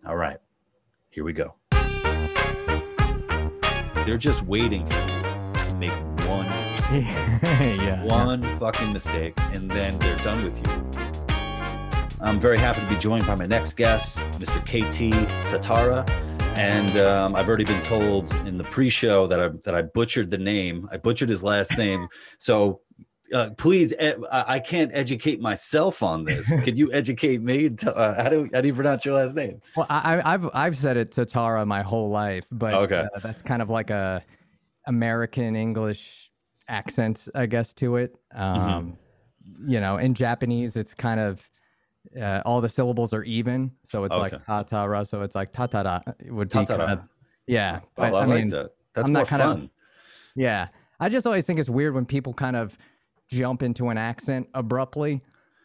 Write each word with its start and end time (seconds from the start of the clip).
All 0.07 0.17
right, 0.17 0.39
here 1.11 1.23
we 1.23 1.33
go. 1.33 1.55
They're 4.05 4.19
just 4.19 4.43
waiting 4.43 4.87
for 4.87 5.01
you 5.01 5.23
to 5.65 5.75
make 5.79 5.93
one 6.29 6.49
mistake. 6.49 7.05
yeah. 7.43 8.03
one 8.05 8.43
fucking 8.59 8.93
mistake, 8.93 9.35
and 9.55 9.71
then 9.71 9.99
they're 9.99 10.17
done 10.17 10.43
with 10.43 10.59
you. 10.59 10.93
I'm 12.21 12.39
very 12.39 12.59
happy 12.59 12.81
to 12.81 12.87
be 12.89 12.97
joined 12.97 13.27
by 13.27 13.35
my 13.35 13.47
next 13.47 13.75
guest, 13.75 14.19
Mr. 14.39 14.61
KT 14.63 15.13
Tatara. 15.51 16.09
And 16.57 16.97
um, 16.99 17.35
I've 17.35 17.49
already 17.49 17.65
been 17.65 17.81
told 17.83 18.31
in 18.47 18.59
the 18.59 18.65
pre-show 18.65 19.27
that 19.27 19.41
I 19.41 19.49
that 19.65 19.75
I 19.75 19.83
butchered 19.83 20.31
the 20.31 20.39
name. 20.39 20.89
I 20.93 20.99
butchered 20.99 21.29
his 21.29 21.43
last 21.43 21.77
name. 21.79 22.09
So 22.39 22.81
uh, 23.33 23.51
please, 23.57 23.93
ed- 23.99 24.23
I 24.31 24.59
can't 24.59 24.91
educate 24.95 25.41
myself 25.41 26.03
on 26.03 26.25
this. 26.25 26.51
Could 26.65 26.79
you 26.79 26.93
educate 26.93 27.41
me? 27.43 27.71
To, 27.71 27.95
uh, 27.97 28.23
how 28.23 28.29
do 28.29 28.49
how 28.53 28.61
do 28.61 28.69
you 28.69 28.75
pronounce 28.75 29.05
your 29.05 29.15
last 29.15 29.35
name? 29.37 29.61
Well, 29.77 29.87
I, 29.89 30.17
I- 30.21 30.35
I've 30.35 30.49
I've 30.55 30.77
said 30.77 30.97
it 30.97 31.11
Tatara 31.11 31.67
my 31.67 31.83
whole 31.83 32.11
life, 32.11 32.47
but 32.53 32.75
Okay. 32.75 33.07
uh, 33.15 33.19
that's 33.21 33.43
kind 33.43 33.63
of 33.63 33.71
like 33.71 33.91
a 33.91 34.23
American 34.87 35.57
English 35.57 36.31
accent, 36.69 37.29
I 37.35 37.47
guess, 37.47 37.73
to 37.75 37.97
it. 37.97 38.17
Mm-hmm. 38.37 38.61
Um, 38.69 38.97
You 39.67 39.81
know, 39.81 39.97
in 39.99 40.15
Japanese, 40.15 40.77
it's 40.77 40.95
kind 40.95 41.21
of 41.21 41.49
uh, 42.21 42.43
all 42.45 42.61
the 42.61 42.69
syllables 42.69 43.13
are 43.13 43.23
even, 43.25 43.71
so 43.85 44.05
it's 44.05 44.17
like 44.17 44.33
Okay. 44.33 44.43
tatara, 44.49 45.07
so 45.07 45.23
it's 45.23 45.35
like 45.35 45.53
tatara 45.53 46.03
would 46.31 46.49
be 46.49 46.53
kind 46.55 46.69
Tatara. 46.69 46.93
of 46.93 47.01
yeah. 47.47 47.81
Oh, 47.83 47.89
But 47.97 48.15
I, 48.15 48.19
I, 48.19 48.25
like 48.27 48.29
mean, 48.29 48.49
that. 48.51 48.71
That's 48.95 49.07
I'm 49.09 49.13
more 49.15 49.25
kind 49.25 49.43
of- 49.43 49.49
fun. 49.59 49.71
yeah. 50.35 50.67
I 51.01 51.09
just 51.09 51.27
always 51.27 51.45
think 51.47 51.59
it's 51.59 51.69
weird 51.71 51.95
when 51.95 52.05
people 52.07 52.33
kind 52.33 52.55
of 52.55 52.79
jump 53.33 53.63
into 53.63 53.89
an 53.89 53.99
accent 53.99 54.49
abruptly. 54.55 55.23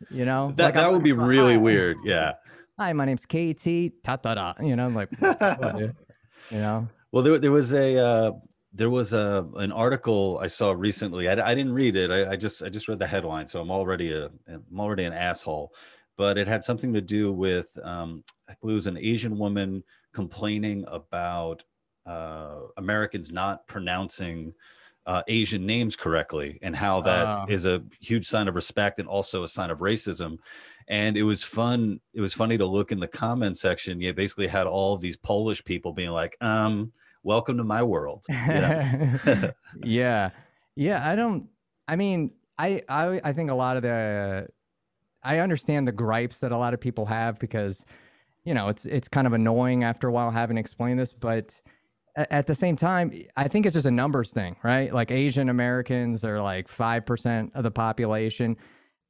You 0.09 0.25
know, 0.25 0.51
That, 0.55 0.65
Like, 0.65 0.73
that 0.75 0.85
I'm 0.85 0.93
would 0.93 1.03
be 1.03 1.11
really 1.11 1.53
"Hi." 1.55 1.57
weird. 1.59 1.97
Yeah. 2.03 2.33
hi, 2.79 2.93
my 2.93 3.05
name's 3.05 3.25
KT 3.25 3.91
Tatara. 4.03 4.55
You 4.65 4.75
know, 4.75 4.87
like, 4.89 5.09
you 6.51 6.59
know, 6.59 6.87
Well, 7.11 7.23
there, 7.23 7.37
there 7.39 7.51
was 7.51 7.73
a 7.73 7.97
uh, 7.97 8.31
there 8.73 8.89
was 8.89 9.11
a 9.13 9.45
an 9.55 9.71
article 9.71 10.39
I 10.41 10.47
saw 10.47 10.71
recently. 10.71 11.27
I, 11.27 11.33
I 11.51 11.55
didn't 11.55 11.73
read 11.73 11.95
it. 11.95 12.11
I, 12.11 12.31
I 12.31 12.35
just 12.35 12.61
I 12.63 12.69
just 12.69 12.87
read 12.87 12.99
the 12.99 13.07
headline, 13.07 13.47
so 13.47 13.59
I'm 13.59 13.71
already 13.71 14.11
a 14.13 14.29
I'm 14.47 14.79
already 14.79 15.03
an 15.03 15.13
asshole. 15.13 15.73
But 16.15 16.37
it 16.37 16.47
had 16.47 16.63
something 16.63 16.93
to 16.93 17.01
do 17.01 17.31
with 17.33 17.77
um, 17.83 18.23
I 18.49 18.53
believe 18.61 18.73
it 18.73 18.75
was 18.75 18.87
an 18.87 18.97
Asian 18.97 19.37
woman 19.37 19.83
complaining 20.13 20.85
about 20.87 21.63
uh, 22.05 22.59
Americans 22.77 23.31
not 23.31 23.67
pronouncing 23.67 24.53
uh, 25.07 25.23
Asian 25.27 25.65
names 25.65 25.95
correctly, 25.95 26.59
and 26.61 26.75
how 26.75 27.01
that 27.01 27.49
is 27.49 27.65
Oh. 27.65 27.75
a 27.77 27.79
huge 27.99 28.27
sign 28.27 28.47
of 28.47 28.53
respect 28.55 28.99
and 28.99 29.07
also 29.07 29.41
a 29.41 29.47
sign 29.47 29.71
of 29.71 29.79
racism. 29.79 30.37
And 30.89 31.17
it 31.17 31.23
was 31.23 31.41
fun. 31.43 31.99
It 32.13 32.21
was 32.21 32.33
funny 32.33 32.57
to 32.57 32.65
look 32.65 32.91
in 32.91 32.99
the 32.99 33.07
comment 33.07 33.57
section. 33.57 33.99
You 33.99 34.13
basically 34.13 34.47
had 34.47 34.67
all 34.67 34.93
of 34.93 35.01
these 35.01 35.17
Polish 35.17 35.63
people 35.63 35.91
being 35.93 36.11
like, 36.11 36.37
um, 36.41 36.91
welcome 37.23 37.57
to 37.57 37.63
my 37.63 37.83
world. 37.83 38.23
Know? 38.29 39.13
yeah, 39.83 40.29
yeah. 40.75 41.09
I 41.09 41.15
don't. 41.15 41.47
I 41.87 41.95
mean, 41.95 42.31
I, 42.57 42.83
I, 42.89 43.19
I 43.23 43.33
think 43.33 43.49
a 43.49 43.55
lot 43.55 43.77
of 43.77 43.83
the, 43.83 44.47
I 45.23 45.39
understand 45.39 45.87
the 45.87 45.91
gripes 45.93 46.39
that 46.39 46.51
a 46.51 46.57
lot 46.57 46.73
of 46.73 46.81
people 46.81 47.05
have 47.05 47.39
because, 47.39 47.85
you 48.43 48.53
know, 48.53 48.67
it's 48.67 48.85
it's 48.85 49.07
kind 49.07 49.27
of 49.27 49.33
annoying 49.33 49.83
after 49.83 50.07
a 50.07 50.11
while 50.11 50.31
having 50.31 50.55
to 50.55 50.59
explain 50.59 50.97
this, 50.97 51.13
but 51.13 51.59
at 52.17 52.47
the 52.47 52.55
same 52.55 52.75
time, 52.75 53.11
I 53.35 53.47
think 53.47 53.65
it's 53.65 53.75
just 53.75 53.85
a 53.85 53.91
numbers 53.91 54.31
thing, 54.31 54.55
right? 54.63 54.91
Like 54.91 55.11
Asian 55.11 55.49
Americans 55.49 56.25
are 56.25 56.41
like 56.41 56.67
five 56.67 57.05
percent 57.05 57.51
of 57.53 57.63
the 57.63 57.71
population. 57.71 58.57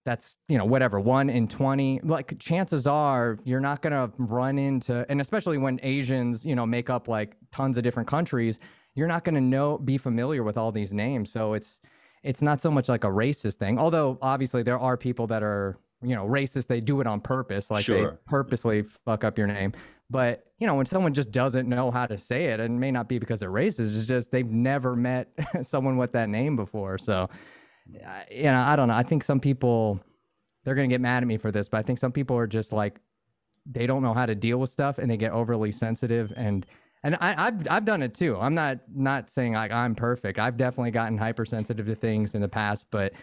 That's 0.04 0.36
you 0.50 0.58
know 0.58 0.66
whatever 0.66 1.00
one 1.00 1.30
in 1.30 1.48
twenty. 1.48 2.02
Like 2.04 2.38
chances 2.38 2.86
are 2.86 3.40
you're 3.46 3.62
not 3.62 3.82
gonna 3.82 4.12
run 4.18 4.58
into, 4.58 5.06
and 5.10 5.22
especially 5.22 5.58
when 5.58 5.80
Asians 5.84 6.46
you 6.46 6.56
know 6.56 6.66
make 6.66 6.90
up 6.90 7.08
like 7.08 7.38
tons 7.52 7.78
of 7.78 7.84
different 7.84 8.10
countries, 8.10 8.60
you're 8.96 9.08
not 9.08 9.24
gonna 9.24 9.42
know 9.42 9.78
be 9.78 9.98
familiar 9.98 10.44
with 10.44 10.58
all 10.58 10.72
these 10.72 10.92
names. 10.92 11.32
So 11.32 11.54
it's 11.54 11.82
it's 12.24 12.42
not 12.42 12.62
so 12.62 12.70
much 12.70 12.90
like 12.90 13.06
a 13.06 13.10
racist 13.10 13.56
thing. 13.56 13.80
Although 13.80 14.18
obviously 14.22 14.64
there 14.64 14.80
are 14.80 14.98
people 14.98 15.28
that 15.28 15.44
are 15.44 15.78
you 16.02 16.16
know 16.16 16.26
racist. 16.26 16.68
They 16.68 16.82
do 16.82 17.00
it 17.00 17.08
on 17.08 17.22
purpose, 17.22 17.72
like 17.72 17.86
they 17.86 18.06
purposely 18.26 18.84
fuck 19.06 19.24
up 19.24 19.38
your 19.38 19.48
name. 19.48 19.72
But 20.10 20.47
you 20.60 20.66
know 20.66 20.76
when 20.76 20.86
someone 20.86 21.14
just 21.14 21.32
doesn't 21.32 21.68
know 21.68 21.92
how 21.92 22.06
to 22.06 22.18
say 22.18 22.46
it, 22.46 22.60
and 22.60 22.76
it 22.76 22.80
may 22.80 22.92
not 22.92 23.08
be 23.08 23.20
because 23.20 23.40
they're 23.40 23.52
racist. 23.52 23.96
It's 23.96 24.08
just 24.08 24.32
they've 24.32 24.50
never 24.50 24.96
met 24.96 25.30
someone 25.62 25.98
with 25.98 26.12
that 26.14 26.30
name 26.30 26.56
before. 26.56 26.98
So 26.98 27.30
you 28.32 28.44
know 28.44 28.60
I 28.60 28.76
don't 28.76 28.88
know. 28.88 28.96
I 28.96 29.04
think 29.04 29.24
some 29.24 29.40
people 29.40 30.00
they're 30.64 30.76
gonna 30.76 30.88
get 30.88 31.02
mad 31.02 31.24
at 31.24 31.28
me 31.28 31.38
for 31.38 31.52
this, 31.52 31.70
but 31.70 31.78
I 31.78 31.84
think 31.84 32.00
some 32.00 32.12
people 32.12 32.36
are 32.38 32.48
just 32.48 32.74
like 32.74 33.00
they 33.66 33.86
don't 33.86 34.02
know 34.02 34.14
how 34.14 34.26
to 34.26 34.36
deal 34.36 34.58
with 34.60 34.70
stuff 34.70 34.98
and 34.98 35.12
they 35.12 35.18
get 35.18 35.32
overly 35.32 35.72
sensitive 35.72 36.32
and 36.36 36.66
and 37.04 37.16
I, 37.22 37.36
I've 37.38 37.68
I've 37.70 37.86
done 37.86 38.02
it 38.02 38.16
too. 38.16 38.38
I'm 38.38 38.56
not 38.56 38.80
not 38.94 39.30
saying 39.30 39.54
like 39.54 39.72
I'm 39.72 39.94
perfect. 39.94 40.40
I've 40.40 40.58
definitely 40.58 40.92
gotten 40.92 41.18
hypersensitive 41.18 41.86
to 41.86 41.96
things 41.96 42.34
in 42.34 42.42
the 42.42 42.48
past, 42.48 42.88
but 42.90 43.14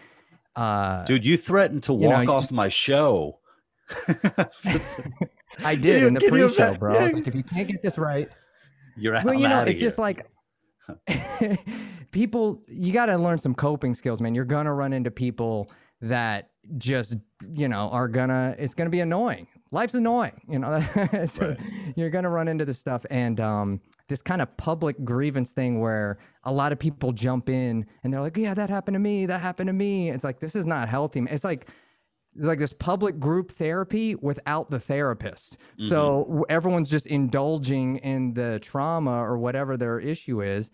uh, 0.55 1.03
Dude, 1.03 1.25
you 1.25 1.35
threatened 1.35 1.83
to 1.83 1.93
You 1.93 2.07
know, 2.07 2.09
walk 2.09 2.23
you 2.23 2.31
off 2.31 2.51
my 2.51 2.69
show. 2.69 3.39
I 5.63 5.75
did 5.75 6.01
you- 6.01 6.07
in 6.07 6.13
the 6.13 6.21
pre-show, 6.21 6.67
ima- 6.69 6.77
bro. 6.77 6.95
I 6.95 7.05
was 7.05 7.13
like, 7.13 7.27
if 7.27 7.35
you 7.35 7.43
can't 7.43 7.67
get 7.67 7.81
this 7.81 7.97
right, 7.97 8.29
You're 8.97 9.15
out. 9.15 9.25
well, 9.25 9.33
you 9.33 9.45
I'm 9.45 9.51
know, 9.51 9.57
outta 9.61 9.71
it's 9.71 9.79
just 9.79 9.97
like 9.97 10.25
people. 12.11 12.61
You 12.67 12.93
got 12.93 13.07
to 13.07 13.17
learn 13.17 13.37
some 13.37 13.55
coping 13.55 13.93
skills, 13.95 14.21
man. 14.21 14.35
You're 14.35 14.45
gonna 14.45 14.73
run 14.73 14.93
into 14.93 15.11
people 15.11 15.69
that 16.01 16.49
just 16.77 17.15
you 17.49 17.67
know 17.67 17.89
are 17.89 18.07
gonna. 18.07 18.55
It's 18.57 18.73
gonna 18.73 18.89
be 18.89 18.99
annoying. 19.01 19.47
Life's 19.71 19.93
annoying, 19.95 20.39
you 20.47 20.59
know. 20.59 20.75
It's- 20.95 21.39
Right. 21.39 21.57
You're 21.95 22.09
gonna 22.09 22.29
run 22.29 22.47
into 22.47 22.65
this 22.65 22.77
stuff, 22.79 23.05
and 23.09 23.39
um, 23.39 23.81
this 24.07 24.21
kind 24.21 24.41
of 24.41 24.55
public 24.57 25.03
grievance 25.03 25.51
thing 25.51 25.79
where 25.79 26.17
a 26.43 26.51
lot 26.51 26.71
of 26.71 26.79
people 26.79 27.11
jump 27.11 27.49
in 27.49 27.85
and 28.03 28.13
they're 28.13 28.21
like, 28.21 28.37
"Yeah, 28.37 28.53
that 28.53 28.69
happened 28.69 28.95
to 28.95 28.99
me. 28.99 29.25
That 29.25 29.41
happened 29.41 29.67
to 29.67 29.73
me." 29.73 30.09
It's 30.11 30.23
like 30.23 30.39
this 30.39 30.55
is 30.55 30.65
not 30.65 30.87
healthy. 30.89 31.21
man. 31.21 31.33
It's 31.33 31.43
like 31.43 31.69
it's 32.35 32.45
like 32.45 32.59
this 32.59 32.73
public 32.73 33.19
group 33.19 33.51
therapy 33.51 34.15
without 34.15 34.69
the 34.69 34.79
therapist. 34.79 35.57
So 35.89 36.45
everyone's 36.49 36.89
just 36.89 37.07
indulging 37.07 37.97
in 37.97 38.33
the 38.33 38.59
trauma 38.59 39.23
or 39.23 39.37
whatever 39.37 39.77
their 39.77 39.99
issue 39.99 40.41
is, 40.41 40.69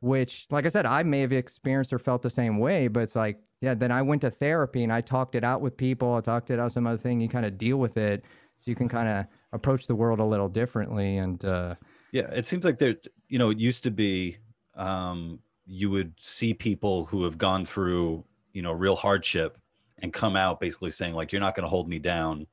which, 0.00 0.46
like 0.50 0.66
I 0.66 0.68
said, 0.68 0.84
I 0.84 1.02
may 1.02 1.20
have 1.20 1.32
experienced 1.32 1.92
or 1.92 1.98
felt 1.98 2.20
the 2.22 2.30
same 2.30 2.58
way, 2.58 2.88
but 2.88 3.00
it's 3.00 3.16
like, 3.16 3.40
yeah, 3.60 3.74
then 3.74 3.90
I 3.90 4.02
went 4.02 4.20
to 4.22 4.30
therapy 4.30 4.84
and 4.84 4.92
I 4.92 5.00
talked 5.00 5.34
it 5.34 5.44
out 5.44 5.60
with 5.60 5.76
people. 5.76 6.14
I 6.14 6.20
talked 6.20 6.50
it 6.50 6.60
out 6.60 6.72
some 6.72 6.86
other 6.86 6.98
thing. 6.98 7.20
You 7.20 7.28
kind 7.28 7.46
of 7.46 7.56
deal 7.56 7.78
with 7.78 7.96
it 7.96 8.24
so 8.58 8.70
you 8.70 8.76
can 8.76 8.88
kind 8.88 9.08
of 9.08 9.26
approach 9.52 9.86
the 9.86 9.94
world 9.94 10.20
a 10.20 10.24
little 10.24 10.48
differently. 10.48 11.16
And 11.16 11.42
uh, 11.44 11.74
Yeah, 12.12 12.30
it 12.30 12.46
seems 12.46 12.64
like 12.64 12.78
there, 12.78 12.96
you 13.28 13.38
know, 13.38 13.50
it 13.50 13.58
used 13.58 13.82
to 13.84 13.90
be 13.90 14.36
um, 14.76 15.40
you 15.66 15.90
would 15.90 16.14
see 16.20 16.54
people 16.54 17.06
who 17.06 17.24
have 17.24 17.38
gone 17.38 17.64
through, 17.64 18.24
you 18.52 18.62
know, 18.62 18.72
real 18.72 18.96
hardship 18.96 19.58
and 20.00 20.12
come 20.12 20.36
out 20.36 20.60
basically 20.60 20.90
saying 20.90 21.14
like, 21.14 21.32
"You're 21.32 21.40
not 21.40 21.54
going 21.54 21.64
to 21.64 21.68
hold 21.70 21.88
me 21.88 21.98
down. 21.98 22.46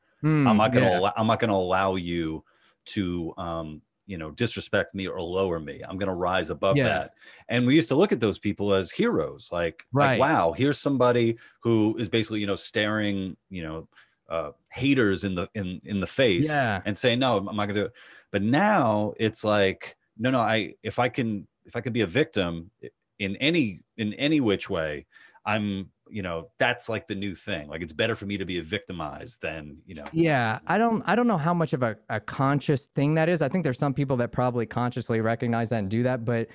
I'm 0.46 0.58
hmm, 0.58 0.58
not 0.58 0.72
going 0.74 0.84
to. 0.84 0.88
yeah, 0.88 1.00
Allow, 1.00 1.14
I'm 1.18 1.28
not 1.28 1.40
going 1.40 1.50
to 1.50 1.56
allow 1.56 1.96
you 1.96 2.44
to, 2.86 3.34
um, 3.38 3.82
you 4.06 4.18
know, 4.18 4.32
disrespect 4.32 4.94
me 4.94 5.08
or 5.08 5.20
lower 5.22 5.60
me. 5.60 5.82
I'm 5.88 5.98
going 5.98 6.10
to 6.10 6.16
rise 6.16 6.50
above 6.50 6.82
Yeah. 6.82 6.84
that." 6.84 7.14
And 7.50 7.66
we 7.68 7.76
used 7.76 7.90
to 7.90 7.96
look 7.96 8.12
at 8.12 8.20
those 8.20 8.40
people 8.40 8.74
as 8.74 8.92
heroes, 8.92 9.50
like, 9.52 9.86
Right. 9.92 10.18
like, 10.18 10.18
wow, 10.18 10.52
here's 10.54 10.80
somebody 10.80 11.38
who 11.62 11.96
is 11.98 12.10
basically, 12.10 12.42
you 12.42 12.48
know, 12.48 12.56
staring, 12.56 13.38
you 13.50 13.64
know, 13.64 13.90
uh, 14.30 14.52
haters 14.72 15.24
in 15.24 15.36
the 15.36 15.48
in 15.54 15.82
in 15.86 16.00
the 16.00 16.08
face 16.08 16.64
Yeah. 16.64 16.84
and 16.84 16.98
saying, 16.98 17.20
"No, 17.20 17.38
I'm 17.38 17.46
not 17.46 17.66
going 17.68 17.76
to 17.76 17.82
do 17.82 17.86
it." 17.86 17.94
But 18.32 18.42
now 18.42 19.14
it's 19.18 19.44
like 19.44 19.98
no 20.18 20.32
no 20.32 20.40
i 20.40 20.74
if 20.82 20.98
i 20.98 21.10
can 21.10 21.46
if 21.66 21.76
i 21.76 21.82
can 21.82 21.92
be 21.92 22.00
a 22.02 22.08
victim 22.08 22.72
in 23.20 23.36
any 23.38 23.82
in 23.98 24.14
any 24.14 24.40
which 24.40 24.70
way 24.70 25.06
i'm 25.46 25.92
you 26.10 26.22
know 26.22 26.50
that's 26.58 26.88
like 26.90 27.08
the 27.08 27.16
new 27.16 27.34
thing 27.34 27.68
like 27.68 27.82
it's 27.82 27.94
better 27.94 28.16
for 28.16 28.26
me 28.26 28.38
to 28.38 28.46
be 28.46 28.60
a 28.60 28.64
victimized 28.64 29.42
than 29.42 29.78
you 29.86 29.96
know 29.96 30.06
yeah 30.14 30.60
i 30.68 30.78
don't 30.78 31.04
i 31.08 31.16
don't 31.16 31.28
know 31.28 31.38
how 31.38 31.54
much 31.54 31.74
of 31.74 31.84
a, 31.84 31.96
a 32.10 32.20
conscious 32.20 32.88
thing 32.88 33.16
that 33.16 33.30
is 33.30 33.42
i 33.42 33.50
think 33.50 33.64
there's 33.64 33.80
some 33.80 33.94
people 33.94 34.16
that 34.18 34.32
probably 34.32 34.66
consciously 34.66 35.22
recognize 35.22 35.70
that 35.70 35.80
and 35.80 35.90
do 35.90 36.04
that 36.04 36.24
but 36.24 36.48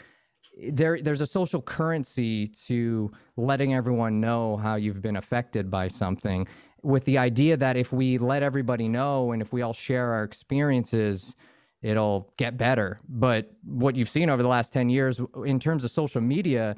there 0.70 1.00
there's 1.02 1.20
a 1.20 1.26
social 1.26 1.62
currency 1.62 2.49
to 2.49 3.11
letting 3.37 3.75
everyone 3.75 4.20
know 4.20 4.56
how 4.56 4.75
you've 4.75 5.02
been 5.02 5.17
affected 5.17 5.70
by 5.70 5.88
something 5.88 6.46
with 6.82 7.05
the 7.05 7.19
idea 7.19 7.56
that 7.56 7.76
if 7.76 7.93
we 7.93 8.19
let 8.19 8.43
everybody 8.43 8.88
know 8.88 9.32
and 9.32 9.43
if 9.43 9.53
we 9.53 9.62
all 9.62 9.73
share 9.73 10.12
our 10.12 10.25
experiences 10.25 11.35
it'll 11.82 12.32
get 12.37 12.56
better 12.56 12.99
but 13.08 13.53
what 13.64 13.96
you've 13.96 14.08
seen 14.08 14.29
over 14.29 14.43
the 14.43 14.49
last 14.49 14.73
10 14.73 14.91
years 14.91 15.20
in 15.44 15.58
terms 15.58 15.82
of 15.82 15.91
social 15.91 16.20
media 16.20 16.76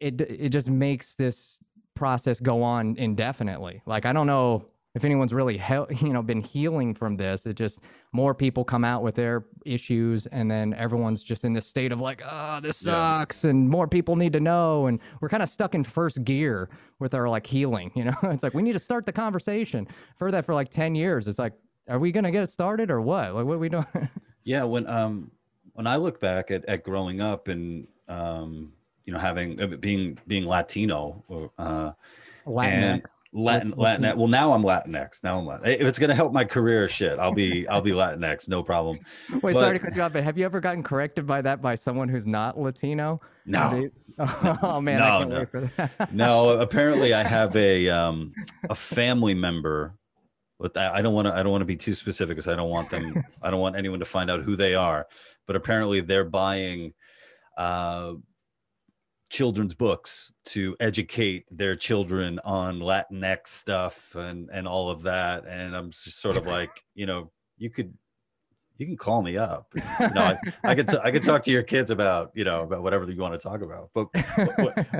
it 0.00 0.20
it 0.20 0.48
just 0.50 0.68
makes 0.68 1.14
this 1.14 1.60
process 1.96 2.38
go 2.38 2.62
on 2.62 2.96
indefinitely. 2.96 3.82
Like 3.86 4.06
i 4.06 4.12
don't 4.12 4.26
know 4.26 4.64
if 4.96 5.04
anyone's 5.04 5.34
really 5.34 5.58
he- 5.58 5.96
you 6.06 6.12
know 6.12 6.22
been 6.22 6.40
healing 6.40 6.94
from 6.94 7.16
this. 7.16 7.46
It 7.46 7.54
just 7.54 7.80
more 8.12 8.34
people 8.34 8.64
come 8.64 8.84
out 8.84 9.02
with 9.02 9.14
their 9.14 9.44
issues 9.64 10.26
and 10.26 10.50
then 10.50 10.72
everyone's 10.74 11.22
just 11.22 11.44
in 11.44 11.52
this 11.52 11.66
state 11.66 11.92
of 11.92 12.00
like 12.00 12.22
oh 12.28 12.60
this 12.60 12.78
sucks 12.78 13.44
yeah. 13.44 13.50
and 13.50 13.68
more 13.68 13.86
people 13.86 14.16
need 14.16 14.32
to 14.32 14.40
know 14.40 14.86
and 14.86 14.98
we're 15.20 15.28
kind 15.28 15.42
of 15.42 15.50
stuck 15.50 15.74
in 15.74 15.84
first 15.84 16.24
gear 16.24 16.70
with 16.98 17.14
our 17.14 17.28
like 17.28 17.46
healing 17.46 17.92
you 17.96 18.04
know? 18.04 18.16
It's 18.24 18.42
like 18.42 18.54
we 18.54 18.62
need 18.62 18.72
to 18.72 18.78
start 18.78 19.04
the 19.06 19.12
conversation. 19.12 19.86
For 20.18 20.30
that 20.30 20.46
for 20.46 20.54
like 20.54 20.70
10 20.70 20.94
years. 20.94 21.28
It's 21.28 21.38
like 21.38 21.52
are 21.88 21.98
we 21.98 22.10
gonna 22.10 22.32
get 22.32 22.42
it 22.42 22.50
started 22.50 22.90
or 22.90 23.00
what? 23.00 23.34
Like 23.34 23.44
what 23.44 23.54
are 23.54 23.58
we 23.58 23.68
doing? 23.68 23.86
Yeah 24.44 24.62
when 24.62 24.86
um 24.86 25.32
when 25.72 25.88
i 25.88 25.96
look 25.96 26.20
back 26.20 26.52
at, 26.52 26.64
at 26.66 26.84
growing 26.84 27.20
up 27.20 27.48
and 27.48 27.88
um 28.06 28.72
you 29.06 29.12
know 29.12 29.18
having 29.18 29.60
uh, 29.60 29.66
being 29.66 30.18
being 30.26 30.44
latino 30.44 31.50
uh 31.58 31.92
Latinx. 32.46 32.72
And 32.72 33.02
Latin, 33.32 33.74
Latin. 33.76 34.18
Well, 34.18 34.28
now 34.28 34.52
I'm 34.52 34.62
Latinx. 34.62 35.22
Now 35.22 35.38
I'm 35.38 35.46
Latin. 35.46 35.66
If 35.66 35.82
it's 35.82 35.98
gonna 35.98 36.14
help 36.14 36.32
my 36.32 36.44
career, 36.44 36.88
shit, 36.88 37.18
I'll 37.18 37.32
be 37.32 37.66
I'll 37.68 37.80
be 37.80 37.90
Latinx, 37.90 38.48
no 38.48 38.62
problem. 38.62 38.98
Wait, 39.30 39.42
but, 39.42 39.54
sorry 39.54 39.78
to 39.78 39.84
cut 39.84 39.96
you 39.96 40.02
off, 40.02 40.12
but 40.12 40.22
have 40.22 40.38
you 40.38 40.44
ever 40.44 40.60
gotten 40.60 40.82
corrected 40.82 41.26
by 41.26 41.42
that 41.42 41.60
by 41.60 41.74
someone 41.74 42.08
who's 42.08 42.26
not 42.26 42.58
Latino? 42.58 43.20
No. 43.44 43.70
They, 43.70 43.90
oh 44.62 44.80
man, 44.80 45.00
no, 45.00 45.46
no. 45.46 45.68
no. 46.12 46.48
Apparently, 46.60 47.14
I 47.14 47.24
have 47.24 47.54
a 47.56 47.88
um 47.88 48.32
a 48.70 48.74
family 48.74 49.34
member. 49.34 49.94
But 50.58 50.74
I 50.78 51.02
don't 51.02 51.12
want 51.12 51.26
to. 51.26 51.34
I 51.34 51.42
don't 51.42 51.52
want 51.52 51.60
to 51.60 51.66
be 51.66 51.76
too 51.76 51.94
specific 51.94 52.34
because 52.34 52.48
I 52.48 52.56
don't 52.56 52.70
want 52.70 52.88
them. 52.88 53.22
I 53.42 53.50
don't 53.50 53.60
want 53.60 53.76
anyone 53.76 53.98
to 53.98 54.06
find 54.06 54.30
out 54.30 54.40
who 54.40 54.56
they 54.56 54.74
are. 54.74 55.06
But 55.46 55.54
apparently, 55.54 56.00
they're 56.00 56.24
buying. 56.24 56.94
Uh, 57.58 58.14
children's 59.30 59.74
books 59.74 60.32
to 60.44 60.76
educate 60.80 61.44
their 61.50 61.76
children 61.76 62.38
on 62.44 62.78
Latinx 62.78 63.48
stuff 63.48 64.14
and 64.14 64.48
and 64.52 64.66
all 64.68 64.90
of 64.90 65.02
that. 65.02 65.46
And 65.46 65.74
I'm 65.74 65.90
just 65.90 66.20
sort 66.20 66.36
of 66.36 66.46
like, 66.56 66.70
you 66.94 67.06
know, 67.06 67.30
you 67.58 67.70
could 67.70 67.94
you 68.78 68.86
can 68.86 68.96
call 68.96 69.22
me 69.22 69.36
up. 69.36 69.72
You 70.00 70.10
know, 70.10 70.22
I, 70.22 70.38
I 70.62 70.74
could 70.74 70.88
t- 70.88 70.98
I 71.02 71.10
could 71.10 71.22
talk 71.22 71.42
to 71.44 71.50
your 71.50 71.62
kids 71.62 71.90
about 71.90 72.30
you 72.34 72.44
know 72.44 72.62
about 72.62 72.82
whatever 72.82 73.10
you 73.10 73.20
want 73.20 73.32
to 73.32 73.38
talk 73.38 73.62
about. 73.62 73.90
But 73.94 74.08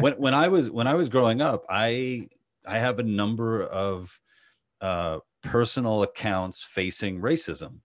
when 0.01 0.15
when 0.15 0.35
I 0.35 0.49
was 0.49 0.71
when 0.71 0.87
I 0.87 0.95
was 0.95 1.09
growing 1.09 1.41
up, 1.41 1.65
I 1.69 2.29
I 2.67 2.79
have 2.79 2.99
a 2.99 3.03
number 3.03 3.63
of 3.63 4.19
uh, 4.81 5.19
personal 5.43 6.03
accounts 6.03 6.63
facing 6.63 7.21
racism, 7.21 7.81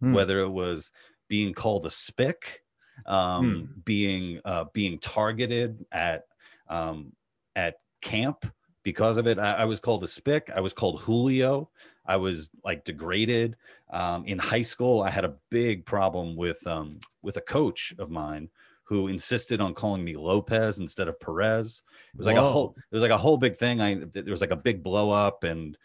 hmm. 0.00 0.12
whether 0.12 0.40
it 0.40 0.50
was 0.50 0.90
being 1.28 1.54
called 1.54 1.86
a 1.86 1.90
spick 1.90 2.62
um, 3.04 3.68
hmm. 3.74 3.80
being 3.84 4.40
uh, 4.44 4.64
being 4.72 4.98
targeted 4.98 5.84
at 5.92 6.24
um, 6.68 7.12
at 7.54 7.76
camp 8.00 8.46
because 8.82 9.16
of 9.16 9.26
it. 9.26 9.38
I, 9.38 9.52
I, 9.54 9.64
was 9.64 9.80
called 9.80 10.04
a 10.04 10.06
spick. 10.06 10.50
I 10.54 10.60
was 10.60 10.72
called 10.72 11.00
Julio. 11.00 11.70
I 12.06 12.16
was 12.16 12.50
like 12.64 12.84
degraded. 12.84 13.56
Um, 13.90 14.24
in 14.26 14.38
high 14.38 14.62
school, 14.62 15.02
I 15.02 15.10
had 15.10 15.24
a 15.24 15.34
big 15.50 15.84
problem 15.84 16.36
with 16.36 16.64
um, 16.66 17.00
with 17.22 17.36
a 17.36 17.40
coach 17.40 17.94
of 17.98 18.10
mine 18.10 18.48
who 18.84 19.08
insisted 19.08 19.60
on 19.60 19.74
calling 19.74 20.04
me 20.04 20.16
Lopez 20.16 20.78
instead 20.78 21.08
of 21.08 21.18
Perez. 21.18 21.82
It 22.14 22.18
was 22.18 22.26
like 22.26 22.36
Whoa. 22.36 22.48
a 22.48 22.52
whole 22.52 22.74
it 22.76 22.94
was 22.94 23.02
like 23.02 23.10
a 23.10 23.18
whole 23.18 23.36
big 23.36 23.56
thing. 23.56 23.80
I 23.80 23.96
there 24.12 24.24
was 24.26 24.40
like 24.40 24.52
a 24.52 24.56
big 24.56 24.82
blow 24.82 25.10
up 25.10 25.44
and 25.44 25.76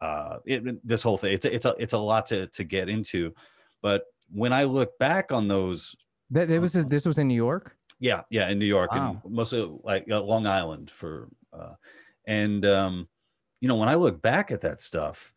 uh, 0.00 0.38
it, 0.44 0.86
this 0.86 1.02
whole 1.02 1.16
thing. 1.16 1.32
It's 1.32 1.44
it's 1.44 1.66
a 1.66 1.74
it's 1.78 1.92
a 1.92 1.98
lot 1.98 2.26
to 2.26 2.48
to 2.48 2.64
get 2.64 2.88
into, 2.88 3.34
but 3.82 4.04
when 4.30 4.52
I 4.52 4.64
look 4.64 4.98
back 4.98 5.32
on 5.32 5.48
those 5.48 5.96
that, 6.30 6.48
that 6.48 6.60
was 6.60 6.72
this 6.72 7.04
was 7.04 7.18
in 7.18 7.28
New 7.28 7.34
York. 7.34 7.76
Yeah, 8.00 8.22
yeah, 8.30 8.48
in 8.48 8.58
New 8.58 8.66
York 8.66 8.92
wow. 8.92 9.20
and 9.24 9.32
mostly 9.32 9.68
like 9.82 10.06
uh, 10.10 10.20
Long 10.22 10.46
Island 10.46 10.90
for, 10.90 11.28
uh, 11.52 11.74
and 12.26 12.64
um, 12.64 13.08
you 13.60 13.68
know 13.68 13.76
when 13.76 13.88
I 13.88 13.94
look 13.96 14.22
back 14.22 14.50
at 14.50 14.60
that 14.60 14.80
stuff, 14.80 15.32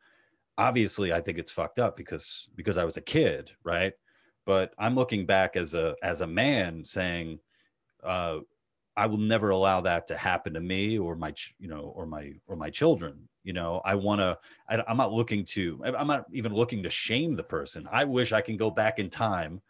obviously 0.58 1.12
I 1.12 1.22
think 1.22 1.38
it's 1.40 1.52
fucked 1.52 1.80
up 1.80 1.98
because 1.98 2.48
because 2.56 2.78
I 2.78 2.84
was 2.84 2.98
a 2.98 3.02
kid, 3.02 3.52
right? 3.64 3.94
But 4.46 4.74
I'm 4.78 4.96
looking 4.96 5.26
back 5.26 5.56
as 5.56 5.74
a 5.74 5.96
as 6.04 6.22
a 6.22 6.28
man 6.28 6.86
saying, 6.86 7.40
uh, 8.04 8.40
I 8.96 9.08
will 9.08 9.18
never 9.18 9.50
allow 9.50 9.82
that 9.82 10.08
to 10.08 10.18
happen 10.18 10.54
to 10.54 10.62
me 10.62 11.00
or 11.00 11.16
my 11.16 11.34
you 11.58 11.68
know 11.68 11.94
or 11.96 12.06
my 12.06 12.34
or 12.48 12.56
my 12.56 12.70
children. 12.70 13.28
You 13.44 13.54
know, 13.54 13.82
I 13.84 13.96
want 13.96 14.20
to. 14.20 14.38
I'm 14.70 14.98
not 14.98 15.14
looking 15.14 15.46
to. 15.46 15.82
I'm 15.98 16.06
not 16.08 16.26
even 16.32 16.54
looking 16.54 16.84
to 16.84 16.92
shame 16.92 17.36
the 17.36 17.44
person. 17.44 17.88
I 17.92 18.04
wish 18.04 18.34
I 18.34 18.42
can 18.42 18.56
go 18.56 18.70
back 18.70 19.00
in 19.00 19.10
time 19.10 19.62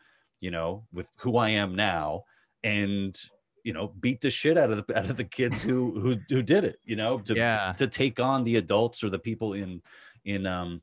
you 0.42 0.52
know, 0.52 0.84
with 0.92 1.08
who 1.18 1.38
I 1.38 1.50
am 1.50 1.76
now 1.76 2.26
and 2.64 3.18
you 3.64 3.74
know 3.74 3.94
beat 4.00 4.22
the 4.22 4.30
shit 4.30 4.58
out 4.58 4.72
of 4.72 4.86
the 4.86 4.98
out 4.98 5.10
of 5.10 5.18
the 5.18 5.24
kids 5.24 5.62
who 5.64 6.00
who 6.00 6.16
who 6.30 6.42
did 6.42 6.64
it 6.64 6.80
you 6.84 6.96
know 6.96 7.20
to 7.20 7.36
yeah. 7.36 7.74
to 7.78 7.88
take 7.88 8.20
on 8.20 8.44
the 8.44 8.58
adults 8.58 9.04
or 9.04 9.10
the 9.10 9.20
people 9.20 9.54
in 9.54 9.82
in 10.26 10.46
um 10.46 10.82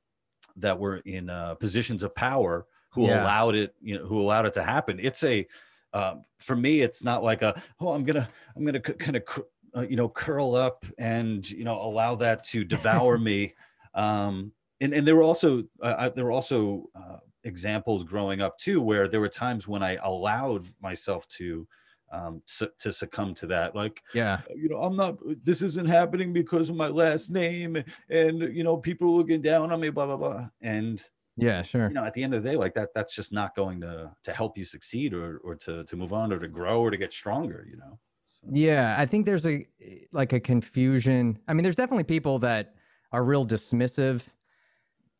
that 0.56 0.78
were 0.78 0.96
in 0.98 1.30
uh 1.30 1.54
positions 1.54 2.02
of 2.02 2.14
power 2.14 2.66
who 2.90 3.06
yeah. 3.06 3.22
allowed 3.22 3.54
it 3.54 3.74
you 3.80 3.96
know 3.98 4.06
who 4.06 4.20
allowed 4.20 4.46
it 4.46 4.54
to 4.54 4.62
happen 4.62 4.98
it's 5.00 5.22
a 5.24 5.46
um 5.92 6.24
for 6.38 6.56
me 6.56 6.80
it's 6.80 7.02
not 7.02 7.22
like 7.22 7.42
a 7.42 7.60
oh 7.80 7.92
i'm 7.92 8.04
gonna 8.04 8.28
i'm 8.56 8.64
gonna 8.64 8.82
c- 8.84 8.92
kind 8.94 9.16
of 9.16 9.24
cr- 9.24 9.40
uh, 9.76 9.82
you 9.82 9.96
know 9.96 10.08
curl 10.08 10.54
up 10.54 10.84
and 10.98 11.48
you 11.50 11.64
know 11.64 11.80
allow 11.80 12.14
that 12.14 12.44
to 12.44 12.64
devour 12.64 13.18
me 13.18 13.54
um 13.94 14.52
and 14.80 14.92
and 14.92 15.06
there 15.06 15.16
were 15.16 15.22
also 15.22 15.64
uh, 15.82 16.08
there 16.10 16.24
were 16.24 16.32
also 16.32 16.88
uh, 16.94 17.18
examples 17.48 18.04
growing 18.04 18.40
up 18.40 18.58
too, 18.58 18.80
where 18.80 19.08
there 19.08 19.20
were 19.20 19.28
times 19.28 19.66
when 19.66 19.82
I 19.82 19.96
allowed 19.96 20.68
myself 20.80 21.26
to 21.38 21.66
um 22.10 22.42
su- 22.46 22.70
to 22.78 22.90
succumb 22.90 23.34
to 23.34 23.46
that 23.46 23.74
like 23.76 24.02
yeah. 24.14 24.40
you 24.56 24.66
know 24.68 24.78
i'm 24.78 24.96
not 24.96 25.18
this 25.44 25.60
isn't 25.60 25.86
happening 25.86 26.32
because 26.32 26.70
of 26.70 26.74
my 26.76 26.88
last 26.88 27.30
name 27.30 27.76
and 28.08 28.40
you 28.56 28.64
know 28.64 28.78
people 28.78 29.14
looking 29.14 29.42
down 29.42 29.70
on 29.70 29.78
me 29.78 29.90
blah 29.90 30.06
blah 30.06 30.16
blah. 30.16 30.46
And 30.62 31.02
yeah 31.36 31.60
sure. 31.60 31.88
you 31.88 31.94
know 31.94 32.04
at 32.04 32.14
the 32.14 32.22
end 32.22 32.32
of 32.32 32.42
the 32.42 32.48
day 32.48 32.56
like 32.56 32.74
that 32.74 32.94
that's 32.94 33.14
just 33.14 33.30
not 33.30 33.54
going 33.54 33.80
to 33.82 34.10
to 34.22 34.32
help 34.32 34.56
you 34.56 34.64
succeed 34.64 35.12
or 35.12 35.38
or 35.44 35.54
to 35.56 35.84
to 35.84 35.96
move 35.96 36.14
on 36.14 36.32
or 36.32 36.38
to 36.38 36.48
grow 36.48 36.80
or 36.80 36.90
to 36.90 36.96
get 36.96 37.12
stronger 37.12 37.66
you 37.70 37.76
know 37.76 37.98
so. 38.40 38.48
yeah 38.52 38.96
i 38.98 39.04
think 39.04 39.26
there's 39.26 39.46
a 39.46 39.66
like 40.12 40.32
a 40.32 40.40
confusion. 40.40 41.38
I 41.46 41.52
mean 41.52 41.62
there's 41.62 41.76
definitely 41.76 42.04
people 42.04 42.38
that 42.40 42.74
are 43.12 43.24
real 43.24 43.46
dismissive 43.46 44.22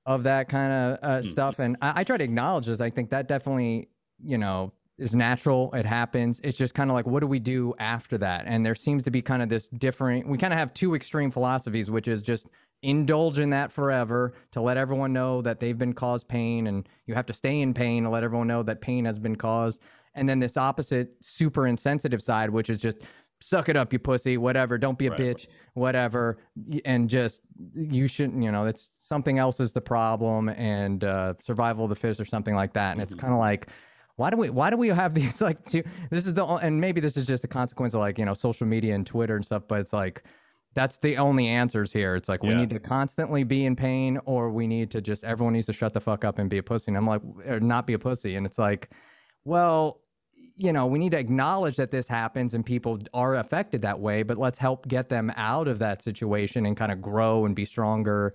of 0.08 0.22
that 0.22 0.48
kind 0.48 0.72
of 0.72 0.98
uh, 1.02 1.06
mm-hmm. 1.18 1.28
stuff. 1.28 1.58
And 1.58 1.76
I, 1.82 2.00
I, 2.00 2.04
try 2.04 2.16
to 2.16 2.24
acknowledge 2.24 2.64
this. 2.64 2.80
I 2.80 2.88
think 2.88 3.10
that 3.10 3.28
definitely, 3.28 3.90
you 4.24 4.38
know, 4.38 4.72
is 4.96 5.14
natural. 5.14 5.70
It 5.74 5.84
happens. 5.84 6.40
It's 6.42 6.56
just 6.56 6.74
kind 6.74 6.90
of 6.90 6.94
like, 6.94 7.06
what 7.06 7.20
do 7.20 7.26
we 7.26 7.38
do 7.38 7.74
after 7.78 8.16
that? 8.16 8.44
And 8.46 8.64
there 8.64 8.74
seems 8.74 9.04
to 9.04 9.10
be 9.10 9.20
kind 9.20 9.42
of 9.42 9.50
this 9.50 9.68
different, 9.68 10.26
we 10.26 10.38
kind 10.38 10.54
of 10.54 10.58
have 10.58 10.72
two 10.72 10.94
extreme 10.94 11.30
philosophies, 11.30 11.90
which 11.90 12.08
is 12.08 12.22
just 12.22 12.46
indulge 12.82 13.38
in 13.38 13.50
that 13.50 13.70
forever 13.70 14.32
to 14.52 14.62
let 14.62 14.78
everyone 14.78 15.12
know 15.12 15.42
that 15.42 15.60
they've 15.60 15.78
been 15.78 15.92
caused 15.92 16.26
pain 16.26 16.68
and 16.68 16.88
you 17.06 17.14
have 17.14 17.26
to 17.26 17.34
stay 17.34 17.60
in 17.60 17.74
pain 17.74 18.04
to 18.04 18.08
let 18.08 18.24
everyone 18.24 18.46
know 18.46 18.62
that 18.62 18.80
pain 18.80 19.04
has 19.04 19.18
been 19.18 19.36
caused. 19.36 19.82
And 20.14 20.26
then 20.26 20.40
this 20.40 20.56
opposite 20.56 21.12
super 21.20 21.66
insensitive 21.66 22.22
side, 22.22 22.48
which 22.48 22.70
is 22.70 22.78
just 22.78 23.02
suck 23.40 23.68
it 23.68 23.76
up, 23.76 23.92
you 23.92 23.98
pussy, 23.98 24.36
whatever. 24.36 24.78
Don't 24.78 24.98
be 24.98 25.06
a 25.06 25.10
right. 25.10 25.20
bitch, 25.20 25.46
whatever. 25.74 26.38
And 26.84 27.08
just, 27.08 27.42
you 27.74 28.08
shouldn't, 28.08 28.42
you 28.42 28.50
know, 28.50 28.64
it's 28.64 28.88
something 28.98 29.38
else 29.38 29.60
is 29.60 29.72
the 29.72 29.80
problem 29.80 30.48
and 30.48 31.04
uh, 31.04 31.34
survival 31.40 31.84
of 31.84 31.90
the 31.90 31.96
fittest 31.96 32.20
or 32.20 32.24
something 32.24 32.54
like 32.54 32.72
that. 32.74 32.92
And 32.92 33.00
mm-hmm. 33.00 33.04
it's 33.04 33.14
kind 33.14 33.32
of 33.32 33.38
like, 33.38 33.68
why 34.18 34.30
do 34.30 34.36
we 34.36 34.50
why 34.50 34.68
do 34.68 34.76
we 34.76 34.88
have 34.88 35.14
these 35.20 35.40
like 35.40 35.64
two 35.64 35.82
this 36.10 36.26
is 36.26 36.34
the 36.34 36.44
and 36.44 36.78
maybe 36.78 37.00
this 37.00 37.16
is 37.16 37.26
just 37.26 37.44
a 37.44 37.48
consequence 37.48 37.94
of 37.94 38.00
like 38.00 38.18
you 38.18 38.24
know 38.24 38.34
social 38.34 38.66
media 38.66 38.94
and 38.94 39.06
twitter 39.06 39.36
and 39.36 39.44
stuff 39.44 39.62
but 39.68 39.80
it's 39.80 39.92
like 39.92 40.24
that's 40.74 40.98
the 40.98 41.16
only 41.16 41.46
answers 41.46 41.92
here 41.92 42.14
it's 42.16 42.28
like 42.28 42.42
yeah. 42.42 42.50
we 42.50 42.54
need 42.56 42.68
to 42.68 42.78
constantly 42.78 43.44
be 43.44 43.64
in 43.64 43.74
pain 43.74 44.18
or 44.26 44.50
we 44.50 44.66
need 44.66 44.90
to 44.90 45.00
just 45.00 45.24
everyone 45.24 45.54
needs 45.54 45.66
to 45.66 45.72
shut 45.72 45.94
the 45.94 46.00
fuck 46.00 46.24
up 46.24 46.38
and 46.38 46.50
be 46.50 46.58
a 46.58 46.62
pussy 46.62 46.90
and 46.90 46.96
i'm 46.96 47.06
like 47.06 47.22
or 47.46 47.60
not 47.60 47.86
be 47.86 47.94
a 47.94 47.98
pussy 47.98 48.34
and 48.34 48.44
it's 48.44 48.58
like 48.58 48.90
well 49.44 50.00
you 50.58 50.72
know, 50.72 50.86
we 50.86 50.98
need 50.98 51.12
to 51.12 51.18
acknowledge 51.18 51.76
that 51.76 51.90
this 51.92 52.08
happens 52.08 52.54
and 52.54 52.66
people 52.66 52.98
are 53.14 53.36
affected 53.36 53.82
that 53.82 54.00
way, 54.00 54.24
but 54.24 54.38
let's 54.38 54.58
help 54.58 54.88
get 54.88 55.08
them 55.08 55.32
out 55.36 55.68
of 55.68 55.78
that 55.80 56.02
situation 56.02 56.66
and 56.66 56.76
kind 56.76 56.92
of 56.92 57.00
grow 57.00 57.46
and 57.46 57.54
be 57.56 57.64
stronger. 57.64 58.34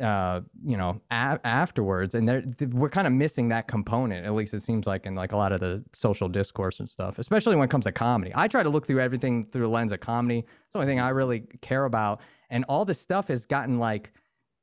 uh, 0.00 0.40
you 0.64 0.76
know, 0.76 1.00
a- 1.10 1.40
afterwards. 1.44 2.14
And 2.14 2.54
we're 2.72 2.88
kind 2.90 3.06
of 3.06 3.12
missing 3.12 3.48
that 3.48 3.66
component. 3.66 4.24
At 4.26 4.34
least 4.34 4.54
it 4.54 4.62
seems 4.62 4.86
like 4.86 5.06
in 5.06 5.14
like 5.16 5.32
a 5.32 5.36
lot 5.36 5.52
of 5.52 5.60
the 5.60 5.82
social 5.92 6.28
discourse 6.28 6.78
and 6.78 6.88
stuff, 6.88 7.18
especially 7.18 7.56
when 7.56 7.64
it 7.64 7.70
comes 7.70 7.84
to 7.84 7.92
comedy. 7.92 8.30
I 8.34 8.46
try 8.48 8.62
to 8.62 8.68
look 8.68 8.86
through 8.86 9.00
everything 9.00 9.46
through 9.46 9.62
the 9.62 9.68
lens 9.68 9.90
of 9.92 10.00
comedy. 10.00 10.40
It's 10.40 10.72
the 10.72 10.78
only 10.78 10.90
thing 10.90 11.00
I 11.00 11.08
really 11.08 11.40
care 11.62 11.84
about. 11.84 12.20
And 12.50 12.64
all 12.68 12.84
this 12.84 13.00
stuff 13.00 13.28
has 13.28 13.44
gotten 13.46 13.78
like 13.78 14.12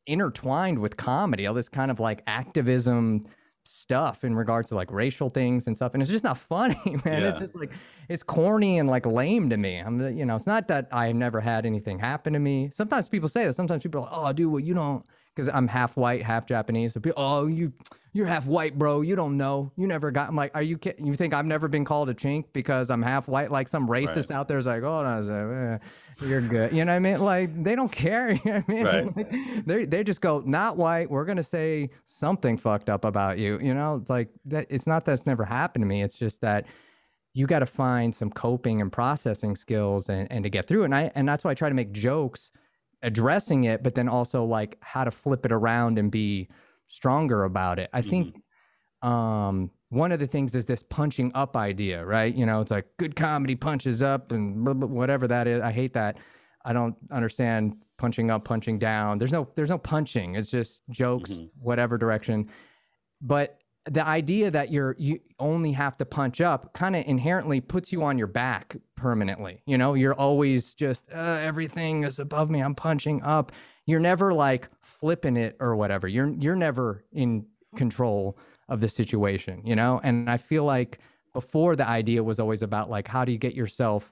intertwined 0.07 0.79
with 0.79 0.95
comedy, 0.97 1.47
all 1.47 1.53
this 1.53 1.69
kind 1.69 1.91
of 1.91 1.99
like 1.99 2.21
activism 2.27 3.25
stuff 3.65 4.23
in 4.23 4.35
regards 4.35 4.69
to 4.69 4.75
like 4.75 4.91
racial 4.91 5.29
things 5.29 5.67
and 5.67 5.75
stuff. 5.75 5.93
And 5.93 6.01
it's 6.01 6.11
just 6.11 6.23
not 6.23 6.37
funny, 6.37 6.79
man. 7.05 7.21
Yeah. 7.21 7.29
It's 7.29 7.39
just 7.39 7.55
like 7.55 7.71
it's 8.07 8.23
corny 8.23 8.79
and 8.79 8.89
like 8.89 9.05
lame 9.05 9.49
to 9.49 9.57
me. 9.57 9.77
I'm 9.77 10.17
you 10.17 10.25
know, 10.25 10.35
it's 10.35 10.47
not 10.47 10.67
that 10.69 10.87
i've 10.91 11.15
never 11.15 11.41
had 11.41 11.65
anything 11.65 11.99
happen 11.99 12.33
to 12.33 12.39
me. 12.39 12.69
Sometimes 12.73 13.07
people 13.07 13.29
say 13.29 13.45
that. 13.45 13.53
Sometimes 13.53 13.83
people 13.83 14.01
are 14.01 14.03
like, 14.03 14.11
oh 14.13 14.33
dude, 14.33 14.51
well, 14.51 14.59
you 14.59 14.73
don't 14.73 15.05
because 15.35 15.49
I'm 15.49 15.67
half 15.67 15.97
white, 15.97 16.23
half 16.23 16.45
Japanese. 16.45 16.93
So 16.93 16.99
people, 16.99 17.21
oh, 17.21 17.47
you 17.47 17.73
you're 18.13 18.25
half 18.25 18.47
white, 18.47 18.79
bro. 18.79 19.01
You 19.01 19.17
don't 19.17 19.35
know. 19.35 19.71
You 19.75 19.87
never 19.87 20.09
got. 20.09 20.29
I'm 20.29 20.37
like, 20.37 20.51
are 20.55 20.61
you 20.61 20.77
kidding? 20.77 21.05
You 21.05 21.15
think 21.15 21.33
I've 21.33 21.45
never 21.45 21.67
been 21.67 21.83
called 21.83 22.07
a 22.07 22.13
chink 22.13 22.45
because 22.53 22.89
I'm 22.89 23.01
half 23.01 23.27
white? 23.27 23.51
Like 23.51 23.67
some 23.67 23.89
racist 23.89 24.31
out 24.31 24.47
there 24.47 24.57
is 24.57 24.65
like, 24.65 24.83
oh, 24.83 25.03
no, 25.03 25.51
eh, 25.51 26.25
you're 26.25 26.39
good. 26.39 26.71
You 26.71 26.85
know 26.85 26.93
what 26.93 26.95
I 26.95 26.99
mean? 26.99 27.19
Like 27.19 27.63
they 27.63 27.75
don't 27.75 27.91
care. 27.91 28.39
You 28.45 28.53
know 28.53 28.63
what 28.65 28.69
I 28.69 28.73
mean? 28.73 28.85
Right. 28.85 29.17
Like, 29.17 29.65
they 29.65 29.85
they 29.85 30.03
just 30.03 30.21
go 30.21 30.41
not 30.45 30.77
white. 30.77 31.09
We're 31.09 31.25
gonna 31.25 31.43
say 31.43 31.89
something 32.05 32.57
fucked 32.57 32.89
up 32.89 33.03
about 33.03 33.37
you. 33.37 33.59
You 33.59 33.73
know, 33.73 33.97
it's 33.97 34.09
like 34.09 34.29
that. 34.45 34.67
It's 34.69 34.87
not 34.87 35.03
that 35.05 35.13
it's 35.13 35.25
never 35.25 35.43
happened 35.43 35.83
to 35.83 35.87
me. 35.87 36.01
It's 36.01 36.15
just 36.15 36.39
that 36.41 36.65
you 37.33 37.45
got 37.47 37.59
to 37.59 37.65
find 37.65 38.15
some 38.15 38.29
coping 38.29 38.81
and 38.81 38.89
processing 38.91 39.57
skills 39.57 40.07
and, 40.07 40.31
and 40.31 40.43
to 40.45 40.49
get 40.49 40.67
through 40.67 40.83
it. 40.83 40.85
And 40.85 40.95
I 40.95 41.11
and 41.15 41.27
that's 41.27 41.43
why 41.43 41.51
I 41.51 41.53
try 41.53 41.67
to 41.67 41.75
make 41.75 41.91
jokes 41.91 42.51
addressing 43.03 43.65
it, 43.65 43.83
but 43.83 43.95
then 43.95 44.07
also 44.09 44.43
like 44.43 44.77
how 44.81 45.03
to 45.03 45.11
flip 45.11 45.45
it 45.45 45.51
around 45.51 45.97
and 45.99 46.11
be 46.11 46.47
stronger 46.87 47.43
about 47.43 47.79
it. 47.79 47.89
I 47.93 48.01
think 48.01 48.41
um 49.01 49.69
one 49.89 50.11
of 50.11 50.19
the 50.19 50.27
things 50.27 50.55
is 50.55 50.65
this 50.65 50.83
punching 50.83 51.31
up 51.35 51.55
idea, 51.55 52.03
right? 52.05 52.33
You 52.33 52.45
know, 52.45 52.59
it's 52.61 52.71
like 52.71 52.87
good 52.97 53.15
comedy 53.15 53.55
punches 53.55 54.01
up 54.01 54.31
and 54.31 54.63
blah, 54.65 54.73
blah, 54.73 54.87
whatever 54.87 55.27
that 55.27 55.47
is. 55.47 55.61
I 55.61 55.71
hate 55.71 55.93
that. 55.93 56.17
I 56.65 56.73
don't 56.73 56.95
understand 57.11 57.77
punching 57.97 58.31
up, 58.31 58.43
punching 58.43 58.79
down. 58.79 59.19
There's 59.19 59.31
no 59.31 59.47
there's 59.55 59.69
no 59.69 59.77
punching. 59.77 60.35
It's 60.35 60.49
just 60.49 60.81
jokes, 60.89 61.29
Mhm. 61.31 61.49
whatever 61.59 61.97
direction. 61.97 62.49
But 63.21 63.59
the 63.89 64.05
idea 64.05 64.49
that 64.49 64.71
you're 64.71 64.95
you 64.97 65.19
only 65.39 65.71
have 65.71 65.95
to 65.97 66.05
punch 66.05 66.41
up 66.41 66.73
kind 66.73 66.95
of 66.95 67.05
inherently 67.05 67.61
puts 67.61 67.91
you 67.91 68.03
on 68.03 68.17
your 68.17 68.27
back 68.27 68.75
permanently. 68.95 69.61
You 69.65 69.77
know, 69.77 69.93
you're 69.93 70.15
always 70.15 70.73
just 70.73 71.05
uh, 71.13 71.39
everything 71.41 72.03
is 72.03 72.19
above 72.19 72.49
me. 72.49 72.61
I'm 72.61 72.75
punching 72.75 73.21
up. 73.23 73.51
You're 73.85 73.99
never 73.99 74.33
like 74.33 74.69
flipping 74.81 75.37
it 75.37 75.55
or 75.59 75.75
whatever. 75.75 76.07
You're 76.07 76.33
you're 76.33 76.55
never 76.55 77.05
in 77.13 77.45
control 77.75 78.37
of 78.69 78.79
the 78.79 78.89
situation, 78.89 79.61
you 79.63 79.75
know? 79.75 80.01
And 80.03 80.29
I 80.29 80.37
feel 80.37 80.63
like 80.63 80.99
before 81.33 81.75
the 81.75 81.87
idea 81.87 82.23
was 82.23 82.39
always 82.39 82.63
about 82.63 82.89
like 82.89 83.07
how 83.07 83.23
do 83.23 83.31
you 83.31 83.37
get 83.37 83.53
yourself 83.53 84.11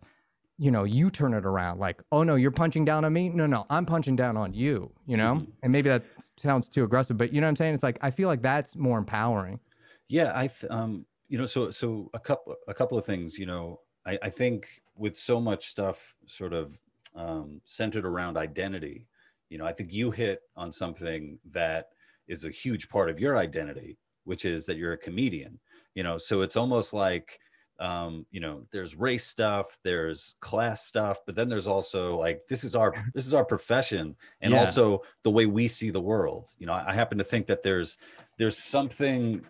you 0.58 0.72
know, 0.72 0.84
you 0.84 1.10
turn 1.10 1.34
it 1.34 1.46
around 1.46 1.80
like, 1.80 2.02
oh 2.12 2.24
no, 2.24 2.36
you're 2.36 2.52
punching 2.52 2.86
down 2.86 3.06
on 3.06 3.14
me. 3.14 3.30
No, 3.30 3.46
no, 3.48 3.66
I'm 3.70 3.86
punching 3.86 4.16
down 4.16 4.38
on 4.38 4.54
you, 4.54 4.94
you 5.06 5.18
know? 5.18 5.42
Mhm. 5.42 5.54
And 5.64 5.72
maybe 5.72 5.90
that 5.90 6.06
sounds 6.38 6.70
too 6.70 6.84
aggressive, 6.84 7.18
but 7.18 7.34
you 7.34 7.42
know 7.42 7.48
what 7.48 7.50
I'm 7.50 7.56
saying? 7.56 7.74
It's 7.74 7.84
like, 7.84 7.98
I 8.02 8.12
feel 8.12 8.28
like 8.28 8.42
that's 8.42 8.76
more 8.76 8.98
empowering. 9.00 9.60
Yeah, 10.08 10.32
I 10.36 10.48
th- 10.48 10.72
um 10.72 11.06
you 11.28 11.38
know 11.38 11.46
so 11.46 11.72
so 11.72 12.10
a 12.14 12.20
couple 12.20 12.56
a 12.68 12.74
couple 12.74 12.98
of 12.98 13.06
things, 13.06 13.38
you 13.40 13.46
know, 13.46 13.82
I, 14.06 14.20
I 14.24 14.30
think 14.30 14.84
with 14.96 15.18
so 15.18 15.40
much 15.40 15.68
stuff 15.68 16.16
sort 16.28 16.54
of 16.54 16.78
um 17.16 17.62
centered 17.66 18.06
around 18.06 18.38
identity, 18.38 19.08
you 19.50 19.58
know, 19.58 19.66
I 19.66 19.72
think 19.72 19.92
you 19.92 20.12
hit 20.12 20.42
on 20.56 20.72
something 20.72 21.40
that 21.46 21.90
is 22.28 22.46
a 22.46 22.52
huge 22.52 22.90
part 22.90 23.10
of 23.10 23.20
your 23.20 23.38
identity, 23.38 23.98
which 24.24 24.46
is 24.46 24.66
that 24.66 24.78
you're 24.78 24.94
a 24.94 24.98
comedian. 24.98 25.60
You 25.96 26.04
know, 26.04 26.18
so 26.18 26.42
it's 26.42 26.56
almost 26.56 26.94
like 26.94 27.40
um 27.80 28.26
you 28.32 28.40
know 28.40 28.66
there's 28.72 28.96
race 28.96 29.26
stuff 29.26 29.80
there's 29.84 30.36
class 30.40 30.86
stuff 30.86 31.20
but 31.26 31.34
then 31.36 31.50
there's 31.50 31.68
also 31.68 32.18
like 32.20 32.42
this 32.48 32.64
is 32.64 32.76
our 32.76 32.94
this 33.14 33.26
is 33.26 33.34
our 33.34 33.46
profession 33.46 34.16
and 34.42 34.54
Yeah. 34.54 34.60
also 34.60 35.02
the 35.24 35.32
way 35.32 35.46
we 35.46 35.68
see 35.68 35.90
the 35.90 36.02
world 36.02 36.52
you 36.60 36.68
know 36.68 36.74
I, 36.74 36.92
I 36.92 36.94
happen 36.94 37.18
to 37.18 37.24
think 37.24 37.48
that 37.48 37.64
there's 37.64 37.98
there's 38.38 38.58
something 38.58 39.44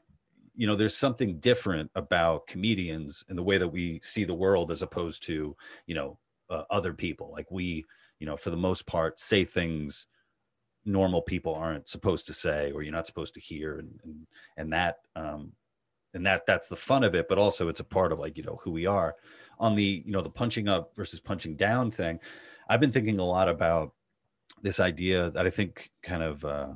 you 0.56 0.68
know 0.68 0.76
there's 0.76 0.96
something 0.96 1.40
different 1.40 1.92
about 1.96 2.48
comedians 2.48 3.24
and 3.28 3.38
the 3.38 3.44
way 3.44 3.58
that 3.58 3.68
we 3.68 4.00
see 4.04 4.24
the 4.24 4.34
world 4.34 4.72
as 4.72 4.82
opposed 4.82 5.24
to 5.24 5.56
you 5.86 5.96
know 5.96 6.18
uh, 6.50 6.64
other 6.70 6.94
people 6.94 7.32
like 7.32 7.50
we 7.52 7.84
you 8.20 8.26
know 8.26 8.38
for 8.38 8.52
the 8.52 8.58
most 8.58 8.86
part 8.86 9.20
say 9.20 9.44
things 9.44 10.08
normal 10.86 11.22
people 11.22 11.54
aren't 11.56 11.88
supposed 11.88 12.28
to 12.28 12.34
say 12.34 12.72
or 12.72 12.84
you're 12.84 12.92
not 12.94 13.08
supposed 13.08 13.34
to 13.34 13.40
hear 13.40 13.80
and 13.80 14.00
and, 14.04 14.28
and 14.58 14.74
that 14.74 14.98
um 15.16 15.52
and 16.14 16.26
that 16.26 16.46
that's 16.46 16.68
the 16.68 16.76
fun 16.76 17.04
of 17.04 17.16
it 17.16 17.28
but 17.28 17.38
also 17.38 17.68
it's 17.68 17.80
a 17.80 17.84
part 17.84 18.12
of 18.12 18.20
like 18.20 18.38
you 18.38 18.44
know 18.44 18.60
who 18.64 18.72
we 18.72 18.86
are 18.86 19.16
on 19.60 19.76
the 19.76 20.04
you 20.06 20.12
know 20.12 20.22
the 20.22 20.30
punching 20.30 20.68
up 20.68 20.96
versus 20.96 21.20
punching 21.20 21.56
down 21.56 21.90
thing 21.92 22.20
i've 22.70 22.80
been 22.80 22.92
thinking 22.92 23.20
a 23.20 23.26
lot 23.26 23.48
about 23.50 23.94
this 24.62 24.80
idea 24.80 25.30
that 25.32 25.46
i 25.46 25.50
think 25.50 25.92
kind 26.02 26.24
of 26.24 26.44
uh 26.46 26.70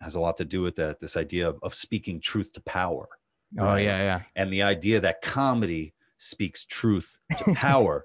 has 0.00 0.14
a 0.14 0.20
lot 0.20 0.36
to 0.36 0.44
do 0.44 0.62
with 0.62 0.76
that 0.76 1.00
this 1.00 1.16
idea 1.16 1.48
of, 1.48 1.58
of 1.62 1.74
speaking 1.74 2.20
truth 2.20 2.52
to 2.52 2.60
power 2.62 3.08
Oh 3.58 3.64
Right. 3.64 3.84
yeah, 3.84 3.98
yeah. 4.02 4.20
and 4.36 4.52
the 4.52 4.62
idea 4.62 5.00
that 5.00 5.22
comedy 5.22 5.94
speaks 6.18 6.64
truth 6.66 7.16
to 7.38 7.44
power 7.54 8.04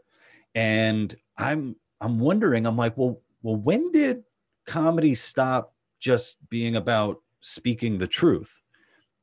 and 0.56 1.16
i'm 1.38 1.76
i'm 2.00 2.20
wondering 2.20 2.66
i'm 2.66 2.78
like 2.78 2.96
well 2.98 3.20
well 3.42 3.58
when 3.58 3.92
did 3.92 4.24
comedy 4.66 5.14
stop 5.16 5.74
just 6.00 6.38
being 6.50 6.76
about 6.78 7.18
speaking 7.42 7.98
the 7.98 8.08
truth 8.08 8.62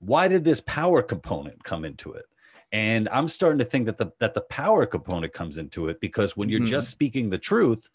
why 0.00 0.26
did 0.28 0.45
this 0.45 0.61
power 0.62 1.02
component 1.02 1.62
come 1.62 1.85
into 1.85 2.12
it 2.12 2.25
and 2.73 3.09
i'm 3.11 3.28
starting 3.28 3.59
to 3.59 3.64
think 3.64 3.87
that 3.87 3.99
the 3.99 4.11
that 4.19 4.35
the 4.35 4.40
power 4.42 4.87
component 4.87 5.33
comes 5.33 5.59
into 5.59 5.88
it 5.88 6.00
because 6.00 6.37
when 6.37 6.49
you're 6.49 6.61
Mhm. 6.61 6.66
just 6.66 6.90
speaking 6.90 7.30
the 7.30 7.38
truth 7.38 7.88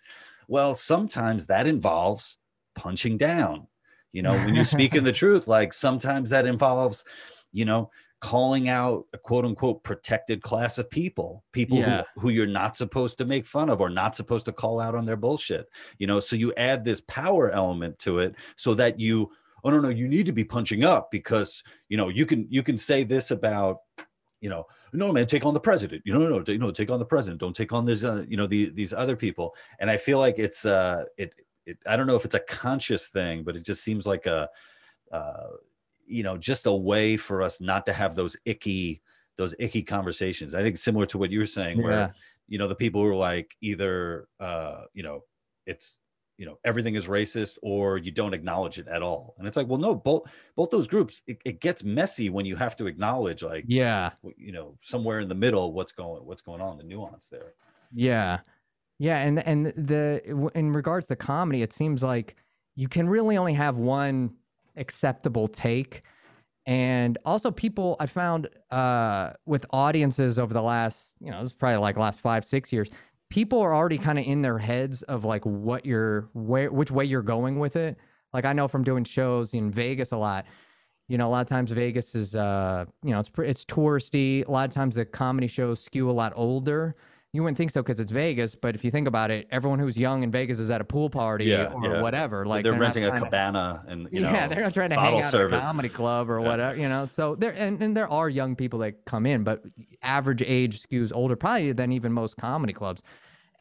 well 0.48 0.74
sometimes 0.74 1.48
that 1.48 1.68
involves 1.68 2.38
punching 2.76 3.18
down 3.18 3.68
you 4.12 4.22
know 4.22 4.36
when 4.36 4.54
you're 4.56 4.64
speaking 4.64 5.04
the 5.04 5.12
truth 5.24 5.48
like 5.48 5.74
sometimes 5.74 6.30
that 6.30 6.46
involves 6.46 7.04
you 7.52 7.66
know 7.66 7.90
calling 8.22 8.70
out 8.70 9.06
a 9.14 9.18
quote 9.18 9.46
unquote 9.46 9.84
protected 9.84 10.42
class 10.42 10.78
of 10.78 10.90
people 10.90 11.44
people 11.52 11.78
Yeah. 11.80 12.04
who, 12.16 12.22
who 12.22 12.30
you're 12.30 12.48
not 12.48 12.76
supposed 12.76 13.18
to 13.18 13.26
make 13.26 13.46
fun 13.46 13.70
of 13.70 13.82
or 13.82 13.90
not 13.90 14.16
supposed 14.16 14.46
to 14.46 14.52
call 14.52 14.80
out 14.80 14.96
on 14.96 15.06
their 15.06 15.18
bullshit 15.18 15.68
you 16.00 16.08
know 16.08 16.20
so 16.20 16.36
you 16.36 16.54
add 16.56 16.84
this 16.86 17.02
power 17.02 17.52
element 17.52 17.98
to 18.00 18.20
it 18.20 18.36
so 18.56 18.74
that 18.74 19.00
you 19.00 19.32
oh 19.66 19.70
no 19.72 19.80
no 19.82 19.90
you 19.90 20.08
need 20.08 20.26
to 20.26 20.32
be 20.32 20.44
punching 20.46 20.86
up 20.86 21.12
because 21.12 21.62
you 21.90 21.98
know 21.98 22.08
you 22.08 22.26
can 22.26 22.48
you 22.50 22.64
can 22.64 22.78
say 22.78 23.04
this 23.04 23.32
about 23.32 23.80
you 24.40 24.50
know 24.50 24.64
no 24.94 25.12
man 25.12 25.28
take 25.28 25.46
on 25.46 25.54
the 25.54 25.60
president. 25.60 26.02
You 26.06 26.14
know 26.14 26.20
no 26.20 26.30
no 26.30 26.42
take- 26.44 26.60
no 26.62 26.72
take 26.72 26.90
on 26.90 27.00
the 27.00 27.06
president. 27.06 27.42
Don't 27.42 27.56
take 27.56 27.74
on 27.74 27.84
this 27.86 28.04
uh, 28.06 28.24
you 28.30 28.38
know 28.38 28.48
the, 28.48 28.70
these 28.70 28.94
other 28.94 29.16
people. 29.18 29.54
And 29.80 29.90
i 29.90 29.98
feel 29.98 30.20
like 30.20 30.36
it's 30.38 30.66
uh 30.66 31.04
it, 31.18 31.34
it 31.66 31.78
i 31.86 31.98
don't 31.98 32.08
know 32.08 32.16
if 32.16 32.24
it's 32.26 32.36
a 32.36 32.40
conscious 32.40 33.08
thing 33.08 33.44
but 33.44 33.56
it 33.58 33.64
just 33.66 33.84
seems 33.84 34.06
like 34.06 34.26
a 34.28 34.48
uh 35.12 35.48
you 36.08 36.22
know 36.24 36.38
just 36.38 36.68
a 36.68 36.72
way 36.72 37.18
for 37.18 37.42
us 37.42 37.60
not 37.60 37.86
to 37.88 37.94
have 37.94 38.14
those 38.16 38.38
icky 38.46 39.02
those 39.38 39.54
icky 39.60 39.82
conversations. 39.84 40.54
I 40.56 40.62
think 40.62 40.78
similar 40.78 41.06
to 41.08 41.18
what 41.18 41.30
you 41.32 41.40
were 41.40 41.46
saying 41.46 41.82
where 41.84 41.92
Yeah. 41.92 42.12
you 42.48 42.58
know 42.60 42.68
the 42.70 42.76
people 42.76 43.02
who 43.02 43.10
are 43.10 43.16
like 43.16 43.56
either 43.62 44.28
uh 44.40 44.84
you 44.94 45.04
know 45.04 45.24
it's 45.66 45.98
you 46.38 46.46
know 46.46 46.58
everything 46.66 46.96
is 46.96 47.06
racist 47.06 47.58
or 47.64 47.98
you 47.98 48.12
don't 48.12 48.34
acknowledge 48.34 48.78
it 48.80 48.88
at 48.88 49.02
all 49.02 49.36
and 49.38 49.48
it's 49.48 49.56
like 49.58 49.68
well 49.68 49.78
no 49.80 49.96
both 49.96 50.24
both 50.56 50.70
those 50.70 50.88
groups 50.88 51.22
it, 51.28 51.38
it 51.46 51.62
gets 51.62 51.84
messy 51.84 52.30
when 52.30 52.46
you 52.46 52.56
have 52.56 52.76
to 52.76 52.88
acknowledge 52.88 53.42
like 53.44 53.64
Yeah. 53.68 54.12
you 54.38 54.52
know 54.52 54.78
somewhere 54.82 55.20
in 55.22 55.30
the 55.30 55.36
middle 55.36 55.74
what's 55.74 55.92
going 55.92 56.26
what's 56.26 56.42
going 56.42 56.62
on 56.62 56.78
the 56.78 56.84
nuance 56.84 57.28
there 57.30 57.54
Yeah. 57.94 58.40
Yeah, 58.98 59.18
and 59.20 59.46
and 59.46 59.68
the 59.68 60.22
in 60.56 60.72
regards 60.72 61.08
to 61.08 61.18
comedy, 61.18 61.62
it 61.62 61.74
seems 61.74 62.02
like 62.02 62.38
you 62.76 62.88
can 62.88 63.10
really 63.10 63.36
only 63.38 63.54
have 63.54 63.76
one 63.78 64.34
acceptable 64.78 65.48
take. 65.50 66.04
And 66.66 67.18
also 67.26 67.52
people 67.52 67.98
I 68.00 68.06
found 68.06 68.48
uh 68.72 69.34
with 69.46 69.66
audiences 69.72 70.40
over 70.40 70.54
the 70.54 70.62
last, 70.62 71.16
you 71.20 71.30
know, 71.30 71.40
this 71.40 71.48
is 71.48 71.54
probably 71.54 71.78
like 71.80 71.98
last 71.98 72.22
5 72.22 72.46
6 72.46 72.72
years, 72.74 72.90
people 73.36 73.60
are 73.60 73.76
already 73.76 73.98
kind 73.98 74.18
of 74.18 74.26
in 74.26 74.42
their 74.42 74.58
heads 74.58 75.02
of 75.04 75.26
like 75.26 75.46
what 75.46 75.86
you're 75.86 76.30
where 76.34 76.72
which 76.72 76.90
way 76.90 77.04
you're 77.04 77.22
going 77.22 77.60
with 77.60 77.76
it. 77.76 77.98
Like 78.34 78.46
I 78.46 78.54
know 78.54 78.70
from 78.70 78.82
doing 78.86 79.04
shows 79.04 79.54
in 79.54 79.70
Vegas 79.72 80.14
a 80.14 80.18
lot, 80.18 80.46
you 81.10 81.18
know, 81.18 81.28
a 81.28 81.32
lot 81.36 81.42
of 81.42 81.48
times 81.48 81.70
Vegas 81.72 82.16
is, 82.16 82.34
uh, 82.34 82.86
you 83.04 83.12
know, 83.12 83.20
it's 83.20 83.30
it's 83.40 83.66
touristy. 83.66 84.48
A 84.48 84.52
lot 84.52 84.70
of 84.70 84.74
times 84.74 84.96
the 84.96 85.04
comedy 85.04 85.48
shows 85.48 85.82
skew 85.82 86.10
a 86.10 86.14
lot 86.14 86.32
older. 86.38 86.96
You 87.34 87.44
wouldn't 87.44 87.58
think 87.58 87.72
so 87.72 87.84
because 87.84 88.00
it's 88.00 88.14
Vegas, 88.14 88.56
but 88.56 88.76
if 88.76 88.86
you 88.86 88.92
think 88.92 89.10
about 89.10 89.30
it, 89.30 89.46
everyone 89.52 89.78
who's 89.80 89.98
young 89.98 90.24
in 90.24 90.32
Vegas 90.32 90.58
is 90.58 90.72
at 90.72 90.80
a 90.80 90.86
pool 90.86 91.10
party 91.10 91.44
Yeah, 91.44 91.74
or 91.74 91.84
yeah. 91.84 92.02
whatever. 92.02 92.46
Like 92.46 92.64
they're, 92.64 92.72
not 92.72 92.80
renting 92.80 93.04
a 93.04 93.10
trying 93.10 93.20
to- 93.20 93.26
cabana 93.26 93.84
and 93.90 94.08
you 94.14 94.22
know 94.22 94.32
yeah, 94.32 94.48
they're 94.48 94.62
not 94.62 94.74
trying 94.74 94.92
to 94.92 94.96
hang 94.98 95.22
out 95.22 95.32
service. 95.34 95.56
at 95.62 95.64
a 95.64 95.68
comedy 95.68 95.90
club 95.90 96.30
or 96.30 96.40
Yeah. 96.40 96.48
whatever, 96.48 96.78
you 96.78 96.88
know. 96.88 97.04
So 97.04 97.36
there 97.36 97.52
and, 97.58 97.82
and 97.82 97.98
there 97.98 98.10
are 98.10 98.30
young 98.30 98.56
people 98.56 98.80
that 98.80 99.04
come 99.04 99.26
in, 99.26 99.44
but 99.44 99.62
average 100.02 100.42
age 100.42 100.82
skews 100.82 101.12
older, 101.14 101.36
probably 101.36 101.74
than 101.74 101.92
even 101.92 102.14
most 102.14 102.38
comedy 102.38 102.72
clubs. 102.72 103.02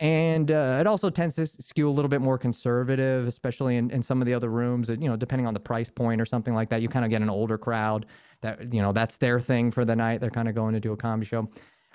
And 0.01 0.51
uh, 0.51 0.79
it 0.81 0.87
also 0.87 1.11
tends 1.11 1.35
to 1.37 1.47
skew 1.47 1.89
a 1.89 1.91
little 1.91 2.09
bit 2.09 2.21
more 2.21 2.39
conservative, 2.39 3.27
especially 3.27 3.77
in, 3.77 3.91
in 3.91 4.03
some 4.03 4.21
of 4.21 4.27
the 4.27 4.35
other 4.35 4.51
rooms. 4.51 4.89
You 4.89 5.09
know, 5.09 5.17
depending 5.17 5.47
on 5.47 5.55
the 5.55 5.61
price 5.61 5.89
point 5.89 6.21
or 6.21 6.27
something 6.27 6.55
like 6.55 6.69
that, 6.71 6.83
you 6.83 6.89
kind 6.89 7.05
of 7.05 7.11
get 7.11 7.23
an 7.23 7.31
older 7.31 7.59
crowd 7.59 8.07
that 8.41 8.73
you 8.73 8.83
know 8.83 8.93
that's 8.93 9.17
their 9.17 9.41
thing 9.41 9.71
for 9.71 9.85
the 9.85 9.97
night. 9.97 10.21
They're 10.21 10.31
kind 10.31 10.49
of 10.49 10.55
going 10.55 10.75
to 10.75 10.81
do 10.81 10.93
a 10.93 10.97
comedy 10.97 11.27
show. 11.27 11.49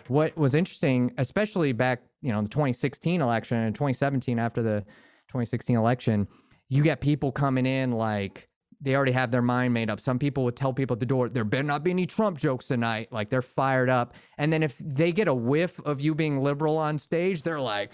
What 0.07 0.35
was 0.37 0.55
interesting, 0.55 1.13
especially 1.17 1.71
back 1.71 2.01
you 2.21 2.31
know 2.31 2.39
in 2.39 2.45
the 2.45 2.49
2016 2.49 3.21
election 3.21 3.57
and 3.57 3.75
2017 3.75 4.39
after 4.39 4.61
the 4.63 4.81
2016 5.27 5.75
election, 5.75 6.27
you 6.69 6.83
get 6.83 7.01
people 7.01 7.31
coming 7.31 7.65
in 7.65 7.91
like 7.91 8.48
they 8.81 8.95
already 8.95 9.12
have 9.12 9.31
their 9.31 9.41
mind 9.41 9.74
made 9.74 9.89
up. 9.89 10.00
Some 10.00 10.17
people 10.17 10.43
would 10.45 10.55
tell 10.55 10.74
people 10.74 10.93
at 10.95 11.00
the 11.00 11.05
door, 11.05 11.29
there 11.29 11.43
better 11.43 11.63
not 11.63 11.83
be 11.83 11.91
any 11.91 12.05
Trump 12.05 12.38
jokes 12.38 12.67
tonight. 12.67 13.12
Like 13.12 13.29
they're 13.29 13.41
fired 13.41 13.89
up. 13.89 14.13
And 14.38 14.51
then 14.51 14.63
if 14.63 14.77
they 14.79 15.12
get 15.12 15.27
a 15.27 15.33
whiff 15.33 15.79
of 15.86 16.00
you 16.01 16.15
being 16.15 16.41
liberal 16.41 16.77
on 16.77 16.98
stage, 16.98 17.41
they're 17.41 17.59
like, 17.59 17.91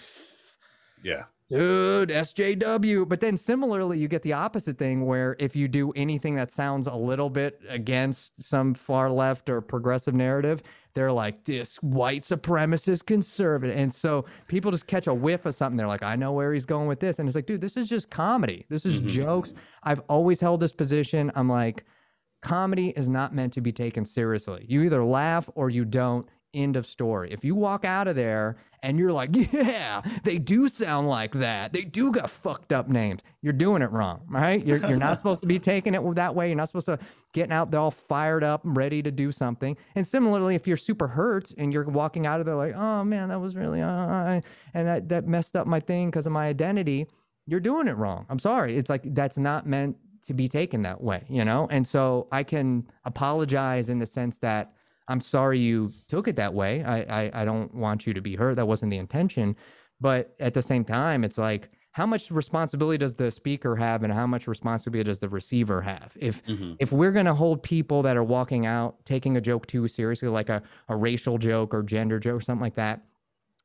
yeah. 1.04 1.24
Dude, 1.50 2.10
SJW. 2.10 3.08
But 3.08 3.20
then 3.20 3.38
similarly, 3.38 4.00
you 4.00 4.08
get 4.08 4.24
the 4.24 4.34
opposite 4.34 4.80
thing 4.80 5.06
where 5.06 5.36
if 5.38 5.56
you 5.56 5.68
do 5.68 5.92
anything 5.92 6.36
that 6.36 6.52
sounds 6.52 6.88
a 6.88 6.96
little 6.96 7.30
bit 7.30 7.62
against 7.70 8.42
some 8.42 8.74
far 8.74 9.12
left 9.12 9.48
or 9.50 9.62
progressive 9.62 10.16
narrative, 10.16 10.64
they're 10.96 11.12
like 11.12 11.44
this 11.44 11.76
white 11.84 12.24
supremacist 12.24 13.06
conservative. 13.06 13.78
And 13.78 13.94
so 13.94 14.26
people 14.48 14.72
just 14.72 14.88
catch 14.88 15.08
a 15.08 15.14
whiff 15.14 15.46
of 15.46 15.54
something. 15.54 15.78
They're 15.78 15.88
like, 15.88 16.04
I 16.04 16.16
know 16.16 16.32
where 16.32 16.54
he's 16.54 16.66
going 16.66 16.88
with 16.88 17.02
this. 17.02 17.20
And 17.20 17.28
it's 17.28 17.36
like, 17.36 17.46
dude, 17.46 17.62
this 17.62 17.78
is 17.78 17.88
just 17.88 18.10
comedy. 18.10 18.66
This 18.70 18.86
is 18.86 18.98
mm-hmm. 18.98 19.08
jokes. 19.08 19.54
I've 19.84 20.00
always 20.08 20.40
held 20.40 20.62
this 20.62 20.72
position. 20.72 21.32
I'm 21.36 21.50
like, 21.50 21.84
comedy 22.42 22.90
is 22.96 23.10
not 23.10 23.36
meant 23.36 23.52
to 23.54 23.62
be 23.62 23.74
taken 23.74 24.06
seriously. 24.06 24.66
You 24.70 24.84
either 24.84 25.04
laugh 25.04 25.50
or 25.56 25.70
you 25.70 25.84
don't. 25.84 26.26
End 26.56 26.78
of 26.78 26.86
story. 26.86 27.32
If 27.32 27.44
you 27.44 27.54
walk 27.54 27.84
out 27.86 28.08
of 28.08 28.16
there 28.16 28.56
and 28.82 28.98
you're 28.98 29.12
like, 29.12 29.30
yeah, 29.54 30.02
they 30.24 30.38
do 30.38 30.70
sound 30.70 31.08
like 31.10 31.34
that. 31.34 31.74
They 31.74 31.82
do 31.82 32.12
got 32.12 32.30
fucked 32.30 32.72
up 32.72 32.88
names. 32.88 33.22
You're 33.42 33.54
doing 33.54 33.82
it 33.82 33.92
wrong, 33.92 34.22
right? 34.30 34.66
You're, 34.66 34.78
you're 34.78 34.98
not 34.98 35.18
supposed 35.18 35.42
to 35.42 35.48
be 35.48 35.60
taking 35.60 35.94
it 35.94 36.16
that 36.16 36.34
way. 36.34 36.48
You're 36.48 36.56
not 36.56 36.70
supposed 36.70 36.86
to 36.86 36.98
getting 37.34 37.52
out 37.52 37.72
there 37.72 37.82
all 37.82 37.92
fired 37.92 38.44
up 38.44 38.64
and 38.64 38.78
ready 38.78 39.04
to 39.04 39.12
do 39.12 39.32
something. 39.32 39.76
And 39.96 40.08
similarly, 40.08 40.56
if 40.56 40.66
you're 40.66 40.78
super 40.78 41.08
hurt 41.08 41.52
and 41.58 41.74
you're 41.74 41.84
walking 41.86 42.26
out 42.26 42.40
of 42.40 42.46
there 42.46 42.56
like, 42.56 42.76
oh 42.76 43.04
man, 43.04 43.30
that 43.30 43.42
was 43.42 43.56
really, 43.56 43.82
uh, 43.82 44.40
and 44.74 44.88
that, 44.88 45.10
that 45.10 45.28
messed 45.28 45.56
up 45.56 45.68
my 45.68 45.82
thing 45.82 46.10
because 46.10 46.26
of 46.26 46.32
my 46.32 46.48
identity, 46.48 47.08
you're 47.48 47.60
doing 47.60 47.88
it 47.88 47.98
wrong. 47.98 48.26
I'm 48.30 48.40
sorry. 48.40 48.78
It's 48.78 48.90
like, 48.90 49.14
that's 49.14 49.38
not 49.38 49.68
meant 49.68 49.98
to 50.26 50.34
be 50.34 50.48
taken 50.48 50.82
that 50.84 51.02
way, 51.02 51.24
you 51.30 51.46
know? 51.46 51.68
And 51.70 51.88
so 51.88 52.28
I 52.32 52.44
can 52.44 52.88
apologize 53.06 53.90
in 53.90 54.00
the 54.00 54.06
sense 54.06 54.38
that 54.40 54.74
I'm 55.08 55.22
sorry 55.22 55.60
you 55.60 55.94
took 56.08 56.28
it 56.28 56.36
that 56.36 56.54
way. 56.54 56.84
I, 56.84 57.02
I, 57.02 57.42
I 57.42 57.46
don't 57.46 57.74
want 57.74 58.08
you 58.08 58.14
to 58.14 58.22
be 58.22 58.36
hurt. 58.36 58.56
That 58.56 58.68
wasn't 58.68 58.92
the 58.92 58.98
intention. 58.98 59.56
But 60.02 60.36
at 60.40 60.54
the 60.54 60.62
same 60.62 60.84
time, 60.84 61.24
it's 61.24 61.38
like, 61.38 61.70
how 61.96 62.06
much 62.06 62.30
responsibility 62.30 62.98
does 62.98 63.16
the 63.16 63.32
speaker 63.32 63.74
have 63.74 64.04
and 64.04 64.12
how 64.12 64.28
much 64.28 64.48
responsibility 64.48 65.08
does 65.08 65.20
the 65.20 65.30
receiver 65.30 65.82
have 65.82 66.12
if 66.20 66.46
mm-hmm. 66.46 66.74
if 66.80 66.92
we're 66.92 67.14
going 67.14 67.26
to 67.26 67.34
hold 67.34 67.64
people 67.64 68.02
that 68.02 68.18
are 68.18 68.24
walking 68.24 68.66
out 68.66 68.98
taking 69.06 69.38
a 69.38 69.42
joke 69.42 69.66
too 69.66 69.88
seriously 69.88 70.28
like 70.28 70.50
a, 70.50 70.62
a 70.90 70.96
racial 70.96 71.38
joke 71.38 71.74
or 71.74 71.82
gender 71.82 72.20
joke 72.20 72.36
or 72.36 72.42
something 72.42 72.62
like 72.62 72.76
that 72.76 73.06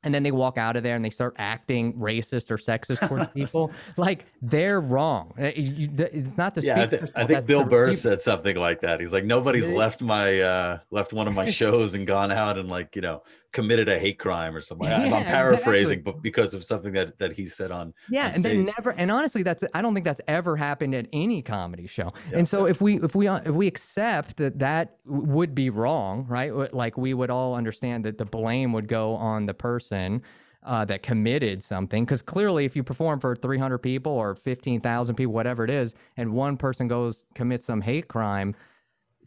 and 0.02 0.14
then 0.14 0.22
they 0.22 0.30
walk 0.30 0.56
out 0.56 0.76
of 0.76 0.82
there 0.82 0.96
and 0.96 1.04
they 1.04 1.10
start 1.10 1.34
acting 1.38 1.92
racist 1.94 2.50
or 2.50 2.56
sexist 2.56 3.06
towards 3.06 3.26
people. 3.34 3.70
Like 3.96 4.24
they're 4.40 4.80
wrong. 4.80 5.34
Uh, 5.38 5.50
it's 5.54 6.38
not 6.38 6.54
the 6.54 6.62
yeah. 6.62 6.82
I, 6.82 6.86
th- 6.86 7.02
I 7.14 7.26
think 7.26 7.46
Bill 7.46 7.64
Burr 7.64 7.92
said 7.92 8.20
something 8.20 8.56
like 8.56 8.80
that. 8.80 9.00
He's 9.00 9.12
like, 9.12 9.24
nobody's 9.24 9.68
left 9.70 10.00
my 10.00 10.40
uh 10.40 10.78
left 10.90 11.12
one 11.12 11.28
of 11.28 11.34
my 11.34 11.50
shows 11.50 11.94
and 11.94 12.06
gone 12.06 12.32
out 12.32 12.58
and 12.58 12.68
like 12.68 12.96
you 12.96 13.02
know 13.02 13.22
committed 13.52 13.88
a 13.88 13.98
hate 13.98 14.18
crime 14.18 14.54
or 14.54 14.60
something. 14.60 14.88
Yeah, 14.88 15.02
I'm 15.02 15.24
paraphrasing, 15.24 15.98
exactly. 15.98 16.12
but 16.12 16.22
because 16.22 16.54
of 16.54 16.62
something 16.64 16.92
that 16.92 17.18
that 17.18 17.32
he 17.32 17.46
said 17.46 17.70
on 17.70 17.92
yeah, 18.08 18.28
on 18.28 18.34
and 18.34 18.44
then 18.44 18.64
never 18.64 18.90
and 18.90 19.10
honestly, 19.10 19.42
that's 19.42 19.64
I 19.74 19.82
don't 19.82 19.94
think 19.94 20.04
that's 20.04 20.20
ever 20.28 20.56
happened 20.56 20.94
at 20.94 21.06
any 21.12 21.42
comedy 21.42 21.86
show. 21.86 22.08
Yeah, 22.30 22.38
and 22.38 22.48
so 22.48 22.64
yeah. 22.64 22.70
if 22.70 22.80
we 22.80 23.02
if 23.02 23.14
we 23.14 23.26
uh, 23.26 23.40
if 23.44 23.52
we 23.52 23.66
accept 23.66 24.36
that 24.36 24.58
that 24.58 24.96
would 25.04 25.54
be 25.54 25.70
wrong, 25.70 26.26
right? 26.28 26.52
Like 26.74 26.96
we 26.96 27.14
would 27.14 27.30
all 27.30 27.54
understand 27.54 28.04
that 28.04 28.18
the 28.18 28.24
blame 28.24 28.72
would 28.72 28.88
go 28.88 29.14
on 29.14 29.46
the 29.46 29.54
person. 29.54 30.22
Uh, 30.62 30.84
that 30.84 31.02
committed 31.02 31.62
something 31.62 32.04
because 32.04 32.20
clearly 32.20 32.66
if 32.66 32.76
you 32.76 32.82
perform 32.82 33.18
for 33.18 33.34
300 33.34 33.78
people 33.78 34.12
or 34.12 34.34
15,000 34.34 35.14
people 35.14 35.32
whatever 35.32 35.64
it 35.64 35.70
is 35.70 35.94
and 36.18 36.30
one 36.30 36.58
person 36.58 36.86
goes 36.86 37.24
commits 37.34 37.64
some 37.64 37.80
hate 37.80 38.08
crime 38.08 38.54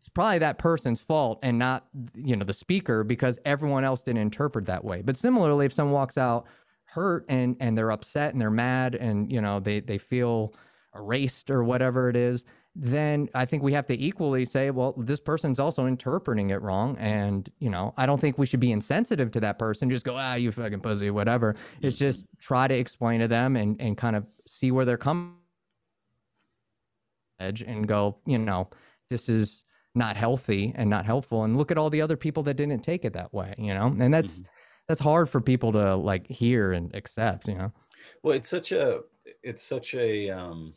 it's 0.03 0.09
probably 0.09 0.37
that 0.39 0.57
person's 0.57 0.99
fault 0.99 1.39
and 1.43 1.57
not 1.57 1.85
you 2.13 2.35
know 2.35 2.43
the 2.43 2.51
speaker 2.51 3.05
because 3.05 3.39
everyone 3.45 3.85
else 3.85 4.01
didn't 4.01 4.19
interpret 4.19 4.65
that 4.65 4.83
way. 4.83 5.01
But 5.01 5.15
similarly 5.15 5.65
if 5.65 5.71
someone 5.71 5.93
walks 5.93 6.17
out 6.17 6.45
hurt 6.83 7.23
and 7.29 7.55
and 7.61 7.77
they're 7.77 7.89
upset 7.89 8.33
and 8.33 8.41
they're 8.41 8.51
mad 8.51 8.95
and 8.95 9.31
you 9.31 9.39
know 9.39 9.61
they 9.61 9.79
they 9.79 9.97
feel 9.97 10.55
erased 10.93 11.49
or 11.49 11.63
whatever 11.63 12.09
it 12.09 12.17
is 12.17 12.43
then 12.75 13.29
i 13.33 13.45
think 13.45 13.63
we 13.63 13.71
have 13.71 13.87
to 13.87 13.97
equally 13.97 14.43
say 14.43 14.71
well 14.71 14.93
this 14.97 15.21
person's 15.21 15.57
also 15.57 15.85
interpreting 15.85 16.49
it 16.49 16.61
wrong. 16.61 16.97
And 16.97 17.49
you 17.59 17.69
know 17.69 17.93
i 17.95 18.05
don't 18.05 18.19
think 18.19 18.37
we 18.37 18.45
should 18.45 18.59
be 18.59 18.73
insensitive 18.73 19.31
to 19.31 19.39
that 19.39 19.57
person. 19.57 19.89
Just 19.89 20.03
go 20.03 20.17
ah 20.17 20.33
you 20.33 20.51
fucking 20.51 20.81
pussy 20.81 21.11
whatever. 21.11 21.55
It's 21.81 21.97
just 21.97 22.25
try 22.39 22.67
to 22.67 22.75
explain 22.75 23.21
to 23.21 23.29
them 23.29 23.55
and 23.55 23.79
and 23.79 23.97
kind 23.97 24.17
of 24.17 24.25
see 24.49 24.69
where 24.69 24.83
they're 24.83 24.97
coming 24.97 25.35
edge 27.39 27.61
and 27.61 27.87
go 27.87 28.17
you 28.25 28.37
know 28.37 28.69
this 29.09 29.29
is 29.29 29.63
not 29.95 30.17
healthy 30.17 30.73
and 30.75 30.89
not 30.89 31.05
helpful 31.05 31.43
and 31.43 31.57
look 31.57 31.71
at 31.71 31.77
all 31.77 31.89
the 31.89 32.01
other 32.01 32.17
people 32.17 32.43
that 32.43 32.55
didn't 32.55 32.81
take 32.81 33.05
it 33.05 33.13
that 33.13 33.33
way 33.33 33.53
you 33.57 33.73
know 33.73 33.87
and 33.87 34.13
that's 34.13 34.35
mm-hmm. 34.35 34.47
that's 34.87 34.99
hard 34.99 35.29
for 35.29 35.39
people 35.39 35.71
to 35.71 35.95
like 35.95 36.27
hear 36.27 36.73
and 36.73 36.93
accept 36.95 37.47
you 37.47 37.55
know 37.55 37.71
well 38.23 38.35
it's 38.35 38.49
such 38.49 38.71
a 38.71 39.01
it's 39.43 39.63
such 39.63 39.93
a 39.93 40.29
um 40.29 40.73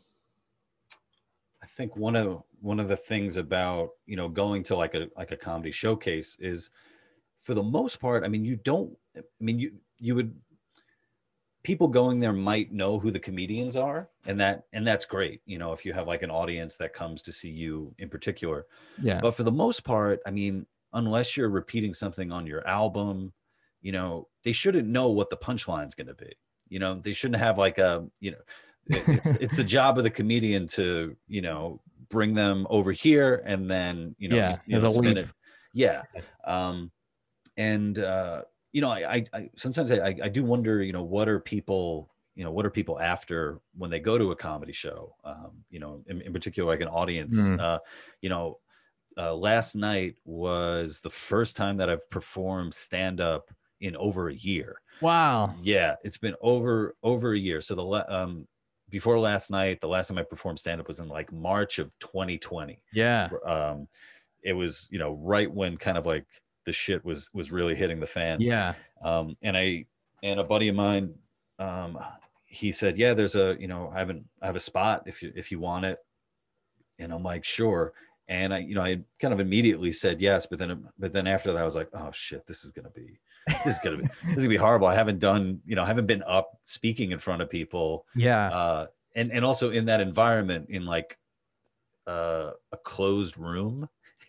i 1.63 1.65
think 1.65 1.95
one 1.95 2.15
of 2.15 2.43
one 2.61 2.79
of 2.79 2.87
the 2.87 2.97
things 2.97 3.37
about 3.37 3.89
you 4.05 4.15
know 4.15 4.27
going 4.27 4.63
to 4.63 4.75
like 4.75 4.93
a 4.93 5.07
like 5.15 5.31
a 5.31 5.37
comedy 5.37 5.71
showcase 5.71 6.37
is 6.39 6.69
for 7.39 7.53
the 7.53 7.63
most 7.63 7.99
part 7.99 8.23
i 8.23 8.27
mean 8.27 8.45
you 8.45 8.55
don't 8.55 8.95
i 9.15 9.21
mean 9.39 9.59
you 9.59 9.71
you 9.99 10.13
would 10.13 10.35
people 11.67 11.89
going 11.89 12.21
there 12.21 12.31
might 12.31 12.71
know 12.71 12.97
who 12.97 13.11
the 13.11 13.19
comedians 13.19 13.75
are 13.75 14.07
and 14.25 14.39
that 14.39 14.63
and 14.71 14.87
that's 14.87 15.05
great 15.05 15.41
you 15.45 15.57
know 15.57 15.73
if 15.73 15.83
you 15.85 15.91
have 15.91 16.07
like 16.07 16.21
an 16.21 16.31
audience 16.31 16.77
that 16.77 16.93
comes 16.93 17.21
to 17.21 17.29
see 17.29 17.49
you 17.49 17.93
in 17.99 18.07
particular. 18.07 18.65
Yeah. 19.03 19.19
But 19.21 19.35
for 19.35 19.43
the 19.43 19.51
most 19.51 19.83
part 19.83 20.21
i 20.25 20.31
mean 20.31 20.65
unless 20.93 21.35
you're 21.35 21.49
repeating 21.49 21.93
something 21.93 22.31
on 22.31 22.47
your 22.47 22.65
album 22.65 23.33
you 23.81 23.91
know 23.91 24.29
they 24.45 24.53
shouldn't 24.53 24.87
know 24.87 25.09
what 25.09 25.29
the 25.29 25.35
punchline's 25.35 25.93
going 25.93 26.07
to 26.07 26.13
be. 26.13 26.37
You 26.69 26.79
know 26.79 27.01
they 27.03 27.11
shouldn't 27.11 27.41
have 27.41 27.57
like 27.57 27.79
a 27.79 28.07
you 28.21 28.31
know 28.31 28.37
it's, 28.85 29.27
it's 29.41 29.57
the 29.57 29.65
job 29.65 29.97
of 29.97 30.05
the 30.05 30.09
comedian 30.09 30.67
to 30.67 31.17
you 31.27 31.41
know 31.41 31.81
bring 32.09 32.33
them 32.33 32.65
over 32.69 32.93
here 32.93 33.43
and 33.45 33.69
then 33.69 34.15
you 34.17 34.29
know, 34.29 34.37
yeah, 34.37 34.55
you 34.65 34.79
know 34.79 34.89
spin 34.89 35.17
it. 35.17 35.27
Yeah. 35.73 36.03
um 36.45 36.91
and 37.57 37.99
uh 37.99 38.43
you 38.77 38.81
know, 38.81 38.91
I, 38.91 39.25
I 39.33 39.49
sometimes 39.55 39.91
I, 39.91 40.15
I 40.21 40.29
do 40.29 40.43
wonder, 40.43 40.83
you 40.83 40.93
know, 40.93 41.01
what 41.01 41.27
are 41.27 41.39
people, 41.39 42.11
you 42.35 42.43
know, 42.43 42.51
what 42.51 42.63
are 42.63 42.69
people 42.69 42.99
after 42.99 43.59
when 43.75 43.89
they 43.89 43.99
go 43.99 44.19
to 44.19 44.29
a 44.29 44.35
comedy 44.35 44.71
show? 44.71 45.15
Um, 45.25 45.63
you 45.71 45.79
know, 45.79 46.03
in, 46.05 46.21
in 46.21 46.31
particular, 46.31 46.71
like 46.71 46.81
an 46.81 46.87
audience. 46.87 47.35
Mm. 47.35 47.59
Uh, 47.59 47.79
you 48.21 48.29
know, 48.29 48.59
uh, 49.17 49.33
last 49.33 49.75
night 49.75 50.17
was 50.25 50.99
the 50.99 51.09
first 51.09 51.57
time 51.57 51.77
that 51.77 51.89
I've 51.89 52.07
performed 52.11 52.75
stand 52.75 53.19
up 53.19 53.49
in 53.81 53.95
over 53.95 54.29
a 54.29 54.35
year. 54.35 54.79
Wow. 55.01 55.55
Yeah, 55.63 55.95
it's 56.03 56.19
been 56.19 56.35
over 56.39 56.95
over 57.01 57.33
a 57.33 57.39
year. 57.39 57.61
So 57.61 57.73
the 57.73 58.15
um 58.15 58.47
before 58.91 59.17
last 59.17 59.49
night, 59.49 59.81
the 59.81 59.87
last 59.87 60.09
time 60.09 60.19
I 60.19 60.21
performed 60.21 60.59
stand 60.59 60.79
up 60.79 60.87
was 60.87 60.99
in 60.99 61.07
like 61.07 61.33
March 61.33 61.79
of 61.79 61.89
2020. 61.97 62.79
Yeah. 62.93 63.29
Um, 63.43 63.87
it 64.43 64.53
was 64.53 64.87
you 64.91 64.99
know 64.99 65.13
right 65.13 65.51
when 65.51 65.77
kind 65.77 65.97
of 65.97 66.05
like 66.05 66.27
the 66.67 66.73
shit 66.73 67.03
was 67.03 67.31
was 67.33 67.49
really 67.49 67.73
hitting 67.73 67.99
the 67.99 68.05
fan. 68.05 68.41
Yeah. 68.41 68.75
Um, 69.01 69.35
and 69.41 69.57
I 69.57 69.85
and 70.21 70.39
a 70.39 70.43
buddy 70.43 70.67
of 70.67 70.75
mine, 70.75 71.15
um, 71.57 71.97
he 72.45 72.73
said, 72.73 72.97
"Yeah, 72.97 73.13
there's 73.13 73.37
a 73.37 73.55
you 73.57 73.67
know 73.67 73.89
I 73.95 73.99
haven't 73.99 74.25
I 74.41 74.45
have 74.45 74.57
a 74.57 74.59
spot 74.59 75.03
if 75.07 75.23
you 75.23 75.31
if 75.35 75.49
you 75.49 75.59
want 75.59 75.85
it." 75.85 75.97
And 76.99 77.13
I'm 77.13 77.23
like, 77.23 77.45
"Sure." 77.45 77.93
And 78.27 78.53
I 78.53 78.59
you 78.59 78.75
know 78.75 78.83
I 78.83 78.99
kind 79.19 79.33
of 79.33 79.39
immediately 79.39 79.93
said 79.93 80.19
yes, 80.19 80.45
but 80.45 80.59
then 80.59 80.89
but 80.99 81.13
then 81.13 81.25
after 81.25 81.53
that 81.53 81.61
I 81.61 81.65
was 81.65 81.73
like, 81.73 81.89
"Oh 81.93 82.11
shit, 82.11 82.45
this 82.45 82.63
is 82.63 82.71
gonna 82.71 82.91
be." 82.91 83.19
this 83.63 83.77
is 83.77 83.79
gonna 83.79 83.95
be 83.95 84.03
this 84.25 84.35
is 84.35 84.43
gonna 84.43 84.49
be 84.49 84.57
horrible. 84.57 84.87
I 84.87 84.95
haven't 84.95 85.19
done, 85.19 85.61
you 85.65 85.77
know, 85.77 85.83
I 85.83 85.87
haven't 85.87 86.05
been 86.05 86.23
up 86.23 86.59
speaking 86.65 87.13
in 87.13 87.19
front 87.19 87.41
of 87.41 87.49
people. 87.49 88.05
Yeah. 88.13 88.49
Uh, 88.49 88.87
and 89.15 89.31
and 89.31 89.45
also 89.45 89.71
in 89.71 89.85
that 89.85 90.01
environment, 90.01 90.65
in 90.69 90.85
like 90.85 91.17
uh, 92.05 92.51
a 92.73 92.77
closed 92.83 93.37
room, 93.37 93.87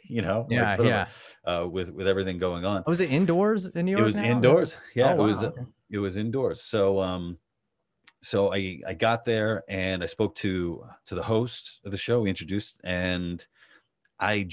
you 0.08 0.22
know, 0.22 0.46
yeah, 0.50 0.76
like 0.76 0.88
yeah. 0.88 1.08
Uh, 1.44 1.66
with 1.68 1.90
with 1.90 2.06
everything 2.06 2.38
going 2.38 2.64
on. 2.64 2.82
Oh, 2.86 2.90
was 2.90 3.00
it 3.00 3.10
indoors 3.10 3.66
in 3.66 3.86
New 3.86 3.92
York? 3.92 4.02
It 4.02 4.06
was 4.06 4.16
now? 4.16 4.24
indoors. 4.24 4.76
Yeah, 4.94 5.12
oh, 5.12 5.24
it 5.24 5.26
was. 5.26 5.44
Okay. 5.44 5.62
It 5.90 5.98
was 5.98 6.16
indoors. 6.16 6.62
So, 6.62 7.00
um, 7.00 7.38
so 8.22 8.52
I 8.52 8.80
I 8.86 8.94
got 8.94 9.24
there 9.24 9.62
and 9.68 10.02
I 10.02 10.06
spoke 10.06 10.34
to 10.36 10.84
to 11.06 11.14
the 11.14 11.22
host 11.22 11.80
of 11.84 11.90
the 11.90 11.96
show. 11.96 12.20
We 12.20 12.30
introduced 12.30 12.80
and 12.84 13.46
I 14.18 14.48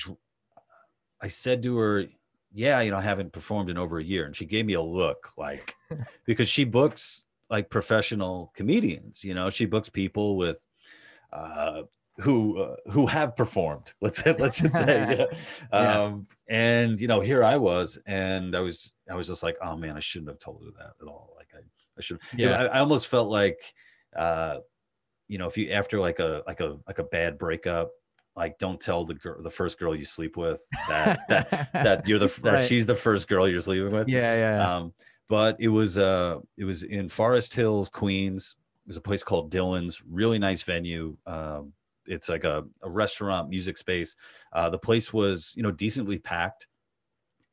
I 1.22 1.28
said 1.28 1.64
to 1.64 1.78
her, 1.78 2.06
yeah, 2.54 2.82
you 2.82 2.92
know, 2.92 2.98
I 2.98 3.02
haven't 3.02 3.34
performed 3.34 3.70
in 3.70 3.78
over 3.78 4.00
a 4.00 4.04
year, 4.04 4.26
and 4.26 4.36
she 4.36 4.46
gave 4.46 4.66
me 4.66 4.74
a 4.74 4.82
look 4.82 5.32
like 5.38 5.76
because 6.26 6.48
she 6.48 6.64
books 6.64 7.26
like 7.50 7.70
professional 7.70 8.52
comedians. 8.56 9.24
You 9.24 9.34
know, 9.34 9.50
she 9.50 9.66
books 9.66 9.90
people 9.90 10.38
with 10.38 10.64
uh, 11.34 11.84
who 12.20 12.60
uh, 12.60 12.76
who 12.92 13.08
have 13.08 13.36
performed. 13.36 13.94
Let's 14.02 14.26
let's 14.26 14.60
just 14.60 14.74
say, 14.74 14.86
yeah. 15.18 15.26
yeah. 15.74 16.04
Um, 16.04 16.28
and 16.50 17.00
you 17.00 17.08
know, 17.08 17.22
here 17.22 17.44
I 17.44 17.58
was, 17.58 18.00
and 18.06 18.56
I 18.56 18.62
was 18.62 18.92
I 19.10 19.16
was 19.16 19.28
just 19.28 19.44
like, 19.44 19.58
oh 19.64 19.76
man, 19.76 19.98
I 19.98 20.00
shouldn't 20.00 20.30
have 20.30 20.40
told 20.40 20.64
her 20.66 20.72
that 20.78 20.94
at 21.02 21.08
all. 21.08 21.34
Like 21.38 21.50
I 21.54 21.60
I 21.98 22.02
should. 22.02 22.20
Yeah. 22.36 22.64
I, 22.64 22.66
I 22.66 22.80
almost 22.80 23.08
felt 23.08 23.30
like, 23.30 23.60
uh, 24.16 24.58
you 25.28 25.38
know, 25.38 25.48
if 25.48 25.58
you 25.58 25.72
after 25.72 26.00
like 26.00 26.20
a 26.20 26.44
like 26.48 26.60
a 26.60 26.78
like 26.88 27.00
a 27.00 27.04
bad 27.04 27.38
breakup, 27.38 27.92
like 28.36 28.58
don't 28.60 28.80
tell 28.80 29.06
the 29.06 29.16
girl 29.16 29.42
the 29.42 29.50
first 29.50 29.80
girl 29.80 29.96
you 29.96 30.06
sleep 30.06 30.38
with 30.38 30.62
that 30.88 31.22
that, 31.28 31.70
that 31.74 32.08
you're 32.08 32.20
the 32.20 32.28
that 32.44 32.54
right. 32.54 32.64
she's 32.64 32.86
the 32.86 32.96
first 32.96 33.28
girl 33.28 33.48
you're 33.48 33.62
sleeping 33.62 33.92
with. 33.92 34.08
Yeah, 34.08 34.36
yeah. 34.36 34.76
Um, 34.78 34.94
but 35.28 35.58
it 35.60 35.70
was 35.70 35.98
uh 35.98 36.40
it 36.58 36.66
was 36.66 36.84
in 36.84 37.10
Forest 37.10 37.56
Hills, 37.56 37.90
Queens. 37.90 38.56
It 38.86 38.90
was 38.90 38.98
a 38.98 39.02
place 39.02 39.24
called 39.24 39.52
Dylan's, 39.52 40.04
really 40.08 40.38
nice 40.38 40.62
venue. 40.62 41.18
Um, 41.26 41.74
it's 42.08 42.30
like 42.30 42.44
a, 42.44 42.64
a 42.82 42.90
restaurant, 42.90 43.50
music 43.50 43.78
space. 43.78 44.16
Uh, 44.54 44.70
the 44.70 44.78
place 44.78 45.12
was 45.14 45.54
you 45.56 45.64
know 45.64 45.72
decently 45.72 46.18
packed, 46.18 46.68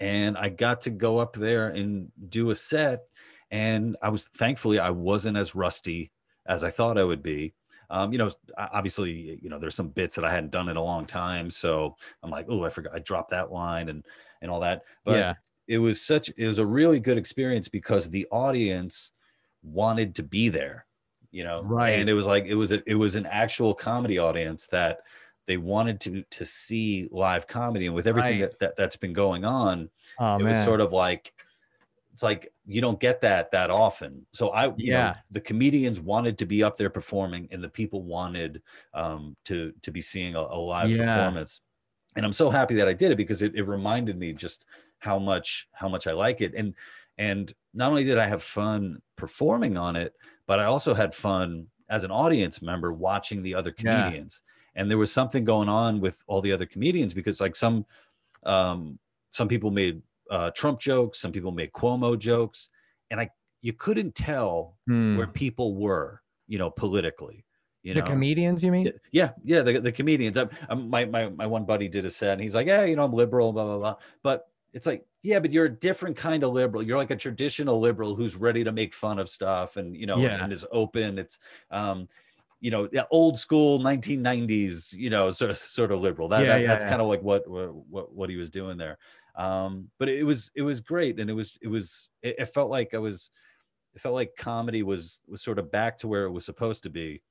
and 0.00 0.36
I 0.36 0.48
got 0.48 0.82
to 0.82 0.90
go 0.90 1.18
up 1.18 1.34
there 1.34 1.68
and 1.68 2.10
do 2.28 2.50
a 2.50 2.54
set. 2.54 3.00
And 3.50 3.96
I 4.02 4.08
was 4.08 4.28
thankfully 4.28 4.78
I 4.78 4.90
wasn't 4.90 5.36
as 5.36 5.54
rusty 5.54 6.10
as 6.46 6.64
I 6.64 6.70
thought 6.70 6.98
I 6.98 7.04
would 7.04 7.22
be. 7.22 7.54
Um, 7.90 8.10
you 8.10 8.18
know, 8.18 8.30
obviously, 8.56 9.38
you 9.42 9.50
know, 9.50 9.58
there's 9.58 9.74
some 9.74 9.88
bits 9.88 10.14
that 10.14 10.24
I 10.24 10.32
hadn't 10.32 10.50
done 10.50 10.70
in 10.70 10.78
a 10.78 10.82
long 10.82 11.04
time, 11.04 11.50
so 11.50 11.94
I'm 12.22 12.30
like, 12.30 12.46
oh, 12.48 12.64
I 12.64 12.70
forgot, 12.70 12.94
I 12.94 13.00
dropped 13.00 13.30
that 13.30 13.52
line 13.52 13.90
and 13.90 14.02
and 14.40 14.50
all 14.50 14.60
that. 14.60 14.82
But 15.04 15.18
yeah. 15.18 15.34
it 15.68 15.78
was 15.78 16.00
such, 16.00 16.30
it 16.36 16.46
was 16.46 16.58
a 16.58 16.66
really 16.66 17.00
good 17.00 17.18
experience 17.18 17.68
because 17.68 18.08
the 18.08 18.26
audience 18.30 19.12
wanted 19.62 20.14
to 20.16 20.22
be 20.22 20.48
there, 20.48 20.86
you 21.32 21.42
know, 21.42 21.62
right? 21.64 21.98
And 21.98 22.08
it 22.08 22.14
was 22.14 22.26
like 22.26 22.44
it 22.44 22.54
was 22.54 22.70
a, 22.70 22.82
it 22.88 22.94
was 22.94 23.16
an 23.16 23.26
actual 23.26 23.74
comedy 23.74 24.18
audience 24.18 24.66
that 24.68 25.00
they 25.46 25.56
wanted 25.56 26.00
to 26.02 26.22
to 26.30 26.44
see 26.44 27.08
live 27.10 27.48
comedy, 27.48 27.86
and 27.86 27.94
with 27.94 28.06
everything 28.06 28.42
right. 28.42 28.50
that, 28.50 28.58
that 28.60 28.76
that's 28.76 28.96
been 28.96 29.12
going 29.12 29.44
on, 29.44 29.90
oh, 30.20 30.36
it 30.36 30.42
man. 30.42 30.48
was 30.48 30.64
sort 30.64 30.80
of 30.80 30.92
like 30.92 31.32
it's 32.12 32.22
like 32.22 32.52
you 32.66 32.80
don't 32.80 33.00
get 33.00 33.22
that 33.22 33.50
that 33.52 33.70
often. 33.70 34.26
So 34.32 34.50
I, 34.50 34.72
yeah, 34.76 35.06
know, 35.06 35.14
the 35.30 35.40
comedians 35.40 35.98
wanted 35.98 36.38
to 36.38 36.46
be 36.46 36.62
up 36.62 36.76
there 36.76 36.90
performing, 36.90 37.48
and 37.50 37.64
the 37.64 37.68
people 37.68 38.02
wanted 38.02 38.62
um, 38.92 39.36
to 39.46 39.72
to 39.82 39.90
be 39.90 40.00
seeing 40.00 40.34
a, 40.34 40.40
a 40.40 40.58
live 40.58 40.90
yeah. 40.90 41.14
performance. 41.14 41.60
And 42.14 42.26
I'm 42.26 42.34
so 42.34 42.50
happy 42.50 42.74
that 42.74 42.88
I 42.88 42.92
did 42.92 43.10
it 43.10 43.16
because 43.16 43.40
it, 43.40 43.54
it 43.54 43.62
reminded 43.62 44.18
me 44.18 44.34
just 44.34 44.66
how 44.98 45.18
much 45.18 45.66
how 45.72 45.88
much 45.88 46.06
I 46.06 46.12
like 46.12 46.42
it. 46.42 46.54
And 46.54 46.74
and 47.16 47.52
not 47.72 47.88
only 47.88 48.04
did 48.04 48.18
I 48.18 48.26
have 48.26 48.42
fun 48.42 49.00
performing 49.16 49.78
on 49.78 49.96
it, 49.96 50.14
but 50.46 50.58
I 50.58 50.64
also 50.64 50.94
had 50.94 51.14
fun 51.14 51.68
as 51.88 52.04
an 52.04 52.10
audience 52.10 52.62
member 52.62 52.92
watching 52.92 53.42
the 53.42 53.54
other 53.54 53.70
comedians. 53.70 54.42
Yeah. 54.44 54.80
And 54.80 54.90
there 54.90 54.98
was 54.98 55.12
something 55.12 55.44
going 55.44 55.68
on 55.68 56.00
with 56.00 56.22
all 56.26 56.40
the 56.40 56.52
other 56.52 56.66
comedians 56.66 57.12
because 57.12 57.40
like 57.40 57.54
some 57.54 57.84
um, 58.44 58.98
some 59.30 59.48
people 59.48 59.70
made 59.70 60.02
uh, 60.30 60.50
Trump 60.50 60.80
jokes. 60.80 61.20
Some 61.20 61.32
people 61.32 61.52
made 61.52 61.72
Cuomo 61.72 62.18
jokes, 62.18 62.70
and 63.10 63.20
I 63.20 63.30
you 63.60 63.72
couldn't 63.72 64.14
tell 64.14 64.76
hmm. 64.86 65.16
where 65.16 65.26
people 65.26 65.76
were, 65.76 66.22
you 66.48 66.58
know, 66.58 66.70
politically. 66.70 67.44
You 67.82 67.94
know 67.94 68.00
the 68.00 68.06
know? 68.06 68.12
comedians, 68.12 68.62
you 68.62 68.70
mean? 68.70 68.92
Yeah, 69.10 69.30
yeah, 69.44 69.62
the, 69.62 69.80
the 69.80 69.92
comedians. 69.92 70.38
I'm, 70.38 70.50
I'm, 70.68 70.88
my 70.88 71.04
my 71.04 71.28
my 71.28 71.46
one 71.46 71.64
buddy 71.64 71.88
did 71.88 72.04
a 72.04 72.10
set, 72.10 72.32
and 72.32 72.40
he's 72.40 72.54
like, 72.54 72.66
yeah, 72.66 72.84
you 72.84 72.96
know, 72.96 73.04
I'm 73.04 73.12
liberal, 73.12 73.52
blah 73.52 73.64
blah 73.64 73.78
blah. 73.78 73.96
But 74.22 74.48
it's 74.72 74.86
like, 74.86 75.04
yeah, 75.22 75.38
but 75.38 75.52
you're 75.52 75.66
a 75.66 75.70
different 75.70 76.16
kind 76.16 76.42
of 76.42 76.52
liberal. 76.52 76.82
You're 76.82 76.98
like 76.98 77.10
a 77.10 77.16
traditional 77.16 77.80
liberal 77.80 78.14
who's 78.14 78.36
ready 78.36 78.64
to 78.64 78.72
make 78.72 78.94
fun 78.94 79.18
of 79.18 79.28
stuff, 79.28 79.76
and 79.76 79.96
you 79.96 80.06
know, 80.06 80.18
yeah. 80.18 80.42
and, 80.42 80.52
is 80.52 80.64
open. 80.72 81.18
It's 81.18 81.38
um, 81.70 82.08
you 82.60 82.70
know, 82.70 82.88
old 83.10 83.38
school 83.38 83.80
1990s, 83.80 84.92
you 84.92 85.10
know, 85.10 85.30
sort 85.30 85.50
of 85.50 85.56
sort 85.56 85.92
of 85.92 86.00
liberal. 86.00 86.28
That, 86.28 86.42
yeah, 86.42 86.48
that 86.48 86.60
yeah, 86.60 86.66
that's 86.68 86.84
kind 86.84 87.02
of 87.02 87.08
like 87.08 87.22
what 87.22 87.48
what 87.48 88.12
what 88.12 88.30
he 88.30 88.36
was 88.36 88.50
doing 88.50 88.76
there 88.76 88.98
um 89.34 89.88
but 89.98 90.08
it 90.08 90.24
was 90.24 90.50
it 90.54 90.62
was 90.62 90.80
great 90.80 91.18
and 91.18 91.30
it 91.30 91.32
was 91.32 91.58
it 91.62 91.68
was 91.68 92.08
it, 92.22 92.36
it, 92.38 92.46
felt 92.46 92.70
like 92.70 92.92
i 92.92 92.98
was 92.98 93.30
it 93.94 94.00
felt 94.00 94.14
like 94.14 94.36
comedy 94.36 94.82
was 94.82 95.20
was 95.26 95.42
sort 95.42 95.58
of 95.58 95.70
back 95.70 95.96
to 95.96 96.06
where 96.06 96.24
it 96.24 96.30
was 96.30 96.44
supposed 96.44 96.82
to 96.82 96.90
be 96.90 97.22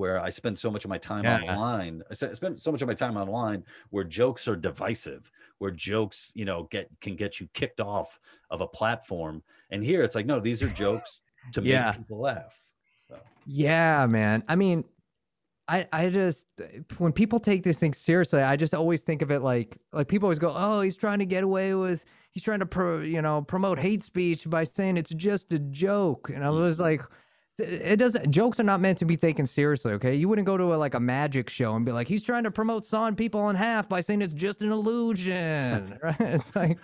where 0.00 0.18
i 0.18 0.30
spend 0.30 0.56
so 0.56 0.70
much 0.70 0.84
of 0.84 0.88
my 0.88 0.96
time 0.96 1.24
yeah. 1.24 1.54
online 1.54 2.02
i 2.10 2.14
spend 2.14 2.58
so 2.58 2.72
much 2.72 2.80
of 2.80 2.88
my 2.88 2.94
time 2.94 3.18
online 3.18 3.62
where 3.90 4.02
jokes 4.02 4.48
are 4.48 4.56
divisive 4.56 5.30
where 5.58 5.70
jokes 5.70 6.32
you 6.34 6.46
know 6.46 6.66
get 6.70 6.88
can 7.02 7.14
get 7.14 7.38
you 7.38 7.46
kicked 7.52 7.80
off 7.80 8.18
of 8.50 8.62
a 8.62 8.66
platform 8.66 9.42
and 9.70 9.84
here 9.84 10.02
it's 10.02 10.14
like 10.14 10.24
no 10.24 10.40
these 10.40 10.62
are 10.62 10.70
jokes 10.70 11.20
to 11.52 11.62
yeah. 11.62 11.90
make 11.90 11.98
people 11.98 12.20
laugh 12.20 12.58
so. 13.08 13.18
yeah 13.44 14.06
man 14.06 14.42
i 14.48 14.56
mean 14.56 14.82
I, 15.68 15.86
I 15.92 16.08
just 16.08 16.48
when 16.98 17.12
people 17.12 17.38
take 17.38 17.62
these 17.62 17.76
things 17.76 17.96
seriously, 17.96 18.42
I 18.42 18.56
just 18.56 18.74
always 18.74 19.02
think 19.02 19.22
of 19.22 19.30
it 19.30 19.38
like 19.38 19.78
like 19.92 20.08
people 20.08 20.26
always 20.26 20.40
go, 20.40 20.52
oh, 20.52 20.80
he's 20.80 20.96
trying 20.96 21.20
to 21.20 21.24
get 21.24 21.44
away 21.44 21.74
with 21.74 22.04
he's 22.32 22.42
trying 22.42 22.60
to 22.60 22.66
pro, 22.66 23.00
you 23.00 23.22
know 23.22 23.42
promote 23.42 23.78
hate 23.78 24.02
speech 24.02 24.48
by 24.48 24.64
saying 24.64 24.96
it's 24.96 25.10
just 25.10 25.52
a 25.52 25.58
joke, 25.58 26.30
and 26.34 26.44
I 26.44 26.50
was 26.50 26.76
mm-hmm. 26.76 26.84
like, 26.84 27.02
it 27.60 27.96
doesn't 27.96 28.30
jokes 28.30 28.58
are 28.60 28.64
not 28.64 28.80
meant 28.80 28.98
to 28.98 29.04
be 29.04 29.16
taken 29.16 29.46
seriously. 29.46 29.92
Okay, 29.92 30.14
you 30.14 30.28
wouldn't 30.28 30.46
go 30.46 30.56
to 30.56 30.74
a, 30.74 30.76
like 30.76 30.94
a 30.94 31.00
magic 31.00 31.48
show 31.48 31.74
and 31.74 31.84
be 31.84 31.92
like, 31.92 32.08
he's 32.08 32.22
trying 32.22 32.44
to 32.44 32.50
promote 32.50 32.84
sawing 32.84 33.14
people 33.14 33.48
in 33.50 33.56
half 33.56 33.88
by 33.88 34.00
saying 34.00 34.22
it's 34.22 34.32
just 34.32 34.62
an 34.62 34.72
illusion, 34.72 35.98
right? 36.02 36.20
It's 36.20 36.54
like 36.56 36.78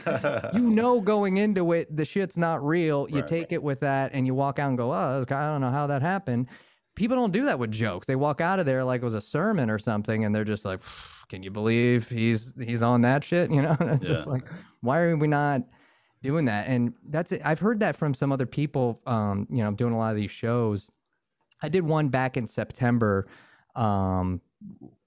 you 0.54 0.70
know 0.70 1.00
going 1.00 1.38
into 1.38 1.72
it, 1.72 1.94
the 1.96 2.04
shit's 2.04 2.36
not 2.36 2.64
real. 2.64 3.08
You 3.10 3.20
right. 3.20 3.26
take 3.26 3.52
it 3.52 3.62
with 3.62 3.80
that, 3.80 4.12
and 4.14 4.26
you 4.26 4.34
walk 4.34 4.58
out 4.58 4.68
and 4.68 4.78
go, 4.78 4.92
oh, 4.92 5.24
I 5.28 5.50
don't 5.50 5.60
know 5.60 5.70
how 5.70 5.86
that 5.86 6.02
happened 6.02 6.48
people 6.96 7.16
don't 7.16 7.30
do 7.30 7.44
that 7.44 7.58
with 7.58 7.70
jokes. 7.70 8.06
They 8.08 8.16
walk 8.16 8.40
out 8.40 8.58
of 8.58 8.66
there 8.66 8.82
like 8.82 9.02
it 9.02 9.04
was 9.04 9.14
a 9.14 9.20
sermon 9.20 9.70
or 9.70 9.78
something, 9.78 10.24
and 10.24 10.34
they're 10.34 10.44
just 10.44 10.64
like, 10.64 10.80
"Can 11.28 11.44
you 11.44 11.50
believe 11.52 12.08
he's 12.08 12.52
he's 12.60 12.82
on 12.82 13.02
that 13.02 13.22
shit?" 13.22 13.50
You 13.56 13.62
know, 13.62 13.76
it's 13.78 14.02
yeah. 14.02 14.08
just 14.08 14.26
like, 14.26 14.42
why 14.80 15.00
are 15.00 15.16
we 15.16 15.28
not 15.28 15.62
doing 16.22 16.44
that? 16.46 16.66
And 16.66 16.94
that's 17.08 17.32
it. 17.32 17.40
I've 17.44 17.60
heard 17.60 17.80
that 17.80 17.96
from 17.96 18.14
some 18.14 18.32
other 18.32 18.46
people. 18.46 19.00
Um, 19.06 19.46
you 19.50 19.58
know, 19.58 19.66
I'm 19.66 19.76
doing 19.76 19.92
a 19.92 19.98
lot 19.98 20.10
of 20.10 20.16
these 20.16 20.30
shows. 20.30 20.88
I 21.62 21.68
did 21.68 21.84
one 21.84 22.08
back 22.08 22.36
in 22.36 22.46
September, 22.46 23.26
um, 23.74 24.40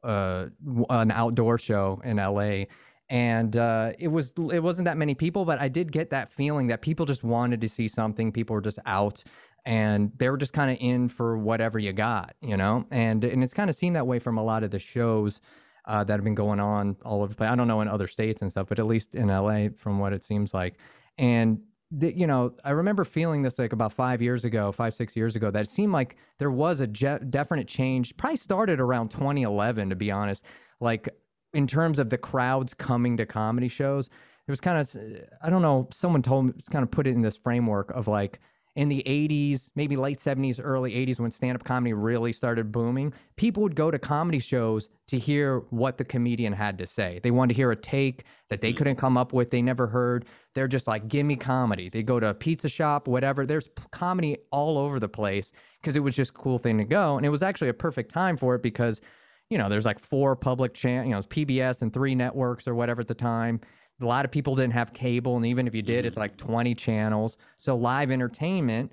uh, 0.03 0.47
an 0.89 1.11
outdoor 1.11 1.57
show 1.57 2.01
in 2.03 2.17
LA. 2.17 2.65
And 3.09 3.57
uh, 3.57 3.93
it 3.97 4.07
was 4.07 4.33
it 4.51 4.61
wasn't 4.61 4.85
that 4.85 4.97
many 4.97 5.15
people, 5.15 5.43
but 5.43 5.59
I 5.59 5.67
did 5.67 5.91
get 5.91 6.11
that 6.11 6.31
feeling 6.31 6.67
that 6.67 6.81
people 6.81 7.05
just 7.05 7.23
wanted 7.23 7.59
to 7.61 7.69
see 7.69 7.87
something. 7.87 8.31
People 8.31 8.53
were 8.53 8.61
just 8.61 8.77
out 8.85 9.23
and 9.65 10.11
they 10.17 10.29
were 10.29 10.37
just 10.37 10.53
kind 10.53 10.71
of 10.71 10.77
in 10.79 11.09
for 11.09 11.37
whatever 11.37 11.79
you 11.79 11.91
got, 11.91 12.35
you 12.41 12.55
know. 12.55 12.85
And 12.91 13.23
and 13.23 13.43
it's 13.43 13.53
kind 13.53 13.69
of 13.69 13.75
seen 13.75 13.93
that 13.93 14.05
way 14.05 14.19
from 14.19 14.37
a 14.37 14.43
lot 14.43 14.63
of 14.63 14.69
the 14.69 14.79
shows 14.79 15.41
uh, 15.85 16.03
that 16.03 16.13
have 16.13 16.23
been 16.23 16.35
going 16.35 16.59
on 16.59 16.95
all 17.03 17.21
over 17.21 17.29
the 17.29 17.35
place. 17.35 17.49
I 17.49 17.55
don't 17.55 17.67
know 17.67 17.81
in 17.81 17.87
other 17.87 18.07
states 18.07 18.41
and 18.41 18.51
stuff, 18.51 18.67
but 18.69 18.79
at 18.79 18.85
least 18.85 19.15
in 19.15 19.27
LA, 19.27 19.69
from 19.75 19.99
what 19.99 20.13
it 20.13 20.23
seems 20.23 20.53
like. 20.53 20.75
And 21.19 21.59
the, 21.91 22.17
you 22.17 22.25
know, 22.25 22.53
I 22.63 22.71
remember 22.71 23.03
feeling 23.03 23.41
this 23.41 23.59
like 23.59 23.73
about 23.73 23.91
five 23.91 24.21
years 24.21 24.45
ago, 24.45 24.71
five 24.71 24.95
six 24.95 25.15
years 25.15 25.35
ago, 25.35 25.51
that 25.51 25.63
it 25.63 25.69
seemed 25.69 25.91
like 25.91 26.15
there 26.37 26.49
was 26.49 26.79
a 26.79 26.87
je- 26.87 27.19
definite 27.29 27.67
change. 27.67 28.15
Probably 28.15 28.37
started 28.37 28.79
around 28.79 29.09
2011, 29.09 29.89
to 29.89 29.95
be 29.95 30.09
honest. 30.09 30.45
Like 30.79 31.09
in 31.53 31.67
terms 31.67 31.99
of 31.99 32.09
the 32.09 32.17
crowds 32.17 32.73
coming 32.73 33.17
to 33.17 33.25
comedy 33.25 33.67
shows, 33.67 34.07
it 34.07 34.51
was 34.51 34.61
kind 34.61 34.79
of 34.79 34.95
I 35.43 35.49
don't 35.49 35.61
know. 35.61 35.89
Someone 35.91 36.21
told 36.21 36.45
me, 36.45 36.53
it's 36.57 36.69
kind 36.69 36.83
of 36.83 36.89
put 36.89 37.05
it 37.05 37.11
in 37.15 37.21
this 37.21 37.37
framework 37.37 37.91
of 37.91 38.07
like 38.07 38.39
in 38.79 38.87
the 38.87 39.03
80s, 39.05 39.69
maybe 39.75 39.97
late 39.97 40.19
70s, 40.19 40.57
early 40.63 40.93
80s, 40.93 41.19
when 41.19 41.31
stand 41.31 41.53
up 41.53 41.65
comedy 41.65 41.91
really 41.91 42.31
started 42.31 42.71
booming, 42.71 43.13
people 43.35 43.61
would 43.61 43.75
go 43.75 43.91
to 43.91 43.99
comedy 43.99 44.39
shows 44.39 44.87
to 45.07 45.19
hear 45.19 45.59
what 45.71 45.97
the 45.97 46.05
comedian 46.05 46.53
had 46.53 46.77
to 46.77 46.87
say. 46.87 47.19
They 47.21 47.31
wanted 47.31 47.55
to 47.55 47.57
hear 47.57 47.71
a 47.71 47.75
take 47.75 48.23
that 48.47 48.61
they 48.61 48.71
mm. 48.71 48.77
couldn't 48.77 48.95
come 48.95 49.17
up 49.17 49.33
with, 49.33 49.51
they 49.51 49.61
never 49.61 49.85
heard. 49.85 50.27
They're 50.55 50.69
just 50.69 50.87
like, 50.87 51.09
give 51.09 51.25
me 51.25 51.35
comedy. 51.35 51.89
They 51.89 52.03
go 52.03 52.21
to 52.21 52.27
a 52.27 52.33
pizza 52.33 52.69
shop, 52.69 53.05
whatever. 53.05 53.45
There's 53.45 53.67
comedy 53.91 54.37
all 54.49 54.77
over 54.77 54.97
the 54.97 55.09
place 55.09 55.51
because 55.81 55.97
it 55.97 55.99
was 55.99 56.15
just 56.15 56.31
a 56.31 56.35
cool 56.35 56.57
thing 56.57 56.77
to 56.77 56.85
go. 56.85 57.17
And 57.17 57.25
it 57.25 57.29
was 57.29 57.43
actually 57.43 57.67
a 57.67 57.73
perfect 57.73 58.09
time 58.09 58.37
for 58.37 58.55
it 58.55 58.63
because, 58.63 59.01
you 59.49 59.57
know, 59.57 59.67
there's 59.67 59.85
like 59.85 59.99
four 59.99 60.37
public 60.37 60.73
channels, 60.73 61.05
you 61.05 61.13
know, 61.13 61.21
PBS 61.23 61.81
and 61.81 61.91
three 61.91 62.15
networks 62.15 62.65
or 62.65 62.75
whatever 62.75 63.01
at 63.01 63.09
the 63.09 63.13
time 63.13 63.59
a 64.01 64.05
lot 64.05 64.25
of 64.25 64.31
people 64.31 64.55
didn't 64.55 64.73
have 64.73 64.93
cable, 64.93 65.37
and 65.37 65.45
even 65.45 65.67
if 65.67 65.75
you 65.75 65.81
did, 65.81 66.05
it's 66.05 66.13
mm-hmm. 66.13 66.21
like 66.21 66.37
20 66.37 66.75
channels. 66.75 67.37
So 67.57 67.75
live 67.75 68.11
entertainment, 68.11 68.91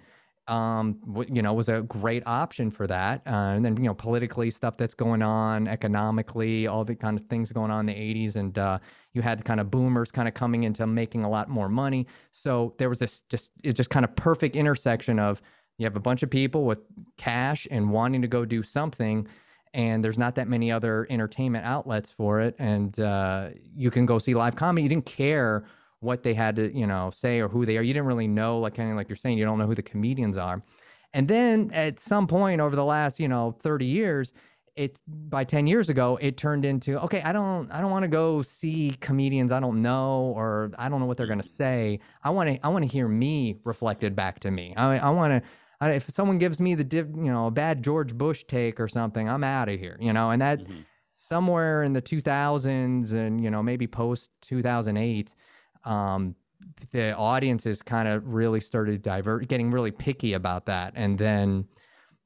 um, 0.49 0.99
you 1.29 1.43
know, 1.43 1.55
was 1.55 1.69
a 1.69 1.83
great 1.83 2.23
option 2.27 2.71
for 2.71 2.87
that. 2.87 3.23
Uh, 3.27 3.55
and 3.55 3.65
then 3.65 3.77
you 3.77 3.85
know, 3.85 3.95
politically, 3.95 4.51
stuff 4.51 4.77
that's 4.77 4.95
going 4.95 5.23
on, 5.23 5.69
economically, 5.69 6.67
all 6.67 6.85
the 6.85 6.95
kind 6.95 7.19
of 7.19 7.27
things 7.27 7.51
going 7.51 7.71
on 7.71 7.89
in 7.89 7.95
the 7.95 8.27
80s, 8.27 8.37
and 8.37 8.59
uh, 8.59 8.79
you 9.13 9.23
had 9.23 9.45
kind 9.45 9.61
of 9.61 9.71
boomers 9.71 10.11
kind 10.11 10.29
of 10.29 10.35
coming 10.35 10.65
into 10.65 10.87
making 10.87 11.25
a 11.25 11.29
lot 11.29 11.49
more 11.49 11.69
money. 11.69 12.07
So 12.33 12.75
there 12.79 12.89
was 12.89 12.99
this 12.99 13.23
just 13.23 13.53
it's 13.65 13.77
just 13.77 13.91
kind 13.91 14.05
of 14.05 14.15
perfect 14.17 14.57
intersection 14.57 15.19
of 15.19 15.41
you 15.79 15.85
have 15.85 15.97
a 15.97 16.01
bunch 16.01 16.23
of 16.23 16.31
people 16.31 16.65
with 16.65 16.79
cash 17.17 17.67
and 17.71 17.91
wanting 17.91 18.23
to 18.23 18.29
go 18.29 18.45
do 18.45 18.63
something 18.63 19.27
and 19.75 20.05
there's 20.05 20.19
not 20.19 20.35
that 20.35 20.49
many 20.49 20.71
other 20.71 21.07
entertainment 21.11 21.65
outlets 21.65 22.11
for 22.11 22.41
it 22.41 22.55
and 22.59 23.01
uh, 23.01 23.49
you 23.75 23.91
can 23.91 24.07
go 24.07 24.19
see 24.19 24.35
live 24.35 24.57
comedy 24.57 24.83
you 24.83 24.89
didn't 24.89 25.07
care 25.07 25.65
what 26.01 26.23
they 26.23 26.35
had 26.35 26.57
to 26.57 26.77
you 26.77 26.87
know 26.87 27.11
say 27.13 27.41
or 27.41 27.49
who 27.49 27.67
they 27.67 27.77
are 27.77 27.83
you 27.83 27.93
didn't 27.93 28.07
really 28.07 28.29
know 28.29 28.59
like 28.59 28.75
kind 28.75 28.91
of 28.91 28.97
like 28.97 29.09
you're 29.09 29.17
saying 29.17 29.39
you 29.39 29.45
don't 29.45 29.59
know 29.59 29.67
who 29.67 29.75
the 29.75 29.83
comedians 29.83 30.37
are 30.37 30.63
And 31.13 31.29
then 31.29 31.71
at 31.73 31.99
some 32.01 32.27
point 32.27 32.61
over 32.61 32.77
the 32.77 32.85
last, 32.85 33.19
you 33.21 33.29
know, 33.29 33.57
30 33.63 33.87
years, 33.87 34.33
it 34.77 34.99
by 35.07 35.45
10 35.45 35.67
years 35.67 35.89
ago, 35.89 36.19
it 36.21 36.37
turned 36.37 36.65
into, 36.67 37.01
okay, 37.01 37.23
I 37.23 37.33
don't 37.33 37.71
I 37.73 37.81
don't 37.81 37.91
want 37.91 38.03
to 38.03 38.09
go 38.09 38.43
see 38.43 38.97
comedians 39.01 39.53
I 39.53 39.61
don't 39.61 39.81
know 39.81 40.35
or 40.37 40.71
I 40.79 40.89
don't 40.89 41.01
know 41.01 41.07
what 41.07 41.17
they're 41.17 41.27
gonna 41.27 41.43
say. 41.43 42.01
I 42.23 42.31
want 42.31 42.51
to 42.51 42.67
I 42.67 42.69
want 42.69 42.83
to 42.85 42.89
hear 42.91 43.09
me 43.09 43.57
reflected 43.65 44.15
back 44.15 44.41
to 44.41 44.51
me. 44.51 44.75
I 44.77 44.99
I 44.99 45.11
want 45.11 45.43
to 45.43 45.49
if 45.83 46.11
someone 46.11 46.39
gives 46.39 46.61
me 46.61 46.75
the 46.75 46.85
div, 46.85 47.11
you 47.17 47.33
know 47.33 47.47
a 47.47 47.51
bad 47.51 47.83
George 47.83 48.15
Bush 48.15 48.45
take 48.49 48.81
or 48.81 48.89
something, 48.89 49.29
I'm 49.29 49.45
out 49.45 49.69
of 49.69 49.79
here. 49.79 49.97
You 50.01 50.13
know, 50.13 50.31
and 50.31 50.41
that 50.43 50.61
mm-hmm. 50.61 50.81
somewhere 51.15 51.83
in 51.83 51.93
the 51.93 52.03
2000s 52.03 53.13
and 53.13 53.43
you 53.43 53.51
know 53.51 53.63
maybe 53.63 53.87
post 53.87 54.31
2008, 54.43 55.35
um, 55.85 56.35
the 56.93 57.15
audiences 57.17 57.83
kind 57.83 58.09
of 58.09 58.27
really 58.27 58.61
started 58.61 59.03
divert, 59.03 59.49
getting 59.49 59.71
really 59.71 59.91
picky 59.91 60.33
about 60.33 60.67
that, 60.67 60.93
and 60.97 61.19
then 61.19 61.67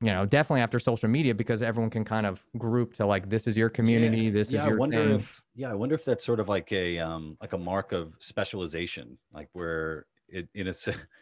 you 0.01 0.11
know 0.11 0.25
definitely 0.25 0.63
after 0.63 0.79
social 0.79 1.09
media 1.09 1.35
because 1.35 1.63
everyone 1.63 1.91
can 1.91 2.05
kind 2.05 2.27
of 2.27 2.43
group 2.57 2.95
to 2.95 3.07
like 3.07 3.29
this 3.29 3.47
is 3.47 3.57
your 3.57 3.69
community 3.69 4.23
yeah. 4.23 4.31
this 4.31 4.51
yeah, 4.51 4.61
is 4.61 4.65
your 4.67 4.75
I 4.75 4.79
wonder 4.79 5.05
thing. 5.05 5.17
if 5.17 5.43
yeah 5.55 5.71
I 5.71 5.75
wonder 5.75 5.95
if 5.95 6.05
that's 6.05 6.25
sort 6.25 6.41
of 6.41 6.49
like 6.49 6.73
a 6.73 6.99
um 6.99 7.37
like 7.41 7.53
a 7.53 7.59
mark 7.59 7.93
of 7.93 8.15
specialization 8.19 9.19
like 9.33 9.49
where 9.53 10.07
it 10.33 10.49
in 10.55 10.69
a 10.69 10.73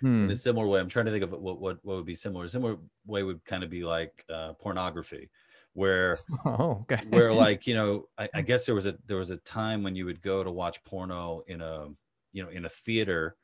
hmm. 0.01 0.25
in 0.25 0.31
a 0.31 0.37
similar 0.37 0.67
way 0.67 0.81
I'm 0.81 0.89
trying 0.89 1.07
to 1.07 1.13
think 1.13 1.25
of 1.25 1.33
what 1.33 1.61
what 1.61 1.79
what 1.83 1.97
would 1.97 2.07
be 2.07 2.15
similar 2.15 2.45
a 2.45 2.49
similar 2.49 2.77
way 3.07 3.23
would 3.23 3.45
kind 3.45 3.63
of 3.63 3.71
be 3.71 3.85
like 3.85 4.25
uh, 4.33 4.53
pornography 4.55 5.31
where 5.75 6.19
oh, 6.45 6.85
okay. 6.91 7.03
where 7.11 7.33
like 7.45 7.67
you 7.67 7.75
know 7.75 8.09
I, 8.19 8.29
I 8.35 8.43
guess 8.43 8.67
there 8.67 8.75
was 8.75 8.87
a 8.87 8.97
there 9.07 9.17
was 9.17 9.31
a 9.31 9.37
time 9.39 9.83
when 9.83 9.95
you 9.95 10.05
would 10.07 10.23
go 10.23 10.43
to 10.43 10.51
watch 10.51 10.83
porno 10.85 11.43
in 11.47 11.61
a 11.61 11.89
you 12.33 12.43
know 12.43 12.51
in 12.51 12.65
a 12.65 12.71
theater 12.71 13.37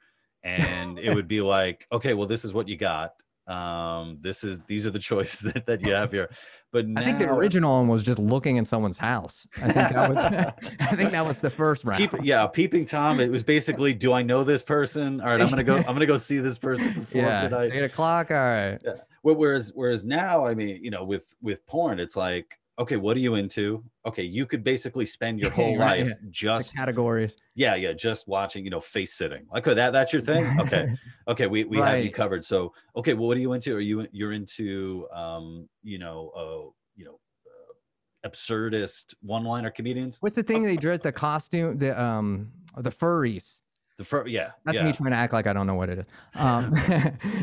and 0.43 0.99
it 0.99 1.15
would 1.15 1.29
be 1.29 1.41
like 1.41 1.87
okay 1.91 2.15
well 2.15 2.29
this 2.29 2.45
is 2.45 2.53
what 2.53 2.69
you 2.69 2.77
got 2.77 3.15
um 3.47 4.19
this 4.23 4.43
is 4.43 4.59
these 4.67 4.87
are 4.87 4.91
the 4.91 4.99
choices 5.11 5.53
that, 5.53 5.67
that 5.67 5.81
you 5.83 5.93
have 5.93 6.11
here. 6.11 6.31
But 6.73 6.89
now, 6.89 7.01
i 7.01 7.05
think 7.05 7.19
the 7.19 7.29
original 7.31 7.77
one 7.77 7.89
was 7.89 8.03
just 8.03 8.19
looking 8.19 8.57
in 8.57 8.65
someone's 8.65 8.99
house. 8.99 9.47
I 9.59 9.61
think 9.67 9.75
that 9.75 10.11
was 10.11 10.19
i 10.81 10.97
think 10.97 11.13
that 11.13 11.27
was 11.27 11.41
the 11.41 11.51
first 11.51 11.85
round. 11.87 11.99
Peep, 11.99 12.11
yeah 12.23 12.47
peeping 12.47 12.85
tom 12.85 13.21
it 13.21 13.31
was 13.31 13.43
basically 13.43 13.93
do 13.95 14.13
i 14.13 14.23
know 14.23 14.45
this 14.45 14.63
person? 14.63 15.21
All 15.21 15.29
right 15.29 15.41
i'm 15.41 15.49
gonna 15.49 15.63
go 15.63 15.77
i'm 15.77 15.85
gonna 15.95 16.07
go 16.07 16.17
see 16.17 16.39
this 16.39 16.59
person 16.59 16.95
perform 16.95 17.25
yeah, 17.25 17.39
tonight. 17.39 17.71
eight 17.73 17.85
o'clock 17.85 18.31
all 18.31 18.37
right. 18.37 18.79
Yeah. 18.85 18.93
whereas 19.23 19.73
whereas 19.75 20.05
now 20.05 20.47
i 20.47 20.55
mean 20.55 20.83
you 20.83 20.91
know 20.91 21.05
with 21.05 21.35
with 21.43 21.67
porn 21.67 22.01
it's 22.01 22.17
like 22.17 22.59
okay, 22.79 22.97
what 22.97 23.17
are 23.17 23.21
you 23.21 23.35
into? 23.35 23.85
Okay, 24.07 24.23
you 24.23 24.47
could 24.47 24.65
basically 24.65 25.05
spend 25.05 25.39
your 25.39 25.51
whole 25.59 25.79
right, 25.79 26.07
life 26.07 26.13
just 26.31 26.73
the 26.73 26.79
categories. 26.79 27.37
Yeah, 27.55 27.75
yeah, 27.75 27.93
just 27.93 28.27
watching, 28.29 28.65
you 28.65 28.71
know, 28.71 28.81
face 28.81 29.15
sitting. 29.15 29.47
Okay, 29.57 29.75
that 29.75 29.93
that's 29.93 30.13
your 30.13 30.23
thing. 30.23 30.45
Okay, 30.65 30.95
okay, 31.29 31.47
we 31.47 31.65
we 31.65 31.79
right. 31.79 31.97
have 31.97 32.05
you 32.05 32.11
covered. 32.11 32.45
So, 32.45 32.73
okay, 32.97 33.15
well, 33.15 33.29
what 33.29 33.37
are 33.37 33.41
you 33.41 33.53
into? 33.53 33.75
Are 33.77 33.81
you 33.81 34.07
you're 34.13 34.33
into, 34.33 35.07
um, 35.13 35.69
you 35.83 35.99
know, 35.99 36.31
uh, 36.35 36.71
you 36.97 37.05
know, 37.05 37.19
uh, 37.47 38.29
absurdist 38.29 39.15
one-liner 39.21 39.71
comedians? 39.71 40.19
What's 40.21 40.37
the 40.37 40.43
thing 40.43 40.63
they 40.63 40.77
dress 40.85 41.01
the 41.01 41.13
costume, 41.13 41.79
the 41.79 42.01
um, 42.01 42.51
the 42.79 42.91
furries? 42.91 43.61
The 43.99 44.05
fur, 44.05 44.27
yeah, 44.27 44.51
that's 44.65 44.77
yeah. 44.77 44.85
me 44.85 44.93
trying 44.93 45.11
to 45.11 45.17
act 45.17 45.33
like 45.33 45.47
I 45.47 45.53
don't 45.53 45.67
know 45.67 45.75
what 45.75 45.89
it 45.89 45.99
is. 46.01 46.07
Um, 46.35 46.75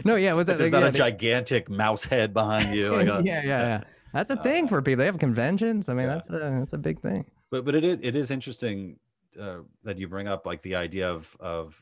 no, 0.04 0.16
yeah, 0.16 0.34
was 0.34 0.48
that? 0.48 0.58
There's 0.58 0.72
like, 0.72 0.82
not 0.82 0.84
yeah, 0.84 1.06
a 1.06 1.12
gigantic 1.12 1.70
mouse 1.70 2.04
head 2.04 2.34
behind 2.34 2.76
you. 2.76 2.92
Like 2.92 3.08
a, 3.08 3.22
yeah, 3.24 3.42
yeah, 3.44 3.44
yeah. 3.44 3.84
That's 4.14 4.30
a 4.30 4.36
thing 4.38 4.66
uh, 4.66 4.68
for 4.68 4.82
people. 4.82 5.00
They 5.00 5.06
have 5.06 5.20
conventions. 5.20 5.90
I 5.90 5.94
mean, 5.94 6.08
yeah. 6.08 6.14
that's 6.16 6.30
a 6.30 6.58
that's 6.60 6.74
a 6.74 6.78
big 6.78 7.00
thing. 7.02 7.26
But 7.50 7.66
but 7.66 7.76
it 7.76 7.84
is 7.84 8.00
it 8.02 8.16
is 8.16 8.32
interesting 8.32 8.98
uh, 9.40 9.60
that 9.84 9.98
you 9.98 10.08
bring 10.08 10.28
up 10.28 10.46
like 10.46 10.62
the 10.62 10.76
idea 10.76 11.10
of 11.10 11.36
of 11.40 11.82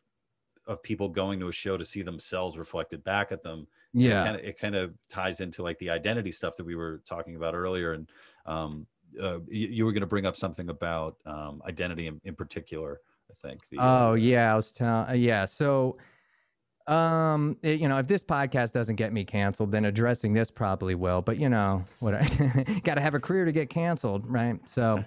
of 0.67 0.83
people 0.83 1.09
going 1.09 1.39
to 1.39 1.47
a 1.47 1.51
show 1.51 1.77
to 1.77 1.83
see 1.83 2.03
themselves 2.03 2.57
reflected 2.57 3.03
back 3.03 3.31
at 3.31 3.43
them. 3.43 3.67
Yeah, 3.93 4.21
it 4.21 4.25
kind 4.25 4.35
of 4.35 4.45
it 4.45 4.59
kind 4.59 4.75
of 4.75 4.93
ties 5.09 5.41
into 5.41 5.63
like 5.63 5.79
the 5.79 5.89
identity 5.89 6.31
stuff 6.31 6.55
that 6.57 6.65
we 6.65 6.75
were 6.75 7.01
talking 7.05 7.35
about 7.35 7.55
earlier, 7.55 7.93
and 7.93 8.09
um, 8.45 8.85
uh, 9.21 9.39
you, 9.47 9.67
you, 9.67 9.85
were 9.85 9.91
going 9.91 10.01
to 10.01 10.07
bring 10.07 10.27
up 10.27 10.37
something 10.37 10.69
about 10.69 11.17
um, 11.25 11.61
identity 11.67 12.05
in, 12.07 12.21
in 12.23 12.35
particular. 12.35 13.01
I 13.31 13.33
think. 13.33 13.61
The, 13.69 13.77
oh 13.79 14.11
uh, 14.11 14.13
yeah, 14.13 14.51
I 14.51 14.55
was 14.55 14.71
telling. 14.71 15.09
Uh, 15.09 15.13
yeah, 15.13 15.45
so 15.45 15.97
um, 16.89 17.55
it, 17.61 17.79
you 17.79 17.87
know, 17.87 17.99
if 17.99 18.07
this 18.07 18.23
podcast 18.23 18.73
doesn't 18.73 18.95
get 18.95 19.13
me 19.13 19.23
canceled, 19.23 19.71
then 19.71 19.85
addressing 19.85 20.33
this 20.33 20.49
probably 20.49 20.95
will. 20.95 21.21
But 21.21 21.37
you 21.37 21.47
know, 21.47 21.85
what 21.99 22.15
I 22.15 22.23
got 22.83 22.95
to 22.95 23.01
have 23.01 23.13
a 23.13 23.19
career 23.19 23.45
to 23.45 23.51
get 23.51 23.69
canceled, 23.69 24.25
right? 24.27 24.59
So, 24.67 25.03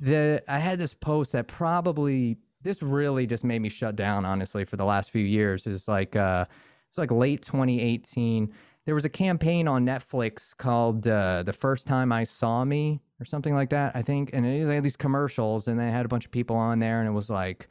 the 0.00 0.42
I 0.48 0.58
had 0.58 0.78
this 0.78 0.94
post 0.94 1.32
that 1.32 1.46
probably 1.46 2.38
this 2.62 2.82
really 2.82 3.26
just 3.26 3.44
made 3.44 3.60
me 3.60 3.68
shut 3.68 3.96
down. 3.96 4.24
Honestly, 4.24 4.64
for 4.64 4.76
the 4.76 4.84
last 4.84 5.10
few 5.10 5.24
years, 5.24 5.66
is 5.66 5.86
like 5.86 6.16
uh, 6.16 6.46
it's 6.88 6.98
like 6.98 7.10
late 7.10 7.42
2018. 7.42 8.50
There 8.86 8.94
was 8.94 9.04
a 9.04 9.10
campaign 9.10 9.68
on 9.68 9.84
Netflix 9.84 10.56
called 10.56 11.06
uh, 11.06 11.42
"The 11.42 11.52
First 11.52 11.86
Time 11.86 12.12
I 12.12 12.24
Saw 12.24 12.64
Me" 12.64 12.98
or 13.20 13.26
something 13.26 13.54
like 13.54 13.68
that, 13.68 13.94
I 13.94 14.00
think, 14.00 14.30
and 14.32 14.46
it 14.46 14.60
was 14.60 14.68
like 14.68 14.82
these 14.82 14.96
commercials, 14.96 15.68
and 15.68 15.78
they 15.78 15.90
had 15.90 16.06
a 16.06 16.08
bunch 16.08 16.24
of 16.24 16.30
people 16.30 16.56
on 16.56 16.78
there, 16.78 17.00
and 17.00 17.06
it 17.06 17.12
was 17.12 17.28
like 17.28 17.68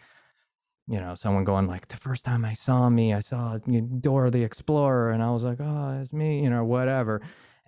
you 0.89 0.99
know, 0.99 1.13
someone 1.13 1.43
going 1.43 1.67
like, 1.67 1.87
the 1.87 1.97
first 1.97 2.25
time 2.25 2.43
I 2.43 2.53
saw 2.53 2.89
me, 2.89 3.13
I 3.13 3.19
saw 3.19 3.57
Dora 4.01 4.31
the 4.31 4.43
Explorer, 4.43 5.11
and 5.11 5.21
I 5.21 5.29
was 5.29 5.43
like, 5.43 5.59
oh, 5.61 5.99
it's 6.01 6.11
me, 6.11 6.41
you 6.41 6.49
know, 6.49 6.65
whatever. 6.65 7.21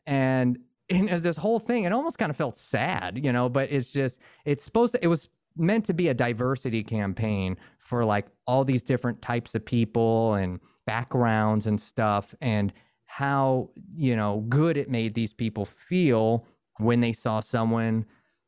And 0.08 0.58
and 0.90 1.10
as 1.10 1.24
this 1.24 1.38
whole 1.38 1.60
thing, 1.60 1.84
it 1.84 1.94
almost 1.94 2.18
kind 2.18 2.30
of 2.30 2.36
felt 2.36 2.58
sad, 2.58 3.24
you 3.24 3.32
know, 3.32 3.48
but 3.48 3.72
it's 3.72 3.94
just, 3.94 4.20
it's 4.44 4.64
supposed 4.64 4.94
to, 4.94 5.02
it 5.02 5.08
was 5.08 5.30
meant 5.56 5.86
to 5.86 5.94
be 5.94 6.10
a 6.10 6.14
diversity 6.14 6.84
campaign 6.84 7.56
for 7.80 8.04
like 8.04 8.26
all 8.46 8.66
these 8.66 8.84
different 8.84 9.22
types 9.22 9.56
of 9.56 9.64
people 9.64 10.34
and 10.34 10.60
backgrounds 10.86 11.68
and 11.68 11.80
stuff, 11.80 12.36
and 12.42 12.74
how, 13.06 13.70
you 13.96 14.16
know, 14.16 14.44
good 14.50 14.76
it 14.78 14.90
made 14.90 15.14
these 15.14 15.32
people 15.32 15.64
feel 15.64 16.46
when 16.80 17.00
they 17.00 17.14
saw 17.14 17.40
someone 17.40 18.06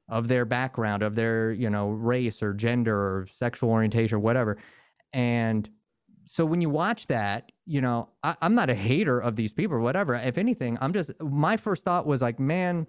of 0.09 0.27
their 0.27 0.45
background, 0.45 1.03
of 1.03 1.15
their, 1.15 1.51
you 1.51 1.69
know, 1.69 1.89
race 1.89 2.43
or 2.43 2.53
gender 2.53 2.95
or 2.95 3.27
sexual 3.31 3.69
orientation 3.69 4.15
or 4.15 4.19
whatever. 4.19 4.57
And 5.13 5.69
so 6.25 6.45
when 6.45 6.61
you 6.61 6.69
watch 6.69 7.07
that, 7.07 7.51
you 7.65 7.81
know, 7.81 8.09
I, 8.23 8.35
am 8.41 8.55
not 8.55 8.69
a 8.69 8.75
hater 8.75 9.19
of 9.19 9.35
these 9.35 9.53
people 9.53 9.75
or 9.77 9.79
whatever. 9.79 10.15
If 10.15 10.37
anything, 10.37 10.77
I'm 10.81 10.93
just, 10.93 11.11
my 11.21 11.57
first 11.57 11.85
thought 11.85 12.05
was 12.05 12.21
like, 12.21 12.39
man, 12.39 12.87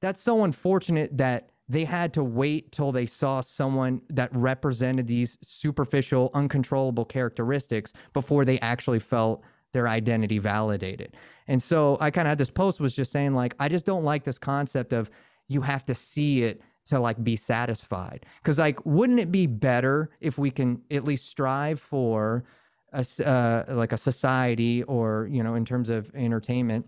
that's 0.00 0.20
so 0.20 0.44
unfortunate 0.44 1.16
that 1.16 1.50
they 1.68 1.84
had 1.84 2.14
to 2.14 2.24
wait 2.24 2.72
till 2.72 2.92
they 2.92 3.06
saw 3.06 3.40
someone 3.40 4.00
that 4.08 4.34
represented 4.34 5.06
these 5.06 5.36
superficial, 5.42 6.30
uncontrollable 6.34 7.04
characteristics 7.04 7.92
before 8.14 8.44
they 8.44 8.58
actually 8.60 8.98
felt 8.98 9.42
their 9.72 9.86
identity 9.86 10.38
validated. 10.38 11.14
And 11.46 11.62
so 11.62 11.98
I 12.00 12.10
kind 12.10 12.26
of 12.26 12.30
had 12.30 12.38
this 12.38 12.50
post 12.50 12.80
was 12.80 12.94
just 12.94 13.12
saying, 13.12 13.34
like, 13.34 13.54
I 13.58 13.68
just 13.68 13.84
don't 13.84 14.04
like 14.04 14.24
this 14.24 14.38
concept 14.38 14.92
of, 14.92 15.10
you 15.48 15.60
have 15.60 15.84
to 15.86 15.94
see 15.94 16.42
it 16.42 16.62
to 16.88 16.98
like 16.98 17.22
be 17.22 17.36
satisfied. 17.36 18.26
Because 18.42 18.58
like 18.58 18.84
wouldn't 18.84 19.20
it 19.20 19.30
be 19.30 19.46
better 19.46 20.10
if 20.20 20.38
we 20.38 20.50
can 20.50 20.80
at 20.90 21.04
least 21.04 21.28
strive 21.28 21.80
for 21.80 22.44
a 22.92 23.04
uh, 23.24 23.64
like 23.68 23.92
a 23.92 23.98
society 23.98 24.82
or 24.84 25.28
you 25.30 25.42
know 25.42 25.54
in 25.54 25.64
terms 25.64 25.90
of 25.90 26.10
entertainment 26.14 26.86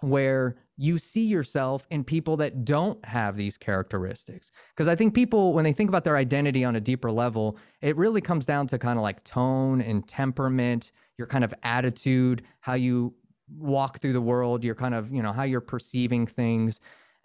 where 0.00 0.56
you 0.76 0.98
see 0.98 1.24
yourself 1.24 1.86
in 1.90 2.02
people 2.02 2.36
that 2.36 2.64
don't 2.64 3.02
have 3.04 3.36
these 3.36 3.56
characteristics? 3.56 4.52
Because 4.74 4.88
i 4.88 4.94
think 4.94 5.14
people 5.14 5.54
when 5.54 5.64
they 5.64 5.72
think 5.72 5.88
about 5.88 6.04
their 6.04 6.16
identity 6.16 6.64
on 6.64 6.76
a 6.76 6.80
deeper 6.80 7.10
level 7.10 7.56
it 7.80 7.96
really 7.96 8.20
comes 8.20 8.44
down 8.44 8.66
to 8.66 8.78
kind 8.78 8.98
of 8.98 9.02
like 9.02 9.24
tone 9.24 9.80
and 9.80 10.06
temperament 10.06 10.92
your 11.16 11.26
kind 11.26 11.44
of 11.44 11.54
attitude 11.62 12.42
how 12.60 12.74
you 12.74 13.14
walk 13.58 14.00
through 14.00 14.12
the 14.12 14.20
world 14.20 14.62
your 14.64 14.74
kind 14.74 14.94
of 14.94 15.10
you 15.10 15.22
know 15.22 15.32
how 15.32 15.44
you're 15.44 15.60
perceiving 15.60 16.26
things 16.26 16.80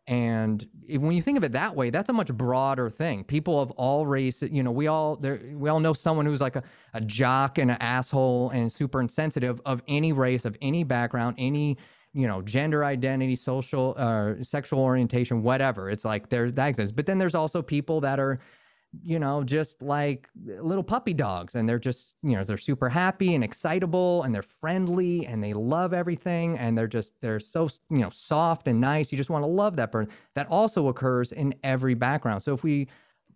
and 0.07 0.65
when 0.89 1.11
you 1.11 1.21
think 1.21 1.37
of 1.37 1.43
it 1.43 1.51
that 1.51 1.75
way, 1.75 1.89
that's 1.89 2.09
a 2.09 2.13
much 2.13 2.33
broader 2.33 2.89
thing. 2.89 3.25
People 3.25 3.59
of 3.59 3.71
all 3.71 4.05
races, 4.05 4.49
you 4.51 4.63
know, 4.63 4.71
we 4.71 4.87
all 4.87 5.17
we 5.53 5.69
all 5.69 5.81
know 5.81 5.91
someone 5.91 6.25
who's 6.25 6.39
like 6.39 6.55
a, 6.55 6.63
a 6.93 7.01
jock 7.01 7.57
and 7.57 7.69
an 7.71 7.77
asshole 7.81 8.51
and 8.51 8.71
super 8.71 9.01
insensitive 9.01 9.61
of 9.65 9.81
any 9.89 10.13
race, 10.13 10.45
of 10.45 10.57
any 10.61 10.83
background, 10.85 11.35
any 11.37 11.77
you 12.13 12.25
know, 12.25 12.41
gender 12.41 12.83
identity, 12.83 13.35
social, 13.35 13.93
uh, 13.97 14.33
sexual 14.41 14.79
orientation, 14.79 15.43
whatever. 15.43 15.89
It's 15.89 16.03
like 16.03 16.29
there's 16.29 16.53
that 16.53 16.67
exists. 16.67 16.91
But 16.91 17.05
then 17.05 17.19
there's 17.19 17.35
also 17.35 17.61
people 17.61 18.01
that 18.01 18.19
are 18.19 18.39
you 19.03 19.19
know, 19.19 19.43
just 19.43 19.81
like 19.81 20.29
little 20.35 20.83
puppy 20.83 21.13
dogs. 21.13 21.55
And 21.55 21.67
they're 21.67 21.79
just, 21.79 22.15
you 22.23 22.35
know, 22.35 22.43
they're 22.43 22.57
super 22.57 22.89
happy 22.89 23.35
and 23.35 23.43
excitable 23.43 24.23
and 24.23 24.33
they're 24.33 24.41
friendly 24.41 25.25
and 25.25 25.43
they 25.43 25.53
love 25.53 25.93
everything. 25.93 26.57
And 26.57 26.77
they're 26.77 26.87
just, 26.87 27.13
they're 27.21 27.39
so, 27.39 27.69
you 27.89 27.99
know, 27.99 28.09
soft 28.09 28.67
and 28.67 28.79
nice. 28.79 29.11
You 29.11 29.17
just 29.17 29.29
want 29.29 29.43
to 29.43 29.47
love 29.47 29.75
that 29.77 29.91
person. 29.91 30.11
That 30.35 30.47
also 30.49 30.87
occurs 30.87 31.31
in 31.31 31.53
every 31.63 31.93
background. 31.93 32.43
So 32.43 32.53
if 32.53 32.63
we 32.63 32.87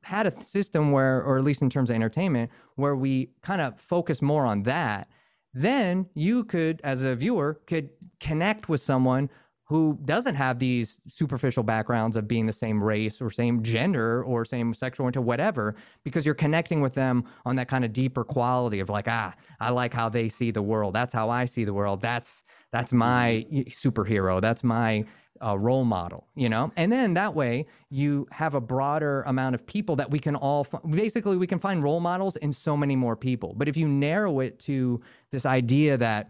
had 0.03 0.25
a 0.25 0.41
system 0.41 0.91
where, 0.91 1.21
or 1.23 1.37
at 1.37 1.43
least 1.43 1.61
in 1.61 1.69
terms 1.69 1.89
of 1.89 1.95
entertainment, 1.95 2.51
where 2.75 2.95
we 2.95 3.29
kind 3.41 3.61
of 3.61 3.79
focus 3.79 4.21
more 4.21 4.45
on 4.45 4.63
that, 4.63 5.07
then 5.53 6.07
you 6.13 6.43
could, 6.45 6.79
as 6.83 7.01
a 7.03 7.15
viewer, 7.15 7.59
could 7.67 7.89
connect 8.19 8.69
with 8.69 8.81
someone 8.81 9.29
who 9.71 9.97
doesn't 10.03 10.35
have 10.35 10.59
these 10.59 10.99
superficial 11.07 11.63
backgrounds 11.63 12.17
of 12.17 12.27
being 12.27 12.45
the 12.45 12.51
same 12.51 12.83
race 12.83 13.21
or 13.21 13.29
same 13.31 13.63
gender 13.63 14.21
or 14.25 14.43
same 14.43 14.73
sexual 14.73 15.09
or 15.15 15.21
whatever, 15.21 15.75
because 16.03 16.25
you're 16.25 16.35
connecting 16.35 16.81
with 16.81 16.93
them 16.93 17.23
on 17.45 17.55
that 17.55 17.69
kind 17.69 17.85
of 17.85 17.93
deeper 17.93 18.25
quality 18.25 18.81
of 18.81 18.89
like, 18.89 19.07
ah, 19.07 19.33
I 19.61 19.69
like 19.69 19.93
how 19.93 20.09
they 20.09 20.27
see 20.27 20.51
the 20.51 20.61
world. 20.61 20.93
That's 20.93 21.13
how 21.13 21.29
I 21.29 21.45
see 21.45 21.63
the 21.63 21.73
world. 21.73 22.01
That's 22.01 22.43
that's 22.73 22.91
my 22.91 23.45
mm-hmm. 23.49 23.69
superhero. 23.69 24.41
That's 24.41 24.61
my 24.61 25.05
uh, 25.41 25.57
role 25.57 25.85
model, 25.85 26.27
you 26.35 26.49
know? 26.49 26.73
And 26.75 26.91
then 26.91 27.13
that 27.13 27.33
way 27.33 27.65
you 27.89 28.27
have 28.31 28.55
a 28.55 28.61
broader 28.61 29.21
amount 29.21 29.55
of 29.55 29.65
people 29.65 29.95
that 29.95 30.11
we 30.11 30.19
can 30.19 30.35
all, 30.35 30.67
basically, 30.89 31.37
we 31.37 31.47
can 31.47 31.59
find 31.59 31.81
role 31.81 32.01
models 32.01 32.35
in 32.35 32.51
so 32.51 32.75
many 32.75 32.97
more 32.97 33.15
people. 33.15 33.53
But 33.55 33.69
if 33.69 33.77
you 33.77 33.87
narrow 33.87 34.41
it 34.41 34.59
to 34.59 34.99
this 35.31 35.45
idea 35.45 35.95
that 35.95 36.29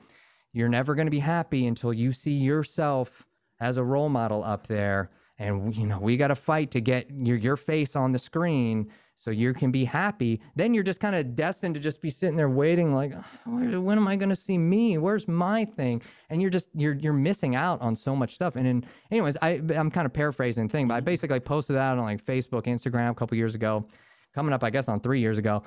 you're 0.53 0.69
never 0.69 0.93
going 0.93 1.07
to 1.07 1.11
be 1.11 1.19
happy 1.19 1.65
until 1.65 1.91
you 1.91 2.11
see 2.11 2.33
yourself 2.33 3.25
as 3.61 3.77
a 3.77 3.83
role 3.83 4.09
model 4.09 4.43
up 4.43 4.67
there 4.67 5.09
and 5.39 5.75
you 5.75 5.85
know 5.85 5.99
we 5.99 6.17
got 6.17 6.27
to 6.27 6.35
fight 6.35 6.69
to 6.71 6.81
get 6.81 7.09
your 7.09 7.37
your 7.37 7.55
face 7.55 7.95
on 7.95 8.11
the 8.11 8.19
screen 8.19 8.91
so 9.21 9.29
you 9.29 9.53
can 9.53 9.69
be 9.69 9.85
happy. 9.85 10.41
Then 10.55 10.73
you're 10.73 10.83
just 10.83 10.99
kind 10.99 11.13
of 11.13 11.35
destined 11.35 11.75
to 11.75 11.79
just 11.79 12.01
be 12.01 12.09
sitting 12.09 12.35
there 12.35 12.49
waiting 12.49 12.95
like 12.95 13.13
ah, 13.15 13.23
when 13.45 13.97
am 13.97 14.07
i 14.07 14.15
going 14.15 14.29
to 14.29 14.35
see 14.35 14.57
me? 14.57 14.97
Where's 14.97 15.27
my 15.27 15.63
thing? 15.63 16.01
And 16.31 16.41
you're 16.41 16.49
just 16.49 16.69
you're 16.73 16.95
you're 16.95 17.13
missing 17.13 17.55
out 17.55 17.79
on 17.81 17.95
so 17.95 18.15
much 18.15 18.33
stuff. 18.33 18.55
And 18.55 18.65
in 18.65 18.83
anyways 19.11 19.37
i 19.43 19.61
i'm 19.75 19.91
kind 19.91 20.07
of 20.07 20.13
paraphrasing 20.13 20.67
the 20.67 20.71
thing 20.71 20.87
but 20.87 20.95
i 20.95 20.97
mm-hmm. 20.97 21.05
basically 21.05 21.39
posted 21.39 21.75
that 21.75 21.97
on 21.97 21.99
like 21.99 22.25
facebook 22.25 22.63
instagram 22.63 23.11
a 23.11 23.13
couple 23.13 23.37
years 23.37 23.53
ago 23.53 23.85
coming 24.33 24.53
up 24.53 24.63
i 24.63 24.69
guess 24.69 24.87
on 24.87 24.99
3 24.99 25.19
years 25.19 25.37
ago 25.37 25.61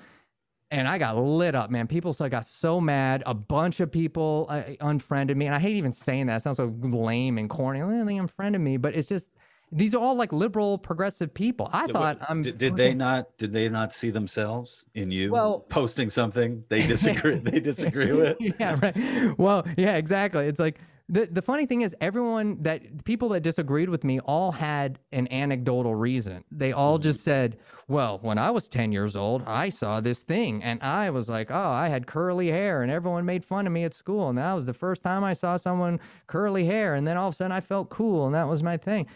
and 0.70 0.88
I 0.88 0.98
got 0.98 1.16
lit 1.16 1.54
up, 1.54 1.70
man. 1.70 1.86
People 1.86 2.12
so 2.12 2.24
I 2.24 2.28
got 2.28 2.46
so 2.46 2.80
mad. 2.80 3.22
A 3.26 3.34
bunch 3.34 3.80
of 3.80 3.90
people 3.90 4.46
uh, 4.48 4.62
unfriended 4.80 5.36
me, 5.36 5.46
and 5.46 5.54
I 5.54 5.58
hate 5.58 5.76
even 5.76 5.92
saying 5.92 6.26
that. 6.26 6.36
It 6.36 6.40
sounds 6.40 6.56
so 6.56 6.74
lame 6.82 7.38
and 7.38 7.48
corny. 7.48 7.80
They 8.04 8.16
unfriended 8.16 8.60
me, 8.60 8.76
but 8.76 8.94
it's 8.94 9.08
just 9.08 9.30
these 9.72 9.94
are 9.94 10.00
all 10.00 10.14
like 10.14 10.32
liberal, 10.32 10.78
progressive 10.78 11.34
people. 11.34 11.68
I 11.72 11.86
thought 11.88 12.18
I'm. 12.28 12.42
Did, 12.42 12.58
did 12.58 12.76
they 12.76 12.94
not? 12.94 13.36
Did 13.38 13.52
they 13.52 13.68
not 13.68 13.92
see 13.92 14.10
themselves 14.10 14.84
in 14.94 15.10
you 15.10 15.32
well, 15.32 15.60
posting 15.68 16.10
something 16.10 16.64
they 16.68 16.86
disagree? 16.86 17.38
they 17.38 17.60
disagree 17.60 18.12
with. 18.12 18.36
Yeah, 18.60 18.78
right. 18.80 19.38
Well, 19.38 19.66
yeah, 19.76 19.96
exactly. 19.96 20.46
It's 20.46 20.60
like 20.60 20.78
the 21.08 21.26
the 21.26 21.42
funny 21.42 21.66
thing 21.66 21.82
is 21.82 21.94
everyone 22.00 22.62
that 22.62 23.04
people 23.04 23.28
that 23.30 23.42
disagreed 23.42 23.90
with 23.90 24.04
me 24.04 24.20
all 24.20 24.50
had 24.52 24.98
an 25.12 25.30
anecdotal 25.30 25.94
reason. 25.94 26.44
They 26.50 26.72
all 26.72 26.98
just 26.98 27.18
mm-hmm. 27.20 27.30
said, 27.30 27.56
"Well, 27.88 28.18
when 28.22 28.38
I 28.38 28.50
was 28.50 28.68
10 28.70 28.90
years 28.90 29.14
old, 29.14 29.42
I 29.46 29.68
saw 29.68 30.00
this 30.00 30.20
thing 30.20 30.62
and 30.62 30.82
I 30.82 31.10
was 31.10 31.28
like, 31.28 31.50
"Oh, 31.50 31.70
I 31.70 31.88
had 31.88 32.06
curly 32.06 32.48
hair 32.48 32.82
and 32.82 32.90
everyone 32.90 33.26
made 33.26 33.44
fun 33.44 33.66
of 33.66 33.72
me 33.72 33.84
at 33.84 33.92
school 33.92 34.30
and 34.30 34.38
that 34.38 34.54
was 34.54 34.64
the 34.64 34.72
first 34.72 35.02
time 35.02 35.22
I 35.22 35.34
saw 35.34 35.58
someone 35.58 36.00
curly 36.26 36.64
hair 36.64 36.94
and 36.94 37.06
then 37.06 37.18
all 37.18 37.28
of 37.28 37.34
a 37.34 37.36
sudden 37.36 37.52
I 37.52 37.60
felt 37.60 37.90
cool 37.90 38.26
and 38.26 38.34
that 38.34 38.48
was 38.48 38.62
my 38.62 38.76
thing." 38.76 39.06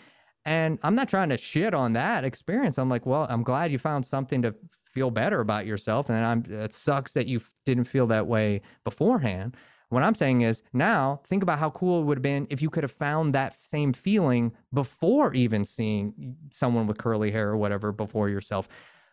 And 0.44 0.78
I'm 0.82 0.94
not 0.94 1.08
trying 1.08 1.30
to 1.30 1.38
shit 1.38 1.74
on 1.74 1.94
that 1.94 2.24
experience. 2.24 2.78
I'm 2.78 2.90
like, 2.90 3.06
"Well, 3.06 3.26
I'm 3.30 3.42
glad 3.42 3.72
you 3.72 3.78
found 3.78 4.04
something 4.04 4.42
to 4.42 4.54
feel 4.84 5.10
better 5.10 5.40
about 5.40 5.64
yourself 5.66 6.10
and 6.10 6.18
I'm 6.18 6.44
it 6.50 6.72
sucks 6.74 7.12
that 7.12 7.26
you 7.26 7.40
didn't 7.64 7.84
feel 7.84 8.06
that 8.08 8.26
way 8.26 8.60
beforehand." 8.84 9.56
What 9.90 10.02
I'm 10.02 10.14
saying 10.14 10.42
is 10.42 10.62
now 10.72 11.20
think 11.26 11.42
about 11.42 11.58
how 11.58 11.70
cool 11.70 12.00
it 12.00 12.04
would 12.04 12.18
have 12.18 12.22
been 12.22 12.46
if 12.50 12.60
you 12.60 12.68
could 12.68 12.84
have 12.84 12.92
found 12.92 13.34
that 13.34 13.56
same 13.62 13.92
feeling 13.92 14.52
before 14.74 15.32
even 15.34 15.64
seeing 15.64 16.36
someone 16.50 16.86
with 16.86 16.98
curly 16.98 17.30
hair 17.30 17.48
or 17.48 17.56
whatever 17.56 17.90
before 17.90 18.28
yourself. 18.28 18.68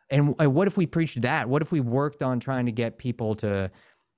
And, 0.10 0.36
what 0.38 0.68
if 0.68 0.78
we 0.78 0.86
preached 0.86 1.22
that? 1.22 1.50
What 1.50 1.62
if 1.62 1.72
we 1.72 1.80
worked 1.80 2.22
on 2.22 2.40
trying 2.40 2.66
to 2.66 2.72
get 2.72 2.98
people 2.98 3.36
to 3.36 3.72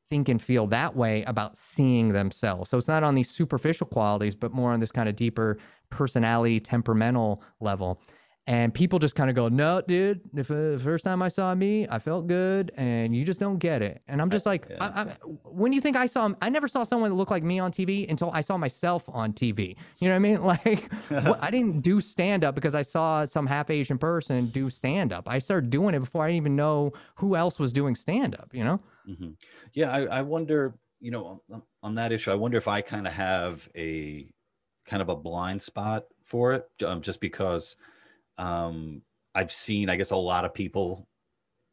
think 0.09 0.29
and 0.29 0.41
feel 0.41 0.67
that 0.67 0.95
way 0.95 1.23
about 1.23 1.57
seeing 1.57 2.09
themselves? 2.09 2.69
So 2.69 2.77
it's 2.77 2.87
not 2.87 3.03
on 3.03 3.15
these 3.15 3.29
superficial 3.29 3.87
qualities, 3.87 4.35
but 4.35 4.51
more 4.51 4.71
on 4.73 4.79
this 4.79 4.91
kind 4.91 5.07
of 5.07 5.15
deeper 5.15 5.57
personality, 5.89 6.59
temperamental 6.59 7.41
level 7.61 8.01
and 8.47 8.73
people 8.73 8.97
just 8.97 9.13
kind 9.15 9.29
of 9.29 9.35
go, 9.35 9.49
"No, 9.49 9.81
dude. 9.81 10.21
If 10.33 10.47
the 10.47 10.79
first 10.81 11.03
time 11.03 11.21
I 11.21 11.27
saw 11.27 11.53
me, 11.53 11.85
I 11.89 11.99
felt 11.99 12.27
good, 12.27 12.71
and 12.77 13.13
you 13.13 13.25
just 13.25 13.41
don't 13.41 13.57
get 13.57 13.81
it." 13.81 14.01
And 14.07 14.21
I'm 14.21 14.29
just 14.29 14.45
like, 14.45 14.67
yeah. 14.69 14.77
I, 14.79 15.01
I, 15.01 15.15
when 15.43 15.73
you 15.73 15.81
think 15.81 15.97
I 15.97 16.05
saw, 16.05 16.31
I 16.41 16.49
never 16.49 16.69
saw 16.69 16.85
someone 16.85 17.09
that 17.09 17.15
looked 17.15 17.29
like 17.29 17.43
me 17.43 17.59
on 17.59 17.71
TV 17.73 18.09
until 18.09 18.31
I 18.31 18.39
saw 18.39 18.57
myself 18.57 19.03
on 19.09 19.33
TV. 19.33 19.75
You 19.99 20.07
know 20.07 20.13
what 20.13 20.15
I 20.15 20.19
mean? 20.19 20.37
Like, 20.47 20.89
I 21.41 21.51
didn't 21.51 21.81
do 21.81 21.99
stand 21.99 22.45
up 22.45 22.55
because 22.55 22.73
I 22.73 22.81
saw 22.81 23.25
some 23.25 23.45
half 23.45 23.69
Asian 23.69 23.97
person 23.97 24.49
do 24.49 24.69
stand 24.69 25.11
up. 25.11 25.27
I 25.27 25.39
started 25.39 25.69
doing 25.69 25.93
it 25.93 25.99
before 25.99 26.25
I 26.25 26.31
even 26.31 26.55
know 26.55 26.93
who 27.15 27.35
else 27.35 27.59
was 27.59 27.73
doing 27.73 27.95
stand 27.95 28.33
up. 28.35 28.49
You 28.53 28.63
know? 28.63 28.79
Mm-hmm. 29.09 29.31
Yeah, 29.73 29.91
I, 29.91 30.05
I 30.05 30.21
wonder. 30.21 30.75
You 30.99 31.11
know, 31.11 31.41
on, 31.51 31.61
on 31.83 31.95
that 31.95 32.11
issue, 32.11 32.31
I 32.31 32.35
wonder 32.35 32.57
if 32.57 32.67
I 32.67 32.81
kind 32.81 33.05
of 33.05 33.13
have 33.13 33.67
a 33.75 34.25
kind 34.87 35.01
of 35.01 35.09
a 35.09 35.15
blind 35.15 35.61
spot 35.61 36.05
for 36.23 36.53
it, 36.53 36.67
um, 36.83 37.01
just 37.01 37.19
because 37.19 37.75
um, 38.37 39.01
I've 39.35 39.51
seen, 39.51 39.89
I 39.89 39.95
guess, 39.95 40.11
a 40.11 40.15
lot 40.15 40.45
of 40.45 40.53
people 40.53 41.07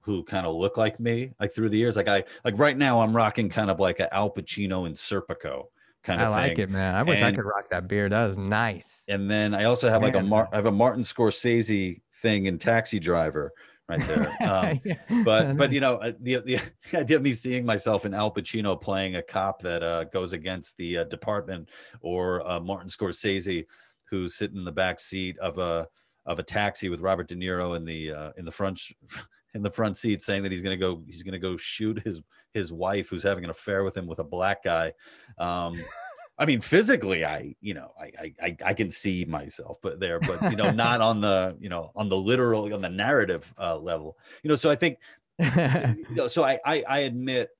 who 0.00 0.22
kind 0.22 0.46
of 0.46 0.54
look 0.54 0.76
like 0.76 1.00
me, 1.00 1.32
like 1.40 1.52
through 1.52 1.70
the 1.70 1.78
years. 1.78 1.96
Like 1.96 2.08
I, 2.08 2.24
like 2.44 2.58
right 2.58 2.76
now, 2.76 3.00
I'm 3.00 3.16
rocking 3.16 3.48
kind 3.48 3.70
of 3.70 3.80
like 3.80 4.00
an 4.00 4.08
Al 4.12 4.30
Pacino 4.30 4.86
and 4.86 4.94
Serpico 4.94 5.64
kind 6.04 6.20
of 6.20 6.28
I 6.28 6.30
like 6.30 6.58
it, 6.58 6.70
man. 6.70 6.94
I 6.94 7.02
wish 7.02 7.18
and, 7.18 7.26
I 7.26 7.32
could 7.32 7.44
rock 7.44 7.70
that 7.70 7.88
beard. 7.88 8.12
That 8.12 8.26
was 8.26 8.38
nice. 8.38 9.02
And 9.08 9.30
then 9.30 9.54
I 9.54 9.64
also 9.64 9.88
have 9.88 10.02
man. 10.02 10.12
like 10.12 10.22
a 10.22 10.24
Mar- 10.24 10.48
I 10.52 10.56
have 10.56 10.66
a 10.66 10.72
Martin 10.72 11.02
Scorsese 11.02 12.00
thing 12.20 12.46
in 12.46 12.58
Taxi 12.58 13.00
Driver 13.00 13.52
right 13.88 14.00
there. 14.06 14.36
Um, 14.44 14.80
yeah. 14.84 15.22
But 15.24 15.56
but 15.56 15.72
you 15.72 15.80
know 15.80 15.96
uh, 15.96 16.12
the, 16.20 16.36
the 16.44 16.60
idea 16.94 17.16
of 17.16 17.22
me 17.22 17.32
seeing 17.32 17.64
myself 17.64 18.04
in 18.04 18.14
Al 18.14 18.30
Pacino 18.30 18.80
playing 18.80 19.16
a 19.16 19.22
cop 19.22 19.62
that 19.62 19.82
uh, 19.82 20.04
goes 20.04 20.32
against 20.32 20.76
the 20.76 20.98
uh, 20.98 21.04
department, 21.04 21.70
or 22.00 22.46
uh, 22.46 22.60
Martin 22.60 22.88
Scorsese 22.88 23.64
who's 24.10 24.34
sitting 24.34 24.58
in 24.58 24.64
the 24.64 24.72
back 24.72 25.00
seat 25.00 25.38
of 25.38 25.58
a 25.58 25.88
of 26.26 26.38
a 26.38 26.42
taxi 26.42 26.88
with 26.88 27.00
Robert 27.00 27.28
De 27.28 27.34
Niro 27.34 27.76
in 27.76 27.84
the 27.84 28.12
uh, 28.12 28.30
in 28.36 28.44
the 28.44 28.50
front 28.50 28.80
in 29.54 29.62
the 29.62 29.70
front 29.70 29.96
seat, 29.96 30.22
saying 30.22 30.42
that 30.42 30.52
he's 30.52 30.62
gonna 30.62 30.76
go 30.76 31.02
he's 31.06 31.22
gonna 31.22 31.38
go 31.38 31.56
shoot 31.56 32.02
his 32.04 32.22
his 32.52 32.72
wife 32.72 33.10
who's 33.10 33.22
having 33.22 33.44
an 33.44 33.50
affair 33.50 33.84
with 33.84 33.96
him 33.96 34.06
with 34.06 34.18
a 34.18 34.24
black 34.24 34.62
guy. 34.62 34.92
Um, 35.38 35.82
I 36.38 36.46
mean, 36.46 36.60
physically, 36.60 37.24
I 37.24 37.54
you 37.60 37.74
know 37.74 37.92
I, 37.98 38.34
I 38.42 38.56
I 38.64 38.74
can 38.74 38.90
see 38.90 39.24
myself, 39.24 39.78
but 39.82 40.00
there, 40.00 40.18
but 40.18 40.50
you 40.50 40.56
know, 40.56 40.70
not 40.70 41.00
on 41.00 41.20
the 41.20 41.56
you 41.60 41.68
know 41.68 41.92
on 41.94 42.08
the 42.08 42.16
literal 42.16 42.72
on 42.72 42.80
the 42.80 42.88
narrative 42.88 43.52
uh, 43.58 43.76
level. 43.76 44.16
You 44.42 44.50
know, 44.50 44.56
so 44.56 44.70
I 44.70 44.76
think 44.76 44.98
you 45.38 46.06
know, 46.10 46.26
so 46.26 46.44
I, 46.44 46.58
I 46.64 46.84
I 46.88 46.98
admit 47.00 47.50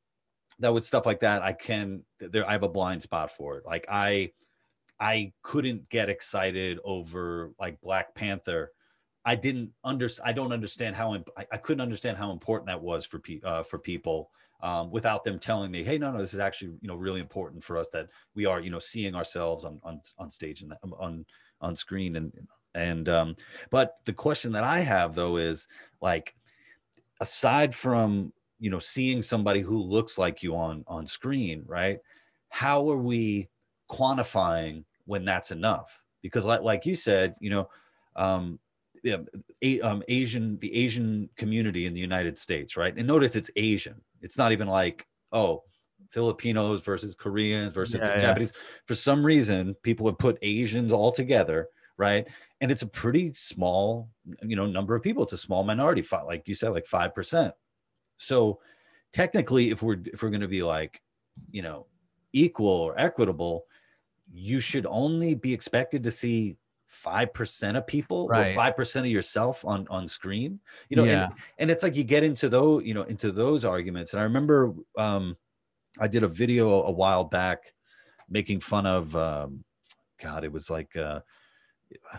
that 0.59 0.73
with 0.73 0.85
stuff 0.85 1.07
like 1.07 1.21
that, 1.21 1.43
I 1.43 1.53
can 1.53 2.03
there 2.19 2.49
I 2.49 2.53
have 2.53 2.63
a 2.63 2.69
blind 2.69 3.03
spot 3.03 3.31
for 3.31 3.59
it. 3.59 3.67
Like 3.67 3.87
I 3.89 4.33
I 5.01 5.33
couldn't 5.43 5.89
get 5.89 6.09
excited 6.09 6.79
over 6.85 7.53
like 7.59 7.81
Black 7.81 8.15
Panther. 8.15 8.71
I 9.25 9.35
didn't 9.35 9.71
understand. 9.85 10.29
I 10.29 10.33
don't 10.33 10.53
understand 10.53 10.97
how 10.97 11.15
imp- 11.15 11.31
I, 11.37 11.47
I, 11.53 11.57
couldn't 11.57 11.81
understand 11.81 12.17
how 12.17 12.31
important 12.31 12.69
that 12.69 12.83
was 12.83 13.05
for 13.07 13.19
pe- 13.19 13.41
uh, 13.43 13.63
for 13.63 13.79
people 13.79 14.31
um, 14.63 14.91
without 14.91 15.25
them 15.25 15.39
telling 15.39 15.71
me, 15.71 15.83
"Hey, 15.83 15.99
no, 15.99 16.13
no, 16.13 16.19
this 16.19 16.35
is 16.35 16.41
actually 16.41 16.73
you 16.81 16.89
know 16.89 16.97
really 16.97 17.21
important 17.21 17.65
for 17.65 17.79
us 17.79 17.89
that 17.93 18.09
we 18.35 18.45
are 18.45 18.61
you 18.61 18.71
know 18.71 18.79
seeing 18.79 19.15
ourselves 19.15 19.65
on 19.65 19.81
on 19.83 20.01
on 20.19 20.31
stage 20.31 20.63
and 20.63 20.75
on 20.99 21.25
on 21.61 21.75
screen 21.75 22.17
and 22.17 22.33
and 22.75 23.09
um, 23.09 23.37
but 23.71 23.97
the 24.05 24.13
question 24.13 24.53
that 24.53 24.65
I 24.65 24.81
have 24.81 25.15
though 25.15 25.37
is 25.39 25.69
like 26.01 26.35
aside 27.21 27.75
from 27.75 28.33
you 28.59 28.71
know 28.71 28.79
seeing 28.79 29.23
somebody 29.23 29.61
who 29.61 29.83
looks 29.83 30.19
like 30.19 30.43
you 30.43 30.57
on 30.57 30.85
on 30.87 31.07
screen, 31.07 31.65
right? 31.67 31.99
How 32.49 32.89
are 32.91 32.99
we 32.99 33.49
quantifying 33.91 34.85
when 35.07 35.25
that's 35.25 35.51
enough. 35.51 36.03
Because 36.23 36.47
like, 36.47 36.63
like 36.63 36.87
you 36.87 36.95
said 36.95 37.35
you 37.41 37.51
know 37.51 37.69
um, 38.17 38.59
yeah, 39.03 39.19
a, 39.63 39.81
um, 39.81 40.03
asian 40.09 40.59
the 40.61 40.75
asian 40.75 41.29
community 41.37 41.87
in 41.87 41.95
the 41.95 42.01
united 42.01 42.39
states 42.39 42.77
right? 42.77 42.97
And 42.97 43.07
notice 43.07 43.37
it's 43.37 43.51
asian. 43.57 44.01
It's 44.23 44.39
not 44.39 44.53
even 44.53 44.69
like 44.69 45.07
oh 45.33 45.63
filipinos 46.11 46.85
versus 46.85 47.15
koreans 47.15 47.75
versus 47.75 47.97
yeah, 47.97 48.17
japanese. 48.19 48.53
Yeah. 48.55 48.61
for 48.87 48.95
some 48.95 49.25
reason 49.25 49.75
people 49.83 50.07
have 50.07 50.19
put 50.19 50.39
asians 50.43 50.93
all 50.93 51.11
together 51.11 51.69
right? 51.97 52.27
And 52.61 52.71
it's 52.71 52.83
a 52.83 52.87
pretty 52.87 53.33
small 53.35 54.09
you 54.43 54.57
know 54.57 54.67
number 54.67 54.95
of 54.95 55.03
people. 55.03 55.23
It's 55.23 55.33
a 55.33 55.39
small 55.39 55.65
minority 55.65 56.05
like 56.27 56.49
you 56.49 56.55
said 56.55 56.71
like 56.71 56.87
5% 56.87 57.53
so 58.17 58.59
technically 59.13 59.71
if 59.71 59.83
we're 59.83 59.99
if 60.07 60.23
we're 60.23 60.31
going 60.31 60.41
to 60.41 60.49
be 60.49 60.63
like 60.63 61.01
you 61.51 61.63
know 61.63 61.87
equal 62.33 62.69
or 62.69 62.99
equitable 62.99 63.65
you 64.35 64.59
should 64.59 64.85
only 64.87 65.35
be 65.35 65.55
expected 65.55 66.03
to 66.03 66.11
see 66.11 66.57
5% 67.05 67.77
of 67.77 67.87
people 67.87 68.29
right. 68.29 68.57
or 68.57 68.61
5% 68.61 69.01
of 69.01 69.07
yourself 69.07 69.65
on 69.65 69.87
on 69.91 70.07
screen 70.07 70.61
you 70.89 70.97
know 70.97 71.05
yeah. 71.05 71.25
and, 71.25 71.33
and 71.59 71.71
it's 71.71 71.83
like 71.83 71.97
you 71.97 72.05
get 72.05 72.23
into 72.23 72.49
those 72.49 72.85
you 72.85 72.95
know 72.95 73.03
into 73.03 73.33
those 73.33 73.65
arguments 73.65 74.13
and 74.13 74.21
i 74.21 74.23
remember 74.25 74.73
um 74.97 75.37
i 76.01 76.07
did 76.07 76.23
a 76.23 76.29
video 76.29 76.83
a 76.83 76.91
while 76.91 77.25
back 77.25 77.73
making 78.29 78.61
fun 78.61 78.87
of 78.87 79.15
um 79.17 79.65
god 80.23 80.45
it 80.45 80.53
was 80.53 80.71
like 80.71 80.95
uh 80.97 81.21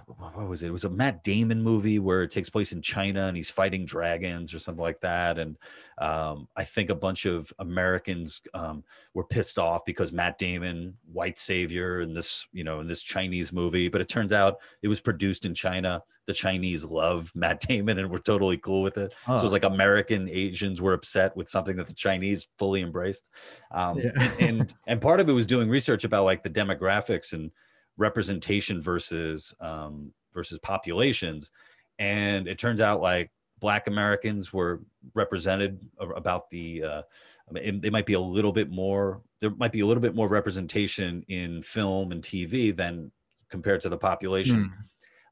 what 0.05 0.47
was 0.47 0.63
it? 0.63 0.68
It 0.68 0.72
was 0.72 0.86
a 0.86 0.89
Matt 0.89 1.24
Damon 1.24 1.61
movie 1.61 1.99
where 1.99 2.24
it 2.24 2.32
takes 2.32 2.49
place 2.49 2.72
in 2.72 2.82
China 2.82 3.28
and 3.28 3.36
he's 3.36 3.49
fighting 3.49 3.86
dragons 3.86 4.53
or 4.53 4.59
something 4.59 4.82
like 4.82 5.01
that. 5.01 5.38
And 5.39 5.57
um, 5.97 6.47
I 6.55 6.63
think 6.63 6.89
a 6.89 6.95
bunch 6.95 7.26
of 7.26 7.51
Americans 7.59 8.41
um, 8.53 8.84
were 9.13 9.24
pissed 9.24 9.57
off 9.57 9.84
because 9.86 10.11
Matt 10.11 10.38
Damon, 10.38 10.95
white 11.11 11.38
savior 11.38 12.01
in 12.01 12.13
this, 12.13 12.45
you 12.51 12.63
know, 12.63 12.80
in 12.80 12.88
this 12.88 13.01
Chinese 13.01 13.51
movie. 13.51 13.88
But 13.88 14.01
it 14.01 14.09
turns 14.09 14.32
out 14.32 14.57
it 14.82 14.88
was 14.88 15.01
produced 15.01 15.45
in 15.45 15.53
China. 15.53 16.03
The 16.26 16.34
Chinese 16.34 16.86
love 16.86 17.32
Matt 17.36 17.61
Damon 17.61 17.99
and 17.99 18.09
were 18.09 18.20
totally 18.20 18.57
cool 18.57 18.82
with 18.82 18.97
it. 18.97 19.13
Oh. 19.28 19.34
So 19.34 19.39
it 19.39 19.43
was 19.43 19.51
like 19.51 19.63
American 19.63 20.30
Asians 20.30 20.82
were 20.82 20.93
upset 20.93 21.36
with 21.36 21.49
something 21.49 21.76
that 21.78 21.88
the 21.88 21.93
Chinese 21.93 22.47
fully 22.57 22.82
embraced. 22.82 23.24
Um, 23.72 23.99
yeah. 23.99 24.11
and, 24.39 24.59
and 24.59 24.74
and 24.88 25.01
part 25.01 25.20
of 25.20 25.30
it 25.30 25.34
was 25.34 25.45
doing 25.45 25.70
research 25.70 26.03
about 26.03 26.26
like 26.26 26.43
the 26.43 26.49
demographics 26.49 27.34
and 27.34 27.51
representation 27.98 28.82
versus 28.82 29.54
um, 29.60 30.12
versus 30.34 30.60
populations, 30.60 31.52
and 32.00 32.48
it 32.48 32.58
turns 32.58 32.82
out 32.82 33.02
like 33.02 33.32
Black 33.60 33.88
Americans 33.88 34.54
were 34.54 34.82
represented 35.14 35.80
about 36.00 36.50
the. 36.50 36.84
Uh, 36.84 37.02
I 37.48 37.54
mean, 37.54 37.80
they 37.80 37.91
might 37.91 38.08
be 38.08 38.14
a 38.14 38.20
little 38.20 38.52
bit 38.52 38.72
more. 38.72 39.22
There 39.39 39.52
might 39.52 39.72
be 39.72 39.82
a 39.82 39.86
little 39.86 40.02
bit 40.02 40.16
more 40.16 40.28
representation 40.28 41.24
in 41.28 41.62
film 41.62 42.12
and 42.12 42.22
TV 42.22 42.76
than 42.76 43.12
compared 43.50 43.82
to 43.82 43.89
the 43.89 43.98
population. 43.98 44.74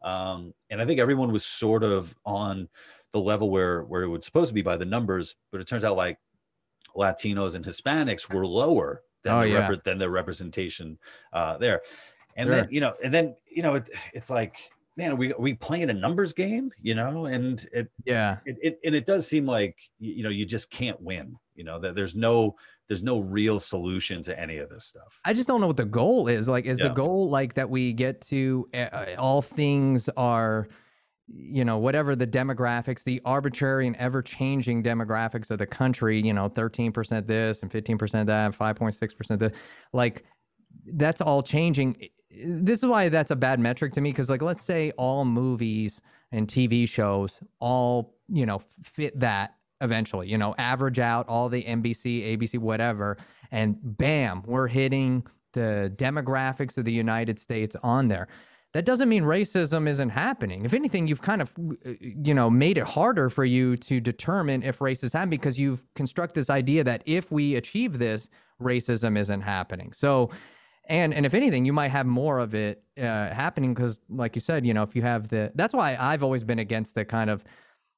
Mm. 0.03 0.07
Um, 0.07 0.53
and 0.69 0.81
I 0.81 0.85
think 0.85 0.99
everyone 0.99 1.31
was 1.31 1.45
sort 1.45 1.83
of 1.83 2.15
on 2.25 2.69
the 3.13 3.19
level 3.19 3.49
where 3.49 3.83
where 3.83 4.03
it 4.03 4.09
was 4.09 4.25
supposed 4.25 4.49
to 4.49 4.53
be 4.53 4.61
by 4.61 4.77
the 4.77 4.85
numbers, 4.85 5.35
but 5.51 5.61
it 5.61 5.67
turns 5.67 5.83
out 5.83 5.97
like 5.97 6.17
Latinos 6.95 7.55
and 7.55 7.65
Hispanics 7.65 8.31
were 8.31 8.45
lower 8.45 9.01
than, 9.23 9.33
oh, 9.33 9.41
the, 9.41 9.49
yeah. 9.49 9.67
rep- 9.67 9.83
than 9.83 9.97
the 9.97 10.09
representation 10.09 10.99
uh, 11.31 11.57
there 11.57 11.81
and 12.35 12.47
sure. 12.47 12.55
then 12.55 12.67
you 12.71 12.81
know 12.81 12.93
and 13.03 13.13
then 13.13 13.35
you 13.49 13.63
know 13.63 13.75
it, 13.75 13.89
it's 14.13 14.29
like 14.29 14.71
man 14.97 15.11
are 15.11 15.15
we 15.15 15.33
are 15.33 15.39
we 15.39 15.53
playing 15.53 15.89
a 15.89 15.93
numbers 15.93 16.33
game 16.33 16.71
you 16.81 16.95
know 16.95 17.25
and 17.25 17.65
it 17.73 17.89
yeah 18.05 18.37
it, 18.45 18.57
it, 18.61 18.79
and 18.83 18.95
it 18.95 19.05
does 19.05 19.27
seem 19.27 19.45
like 19.45 19.77
you 19.99 20.23
know 20.23 20.29
you 20.29 20.45
just 20.45 20.69
can't 20.69 21.01
win 21.01 21.35
you 21.55 21.63
know 21.63 21.79
that 21.79 21.95
there's 21.95 22.15
no 22.15 22.55
there's 22.87 23.03
no 23.03 23.19
real 23.19 23.59
solution 23.59 24.21
to 24.21 24.37
any 24.39 24.57
of 24.57 24.69
this 24.69 24.85
stuff 24.85 25.19
i 25.25 25.33
just 25.33 25.47
don't 25.47 25.61
know 25.61 25.67
what 25.67 25.77
the 25.77 25.85
goal 25.85 26.27
is 26.27 26.47
like 26.47 26.65
is 26.65 26.79
yeah. 26.79 26.87
the 26.87 26.93
goal 26.93 27.29
like 27.29 27.53
that 27.53 27.69
we 27.69 27.93
get 27.93 28.21
to 28.21 28.67
uh, 28.73 29.05
all 29.17 29.41
things 29.41 30.09
are 30.17 30.67
you 31.27 31.63
know 31.63 31.77
whatever 31.77 32.15
the 32.15 32.27
demographics 32.27 33.03
the 33.03 33.21
arbitrary 33.25 33.87
and 33.87 33.95
ever 33.95 34.21
changing 34.21 34.83
demographics 34.83 35.49
of 35.49 35.57
the 35.57 35.65
country 35.65 36.21
you 36.21 36.33
know 36.33 36.49
13% 36.49 37.25
this 37.25 37.61
and 37.61 37.71
15% 37.71 38.25
that 38.25 38.51
5.6% 38.51 39.39
that 39.39 39.53
like 39.93 40.25
that's 40.95 41.21
all 41.21 41.41
changing 41.41 41.95
this 42.45 42.79
is 42.79 42.85
why 42.85 43.09
that's 43.09 43.31
a 43.31 43.35
bad 43.35 43.59
metric 43.59 43.93
to 43.93 44.01
me 44.01 44.11
because 44.11 44.29
like 44.29 44.41
let's 44.41 44.63
say 44.63 44.91
all 44.97 45.25
movies 45.25 46.01
and 46.31 46.47
tv 46.47 46.87
shows 46.87 47.39
all 47.59 48.15
you 48.27 48.45
know 48.45 48.61
fit 48.83 49.17
that 49.19 49.55
eventually 49.81 50.27
you 50.27 50.37
know 50.37 50.55
average 50.57 50.99
out 50.99 51.27
all 51.27 51.49
the 51.49 51.63
nbc 51.63 52.37
abc 52.37 52.57
whatever 52.57 53.17
and 53.51 53.77
bam 53.83 54.41
we're 54.45 54.67
hitting 54.67 55.23
the 55.53 55.93
demographics 55.95 56.77
of 56.77 56.85
the 56.85 56.91
united 56.91 57.39
states 57.39 57.75
on 57.81 58.07
there. 58.07 58.27
That 58.73 58.85
doesn't 58.85 59.07
mean 59.07 59.23
racism 59.23 59.87
isn't 59.87 60.09
happening. 60.09 60.65
If 60.65 60.73
anything 60.73 61.05
you've 61.05 61.21
kind 61.21 61.43
of 61.43 61.53
you 61.99 62.33
know 62.33 62.49
made 62.49 62.77
it 62.77 62.85
harder 62.85 63.29
for 63.29 63.45
you 63.45 63.77
to 63.77 63.99
determine 63.99 64.63
if 64.63 64.79
racism 64.79 65.03
is 65.05 65.13
happening 65.13 65.39
because 65.39 65.59
you've 65.59 65.83
constructed 65.93 66.39
this 66.39 66.49
idea 66.49 66.83
that 66.83 67.03
if 67.05 67.31
we 67.31 67.55
achieve 67.55 67.99
this 67.99 68.29
racism 68.61 69.17
isn't 69.17 69.41
happening. 69.41 69.93
So 69.93 70.31
and 70.85 71.13
and 71.13 71.25
if 71.25 71.33
anything 71.33 71.65
you 71.65 71.73
might 71.73 71.91
have 71.91 72.05
more 72.05 72.39
of 72.39 72.53
it 72.53 72.83
uh, 72.97 73.01
happening 73.01 73.73
because 73.73 74.01
like 74.09 74.35
you 74.35 74.41
said 74.41 74.65
you 74.65 74.73
know 74.73 74.83
if 74.83 74.95
you 74.95 75.01
have 75.01 75.27
the 75.29 75.51
that's 75.55 75.73
why 75.73 75.95
i've 75.99 76.23
always 76.23 76.43
been 76.43 76.59
against 76.59 76.95
the 76.95 77.05
kind 77.05 77.29
of 77.29 77.43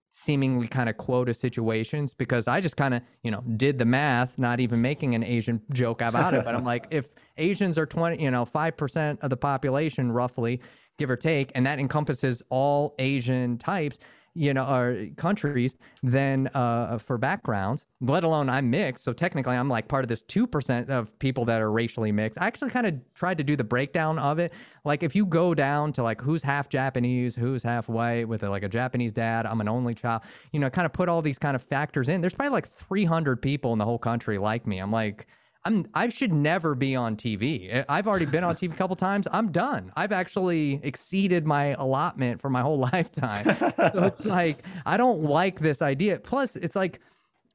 seemingly 0.10 0.68
kind 0.68 0.88
of 0.88 0.98
quota 0.98 1.34
situations 1.34 2.14
because 2.14 2.48
i 2.48 2.62
just 2.62 2.78
kind 2.78 2.94
of 2.94 3.02
you 3.24 3.32
know 3.32 3.42
did 3.58 3.78
the 3.78 3.86
math 3.86 4.38
not 4.38 4.60
even 4.60 4.82
making 4.82 5.16
an 5.16 5.24
asian 5.24 5.62
joke 5.74 6.02
about 6.02 6.34
it. 6.34 6.46
But 6.46 6.56
i'm 6.56 6.64
like 6.64 6.88
if 6.92 7.08
asians 7.38 7.78
are 7.78 7.86
20 7.86 8.22
you 8.22 8.32
know 8.32 8.46
5% 8.46 9.20
of 9.22 9.30
the 9.30 9.38
population 9.38 10.12
roughly 10.12 10.62
give 10.98 11.10
or 11.10 11.18
take 11.18 11.52
and 11.56 11.66
that 11.66 11.80
encompasses 11.80 12.42
all 12.50 12.96
asian 13.00 13.58
types 13.58 14.00
you 14.36 14.54
know, 14.54 14.66
or 14.66 15.08
countries 15.16 15.76
than 16.04 16.48
uh, 16.54 16.98
for 16.98 17.18
backgrounds, 17.18 17.86
let 18.02 18.26
alone 18.26 18.50
I'm 18.50 18.70
mixed. 18.70 19.06
So 19.06 19.14
technically, 19.14 19.56
I'm 19.56 19.70
like 19.70 19.88
part 19.88 20.04
of 20.04 20.10
this 20.10 20.22
2% 20.24 20.90
of 20.90 21.18
people 21.20 21.46
that 21.46 21.62
are 21.62 21.72
racially 21.72 22.12
mixed. 22.12 22.38
I 22.42 22.46
actually 22.46 22.70
kind 22.70 22.86
of 22.86 22.96
tried 23.14 23.38
to 23.38 23.46
do 23.46 23.56
the 23.56 23.64
breakdown 23.64 24.20
of 24.20 24.38
it. 24.38 24.52
Like, 24.84 25.04
if 25.04 25.16
you 25.16 25.26
go 25.26 25.54
down 25.56 25.94
to 25.94 26.04
like 26.04 26.20
who's 26.20 26.44
half 26.44 26.68
Japanese, 26.68 27.34
who's 27.34 27.64
half 27.64 27.88
white 27.88 28.28
with 28.28 28.44
a, 28.44 28.50
like 28.50 28.64
a 28.64 28.70
Japanese 28.70 29.14
dad, 29.14 29.46
I'm 29.46 29.62
an 29.62 29.70
only 29.70 29.96
child, 29.96 30.24
you 30.52 30.60
know, 30.60 30.70
kind 30.70 30.86
of 30.86 30.92
put 30.92 31.08
all 31.08 31.22
these 31.22 31.40
kind 31.40 31.56
of 31.56 31.64
factors 31.64 32.10
in. 32.10 32.20
There's 32.20 32.34
probably 32.36 32.52
like 32.52 32.68
300 32.68 33.42
people 33.42 33.72
in 33.72 33.80
the 33.80 33.86
whole 33.86 33.98
country 33.98 34.38
like 34.38 34.68
me. 34.68 34.80
I'm 34.80 34.92
like, 34.92 35.28
I'm 35.66 35.88
I 35.96 36.10
should 36.10 36.32
never 36.32 36.76
be 36.76 36.96
on 36.96 37.16
TV. 37.16 37.84
I've 37.90 38.08
already 38.08 38.26
been 38.26 38.44
on 38.44 38.56
TV 38.56 38.72
a 38.74 38.76
couple 38.76 38.96
times. 38.96 39.28
I'm 39.32 39.52
done. 39.52 39.92
I've 39.98 40.12
actually 40.12 40.80
exceeded 40.84 41.46
my 41.46 41.76
allotment 41.80 42.40
for 42.40 42.50
my 42.50 42.62
whole 42.62 42.80
lifetime. 42.94 43.46
so 43.60 44.04
it's 44.04 44.26
like 44.40 44.64
I 44.86 44.96
don't 44.96 45.24
like 45.24 45.60
this 45.60 45.82
idea. 45.82 46.20
Plus, 46.20 46.56
it's 46.56 46.76
like 46.76 47.00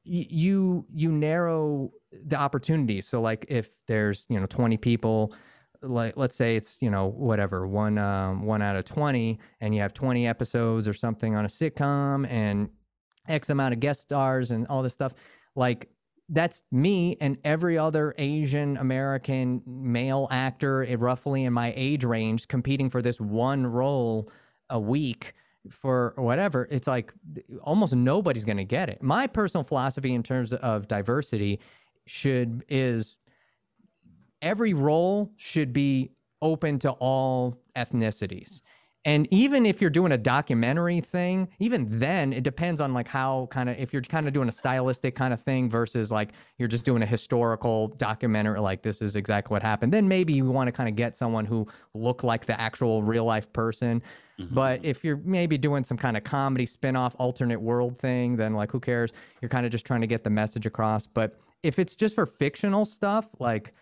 you 0.03 0.85
you 0.93 1.11
narrow 1.11 1.91
the 2.27 2.35
opportunities. 2.35 3.07
So 3.07 3.21
like 3.21 3.45
if 3.47 3.69
there's 3.87 4.25
you 4.29 4.39
know 4.39 4.45
20 4.45 4.75
people, 4.77 5.33
like 5.81 6.17
let's 6.17 6.35
say 6.35 6.57
it's 6.57 6.81
you 6.81 6.89
know 6.89 7.07
whatever 7.07 7.65
one 7.65 7.97
um, 7.97 8.43
one 8.43 8.61
out 8.61 8.75
of 8.75 8.83
20, 8.83 9.39
and 9.61 9.73
you 9.73 9.79
have 9.81 9.93
20 9.93 10.27
episodes 10.27 10.87
or 10.87 10.93
something 10.93 11.35
on 11.35 11.45
a 11.45 11.49
sitcom 11.49 12.29
and 12.29 12.69
X 13.29 13.49
amount 13.49 13.73
of 13.73 13.79
guest 13.79 14.01
stars 14.01 14.51
and 14.51 14.67
all 14.67 14.83
this 14.83 14.93
stuff. 14.93 15.13
Like 15.55 15.89
that's 16.31 16.63
me 16.71 17.17
and 17.19 17.37
every 17.43 17.77
other 17.77 18.15
Asian 18.17 18.77
American 18.77 19.61
male 19.65 20.27
actor 20.31 20.85
eh, 20.85 20.95
roughly 20.97 21.43
in 21.43 21.53
my 21.53 21.73
age 21.75 22.05
range 22.05 22.47
competing 22.47 22.89
for 22.89 23.01
this 23.01 23.19
one 23.19 23.67
role 23.67 24.31
a 24.69 24.79
week 24.79 25.33
for 25.69 26.13
whatever. 26.15 26.67
It's 26.71 26.87
like 26.87 27.13
almost 27.61 27.93
nobody's 27.93 28.45
going 28.45 28.57
to 28.57 28.63
get 28.63 28.89
it. 28.89 29.03
My 29.03 29.27
personal 29.27 29.63
philosophy 29.63 30.13
in 30.13 30.23
terms 30.23 30.53
of 30.53 30.87
diversity 30.87 31.59
should 32.07 32.63
is 32.69 33.19
every 34.41 34.73
role 34.73 35.31
should 35.35 35.73
be 35.73 36.11
open 36.41 36.79
to 36.79 36.91
all 36.91 37.57
ethnicities. 37.75 38.61
And 39.03 39.27
even 39.31 39.65
if 39.65 39.81
you're 39.81 39.89
doing 39.89 40.11
a 40.11 40.17
documentary 40.17 41.01
thing, 41.01 41.47
even 41.59 41.87
then 41.89 42.33
it 42.33 42.43
depends 42.43 42.79
on 42.79 42.93
like 42.93 43.07
how 43.07 43.47
kind 43.49 43.67
of 43.67 43.77
if 43.79 43.91
you're 43.91 44.03
kind 44.03 44.27
of 44.27 44.33
doing 44.33 44.47
a 44.47 44.51
stylistic 44.51 45.15
kind 45.15 45.33
of 45.33 45.41
thing 45.41 45.69
versus 45.71 46.11
like 46.11 46.33
you're 46.59 46.67
just 46.67 46.85
doing 46.85 47.01
a 47.01 47.05
historical 47.05 47.87
documentary 47.97 48.59
like 48.59 48.83
this 48.83 49.01
is 49.01 49.15
exactly 49.15 49.55
what 49.55 49.63
happened. 49.63 49.91
Then 49.91 50.07
maybe 50.07 50.33
you 50.33 50.45
want 50.45 50.67
to 50.67 50.71
kind 50.71 50.87
of 50.87 50.95
get 50.95 51.15
someone 51.15 51.45
who 51.45 51.67
look 51.95 52.23
like 52.23 52.45
the 52.45 52.59
actual 52.61 53.01
real 53.01 53.25
life 53.25 53.51
person. 53.53 54.03
Mm-hmm. 54.39 54.53
But 54.53 54.85
if 54.85 55.03
you're 55.03 55.17
maybe 55.17 55.57
doing 55.57 55.83
some 55.83 55.97
kind 55.97 56.15
of 56.15 56.23
comedy 56.23 56.67
spin-off 56.67 57.15
alternate 57.17 57.59
world 57.59 57.97
thing, 57.97 58.35
then 58.35 58.53
like 58.53 58.71
who 58.71 58.79
cares? 58.79 59.13
You're 59.41 59.49
kind 59.49 59.65
of 59.65 59.71
just 59.71 59.85
trying 59.85 60.01
to 60.01 60.07
get 60.07 60.23
the 60.23 60.29
message 60.29 60.67
across. 60.67 61.07
But 61.07 61.39
if 61.63 61.79
it's 61.79 61.95
just 61.95 62.13
for 62.13 62.27
fictional 62.27 62.85
stuff, 62.85 63.29
like 63.39 63.73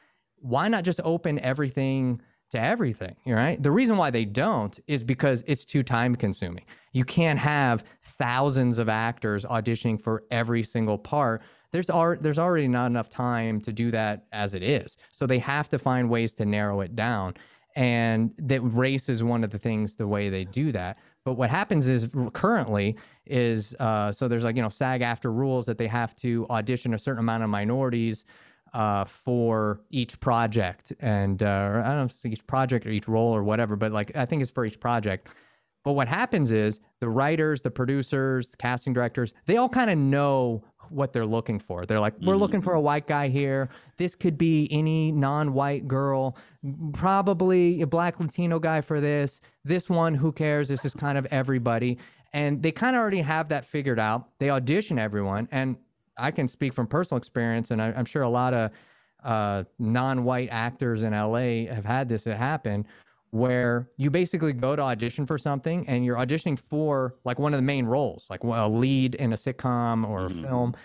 why 0.42 0.70
not 0.70 0.86
just 0.86 1.02
open 1.04 1.40
everything 1.40 2.22
to 2.52 2.60
everything, 2.60 3.16
right? 3.26 3.62
The 3.62 3.72
reason 3.72 3.98
why 3.98 4.10
they 4.10 4.26
don't 4.26 4.80
is 4.88 5.04
because 5.04 5.44
it's 5.48 5.66
too 5.66 5.84
time 5.84 6.16
consuming. 6.16 6.66
You 6.94 7.06
can't 7.06 7.40
have 7.40 7.84
thousands 8.02 8.80
of 8.80 8.90
actors 8.90 9.46
auditioning 9.46 10.02
for 10.02 10.24
every 10.32 10.64
single 10.64 10.98
part. 10.98 11.42
There's 11.72 11.90
ar- 11.90 12.18
there's 12.20 12.40
already 12.40 12.68
not 12.68 12.88
enough 12.88 13.10
time 13.10 13.62
to 13.62 13.72
do 13.72 13.92
that 13.92 14.26
as 14.32 14.54
it 14.56 14.64
is. 14.64 14.98
So 15.12 15.28
they 15.28 15.40
have 15.40 15.70
to 15.70 15.80
find 15.80 16.10
ways 16.10 16.34
to 16.36 16.46
narrow 16.46 16.82
it 16.82 16.96
down. 16.96 17.36
And 17.76 18.32
that 18.40 18.62
race 18.62 19.10
is 19.10 19.24
one 19.24 19.44
of 19.44 19.52
the 19.52 19.60
things 19.60 19.94
the 19.94 20.08
way 20.08 20.30
they 20.30 20.44
do 20.44 20.72
that. 20.72 20.98
But 21.24 21.34
what 21.34 21.52
happens 21.52 21.88
is 21.88 22.10
currently 22.34 22.98
is 23.28 23.76
uh, 23.80 24.12
so 24.12 24.28
there's 24.28 24.44
like 24.44 24.56
you 24.56 24.64
know 24.64 24.70
SAG-AFTRA 24.70 25.34
rules 25.34 25.66
that 25.68 25.78
they 25.78 25.88
have 25.88 26.16
to 26.18 26.48
audition 26.50 26.96
a 26.96 26.98
certain 26.98 27.20
amount 27.20 27.44
of 27.44 27.50
minorities 27.50 28.26
uh, 28.74 29.06
for 29.06 29.82
each 29.90 30.20
project, 30.20 30.94
and 31.00 31.44
uh, 31.44 31.82
I 31.84 31.88
don't 31.88 31.98
know 31.98 32.04
if 32.04 32.12
it's 32.12 32.26
each 32.26 32.46
project 32.48 32.86
or 32.86 32.90
each 32.90 33.08
role 33.08 33.34
or 33.34 33.44
whatever, 33.44 33.76
but 33.76 33.92
like 33.92 34.16
I 34.16 34.26
think 34.26 34.42
it's 34.42 34.52
for 34.52 34.66
each 34.66 34.80
project. 34.80 35.30
But 35.84 35.94
what 35.94 36.08
happens 36.08 36.52
is 36.52 36.82
the 37.00 37.10
writers, 37.10 37.62
the 37.62 37.72
producers, 37.72 38.50
the 38.50 38.58
casting 38.58 38.94
directors, 38.94 39.34
they 39.46 39.58
all 39.58 39.70
kind 39.70 39.90
of 39.90 39.98
know 39.98 40.64
what 40.90 41.14
they're 41.14 41.26
looking 41.26 41.60
for. 41.60 41.86
They're 41.86 42.00
like, 42.00 42.16
we're 42.20 42.34
mm-hmm. 42.34 42.42
looking 42.42 42.62
for 42.62 42.74
a 42.74 42.82
white 42.82 43.08
guy 43.08 43.30
here. 43.30 43.70
This 43.98 44.16
could 44.16 44.38
be 44.38 44.68
any 44.72 45.12
non-white 45.12 45.88
girl, 45.88 46.36
probably 46.94 47.82
a 47.82 47.88
black 47.88 48.20
Latino 48.20 48.60
guy 48.60 48.82
for 48.82 49.00
this. 49.00 49.40
This 49.64 49.90
one, 49.90 50.16
who 50.16 50.32
cares? 50.32 50.68
This 50.68 50.84
is 50.84 50.94
kind 50.94 51.18
of 51.18 51.26
everybody. 51.28 51.98
And 52.34 52.62
they 52.62 52.72
kind 52.72 52.96
of 52.96 53.02
already 53.02 53.22
have 53.22 53.50
that 53.50 53.66
figured 53.66 54.00
out. 54.00 54.30
They 54.40 54.50
audition 54.50 55.00
everyone. 55.00 55.48
And 55.52 55.78
I 56.20 56.32
can 56.32 56.48
speak 56.48 56.74
from 56.74 56.88
personal 56.88 57.18
experience, 57.18 57.72
and 57.72 57.82
I, 57.82 57.92
am 57.98 58.06
sure 58.06 58.24
a 58.24 58.30
lot 58.30 58.54
of 58.54 58.72
uh, 59.24 59.64
non-white 59.80 60.50
actors 60.52 61.04
in 61.04 61.14
LA 61.14 61.66
have 61.74 61.86
had 61.86 62.10
this 62.10 62.24
happen, 62.24 62.86
where 63.32 63.90
you 63.98 64.10
basically 64.10 64.54
go 64.54 64.76
to 64.76 64.82
audition 64.82 65.26
for 65.26 65.38
something 65.38 65.88
and 65.88 66.04
you're 66.04 66.18
auditioning 66.18 66.58
for 66.58 67.16
like 67.26 67.38
one 67.38 67.54
of 67.54 67.58
the 67.60 67.64
main 67.66 67.86
roles, 67.86 68.26
like 68.30 68.44
a 68.44 68.68
lead 68.68 69.16
in 69.16 69.34
a 69.34 69.36
sitcom 69.36 70.08
or 70.08 70.26
a 70.26 70.30
Mhm. 70.30 70.42
film. 70.42 70.76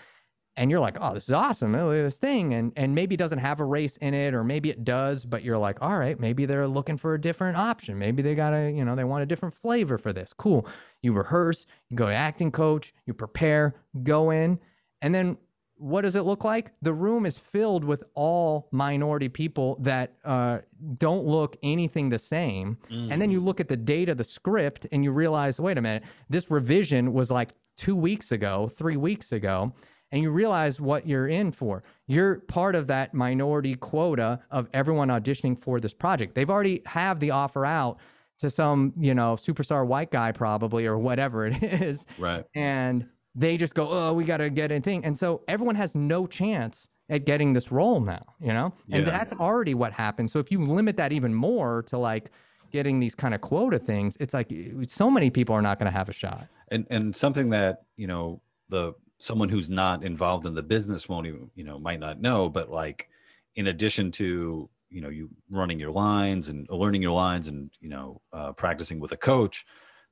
And 0.57 0.71
you're 0.71 0.79
like, 0.79 0.97
oh, 1.01 1.13
this 1.13 1.25
is 1.25 1.31
awesome. 1.31 1.75
Oh, 1.75 1.91
this 1.91 2.17
thing. 2.17 2.53
And 2.53 2.71
and 2.77 2.95
maybe 2.95 3.15
it 3.15 3.17
doesn't 3.17 3.39
have 3.39 3.59
a 3.59 3.65
race 3.65 3.97
in 3.97 4.13
it, 4.13 4.33
or 4.33 4.43
maybe 4.43 4.69
it 4.69 4.85
does, 4.85 5.25
but 5.25 5.43
you're 5.43 5.57
like, 5.57 5.81
all 5.81 5.97
right, 5.97 6.17
maybe 6.19 6.45
they're 6.45 6.67
looking 6.67 6.97
for 6.97 7.13
a 7.15 7.19
different 7.19 7.57
option. 7.57 7.99
Maybe 7.99 8.21
they 8.21 8.35
got 8.35 8.53
a, 8.53 8.71
you 8.71 8.85
know, 8.85 8.95
they 8.95 9.03
want 9.03 9.23
a 9.23 9.25
different 9.25 9.53
flavor 9.53 9.97
for 9.97 10.13
this. 10.13 10.31
Cool. 10.31 10.65
You 11.01 11.11
rehearse, 11.13 11.65
you 11.89 11.97
go 11.97 12.05
to 12.05 12.13
acting 12.13 12.51
coach, 12.51 12.93
you 13.05 13.13
prepare, 13.13 13.75
go 14.03 14.29
in, 14.31 14.59
and 15.01 15.13
then 15.13 15.37
what 15.77 16.01
does 16.01 16.15
it 16.15 16.21
look 16.21 16.43
like? 16.43 16.71
The 16.81 16.93
room 16.93 17.25
is 17.25 17.37
filled 17.37 17.83
with 17.83 18.03
all 18.13 18.69
minority 18.71 19.27
people 19.27 19.77
that 19.81 20.13
uh, 20.23 20.59
don't 20.97 21.25
look 21.25 21.57
anything 21.63 22.09
the 22.09 22.19
same. 22.19 22.77
And 23.11 23.21
then 23.21 23.29
you 23.29 23.41
look 23.41 23.59
at 23.59 23.67
the 23.67 23.75
date 23.75 24.07
of 24.07 24.17
the 24.17 24.23
script 24.23 24.87
and 24.91 25.03
you 25.03 25.11
realize, 25.11 25.59
wait 25.59 25.77
a 25.77 25.81
minute, 25.81 26.03
this 26.29 26.49
revision 26.49 27.11
was 27.13 27.29
like 27.29 27.49
two 27.75 27.95
weeks 27.95 28.31
ago, 28.31 28.69
three 28.73 28.95
weeks 28.95 29.33
ago. 29.33 29.73
And 30.11 30.21
you 30.23 30.31
realize 30.31 30.79
what 30.79 31.05
you're 31.05 31.27
in 31.27 31.51
for. 31.51 31.83
You're 32.07 32.39
part 32.41 32.75
of 32.75 32.87
that 32.87 33.13
minority 33.13 33.75
quota 33.75 34.39
of 34.51 34.69
everyone 34.73 35.09
auditioning 35.09 35.61
for 35.61 35.81
this 35.81 35.93
project. 35.93 36.35
They've 36.35 36.49
already 36.49 36.83
have 36.85 37.19
the 37.19 37.31
offer 37.31 37.65
out 37.65 37.97
to 38.39 38.49
some, 38.49 38.93
you 38.97 39.13
know, 39.13 39.35
superstar 39.35 39.85
white 39.85 40.11
guy 40.11 40.31
probably 40.31 40.85
or 40.85 40.97
whatever 40.97 41.47
it 41.47 41.61
is 41.81 42.05
right. 42.17 42.45
and 42.53 43.07
they 43.35 43.57
just 43.57 43.75
go, 43.75 43.89
"Oh, 43.91 44.13
we 44.13 44.23
got 44.23 44.37
to 44.37 44.49
get 44.49 44.71
a 44.71 44.79
thing," 44.79 45.03
and 45.05 45.17
so 45.17 45.41
everyone 45.47 45.75
has 45.75 45.93
no 45.95 46.25
chance 46.27 46.87
at 47.09 47.25
getting 47.25 47.53
this 47.53 47.71
role 47.71 47.99
now, 47.99 48.23
you 48.39 48.47
know, 48.53 48.73
and 48.91 49.05
Yeah. 49.05 49.11
that's 49.11 49.33
already 49.33 49.75
what 49.75 49.93
happens. 49.93 50.31
So 50.31 50.39
if 50.39 50.51
you 50.51 50.63
limit 50.63 50.97
that 50.97 51.11
even 51.11 51.33
more 51.35 51.83
to 51.83 51.97
like 51.99 52.31
getting 52.71 52.99
these 52.99 53.13
kind 53.13 53.35
of 53.35 53.41
quota 53.41 53.77
things, 53.77 54.17
it's 54.19 54.33
like 54.33 54.51
so 54.87 55.11
many 55.11 55.29
people 55.29 55.53
are 55.53 55.61
not 55.61 55.77
going 55.79 55.85
to 55.91 55.97
have 55.97 56.09
a 56.09 56.13
shot. 56.13 56.47
and 56.71 56.87
and 56.89 57.15
something 57.15 57.49
that 57.51 57.83
you 57.95 58.07
know 58.07 58.41
the 58.69 58.93
someone 59.19 59.49
who's 59.49 59.69
not 59.69 60.03
involved 60.03 60.45
in 60.47 60.55
the 60.55 60.63
business 60.63 61.07
won't 61.07 61.27
even 61.27 61.51
you 61.55 61.63
know 61.63 61.77
might 61.79 61.99
not 61.99 62.19
know 62.19 62.49
but 62.49 62.69
like 62.71 63.07
in 63.55 63.67
addition 63.67 64.11
to 64.11 64.67
you 64.89 64.99
know 65.01 65.09
you 65.09 65.29
running 65.49 65.79
your 65.79 65.91
lines 65.91 66.49
and 66.49 66.67
learning 66.69 67.01
your 67.03 67.11
lines 67.11 67.47
and 67.47 67.69
you 67.79 67.87
know 67.87 68.19
uh, 68.33 68.51
practicing 68.53 68.99
with 68.99 69.11
a 69.11 69.17
coach 69.17 69.63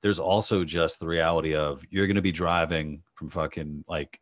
there's 0.03 0.19
also 0.19 0.63
just 0.63 0.99
the 0.99 1.07
reality 1.07 1.55
of 1.55 1.83
you're 1.89 2.05
going 2.05 2.17
to 2.17 2.21
be 2.21 2.31
driving 2.31 3.01
from 3.15 3.29
fucking 3.31 3.83
like 3.87 4.19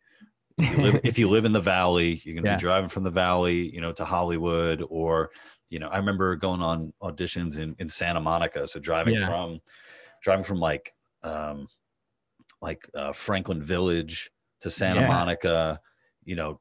if 0.57 0.71
you, 0.71 0.77
live, 0.77 1.01
if 1.03 1.17
you 1.19 1.27
live 1.35 1.43
in 1.43 1.51
the 1.51 1.59
valley 1.59 2.21
you're 2.23 2.35
going 2.35 2.43
to 2.45 2.49
Yeah. 2.51 2.55
be 2.55 2.61
driving 2.61 2.87
from 2.89 3.03
the 3.03 3.09
valley 3.09 3.73
you 3.73 3.81
know 3.81 3.91
to 3.93 4.05
hollywood 4.05 4.83
or 4.89 5.31
you 5.69 5.79
know 5.79 5.87
i 5.89 5.97
remember 5.97 6.35
going 6.37 6.61
on 6.61 6.93
auditions 7.01 7.57
in, 7.57 7.75
in 7.79 7.89
santa 7.89 8.21
monica 8.21 8.65
so 8.67 8.79
driving 8.79 9.15
Yeah. 9.15 9.25
from 9.25 9.59
driving 10.21 10.45
from 10.45 10.59
like 10.59 10.93
um 11.23 11.67
like 12.61 12.87
uh, 12.95 13.11
franklin 13.11 13.61
village 13.63 14.29
to 14.61 14.69
santa 14.69 15.01
Yeah. 15.01 15.07
monica 15.07 15.79
you 16.23 16.35
know 16.35 16.59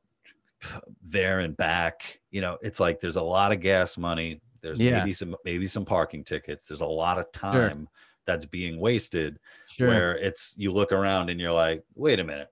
there 1.02 1.40
and 1.40 1.56
back 1.56 2.20
you 2.30 2.40
know 2.40 2.58
it's 2.62 2.80
like 2.80 3.00
there's 3.00 3.16
a 3.16 3.22
lot 3.22 3.52
of 3.52 3.60
gas 3.60 3.96
money 3.98 4.40
there's 4.60 4.78
maybe 4.78 5.12
some 5.12 5.34
maybe 5.44 5.66
some 5.66 5.84
parking 5.86 6.22
tickets 6.24 6.66
there's 6.66 6.82
a 6.82 6.86
lot 6.86 7.18
of 7.18 7.30
time 7.32 7.88
that's 8.30 8.46
being 8.46 8.78
wasted 8.78 9.38
Sure. 9.68 9.88
where 9.88 10.16
it's 10.16 10.54
you 10.56 10.72
look 10.72 10.92
around 10.92 11.30
and 11.30 11.40
you're 11.40 11.52
like 11.52 11.82
wait 11.94 12.20
a 12.20 12.24
minute. 12.24 12.48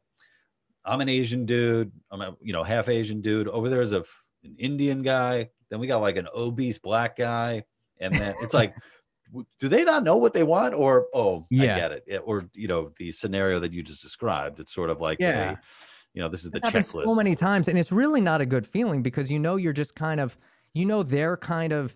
I'm 0.85 1.01
an 1.01 1.09
asian 1.09 1.47
dude. 1.47 1.93
I'm 2.11 2.21
a 2.21 2.37
you 2.43 2.53
know 2.53 2.65
half 2.65 2.89
asian 2.89 3.21
dude. 3.21 3.47
Over 3.49 3.69
there's 3.71 3.93
a 3.93 4.05
an 4.45 4.57
indian 4.59 5.03
guy. 5.03 5.51
Then 5.71 5.79
we 5.81 5.87
got 5.87 6.01
like 6.01 6.17
an 6.17 6.29
obese 6.35 6.79
black 6.79 7.17
guy. 7.17 7.65
And 8.01 8.15
then 8.15 8.35
it's 8.43 8.55
like 8.55 8.75
do 9.61 9.69
they 9.69 9.85
not 9.85 10.03
know 10.05 10.17
what 10.17 10.33
they 10.33 10.43
want? 10.43 10.75
Or 10.75 11.07
oh 11.15 11.47
Yeah. 11.51 11.75
i 11.75 11.79
get 11.79 11.93
it. 11.93 12.05
Yeah, 12.09 12.19
or 12.19 12.49
you 12.55 12.67
know 12.69 12.91
the 12.99 13.13
scenario 13.13 13.61
that 13.61 13.73
you 13.73 13.83
just 13.83 14.03
described. 14.03 14.59
It's 14.59 14.73
sort 14.75 14.91
of 14.91 15.01
like 15.01 15.19
Yeah. 15.21 15.53
a, 15.53 15.57
you 16.15 16.23
know 16.23 16.29
this 16.29 16.45
is 16.45 16.51
the 16.51 16.59
It 16.59 16.65
checklist 16.65 17.05
so 17.05 17.15
many 17.15 17.37
times, 17.37 17.69
and 17.69 17.79
it's 17.79 17.93
really 17.93 18.21
not 18.21 18.41
a 18.41 18.47
good 18.47 18.67
feeling 18.67 19.03
because 19.03 19.31
you 19.31 19.39
know 19.39 19.57
you're 19.57 19.73
just 19.75 19.95
kind 19.95 20.19
of, 20.21 20.37
you 20.75 20.87
know, 20.87 21.03
they're 21.03 21.37
kind 21.37 21.73
of 21.73 21.95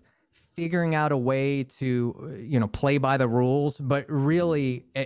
figuring 0.55 0.95
out 0.95 1.11
a 1.11 1.17
way 1.17 1.63
to, 1.63 2.15
uh, 2.23 2.37
you 2.39 2.59
know, 2.59 2.67
play 2.67 2.97
by 2.97 3.17
the 3.17 3.27
rules, 3.27 3.77
but 3.79 4.05
really. 4.09 4.85
eh, 4.95 5.05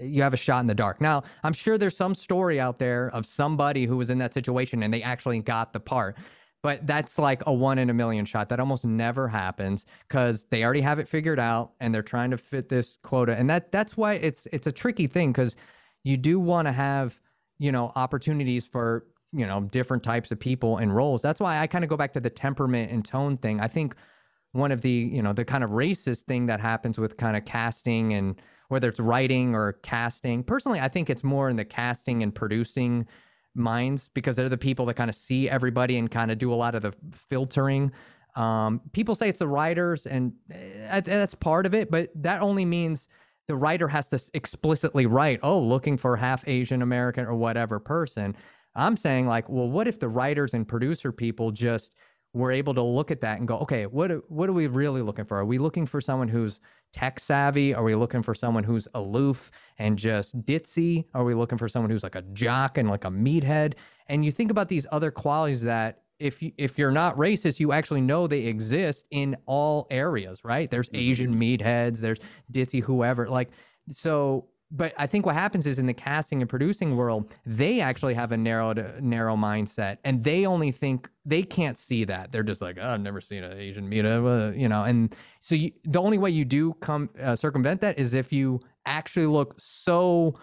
you 0.00 0.20
have 0.22 0.34
a 0.34 0.36
shot 0.36 0.60
in 0.60 0.66
the 0.66 0.74
dark. 0.74 1.00
Now, 1.00 1.22
I'm 1.44 1.52
sure 1.52 1.78
there's 1.78 1.96
some 1.96 2.14
story 2.14 2.58
out 2.58 2.78
there 2.80 3.10
of 3.10 3.24
somebody 3.24 3.86
who 3.86 3.96
was 3.96 4.10
in 4.10 4.18
that 4.18 4.34
situation 4.34 4.82
and 4.82 4.92
they 4.92 5.02
actually 5.02 5.38
got 5.40 5.72
the 5.72 5.78
part. 5.78 6.16
But 6.62 6.86
that's 6.86 7.18
like 7.18 7.42
a 7.46 7.52
one 7.52 7.78
in 7.78 7.90
a 7.90 7.94
million 7.94 8.24
shot. 8.24 8.48
That 8.48 8.60
almost 8.60 8.84
never 8.84 9.28
happens 9.28 9.86
because 10.08 10.44
they 10.50 10.64
already 10.64 10.80
have 10.80 10.98
it 10.98 11.06
figured 11.08 11.38
out 11.38 11.72
and 11.80 11.94
they're 11.94 12.02
trying 12.02 12.30
to 12.32 12.38
fit 12.38 12.68
this 12.68 12.98
quota. 13.02 13.36
And 13.36 13.48
that 13.50 13.70
that's 13.72 13.96
why 13.96 14.14
it's 14.14 14.46
it's 14.52 14.66
a 14.66 14.72
tricky 14.72 15.06
thing 15.06 15.32
because 15.32 15.56
you 16.04 16.16
do 16.16 16.40
want 16.40 16.66
to 16.66 16.72
have 16.72 17.20
you 17.58 17.72
know 17.72 17.92
opportunities 17.96 18.66
for 18.66 19.06
you 19.32 19.46
know 19.46 19.62
different 19.62 20.02
types 20.02 20.30
of 20.30 20.38
people 20.38 20.78
and 20.78 20.94
roles 20.94 21.22
that's 21.22 21.40
why 21.40 21.58
i 21.60 21.66
kind 21.66 21.84
of 21.84 21.90
go 21.90 21.96
back 21.96 22.12
to 22.12 22.20
the 22.20 22.30
temperament 22.30 22.90
and 22.90 23.04
tone 23.04 23.36
thing 23.36 23.60
i 23.60 23.68
think 23.68 23.94
one 24.52 24.72
of 24.72 24.82
the 24.82 24.90
you 24.90 25.22
know 25.22 25.32
the 25.32 25.44
kind 25.44 25.64
of 25.64 25.70
racist 25.70 26.22
thing 26.22 26.46
that 26.46 26.60
happens 26.60 26.98
with 26.98 27.16
kind 27.16 27.36
of 27.36 27.44
casting 27.44 28.12
and 28.14 28.40
whether 28.68 28.88
it's 28.88 29.00
writing 29.00 29.54
or 29.54 29.74
casting 29.82 30.42
personally 30.42 30.80
i 30.80 30.88
think 30.88 31.10
it's 31.10 31.24
more 31.24 31.48
in 31.48 31.56
the 31.56 31.64
casting 31.64 32.22
and 32.22 32.34
producing 32.34 33.06
minds 33.54 34.08
because 34.14 34.36
they're 34.36 34.48
the 34.48 34.56
people 34.56 34.86
that 34.86 34.94
kind 34.94 35.10
of 35.10 35.16
see 35.16 35.48
everybody 35.48 35.98
and 35.98 36.10
kind 36.10 36.30
of 36.30 36.38
do 36.38 36.52
a 36.52 36.56
lot 36.56 36.74
of 36.74 36.82
the 36.82 36.92
filtering 37.14 37.92
um, 38.34 38.80
people 38.92 39.14
say 39.14 39.28
it's 39.28 39.40
the 39.40 39.48
writers 39.48 40.06
and 40.06 40.32
eh, 40.50 41.00
that's 41.00 41.34
part 41.34 41.66
of 41.66 41.74
it 41.74 41.90
but 41.90 42.10
that 42.14 42.40
only 42.40 42.64
means 42.64 43.08
the 43.48 43.56
writer 43.56 43.88
has 43.88 44.08
to 44.08 44.20
explicitly 44.34 45.06
write, 45.06 45.40
oh, 45.42 45.58
looking 45.58 45.96
for 45.96 46.16
half 46.16 46.46
Asian 46.46 46.82
American 46.82 47.26
or 47.26 47.34
whatever 47.34 47.78
person. 47.78 48.36
I'm 48.74 48.96
saying, 48.96 49.26
like, 49.26 49.48
well, 49.48 49.68
what 49.68 49.88
if 49.88 49.98
the 49.98 50.08
writers 50.08 50.54
and 50.54 50.66
producer 50.66 51.12
people 51.12 51.50
just 51.50 51.94
were 52.34 52.50
able 52.50 52.74
to 52.74 52.82
look 52.82 53.10
at 53.10 53.20
that 53.20 53.38
and 53.38 53.46
go, 53.46 53.58
okay, 53.58 53.86
what 53.86 54.10
are- 54.10 54.22
what 54.28 54.48
are 54.48 54.52
we 54.54 54.66
really 54.66 55.02
looking 55.02 55.24
for? 55.24 55.38
Are 55.38 55.44
we 55.44 55.58
looking 55.58 55.84
for 55.86 56.00
someone 56.00 56.28
who's 56.28 56.60
tech 56.92 57.20
savvy? 57.20 57.74
Are 57.74 57.84
we 57.84 57.94
looking 57.94 58.22
for 58.22 58.34
someone 58.34 58.64
who's 58.64 58.88
aloof 58.94 59.50
and 59.78 59.98
just 59.98 60.40
ditzy? 60.46 61.04
Are 61.14 61.24
we 61.24 61.34
looking 61.34 61.58
for 61.58 61.68
someone 61.68 61.90
who's 61.90 62.02
like 62.02 62.14
a 62.14 62.22
jock 62.22 62.78
and 62.78 62.88
like 62.88 63.04
a 63.04 63.10
meathead? 63.10 63.74
And 64.06 64.24
you 64.24 64.32
think 64.32 64.50
about 64.50 64.68
these 64.68 64.86
other 64.92 65.10
qualities 65.10 65.62
that 65.62 66.02
if 66.18 66.40
you, 66.40 66.52
if 66.56 66.78
you're 66.78 66.92
not 66.92 67.16
racist, 67.16 67.58
you 67.60 67.72
actually 67.72 68.00
know 68.00 68.26
they 68.26 68.42
exist 68.46 69.06
in 69.10 69.36
all 69.46 69.86
areas, 69.90 70.44
right? 70.44 70.70
There's 70.70 70.88
Mhm. 70.90 70.98
Asian 70.98 71.34
meatheads, 71.34 71.98
there's 71.98 72.18
ditzy 72.52 72.80
whoever. 72.82 73.28
Like 73.28 73.50
so 73.90 74.48
but 74.74 74.94
I 74.96 75.06
think 75.06 75.26
what 75.26 75.34
happens 75.34 75.66
is 75.66 75.78
in 75.78 75.86
the 75.86 75.92
casting 75.92 76.40
and 76.40 76.48
producing 76.48 76.96
world, 76.96 77.34
they 77.44 77.80
actually 77.80 78.14
have 78.14 78.32
a 78.32 78.36
narrow 78.36 78.72
narrow 79.00 79.36
mindset, 79.36 79.98
and 80.04 80.24
they 80.24 80.46
only 80.46 80.72
think 80.72 81.08
they 81.26 81.42
can't 81.42 81.76
see 81.76 82.04
that. 82.04 82.32
They're 82.32 82.42
just 82.42 82.62
like, 82.62 82.78
oh, 82.80 82.88
I've 82.88 83.00
never 83.00 83.20
seen 83.20 83.44
an 83.44 83.58
Asian 83.58 83.86
meat, 83.86 84.06
uh, 84.06 84.52
you 84.54 84.68
know. 84.68 84.84
And 84.84 85.14
so 85.42 85.54
you, 85.54 85.72
the 85.84 86.00
only 86.00 86.16
way 86.16 86.30
you 86.30 86.46
do 86.46 86.72
come 86.74 87.10
uh, 87.22 87.36
circumvent 87.36 87.82
that 87.82 87.98
is 87.98 88.14
if 88.14 88.32
you 88.32 88.60
actually 88.86 89.26
look 89.26 89.54
so 89.58 90.34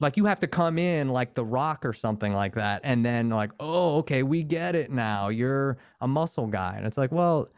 like 0.00 0.16
you 0.16 0.24
have 0.24 0.40
to 0.40 0.46
come 0.46 0.78
in 0.78 1.08
like 1.08 1.34
the 1.34 1.44
rock 1.44 1.84
or 1.84 1.92
something 1.92 2.32
like 2.32 2.54
that 2.54 2.80
and 2.82 3.04
then 3.04 3.28
like 3.28 3.50
oh 3.60 3.98
okay 3.98 4.22
we 4.22 4.42
get 4.42 4.74
it 4.74 4.90
now 4.90 5.28
you're 5.28 5.76
a 6.00 6.08
muscle 6.08 6.46
guy 6.46 6.74
and 6.76 6.86
it's 6.86 6.96
like 6.96 7.12
well 7.12 7.48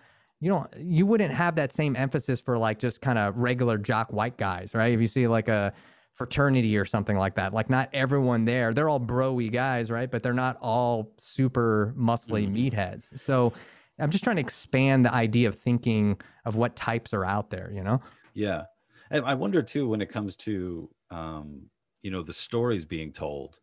you 0.41 0.51
don't 0.51 0.69
you 0.77 1.07
wouldn't 1.07 1.33
have 1.33 1.55
that 1.55 1.73
same 1.73 1.95
emphasis 1.97 2.41
for 2.41 2.59
like 2.59 2.79
just 2.79 3.01
kind 3.01 3.19
of 3.19 3.37
regular 3.37 3.79
jock 3.79 4.13
white 4.13 4.37
guys 4.37 4.75
right 4.75 4.93
if 4.93 5.01
you 5.01 5.07
see 5.07 5.27
like 5.29 5.49
a 5.49 5.73
fraternity 6.17 6.77
or 6.77 6.85
something 6.85 7.17
like 7.17 7.35
that 7.35 7.53
like 7.53 7.69
not 7.71 7.89
everyone 7.93 8.45
there 8.45 8.73
they're 8.73 8.89
all 8.89 9.01
broy 9.01 9.53
guys 9.53 9.91
right 9.91 10.11
but 10.11 10.23
they're 10.23 10.33
not 10.33 10.57
all 10.61 11.13
super 11.19 11.95
muscly 11.97 12.49
Mhm. 12.49 12.73
meatheads 12.73 13.19
so 13.19 13.53
i'm 13.99 14.11
just 14.11 14.25
trying 14.25 14.37
to 14.37 14.43
expand 14.43 15.05
the 15.05 15.13
idea 15.15 15.47
of 15.49 15.55
thinking 15.55 16.19
of 16.45 16.57
what 16.57 16.75
types 16.75 17.13
are 17.13 17.25
out 17.25 17.51
there 17.51 17.71
you 17.75 17.83
know 17.83 18.01
Yeah. 18.35 18.65
And 19.11 19.25
I 19.25 19.35
wonder 19.35 19.63
too 19.63 19.89
when 19.89 20.01
it 20.01 20.11
comes 20.11 20.37
to 20.37 20.91
um, 21.11 21.71
you 22.03 22.11
know, 22.11 22.23
the 22.23 22.33
stories 22.33 22.85
being 22.85 23.13
told. 23.13 23.61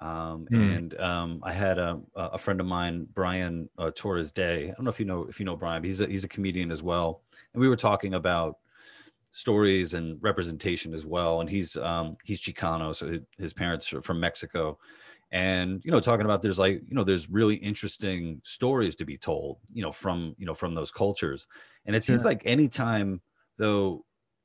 Um, 0.00 0.48
Hmm. 0.48 0.62
and 0.62 1.00
um, 1.00 1.40
I 1.44 1.52
had 1.52 1.78
a, 1.78 2.00
a 2.16 2.38
friend 2.38 2.60
of 2.60 2.66
mine, 2.66 3.06
Brian 3.12 3.68
uh, 3.78 3.90
Torres 3.94 4.32
Day. 4.32 4.64
I 4.70 4.74
don't 4.74 4.84
know 4.84 4.90
if 4.90 4.98
you 5.00 5.06
know 5.06 5.24
if 5.28 5.38
you 5.40 5.46
know 5.46 5.56
Brian. 5.56 5.82
But 5.82 5.86
he's 5.86 6.00
a, 6.00 6.06
he's 6.06 6.24
a 6.24 6.28
comedian 6.28 6.70
as 6.70 6.82
well, 6.82 7.22
and 7.52 7.60
we 7.60 7.68
were 7.68 7.76
talking 7.76 8.14
about 8.14 8.58
stories 9.34 9.94
and 9.94 10.22
representation 10.22 10.94
as 10.94 11.04
well. 11.04 11.40
And 11.40 11.50
he's 11.50 11.76
um, 11.76 12.16
he's 12.24 12.40
Chicano, 12.40 12.94
so 12.94 13.18
his, 13.38 13.52
parents 13.52 13.92
are 13.92 14.02
from 14.02 14.20
Mexico, 14.20 14.78
and 15.30 15.82
you 15.84 15.90
know, 15.90 16.00
talking 16.00 16.24
about 16.24 16.42
there's 16.42 16.58
like 16.58 16.82
you 16.86 16.94
know 16.94 17.04
there's 17.04 17.28
really 17.28 17.56
interesting 17.56 18.40
stories 18.44 18.94
to 18.96 19.04
be 19.04 19.18
told, 19.18 19.58
you 19.72 19.82
know, 19.82 19.92
from 19.92 20.34
you 20.38 20.46
know 20.46 20.54
from 20.54 20.74
those 20.74 20.90
cultures. 20.90 21.46
And 21.86 21.96
it 21.96 22.04
seems 22.04 22.24
like 22.24 22.42
anytime 22.46 23.20
though, 23.58 24.04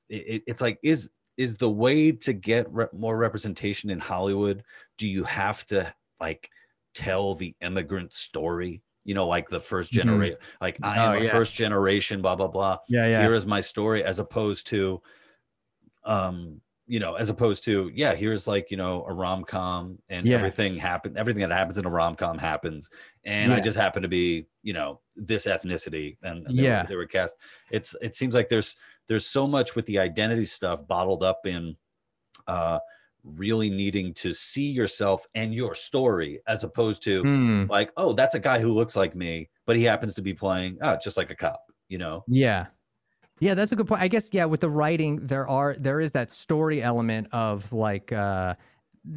it- 0.09 0.43
it's 0.47 0.61
like 0.61 0.79
is 0.83 1.09
is 1.37 1.57
the 1.57 1.69
way 1.69 2.11
to 2.11 2.33
get 2.33 2.69
re- 2.71 2.87
more 2.93 3.17
representation 3.17 3.89
in 3.89 3.99
Hollywood? 3.99 4.63
Do 4.97 5.07
you 5.07 5.23
have 5.23 5.65
to 5.67 5.93
like 6.19 6.49
tell 6.93 7.35
the 7.35 7.55
immigrant 7.61 8.11
story? 8.13 8.81
You 9.09 9.15
know, 9.15 9.27
like 9.27 9.49
the 9.49 9.59
first 9.59 9.91
generation, 9.91 10.37
like 10.61 10.77
I 10.83 10.97
am 10.99 11.11
Oh, 11.13 11.17
a 11.19 11.23
yeah. 11.23 11.31
first 11.31 11.55
generation, 11.55 12.21
blah 12.21 12.35
blah 12.35 12.47
blah. 12.47 12.77
Yeah, 12.87 13.07
yeah. 13.07 13.21
Here 13.23 13.33
is 13.33 13.47
my 13.47 13.59
story, 13.59 14.03
as 14.03 14.19
opposed 14.19 14.67
to, 14.67 15.01
um, 16.03 16.61
you 16.85 16.99
know, 16.99 17.15
as 17.15 17.29
opposed 17.29 17.63
to, 17.65 17.89
yeah, 17.93 18.13
here's 18.13 18.45
like 18.47 18.69
you 18.69 18.77
know 18.77 19.03
a 19.07 19.13
rom 19.13 19.43
com, 19.43 19.97
and 20.09 20.27
Yeah. 20.27 20.35
everything 20.35 20.77
happen, 20.77 21.17
everything 21.17 21.41
that 21.41 21.51
happens 21.51 21.79
in 21.79 21.85
a 21.85 21.89
rom 21.89 22.15
com 22.15 22.37
happens, 22.37 22.91
and 23.23 23.51
I 23.51 23.59
just 23.59 23.77
happen 23.77 24.03
to 24.03 24.07
be, 24.07 24.45
you 24.61 24.73
know, 24.73 24.99
this 25.15 25.47
ethnicity, 25.47 26.17
and 26.21 26.45
they 26.45 26.53
Yeah. 26.63 26.83
were, 26.83 26.87
they 26.89 26.95
were 26.95 27.07
cast. 27.07 27.35
It's 27.71 27.95
it 28.01 28.13
seems 28.13 28.35
like 28.35 28.47
there's 28.47 28.75
there's 29.07 29.25
so 29.25 29.47
much 29.47 29.75
with 29.75 29.87
the 29.87 29.97
identity 29.97 30.45
stuff 30.45 30.85
bottled 30.87 31.23
up 31.23 31.47
in 31.47 31.75
uh 32.47 32.77
really 33.23 33.69
needing 33.69 34.13
to 34.13 34.33
see 34.33 34.69
yourself 34.69 35.25
and 35.35 35.53
your 35.53 35.75
story 35.75 36.39
as 36.47 36.63
opposed 36.63 37.03
to 37.03 37.21
Hmm. 37.21 37.65
like 37.69 37.91
oh 37.97 38.13
that's 38.13 38.35
a 38.35 38.39
guy 38.39 38.59
who 38.59 38.71
looks 38.73 38.95
like 38.95 39.15
me 39.15 39.49
but 39.65 39.75
he 39.75 39.83
happens 39.83 40.13
to 40.15 40.21
be 40.21 40.33
playing 40.33 40.77
oh 40.81 40.97
just 41.03 41.17
like 41.17 41.29
a 41.29 41.35
cop 41.35 41.61
you 41.89 41.97
know 41.97 42.23
Yeah. 42.27 42.67
Yeah, 43.41 43.53
that's 43.53 43.71
a 43.71 43.75
good 43.77 43.87
point. 43.87 44.01
I 44.01 44.09
guess 44.09 44.29
yeah, 44.33 44.43
with 44.43 44.59
the 44.59 44.69
writing 44.69 45.25
there 45.25 45.47
are 45.47 45.73
there 45.79 46.01
is 46.01 46.11
that 46.11 46.29
story 46.29 46.83
element 46.83 47.27
of 47.31 47.71
like 47.71 48.11
uh 48.11 48.55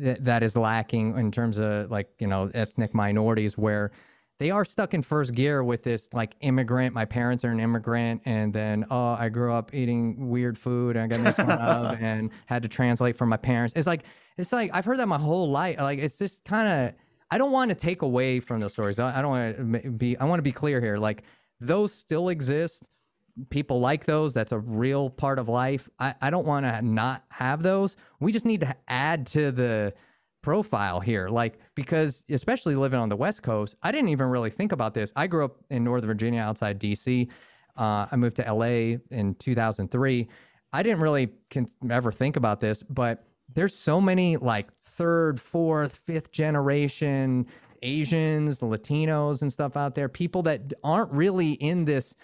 th- 0.00 0.18
that 0.20 0.44
is 0.44 0.56
lacking 0.56 1.16
in 1.18 1.32
terms 1.32 1.58
of 1.58 1.90
like, 1.90 2.08
you 2.20 2.28
know, 2.28 2.48
ethnic 2.54 2.94
minorities 2.94 3.58
where 3.58 3.90
they 4.38 4.50
are 4.50 4.64
stuck 4.64 4.94
in 4.94 5.02
first 5.02 5.34
gear 5.34 5.62
with 5.62 5.82
this 5.82 6.08
like 6.12 6.34
immigrant, 6.40 6.94
my 6.94 7.04
parents 7.04 7.44
are 7.44 7.50
an 7.50 7.60
immigrant 7.60 8.22
and 8.24 8.52
then 8.52 8.84
oh, 8.90 9.16
I 9.18 9.28
grew 9.28 9.52
up 9.52 9.74
eating 9.74 10.28
weird 10.28 10.58
food 10.58 10.96
and 10.96 11.04
I 11.04 11.16
got 11.16 11.24
made 11.24 11.34
fun 11.36 11.58
of 11.58 11.98
and 12.00 12.30
had 12.46 12.62
to 12.62 12.68
translate 12.68 13.16
for 13.16 13.26
my 13.26 13.36
parents. 13.36 13.74
It's 13.76 13.86
like 13.86 14.04
it's 14.36 14.52
like 14.52 14.70
I've 14.74 14.84
heard 14.84 14.98
that 14.98 15.06
my 15.06 15.18
whole 15.18 15.50
life. 15.50 15.78
Like 15.80 15.98
it's 15.98 16.18
just 16.18 16.44
kind 16.44 16.88
of 16.88 16.94
I 17.30 17.38
don't 17.38 17.52
want 17.52 17.68
to 17.68 17.74
take 17.74 18.02
away 18.02 18.40
from 18.40 18.60
those 18.60 18.72
stories. 18.72 18.98
I, 18.98 19.18
I 19.18 19.22
don't 19.22 19.30
want 19.30 19.84
to 19.84 19.90
be 19.90 20.16
I 20.16 20.24
want 20.24 20.38
to 20.38 20.42
be 20.42 20.52
clear 20.52 20.80
here. 20.80 20.96
Like 20.96 21.22
those 21.60 21.94
still 21.94 22.28
exist 22.28 22.90
people 23.50 23.80
like 23.80 24.04
those 24.04 24.34
that's 24.34 24.52
a 24.52 24.58
real 24.58 25.08
part 25.08 25.38
of 25.38 25.48
life 25.48 25.88
i, 25.98 26.14
I 26.20 26.28
don't 26.28 26.46
want 26.46 26.66
to 26.66 26.82
not 26.82 27.24
have 27.30 27.62
those 27.62 27.96
we 28.20 28.30
just 28.30 28.44
need 28.44 28.60
to 28.60 28.76
add 28.88 29.26
to 29.28 29.50
the 29.50 29.94
profile 30.42 31.00
here 31.00 31.28
like 31.28 31.58
because 31.74 32.24
especially 32.30 32.74
living 32.74 32.98
on 32.98 33.08
the 33.08 33.16
west 33.16 33.42
coast 33.42 33.76
i 33.82 33.92
didn't 33.92 34.08
even 34.08 34.26
really 34.26 34.50
think 34.50 34.72
about 34.72 34.92
this 34.92 35.12
i 35.16 35.26
grew 35.26 35.44
up 35.44 35.56
in 35.70 35.84
northern 35.84 36.08
virginia 36.08 36.40
outside 36.40 36.80
dc 36.80 37.28
uh, 37.76 38.06
i 38.10 38.16
moved 38.16 38.36
to 38.36 38.52
la 38.52 38.64
in 38.64 39.34
2003 39.38 40.28
i 40.72 40.82
didn't 40.82 41.00
really 41.00 41.30
con- 41.50 41.66
ever 41.90 42.10
think 42.10 42.36
about 42.36 42.60
this 42.60 42.82
but 42.82 43.24
there's 43.54 43.74
so 43.74 44.00
many 44.00 44.36
like 44.36 44.68
third 44.84 45.40
fourth 45.40 46.00
fifth 46.04 46.32
generation 46.32 47.46
asians 47.82 48.58
latinos 48.58 49.42
and 49.42 49.52
stuff 49.52 49.76
out 49.76 49.94
there 49.94 50.08
people 50.08 50.42
that 50.42 50.72
aren't 50.82 51.10
really 51.12 51.52
in 51.52 51.84
this 51.84 52.16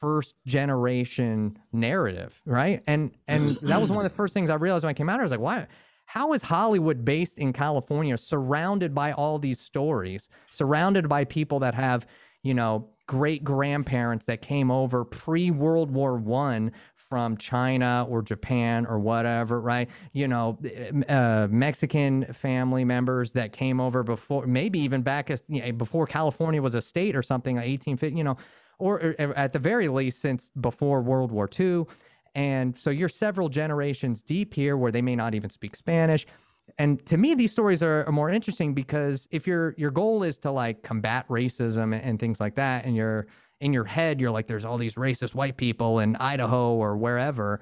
first 0.00 0.34
generation 0.46 1.58
narrative, 1.72 2.40
right? 2.46 2.82
And 2.86 3.12
and 3.28 3.56
that 3.62 3.80
was 3.80 3.90
one 3.90 4.04
of 4.04 4.10
the 4.10 4.16
first 4.16 4.34
things 4.34 4.50
I 4.50 4.54
realized 4.54 4.84
when 4.84 4.90
I 4.90 4.94
came 4.94 5.08
out. 5.08 5.20
I 5.20 5.22
was 5.22 5.30
like, 5.30 5.40
why? 5.40 5.66
How 6.10 6.32
is 6.32 6.42
Hollywood 6.42 7.04
based 7.04 7.38
in 7.38 7.52
California, 7.52 8.18
surrounded 8.18 8.92
by 8.92 9.12
all 9.12 9.38
these 9.38 9.60
stories, 9.60 10.28
surrounded 10.50 11.08
by 11.08 11.24
people 11.24 11.60
that 11.60 11.72
have, 11.72 12.04
you 12.42 12.52
know, 12.52 12.88
great 13.06 13.44
grandparents 13.44 14.24
that 14.24 14.42
came 14.42 14.72
over 14.72 15.04
pre 15.04 15.52
World 15.52 15.92
War 15.92 16.16
One 16.16 16.72
from 16.96 17.36
China 17.36 18.08
or 18.08 18.22
Japan 18.22 18.86
or 18.86 18.98
whatever, 18.98 19.60
right? 19.60 19.88
You 20.12 20.26
know, 20.26 20.58
uh, 21.08 21.46
Mexican 21.48 22.24
family 22.32 22.84
members 22.84 23.30
that 23.30 23.52
came 23.52 23.80
over 23.80 24.02
before, 24.02 24.48
maybe 24.48 24.80
even 24.80 25.02
back 25.02 25.30
as 25.30 25.44
you 25.46 25.62
know, 25.62 25.70
before 25.70 26.06
California 26.06 26.60
was 26.60 26.74
a 26.74 26.82
state 26.82 27.14
or 27.14 27.22
something, 27.22 27.54
like 27.54 27.68
1850, 27.68 28.18
you 28.18 28.24
know, 28.24 28.36
or, 28.80 29.14
or 29.16 29.32
at 29.36 29.52
the 29.52 29.60
very 29.60 29.86
least 29.86 30.20
since 30.20 30.50
before 30.60 31.02
World 31.02 31.30
War 31.30 31.48
II. 31.56 31.86
And 32.34 32.78
so 32.78 32.90
you're 32.90 33.08
several 33.08 33.48
generations 33.48 34.22
deep 34.22 34.54
here 34.54 34.76
where 34.76 34.92
they 34.92 35.02
may 35.02 35.16
not 35.16 35.34
even 35.34 35.50
speak 35.50 35.76
Spanish. 35.76 36.26
And 36.78 37.04
to 37.06 37.16
me, 37.16 37.34
these 37.34 37.52
stories 37.52 37.82
are, 37.82 38.06
more 38.10 38.30
interesting 38.30 38.74
because 38.74 39.26
if 39.30 39.46
your 39.46 39.74
your 39.76 39.90
goal 39.90 40.22
is 40.22 40.38
to 40.38 40.50
like 40.50 40.82
combat 40.82 41.26
racism 41.28 41.94
and, 41.94 42.02
and 42.04 42.18
things 42.20 42.40
like 42.40 42.54
that, 42.56 42.84
and 42.84 42.94
you're 42.94 43.26
in 43.60 43.72
your 43.72 43.84
head, 43.84 44.20
you're 44.20 44.30
like, 44.30 44.46
there's 44.46 44.64
all 44.64 44.78
these 44.78 44.94
racist 44.94 45.34
white 45.34 45.56
people 45.56 45.98
in 45.98 46.16
Idaho 46.16 46.74
or 46.74 46.96
wherever, 46.96 47.60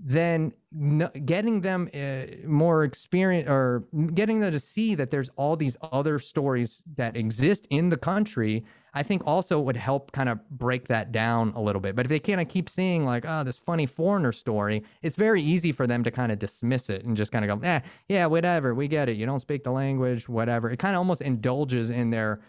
then 0.00 0.52
no, 0.72 1.08
getting 1.24 1.60
them 1.60 1.88
uh, 1.94 2.46
more 2.46 2.84
experience 2.84 3.48
or 3.48 3.84
getting 4.14 4.40
them 4.40 4.52
to 4.52 4.60
see 4.60 4.94
that 4.94 5.10
there's 5.10 5.28
all 5.36 5.56
these 5.56 5.76
other 5.92 6.18
stories 6.18 6.82
that 6.96 7.16
exist 7.16 7.66
in 7.70 7.88
the 7.88 7.96
country, 7.96 8.64
I 8.98 9.02
think 9.04 9.22
also 9.26 9.60
would 9.60 9.76
help 9.76 10.10
kind 10.12 10.28
of 10.28 10.38
break 10.50 10.88
that 10.88 11.12
down 11.12 11.52
a 11.54 11.60
little 11.60 11.80
bit. 11.80 11.94
But 11.94 12.06
if 12.06 12.10
they 12.10 12.18
kind 12.18 12.40
of 12.40 12.48
keep 12.48 12.68
seeing 12.68 13.04
like, 13.04 13.24
oh, 13.26 13.44
this 13.44 13.56
funny 13.56 13.86
foreigner 13.86 14.32
story, 14.32 14.82
it's 15.02 15.14
very 15.14 15.40
easy 15.40 15.70
for 15.70 15.86
them 15.86 16.02
to 16.02 16.10
kind 16.10 16.32
of 16.32 16.38
dismiss 16.40 16.90
it 16.90 17.04
and 17.04 17.16
just 17.16 17.30
kind 17.30 17.48
of 17.48 17.60
go, 17.60 17.66
eh, 17.66 17.80
yeah, 18.08 18.26
whatever, 18.26 18.74
we 18.74 18.88
get 18.88 19.08
it. 19.08 19.16
You 19.16 19.24
don't 19.24 19.40
speak 19.40 19.62
the 19.62 19.70
language, 19.70 20.28
whatever. 20.28 20.68
It 20.70 20.78
kind 20.78 20.96
of 20.96 20.98
almost 20.98 21.20
indulges 21.20 21.90
in 21.90 22.10
their 22.10 22.40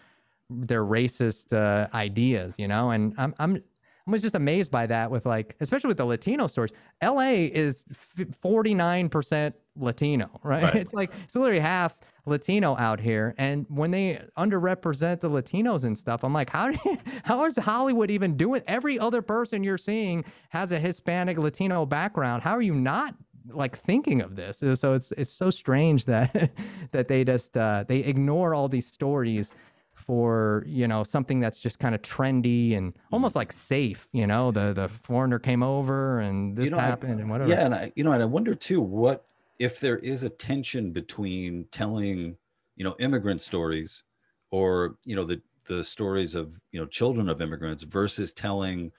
their 0.52 0.84
racist 0.84 1.52
uh, 1.56 1.86
ideas, 1.94 2.56
you 2.58 2.66
know. 2.66 2.90
And 2.90 3.14
I'm 3.16 3.32
I'm 3.38 3.62
I 4.06 4.10
was 4.10 4.22
just 4.22 4.34
amazed 4.34 4.70
by 4.72 4.86
that 4.86 5.10
with 5.10 5.26
like, 5.26 5.54
especially 5.60 5.88
with 5.88 5.98
the 5.98 6.04
Latino 6.04 6.48
stories. 6.48 6.72
LA 7.02 7.30
is 7.52 7.84
49% 8.18 9.52
Latino, 9.76 10.40
right? 10.42 10.62
Right. 10.64 10.74
It's 10.74 10.92
like, 10.92 11.12
it's 11.24 11.36
literally 11.36 11.60
half 11.60 11.96
Latino 12.26 12.76
out 12.76 13.00
here. 13.00 13.34
And 13.38 13.66
when 13.68 13.90
they 13.90 14.20
underrepresent 14.38 15.20
the 15.20 15.30
Latinos 15.30 15.84
and 15.84 15.96
stuff, 15.96 16.22
I'm 16.24 16.32
like, 16.32 16.50
how, 16.50 16.70
do 16.70 16.78
you, 16.90 16.98
how 17.24 17.44
is 17.44 17.56
Hollywood 17.56 18.10
even 18.10 18.36
doing? 18.36 18.62
Every 18.66 18.98
other 18.98 19.22
person 19.22 19.62
you're 19.64 19.78
seeing 19.78 20.24
has 20.50 20.72
a 20.72 20.78
Hispanic 20.78 21.38
Latino 21.38 21.86
background. 21.86 22.42
How 22.42 22.52
are 22.52 22.62
you 22.62 22.74
not 22.74 23.14
like 23.48 23.78
thinking 23.78 24.20
of 24.20 24.36
this? 24.36 24.62
So 24.78 24.94
it's, 24.94 25.12
it's 25.12 25.32
so 25.32 25.50
strange 25.50 26.04
that, 26.06 26.50
that 26.92 27.08
they 27.08 27.24
just, 27.24 27.56
uh, 27.56 27.84
they 27.88 27.98
ignore 28.00 28.54
all 28.54 28.68
these 28.68 28.86
stories 28.86 29.52
for 29.92 30.64
you 30.66 30.88
know 30.88 31.02
something 31.04 31.40
that's 31.40 31.60
just 31.60 31.78
kind 31.78 31.94
of 31.94 32.00
trendy 32.00 32.76
and 32.76 32.94
almost 33.12 33.36
like 33.36 33.52
safe 33.52 34.08
you 34.12 34.26
know 34.26 34.50
the 34.50 34.72
the 34.72 34.88
foreigner 34.88 35.38
came 35.38 35.62
over 35.62 36.20
and 36.20 36.56
this 36.56 36.64
You 36.64 36.70
know, 36.70 36.78
I- 36.78 36.82
happened 36.82 37.20
and 37.20 37.28
whatever 37.28 37.50
yeah 37.50 37.66
and 37.66 37.74
i 37.74 37.92
you 37.94 38.02
know 38.02 38.10
and 38.12 38.22
i 38.22 38.24
wonder 38.26 38.54
too 38.54 38.80
what 38.80 39.26
if 39.60 39.80
there 39.80 39.98
is 40.00 40.24
a 40.24 40.30
tension 40.30 40.92
between 40.92 41.66
telling 41.72 42.38
you 42.76 42.84
know 42.84 42.96
immigrant 43.00 43.42
stories 43.42 44.04
or 44.52 44.98
you 45.06 45.16
know 45.16 45.24
the 45.24 45.42
the 45.66 45.84
stories 45.84 46.34
of 46.36 46.60
you 46.72 46.80
know 46.80 46.86
children 46.86 47.30
of 47.30 47.42
immigrants 47.42 47.84
versus 47.84 48.32
telling 48.34 48.92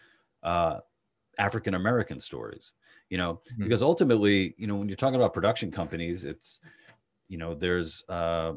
uh 0.43 0.79
african 1.39 1.73
american 1.75 2.19
stories 2.19 2.73
you 3.09 3.17
know 3.17 3.41
Mhm. 3.49 3.63
because 3.63 3.81
ultimately 3.81 4.55
you 4.57 4.67
know 4.67 4.75
when 4.75 4.89
you're 4.89 4.97
talking 4.97 5.15
about 5.15 5.33
production 5.33 5.71
companies 5.71 6.25
it's 6.25 6.59
you 7.29 7.37
know 7.37 7.55
there's 7.55 8.03
uh 8.09 8.53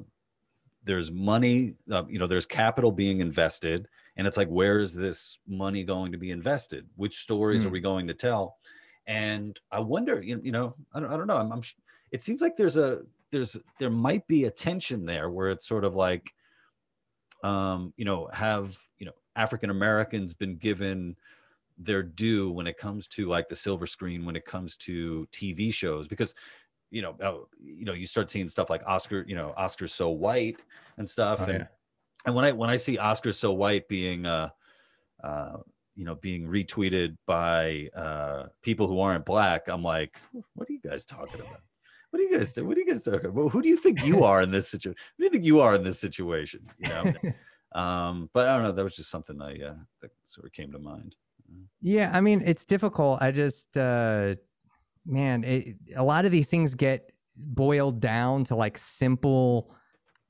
there's 0.82 1.10
money 1.10 1.74
uh, 1.90 2.04
you 2.08 2.18
know 2.18 2.26
there's 2.26 2.46
capital 2.46 2.92
being 2.92 3.20
invested 3.20 3.88
and 4.16 4.26
it's 4.26 4.36
like 4.36 4.48
where 4.48 4.80
is 4.80 4.94
this 4.94 5.38
money 5.46 5.82
going 5.84 6.12
to 6.12 6.18
be 6.18 6.30
invested 6.30 6.88
which 6.96 7.16
stories 7.16 7.64
are 7.64 7.70
Hmm. 7.70 7.70
we 7.70 7.80
going 7.80 8.06
to 8.06 8.14
tell 8.14 8.58
and 9.06 9.60
i 9.70 9.78
wonder 9.78 10.22
you 10.22 10.40
you 10.42 10.52
know 10.52 10.76
i 10.92 11.00
don't, 11.00 11.10
I 11.10 11.16
don't 11.16 11.26
know 11.26 11.36
I'm, 11.38 11.52
I'm 11.52 11.62
it 12.10 12.22
seems 12.22 12.40
like 12.40 12.56
there's 12.56 12.76
a 12.76 13.02
there's 13.30 13.56
there 13.78 13.90
might 13.90 14.26
be 14.26 14.44
a 14.44 14.50
tension 14.50 15.04
there 15.06 15.30
where 15.30 15.50
it's 15.50 15.66
sort 15.66 15.84
of 15.84 15.94
like 15.94 16.32
um 17.42 17.92
you 17.96 18.04
know 18.04 18.28
have 18.32 18.76
you 18.98 19.06
know 19.06 19.12
african 19.36 19.70
americans 19.70 20.34
been 20.34 20.56
given 20.56 21.16
their 21.78 22.02
due 22.02 22.50
when 22.50 22.66
it 22.66 22.78
comes 22.78 23.06
to 23.08 23.28
like 23.28 23.48
the 23.48 23.56
silver 23.56 23.86
screen 23.86 24.24
when 24.24 24.36
it 24.36 24.44
comes 24.44 24.76
to 24.76 25.26
tv 25.32 25.72
shows? 25.72 26.06
Because 26.08 26.34
you 26.90 27.02
know 27.02 27.16
uh, 27.22 27.38
you 27.60 27.84
know 27.84 27.92
you 27.92 28.06
start 28.06 28.30
seeing 28.30 28.48
stuff 28.48 28.70
like 28.70 28.82
oscar 28.86 29.24
you 29.26 29.34
know 29.34 29.52
oscar's 29.56 29.92
so 29.92 30.10
white 30.10 30.60
and 30.96 31.08
stuff. 31.08 31.40
Oh, 31.42 31.50
and 31.50 31.58
yeah. 31.60 31.66
and 32.26 32.34
when 32.34 32.44
i 32.44 32.52
when 32.52 32.70
i 32.70 32.76
see 32.76 32.98
oscar's 32.98 33.38
so 33.38 33.52
white 33.52 33.88
being 33.88 34.26
uh 34.26 34.50
uh 35.22 35.56
you 35.96 36.04
know 36.04 36.14
being 36.14 36.46
retweeted 36.46 37.16
by 37.26 37.88
uh 37.96 38.44
people 38.62 38.86
who 38.86 39.00
aren't 39.00 39.24
black 39.24 39.68
i'm 39.68 39.82
like 39.82 40.20
what 40.54 40.68
are 40.68 40.72
you 40.72 40.80
guys 40.80 41.04
talking 41.04 41.40
about 41.40 41.60
what 42.14 42.20
are 42.20 42.22
you 42.22 42.38
guys 42.38 42.52
do? 42.52 42.64
what 42.64 42.76
are 42.76 42.80
you 42.80 42.86
guys 42.86 43.02
talking 43.02 43.26
about? 43.26 43.48
Who 43.48 43.60
do 43.60 43.68
you 43.68 43.76
think 43.76 44.04
you 44.04 44.22
are 44.22 44.40
in 44.40 44.52
this 44.52 44.68
situation 44.68 44.96
who 45.18 45.22
do 45.22 45.24
you 45.24 45.30
think 45.30 45.44
you 45.44 45.58
are 45.58 45.74
in 45.74 45.82
this 45.82 45.98
situation 45.98 46.60
you 46.78 46.88
know? 46.88 47.12
Um 47.74 48.30
but 48.32 48.48
i 48.48 48.54
don't 48.54 48.62
know 48.62 48.70
that 48.70 48.84
was 48.84 48.94
just 48.94 49.10
something 49.10 49.42
i 49.42 49.54
uh 49.54 49.74
that 50.00 50.12
sort 50.22 50.46
of 50.46 50.52
came 50.52 50.70
to 50.70 50.78
mind. 50.78 51.16
Yeah 51.82 52.12
i 52.14 52.20
mean 52.20 52.40
it's 52.46 52.64
difficult 52.64 53.20
i 53.20 53.32
just 53.32 53.76
uh 53.76 54.36
man 55.04 55.42
it, 55.42 55.74
a 55.96 56.04
lot 56.04 56.24
of 56.24 56.30
these 56.30 56.48
things 56.48 56.76
get 56.76 57.10
boiled 57.36 57.98
down 57.98 58.44
to 58.44 58.54
like 58.54 58.78
simple 58.78 59.74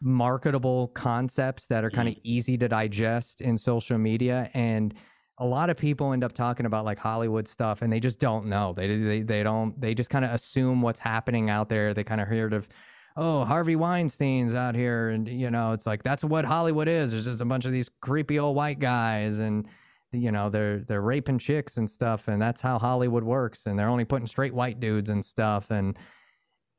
marketable 0.01 0.89
concepts 0.89 1.67
that 1.67 1.85
are 1.85 1.91
kind 1.91 2.09
of 2.09 2.15
easy 2.23 2.57
to 2.57 2.67
digest 2.67 3.43
in 3.43 3.59
social 3.59 3.99
media 3.99 4.51
and 4.55 4.95
a 5.39 5.47
lot 5.47 5.71
of 5.71 5.77
people 5.77 6.13
end 6.13 6.23
up 6.23 6.33
talking 6.33 6.67
about 6.67 6.85
like 6.85 6.99
Hollywood 6.99 7.49
stuff 7.49 7.83
and 7.83 7.93
they 7.93 8.01
just 8.01 8.21
don't 8.21 8.47
know. 8.47 8.73
They 8.77 8.97
they, 8.97 9.23
they 9.23 9.43
don't 9.43 9.79
they 9.81 9.95
just 9.95 10.11
kind 10.11 10.25
of 10.25 10.31
assume 10.31 10.81
what's 10.81 10.99
happening 10.99 11.51
out 11.51 11.69
there. 11.69 11.93
They 11.93 12.05
kind 12.05 12.21
of 12.21 12.29
heard 12.29 12.53
of 12.53 12.69
oh, 13.17 13.45
Harvey 13.45 13.77
Weinstein's 13.77 14.55
out 14.55 14.75
here. 14.75 15.11
And, 15.11 15.29
you 15.29 15.51
know, 15.51 15.73
it's 15.73 15.87
like, 15.87 16.03
that's 16.03 16.25
what 16.25 16.45
Hollywood 16.45 16.89
is. 16.89 17.13
There's 17.13 17.27
just 17.27 17.41
a 17.41 17.45
bunch 17.45 17.65
of 17.65 17.73
these 17.73 17.91
creepy 18.01 18.39
old 18.39 18.57
white 18.57 18.81
guys 18.81 19.39
and, 19.39 19.67
you 20.13 20.33
know, 20.33 20.51
they're, 20.51 20.81
they're 20.81 21.01
raping 21.03 21.39
chicks 21.39 21.77
and 21.77 21.89
stuff. 21.89 22.29
And 22.29 22.41
that's 22.41 22.61
how 22.61 22.79
Hollywood 22.79 23.25
works. 23.25 23.67
And 23.67 23.79
they're 23.79 23.89
only 23.89 24.05
putting 24.05 24.27
straight 24.27 24.55
white 24.55 24.81
dudes 24.81 25.11
and 25.11 25.25
stuff. 25.25 25.71
And 25.71 25.97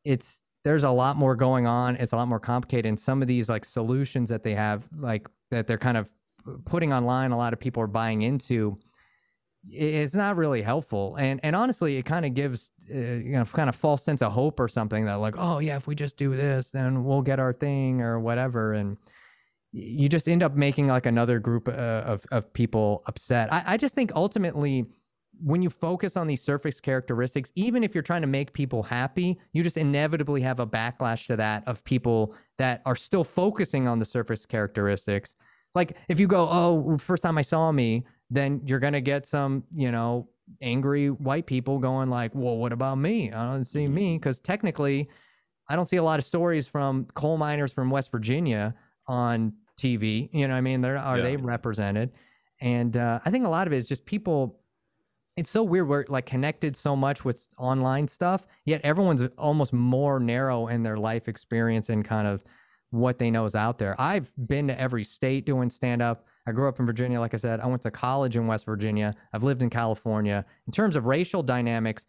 it's, 0.03 0.41
there's 0.63 0.83
a 0.83 0.89
lot 0.89 1.15
more 1.15 1.35
going 1.35 1.67
on. 1.67 1.95
It's 1.97 2.11
a 2.11 2.17
lot 2.17 2.27
more 2.27 2.39
complicated. 2.39 2.87
And 2.87 2.99
some 2.99 3.21
of 3.21 3.27
these 3.27 3.49
like 3.49 3.63
solutions 3.63 4.29
that 4.29 4.43
they 4.43 4.55
have, 4.55 4.83
like 4.97 5.27
that 5.51 5.67
they're 5.67 5.77
kind 5.77 5.97
of 5.97 6.09
putting 6.65 6.93
online, 6.93 7.31
a 7.31 7.37
lot 7.37 7.53
of 7.53 7.59
people 7.59 7.81
are 7.83 7.87
buying 7.87 8.21
into 8.21 8.77
it's 9.71 10.13
not 10.13 10.37
really 10.37 10.61
helpful. 10.61 11.15
And 11.15 11.39
and 11.43 11.55
honestly 11.55 11.97
it 11.97 12.05
kind 12.05 12.25
of 12.25 12.33
gives 12.33 12.71
uh, 12.93 12.97
you 12.97 13.31
know 13.31 13.45
kind 13.45 13.69
of 13.69 13.75
false 13.75 14.03
sense 14.03 14.21
of 14.21 14.31
hope 14.31 14.59
or 14.59 14.67
something 14.67 15.05
that 15.05 15.15
like 15.15 15.35
oh 15.37 15.59
yeah 15.59 15.75
if 15.75 15.87
we 15.87 15.95
just 15.95 16.17
do 16.17 16.35
this 16.35 16.69
then 16.71 17.03
we'll 17.03 17.21
get 17.21 17.39
our 17.39 17.53
thing 17.53 18.01
or 18.01 18.19
whatever. 18.19 18.73
And 18.73 18.97
you 19.71 20.07
just 20.07 20.27
end 20.27 20.43
up 20.43 20.55
making 20.55 20.87
like 20.87 21.05
another 21.05 21.39
group 21.39 21.67
uh, 21.67 21.71
of 21.71 22.25
of 22.31 22.51
people 22.53 23.03
upset. 23.07 23.51
I, 23.51 23.63
I 23.65 23.77
just 23.77 23.95
think 23.95 24.11
ultimately 24.15 24.85
when 25.43 25.61
you 25.61 25.69
focus 25.69 26.15
on 26.15 26.27
these 26.27 26.41
surface 26.41 26.79
characteristics 26.79 27.51
even 27.55 27.83
if 27.83 27.93
you're 27.93 28.03
trying 28.03 28.21
to 28.21 28.27
make 28.27 28.53
people 28.53 28.81
happy 28.81 29.37
you 29.51 29.63
just 29.63 29.75
inevitably 29.75 30.39
have 30.39 30.61
a 30.61 30.65
backlash 30.65 31.27
to 31.27 31.35
that 31.35 31.61
of 31.67 31.83
people 31.83 32.33
that 32.57 32.81
are 32.85 32.95
still 32.95 33.25
focusing 33.25 33.85
on 33.85 33.99
the 33.99 34.05
surface 34.05 34.45
characteristics 34.45 35.35
like 35.75 35.97
if 36.09 36.19
you 36.19 36.27
go 36.27 36.47
oh 36.49 36.97
first 36.97 37.21
time 37.21 37.37
i 37.37 37.41
saw 37.41 37.71
me 37.71 38.03
then 38.29 38.61
you're 38.65 38.79
going 38.79 38.93
to 38.93 39.01
get 39.01 39.27
some, 39.27 39.63
you 39.75 39.91
know, 39.91 40.27
angry 40.61 41.09
white 41.09 41.45
people 41.45 41.79
going 41.79 42.09
like, 42.09 42.31
well, 42.33 42.57
what 42.57 42.71
about 42.71 42.95
me? 42.95 43.31
I 43.31 43.45
don't 43.45 43.65
see 43.65 43.87
me. 43.87 44.17
Because 44.17 44.39
mm-hmm. 44.39 44.51
technically, 44.51 45.09
I 45.69 45.75
don't 45.75 45.87
see 45.87 45.97
a 45.97 46.03
lot 46.03 46.19
of 46.19 46.25
stories 46.25 46.67
from 46.67 47.05
coal 47.13 47.37
miners 47.37 47.71
from 47.71 47.89
West 47.89 48.11
Virginia 48.11 48.75
on 49.07 49.53
TV. 49.79 50.29
You 50.31 50.47
know 50.47 50.55
I 50.55 50.61
mean? 50.61 50.81
They're, 50.81 50.97
are 50.97 51.17
yeah. 51.17 51.23
they 51.23 51.37
represented? 51.37 52.11
And 52.61 52.97
uh, 52.97 53.19
I 53.25 53.31
think 53.31 53.45
a 53.45 53.49
lot 53.49 53.67
of 53.67 53.73
it 53.73 53.77
is 53.77 53.87
just 53.87 54.05
people. 54.05 54.59
It's 55.37 55.49
so 55.49 55.63
weird. 55.63 55.89
We're 55.89 56.05
like 56.07 56.25
connected 56.25 56.77
so 56.77 56.95
much 56.95 57.25
with 57.25 57.47
online 57.57 58.07
stuff, 58.07 58.45
yet 58.63 58.79
everyone's 58.85 59.21
almost 59.37 59.73
more 59.73 60.17
narrow 60.17 60.67
in 60.67 60.81
their 60.81 60.95
life 60.97 61.27
experience 61.27 61.89
and 61.89 62.05
kind 62.05 62.25
of 62.25 62.41
what 62.95 63.19
they 63.19 63.29
know 63.29 63.45
is 63.45 63.55
out 63.55 63.77
there. 63.77 63.99
I've 63.99 64.31
been 64.47 64.67
to 64.67 64.79
every 64.79 65.03
state 65.03 65.45
doing 65.45 65.69
stand 65.69 66.01
up. 66.01 66.25
I 66.47 66.51
grew 66.51 66.67
up 66.67 66.79
in 66.79 66.85
Virginia, 66.85 67.19
like 67.19 67.33
I 67.33 67.37
said. 67.37 67.59
I 67.59 67.67
went 67.67 67.81
to 67.83 67.91
college 67.91 68.35
in 68.35 68.47
West 68.47 68.65
Virginia. 68.65 69.15
I've 69.33 69.43
lived 69.43 69.61
in 69.61 69.69
California. 69.69 70.45
In 70.67 70.73
terms 70.73 70.95
of 70.95 71.05
racial 71.05 71.43
dynamics, 71.43 72.05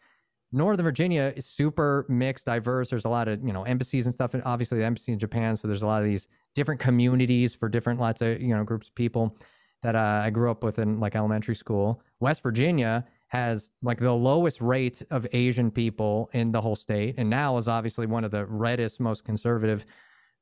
Northern 0.53 0.85
Virginia 0.85 1.33
is 1.37 1.47
super 1.47 2.07
mixed, 2.09 2.47
diverse. 2.47 2.91
There's 2.91 3.05
a 3.05 3.11
lot 3.11 3.29
of 3.29 3.43
you 3.43 3.53
know 3.53 3.65
embassies 3.65 4.07
and 4.07 4.15
stuff, 4.15 4.35
and 4.35 4.43
obviously 4.45 4.79
the 4.79 4.85
embassy 4.85 5.13
in 5.13 5.19
Japan. 5.19 5.57
So 5.57 5.69
there's 5.69 5.83
a 5.83 5.87
lot 5.87 6.03
of 6.03 6.09
these 6.09 6.29
different 6.55 6.81
communities 6.81 7.55
for 7.55 7.69
different 7.69 8.01
lots 8.01 8.23
of 8.23 8.41
you 8.41 8.55
know 8.55 8.63
groups 8.65 8.89
of 8.89 8.95
people 8.95 9.37
that 9.83 9.95
uh, 9.97 10.23
I 10.25 10.31
grew 10.31 10.51
up 10.51 10.63
with 10.63 10.79
in 10.79 11.01
like 11.01 11.17
elementary 11.17 11.55
school. 11.55 12.03
West 12.21 12.43
Virginia 12.43 13.05
has 13.29 13.73
like 13.83 13.99
the 13.99 14.13
lowest 14.13 14.61
rate 14.61 15.03
of 15.11 15.27
Asian 15.33 15.71
people 15.71 16.31
in 16.33 16.53
the 16.53 16.61
whole 16.61 16.77
state, 16.77 17.17
and 17.19 17.29
now 17.29 17.57
is 17.57 17.69
obviously 17.69 18.07
one 18.07 18.25
of 18.25 18.31
the 18.31 18.47
reddest, 18.47 19.01
most 19.01 19.25
conservative 19.25 19.85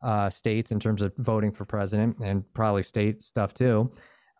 uh, 0.04 0.30
states 0.30 0.70
in 0.70 0.78
terms 0.78 1.02
of 1.02 1.12
voting 1.16 1.50
for 1.50 1.64
president 1.64 2.16
and 2.22 2.44
probably 2.52 2.82
state 2.82 3.24
stuff 3.24 3.54
too. 3.54 3.90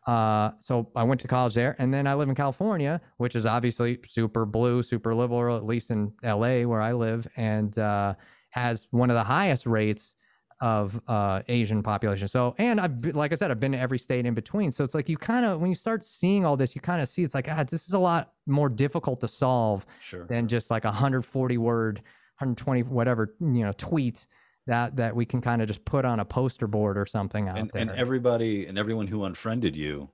Uh, 0.07 0.51
so 0.61 0.91
I 0.95 1.03
went 1.03 1.21
to 1.23 1.29
college 1.29 1.55
there, 1.55 1.75
and 1.79 1.93
then 1.93 2.07
I 2.07 2.15
live 2.15 2.29
in 2.29 2.35
California, 2.35 3.01
which 3.17 3.35
is 3.35 3.47
obviously 3.47 3.99
super 4.05 4.45
blue, 4.45 4.83
super 4.83 5.15
liberal, 5.15 5.57
at 5.57 5.65
least 5.65 5.91
in 5.91 6.13
LA 6.23 6.63
where 6.63 6.83
I 6.83 6.93
live, 6.93 7.27
and 7.37 7.77
uh, 7.79 8.15
has 8.51 8.87
one 8.91 9.09
of 9.09 9.15
the 9.15 9.25
highest 9.25 9.65
rates 9.65 10.17
of 10.61 11.01
uh, 11.09 11.41
Asian 11.49 11.83
population. 11.83 12.29
So, 12.29 12.55
and 12.59 12.79
I've 12.81 13.15
like 13.15 13.33
I 13.33 13.35
said, 13.35 13.51
I've 13.51 13.61
been 13.61 13.73
to 13.73 13.79
every 13.79 13.99
state 13.99 14.27
in 14.27 14.35
between. 14.35 14.71
So 14.71 14.85
it's 14.85 14.95
like 14.95 15.09
you 15.09 15.17
kind 15.17 15.47
of 15.47 15.61
when 15.61 15.71
you 15.71 15.75
start 15.75 16.05
seeing 16.05 16.45
all 16.45 16.57
this, 16.57 16.75
you 16.75 16.83
kind 16.83 17.01
of 17.01 17.09
see 17.09 17.23
it's 17.23 17.35
like, 17.35 17.49
ah, 17.51 17.65
this 17.65 17.87
is 17.87 17.95
a 17.95 17.99
lot 17.99 18.33
more 18.47 18.69
difficult 18.69 19.21
to 19.23 19.29
solve 19.29 19.87
sure. 20.01 20.27
than 20.27 20.49
just 20.49 20.71
like 20.71 20.85
a 20.85 20.89
140 20.89 21.57
word, 21.57 21.97
120 22.39 22.83
whatever 22.85 23.35
you 23.41 23.65
know 23.65 23.73
tweet 23.79 24.27
that 24.67 24.97
that 24.97 25.15
we 25.15 25.25
can 25.25 25.41
kind 25.41 25.61
of 25.63 25.69
just 25.69 25.85
put 25.85 26.05
on 26.05 26.21
a 26.21 26.25
poster 26.25 26.67
board 26.67 26.97
or 26.97 27.07
something 27.07 27.49
out 27.49 27.59
and, 27.59 27.71
there. 27.73 27.83
And 27.83 27.91
everybody 27.91 28.67
and 28.67 28.79
everyone 28.79 29.07
who 29.07 29.25
unfriended 29.25 29.77
you, 29.77 30.09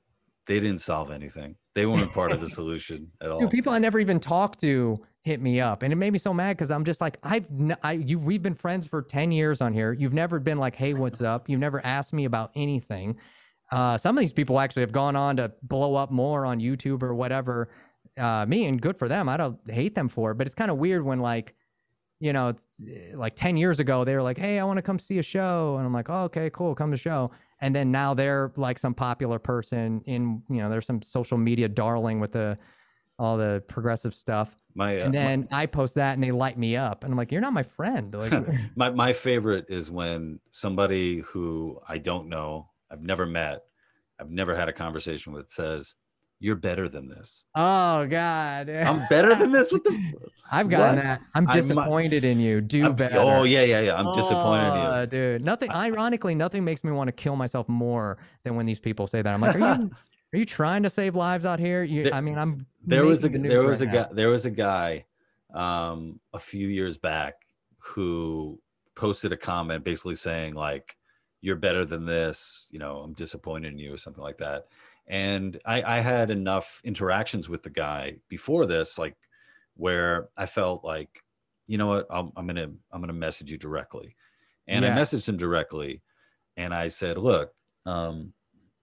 they 0.47 0.61
didn't 0.61 0.81
solve 0.81 1.11
anything. 1.11 1.57
They 1.75 1.87
weren't 1.87 2.13
part 2.13 2.33
of 2.33 2.41
the 2.41 2.49
solution 2.49 3.11
at 3.21 3.31
all. 3.31 3.41
Dude, 3.41 3.51
people 3.51 3.73
I 3.73 3.79
never 3.79 3.99
even 4.01 4.19
talked 4.19 4.61
to 4.61 5.01
hit 5.23 5.41
me 5.41 5.61
up, 5.61 5.83
and 5.83 5.93
it 5.93 5.97
made 5.97 6.13
me 6.13 6.19
so 6.19 6.35
mad 6.35 6.57
because 6.57 6.71
I'm 6.71 6.85
just 6.85 7.01
like, 7.01 7.19
I've 7.23 7.47
I 7.83 7.93
you 7.93 8.19
we've 8.19 8.43
been 8.43 8.55
friends 8.55 8.87
for 8.87 9.03
ten 9.03 9.31
years 9.31 9.61
on 9.61 9.73
here. 9.73 9.93
You've 9.93 10.15
never 10.15 10.41
been 10.41 10.59
like, 10.59 10.75
hey, 10.75 10.95
what's 10.95 11.23
up? 11.23 11.49
You've 11.49 11.61
never 11.61 11.85
asked 11.85 12.13
me 12.13 12.25
about 12.25 12.51
anything. 12.57 13.17
Uh, 13.71 13.97
some 13.97 14.17
of 14.19 14.21
these 14.21 14.33
people 14.33 14.59
actually 14.59 14.83
have 14.83 14.93
gone 14.93 15.15
on 15.15 15.37
to 15.37 15.53
blow 15.63 15.95
up 15.95 16.11
more 16.11 16.45
on 16.45 16.59
YouTube 16.59 17.03
or 17.03 17.15
whatever. 17.15 17.69
Uh, 18.19 18.45
me 18.47 18.67
and 18.67 18.83
good 18.83 18.99
for 18.99 19.09
them. 19.09 19.29
I 19.29 19.37
don't 19.37 19.59
hate 19.71 19.95
them 19.95 20.09
for 20.09 20.33
it, 20.33 20.35
but 20.35 20.47
it's 20.47 20.57
kind 20.57 20.71
of 20.71 20.79
weird 20.79 21.05
when 21.05 21.21
like 21.21 21.55
you 22.21 22.35
know, 22.35 22.55
like 23.15 23.35
10 23.35 23.57
years 23.57 23.81
ago, 23.81 24.05
they 24.05 24.15
were 24.15 24.23
like, 24.23 24.39
Hey, 24.39 24.59
I 24.59 24.65
want 24.65 24.77
to 24.77 24.83
come 24.83 24.99
see 24.99 25.19
a 25.19 25.23
show. 25.23 25.77
And 25.79 25.87
I'm 25.87 25.93
like, 25.93 26.11
oh, 26.11 26.25
okay, 26.25 26.51
cool. 26.51 26.75
Come 26.75 26.91
to 26.91 26.97
show. 26.97 27.31
And 27.63 27.75
then 27.75 27.91
now 27.91 28.15
they're 28.15 28.53
like 28.57 28.79
some 28.79 28.95
popular 28.95 29.39
person 29.39 30.03
in, 30.07 30.43
you 30.49 30.59
know, 30.59 30.71
there's 30.71 30.87
some 30.87 31.03
social 31.03 31.39
media 31.39 31.69
darling 31.69 32.21
with 32.21 32.33
the, 32.33 32.59
all 33.19 33.37
the 33.37 33.63
progressive 33.69 34.15
stuff. 34.15 34.51
My, 34.75 35.01
uh, 35.01 35.07
and 35.07 35.15
then 35.15 35.49
my, 35.51 35.63
I 35.63 35.67
post 35.67 35.95
that 35.97 36.15
and 36.15 36.23
they 36.23 36.31
light 36.31 36.59
me 36.59 36.77
up 36.77 37.05
and 37.05 37.13
I'm 37.13 37.17
like, 37.17 37.33
you're 37.33 37.41
not 37.41 37.53
my 37.53 37.63
friend. 37.63 38.15
Like 38.15 38.33
my, 38.77 38.91
my 38.91 39.13
favorite 39.13 39.67
is 39.69 39.91
when 39.91 40.41
somebody 40.51 41.21
who 41.21 41.81
I 41.89 41.99
don't 41.99 42.29
know, 42.29 42.69
I've 42.91 43.03
never 43.03 43.27
met, 43.27 43.65
I've 44.19 44.31
never 44.31 44.55
had 44.55 44.69
a 44.69 44.73
conversation 44.73 45.33
with 45.33 45.51
says, 45.51 45.95
you're 46.41 46.57
better 46.57 46.89
than 46.89 47.07
this. 47.07 47.45
Oh 47.55 48.07
God, 48.07 48.71
I'm 48.71 49.07
better 49.09 49.35
than 49.35 49.53
this. 49.53 49.71
What 49.71 49.85
the? 49.85 50.15
I've 50.51 50.71
gotten 50.71 50.97
what? 50.97 51.03
that. 51.03 51.21
I'm 51.35 51.47
disappointed 51.47 52.25
I'm, 52.25 52.31
in 52.31 52.41
you. 52.41 52.61
Do 52.63 52.87
I'm, 52.87 52.95
better. 52.95 53.19
Oh 53.19 53.45
yeah, 53.45 53.63
yeah, 53.63 53.81
yeah. 53.81 53.95
I'm 53.95 54.07
oh, 54.07 54.15
disappointed 54.15 54.69
in 54.69 54.75
you, 54.75 54.89
oh, 54.89 55.07
dude. 55.07 55.45
Nothing. 55.45 55.71
Ironically, 55.71 56.35
nothing 56.35 56.65
makes 56.65 56.83
me 56.83 56.93
want 56.93 57.09
to 57.09 57.13
kill 57.13 57.37
myself 57.37 57.69
more 57.69 58.19
than 58.43 58.57
when 58.57 58.65
these 58.65 58.81
people 58.81 59.07
say 59.07 59.21
that. 59.21 59.33
I'm 59.33 59.41
like, 59.41 59.55
are 59.55 59.59
you? 59.59 59.91
are 60.33 60.39
you 60.39 60.47
trying 60.47 60.83
to 60.83 60.91
save 60.91 61.15
lives 61.15 61.45
out 61.45 61.61
here? 61.61 61.85
You, 61.85 62.05
there, 62.05 62.15
I 62.15 62.23
mean, 62.23 62.39
I'm. 62.39 62.67
There 62.85 63.05
was 63.05 63.23
a 63.25 63.29
there 63.29 63.63
was 63.63 63.83
right 63.83 63.91
a 63.91 63.93
guy 63.93 64.07
there 64.11 64.31
was 64.31 64.47
a 64.47 64.51
guy, 64.51 65.05
um, 65.55 66.21
a 66.33 66.39
few 66.39 66.69
years 66.69 66.97
back 66.97 67.35
who 67.79 68.59
posted 68.97 69.33
a 69.33 69.37
comment 69.37 69.85
basically 69.85 70.15
saying 70.15 70.55
like, 70.55 70.97
"You're 71.43 71.57
better 71.57 71.85
than 71.85 72.07
this." 72.07 72.67
You 72.71 72.79
know, 72.79 73.01
I'm 73.01 73.13
disappointed 73.13 73.75
in 73.75 73.79
you 73.79 73.93
or 73.93 73.99
something 73.99 74.25
like 74.25 74.39
that 74.39 74.69
and 75.11 75.61
I, 75.67 75.83
I 75.83 76.01
had 76.01 76.31
enough 76.31 76.81
interactions 76.85 77.49
with 77.49 77.65
the 77.65 77.71
guy 77.71 78.19
before 78.29 78.65
this 78.65 78.97
like 78.97 79.17
where 79.77 80.29
i 80.37 80.47
felt 80.47 80.85
like 80.85 81.23
you 81.67 81.79
know 81.79 81.87
what? 81.87 82.07
I'm, 82.11 82.33
I'm 82.37 82.47
gonna 82.47 82.71
i'm 82.91 83.01
gonna 83.01 83.13
message 83.13 83.51
you 83.51 83.59
directly. 83.59 84.17
And 84.67 84.85
yeah. 84.85 84.95
i 84.95 84.99
messaged 84.99 85.29
him 85.29 85.37
directly 85.37 86.03
and 86.57 86.73
i 86.73 86.89
said 86.89 87.19
look 87.19 87.53
um, 87.87 88.33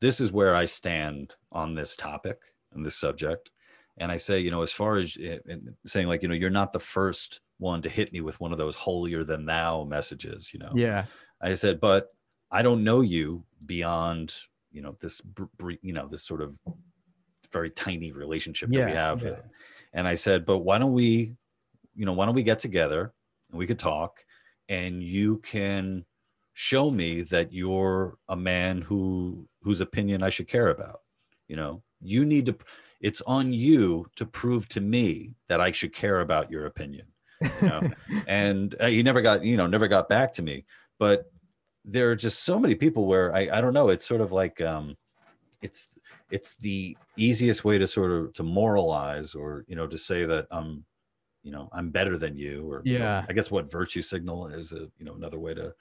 this 0.01 0.19
is 0.19 0.32
where 0.32 0.55
i 0.55 0.65
stand 0.65 1.34
on 1.51 1.73
this 1.73 1.95
topic 1.95 2.39
and 2.73 2.86
this 2.86 2.95
subject. 2.95 3.49
And 3.97 4.11
i 4.11 4.17
say 4.17 4.39
you 4.39 4.51
know 4.51 4.61
as 4.61 4.71
far 4.71 4.97
as 4.97 5.17
eh, 5.21 5.38
saying 5.86 6.07
like 6.07 6.21
you 6.21 6.28
know 6.28 6.36
you're 6.36 6.49
not 6.49 6.73
the 6.73 6.80
first 6.80 7.39
one 7.57 7.82
to 7.82 7.89
hit 7.89 8.13
me 8.13 8.21
with 8.21 8.39
one 8.39 8.51
of 8.51 8.57
those 8.57 8.75
holier 8.75 9.23
than 9.23 9.45
thou 9.45 9.84
messages 9.86 10.51
you 10.53 10.59
know? 10.59 10.71
Yeah. 10.75 11.05
I 11.41 11.53
said 11.53 11.80
but 11.80 12.13
i 12.51 12.61
don't 12.61 12.84
know 12.84 13.01
you 13.01 13.43
beyond 13.65 14.34
you 14.72 14.82
know 14.82 14.95
this 15.01 15.22
you 15.82 15.93
know 15.93 16.07
this 16.07 16.24
sort 16.24 16.41
of 16.41 16.55
very 17.51 17.70
tiny 17.70 18.11
relationship 18.11 18.70
yeah, 18.72 18.80
that 18.80 18.86
we 18.88 18.95
have 18.95 19.24
yeah. 19.24 19.41
and 19.93 20.07
i 20.07 20.13
said 20.13 20.45
but 20.45 20.59
why 20.59 20.78
don't 20.78 20.93
we 20.93 21.34
you 21.95 22.05
know 22.05 22.13
why 22.13 22.26
don't 22.26 22.36
we 22.36 22.43
get 22.43 22.59
together 22.59 23.13
and 23.49 23.57
we 23.57 23.68
could 23.68 23.80
talk 23.80 24.26
and 24.70 25.01
you 25.01 25.38
can 25.38 26.05
show 26.53 26.89
me 26.91 27.22
that 27.22 27.53
you're 27.53 28.18
a 28.30 28.36
man 28.36 28.82
who 28.82 29.47
whose 29.61 29.82
opinion 29.82 30.24
i 30.24 30.30
should 30.30 30.47
care 30.47 30.70
about 30.70 31.01
you 31.47 31.55
know 31.55 31.82
you 32.01 32.26
need 32.26 32.45
to 32.45 32.55
it's 32.99 33.22
on 33.28 33.53
you 33.53 34.05
to 34.15 34.26
prove 34.26 34.68
to 34.68 34.82
me 34.82 35.34
that 35.47 35.61
i 35.61 35.72
should 35.72 35.93
care 35.93 36.20
about 36.20 36.51
your 36.51 36.65
opinion 36.65 37.05
you 37.41 37.68
know? 37.68 37.82
and 38.28 38.76
uh, 38.80 38.88
he 38.88 39.03
never 39.03 39.22
got 39.22 39.43
you 39.43 39.55
know 39.55 39.68
never 39.68 39.88
got 39.88 40.09
back 40.09 40.34
to 40.34 40.41
me 40.41 40.65
but 40.99 41.32
there 41.88 42.11
are 42.11 42.15
just 42.15 42.43
so 42.43 42.59
many 42.59 42.75
people 42.75 43.05
where 43.05 43.33
I, 43.33 43.49
I 43.51 43.61
don't 43.61 43.73
know 43.73 43.89
it's 43.89 44.05
sort 44.05 44.21
of 44.21 44.31
like 44.31 44.61
um 44.61 44.95
it's 45.61 45.88
it's 46.29 46.57
the 46.57 46.95
easiest 47.15 47.63
way 47.63 47.77
to 47.77 47.88
sort 47.88 48.11
of 48.11 48.33
to 48.33 48.43
moralize 48.43 49.33
or 49.33 49.63
you 49.67 49.75
know 49.75 49.88
to 49.88 49.97
say 49.97 50.25
that 50.25 50.47
i'm 50.51 50.83
you 51.41 51.51
know 51.51 51.69
i'm 51.71 51.89
better 51.89 52.17
than 52.17 52.38
you 52.38 52.69
or 52.69 52.81
yeah 52.83 52.93
you 52.93 52.99
know, 52.99 53.25
i 53.29 53.33
guess 53.33 53.49
what 53.49 53.71
virtue 53.71 54.01
signal 54.01 54.47
is 54.47 54.73
a 54.73 54.89
you 54.99 55.05
know 55.05 55.15
another 55.15 55.39
way 55.39 55.53
to 55.53 55.73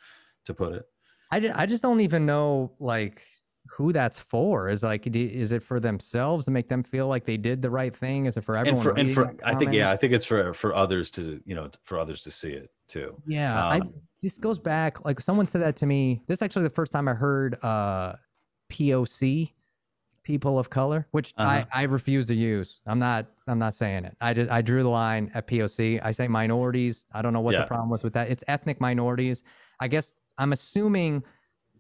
to 0.45 0.55
put 0.55 0.73
it 0.73 0.85
I, 1.33 1.51
I 1.55 1.67
just 1.67 1.83
don't 1.83 2.01
even 2.01 2.25
know 2.25 2.71
like 2.79 3.21
who 3.69 3.93
that's 3.93 4.19
for. 4.19 4.69
Is 4.69 4.83
like, 4.83 5.07
is 5.07 5.53
it 5.53 5.63
for 5.63 5.81
themselves 5.81 6.45
to 6.45 6.51
make 6.51 6.69
them 6.69 6.83
feel 6.83 7.09
like 7.09 7.25
they 7.25 7.37
did 7.37 7.63
the 7.63 7.71
right 7.71 7.95
thing? 7.95 8.27
Is 8.27 8.37
it 8.37 8.45
for 8.45 8.57
everyone 8.57 8.99
and 8.99 9.11
for 9.11 9.25
and 9.25 9.35
for 9.35 9.37
I 9.45 9.55
think 9.55 9.73
yeah. 9.73 9.91
I 9.91 9.97
think 9.97 10.13
it's 10.13 10.27
for 10.27 10.53
for 10.55 10.75
others 10.75 11.11
to 11.13 11.41
you 11.45 11.55
know 11.55 11.71
for 11.83 11.99
others 11.99 12.23
to 12.23 12.31
see 12.31 12.51
it 12.51 12.71
too. 12.89 13.21
Yeah, 13.27 13.67
I, 13.67 13.79
Um, 13.81 13.95
this 14.23 14.39
goes 14.39 14.59
back. 14.59 15.05
Like 15.05 15.21
someone 15.21 15.47
said 15.49 15.63
that 15.63 15.77
to 15.77 15.87
me. 15.87 16.23
This 16.27 16.39
is 16.39 16.43
actually 16.43 16.65
the 16.65 16.71
first 16.71 16.93
time 16.93 17.09
I 17.09 17.15
heard 17.15 17.59
uh, 17.63 18.15
POC, 18.73 19.53
people 20.23 20.59
of 20.59 20.71
color, 20.71 21.07
which 21.13 21.33
Uh-huh. 21.37 21.65
I, 21.73 21.81
I 21.81 21.83
refuse 21.85 22.27
to 22.27 22.35
use. 22.35 22.81
I'm 22.87 22.99
not 22.99 23.27
I'm 23.47 23.59
not 23.59 23.75
saying 23.75 24.05
it. 24.05 24.17
I 24.21 24.35
just 24.35 24.51
I 24.51 24.61
drew 24.63 24.83
the 24.83 24.89
line 24.89 25.31
at 25.35 25.47
POC. 25.47 26.01
I 26.03 26.11
say 26.11 26.27
minorities. 26.29 27.07
I 27.13 27.23
don't 27.23 27.33
know 27.33 27.41
what 27.41 27.53
Yeah. 27.55 27.61
the 27.63 27.67
problem 27.67 27.91
was 27.91 28.03
with 28.03 28.13
that. 28.15 28.29
It's 28.31 28.43
ethnic 28.49 28.81
minorities. 28.81 29.43
I 29.81 29.89
guess 29.89 30.13
I'm 30.39 30.53
assuming 30.53 31.23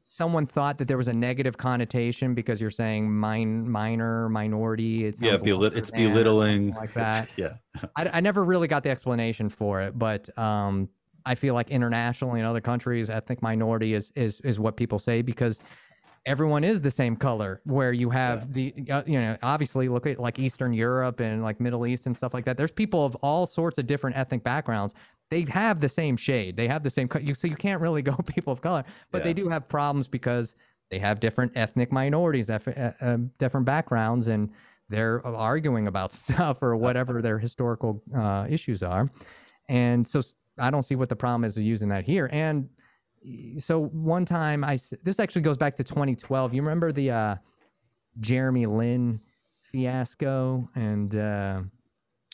someone 0.08 0.46
thought 0.46 0.78
that 0.78 0.86
there 0.86 0.96
was 0.96 1.08
a 1.08 1.12
negative 1.12 1.56
connotation 1.56 2.32
because 2.32 2.60
you're 2.60 2.70
saying 2.70 3.08
min, 3.18 3.68
minor 3.68 4.28
minority. 4.28 5.06
It 5.06 5.20
Yeah, 5.20 5.32
lesser 5.32 5.42
it's 5.42 5.42
than 5.42 5.80
or 5.80 5.84
something 5.84 6.08
belittling 6.12 6.70
like 6.74 6.90
It's- 6.90 7.20
that. 7.20 7.28
yeah, 7.36 7.54
I, 7.96 8.08
I 8.18 8.20
never 8.20 8.44
really 8.44 8.68
got 8.68 8.84
the 8.84 8.90
explanation 8.90 9.48
for 9.48 9.80
it, 9.80 9.98
but 9.98 10.36
um, 10.38 10.88
I 11.26 11.34
feel 11.34 11.54
like 11.54 11.70
internationally 11.70 12.40
in 12.40 12.46
other 12.46 12.60
countries, 12.60 13.10
ethnic 13.10 13.42
minority 13.42 13.92
is 13.94 14.12
is 14.16 14.40
is 14.40 14.58
what 14.58 14.76
people 14.76 14.98
say 14.98 15.20
because 15.22 15.60
everyone 16.24 16.64
is 16.64 16.80
the 16.80 16.90
same 16.90 17.16
color. 17.16 17.60
Where 17.64 17.92
you 17.92 18.08
have 18.10 18.52
the 18.52 18.72
uh, 18.90 19.02
you 19.06 19.20
know 19.20 19.36
obviously 19.42 19.88
look 19.88 20.06
at 20.06 20.18
like 20.18 20.38
Eastern 20.38 20.72
Europe 20.72 21.20
and 21.20 21.42
like 21.42 21.60
Middle 21.60 21.86
East 21.86 22.06
and 22.06 22.16
stuff 22.16 22.32
like 22.32 22.44
that. 22.46 22.56
There's 22.56 22.72
people 22.72 23.04
of 23.04 23.14
all 23.16 23.44
sorts 23.46 23.78
of 23.78 23.86
different 23.86 24.16
ethnic 24.16 24.42
backgrounds. 24.42 24.94
They 25.30 25.44
have 25.48 25.80
the 25.80 25.88
same 25.88 26.16
shade. 26.16 26.56
They 26.56 26.68
have 26.68 26.82
the 26.84 26.90
same. 26.90 27.08
co- 27.08 27.18
You 27.18 27.34
so 27.34 27.48
you 27.48 27.56
can't 27.56 27.80
really 27.80 28.02
go 28.10 28.14
people 28.26 28.52
of 28.52 28.60
color, 28.60 28.84
but 29.10 29.24
they 29.24 29.34
do 29.34 29.48
have 29.48 29.68
problems 29.68 30.08
because 30.08 30.54
they 30.90 30.98
have 31.00 31.18
different 31.18 31.50
ethnic 31.56 31.90
minorities, 31.90 32.48
eff- 32.48 32.68
uh, 32.68 32.92
um, 33.00 33.30
different 33.38 33.66
backgrounds, 33.66 34.28
and 34.28 34.50
they're 34.88 35.26
arguing 35.26 35.88
about 35.88 36.12
stuff 36.22 36.62
or 36.62 36.76
whatever 36.76 37.20
their 37.20 37.38
historical 37.40 38.00
uh, 38.16 38.46
issues 38.48 38.84
are. 38.84 39.10
And 39.68 40.06
so 40.06 40.22
I 40.58 40.70
don't 40.70 40.82
see 40.82 40.96
what 40.96 41.08
the 41.08 41.16
problem 41.16 41.44
is 41.44 41.56
with 41.56 41.64
using 41.64 41.88
that 41.90 42.04
here. 42.04 42.28
And 42.32 42.68
so 43.58 43.84
one 43.86 44.24
time 44.24 44.62
I 44.64 44.78
this 45.02 45.18
actually 45.20 45.42
goes 45.42 45.56
back 45.56 45.76
to 45.76 45.84
2012. 45.84 46.54
You 46.54 46.62
remember 46.62 46.92
the 46.92 47.10
uh, 47.10 47.34
Jeremy 48.20 48.66
Lin 48.66 49.20
fiasco? 49.72 50.68
And 50.74 51.14
uh, 51.14 51.62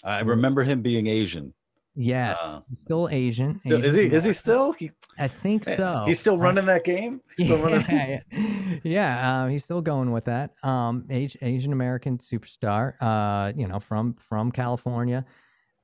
I 0.05 0.21
remember 0.21 0.63
him 0.63 0.83
being 0.83 1.07
Asian. 1.07 1.53
yes, 1.95 2.39
Uh, 2.43 2.61
still 2.75 3.09
Asian. 3.11 3.55
Still- 3.59 3.85
is 3.85 3.95
he? 3.95 4.03
Asian 4.03 4.15
Is 4.17 4.25
he 4.25 4.33
still? 4.33 4.73
He, 4.73 4.91
I 5.19 5.29
think 5.29 5.65
so. 5.65 6.05
He's 6.07 6.19
still 6.21 6.39
running 6.39 6.67
that 6.67 6.85
game. 6.85 7.21
Still 7.39 7.59
running. 7.59 7.85
yeah, 7.89 8.21
yeah, 8.33 8.79
yeah, 8.83 9.43
um, 9.45 9.51
he's 9.51 9.63
still 9.65 9.83
going 9.83 10.11
with 10.11 10.25
that. 10.27 10.53
Um, 10.63 11.07
Asian 11.11 11.73
American 11.73 12.17
superstar, 12.19 12.95
uh, 13.01 13.53
you 13.57 13.67
know, 13.67 13.79
from 13.81 14.15
from 14.15 14.51
California. 14.53 15.25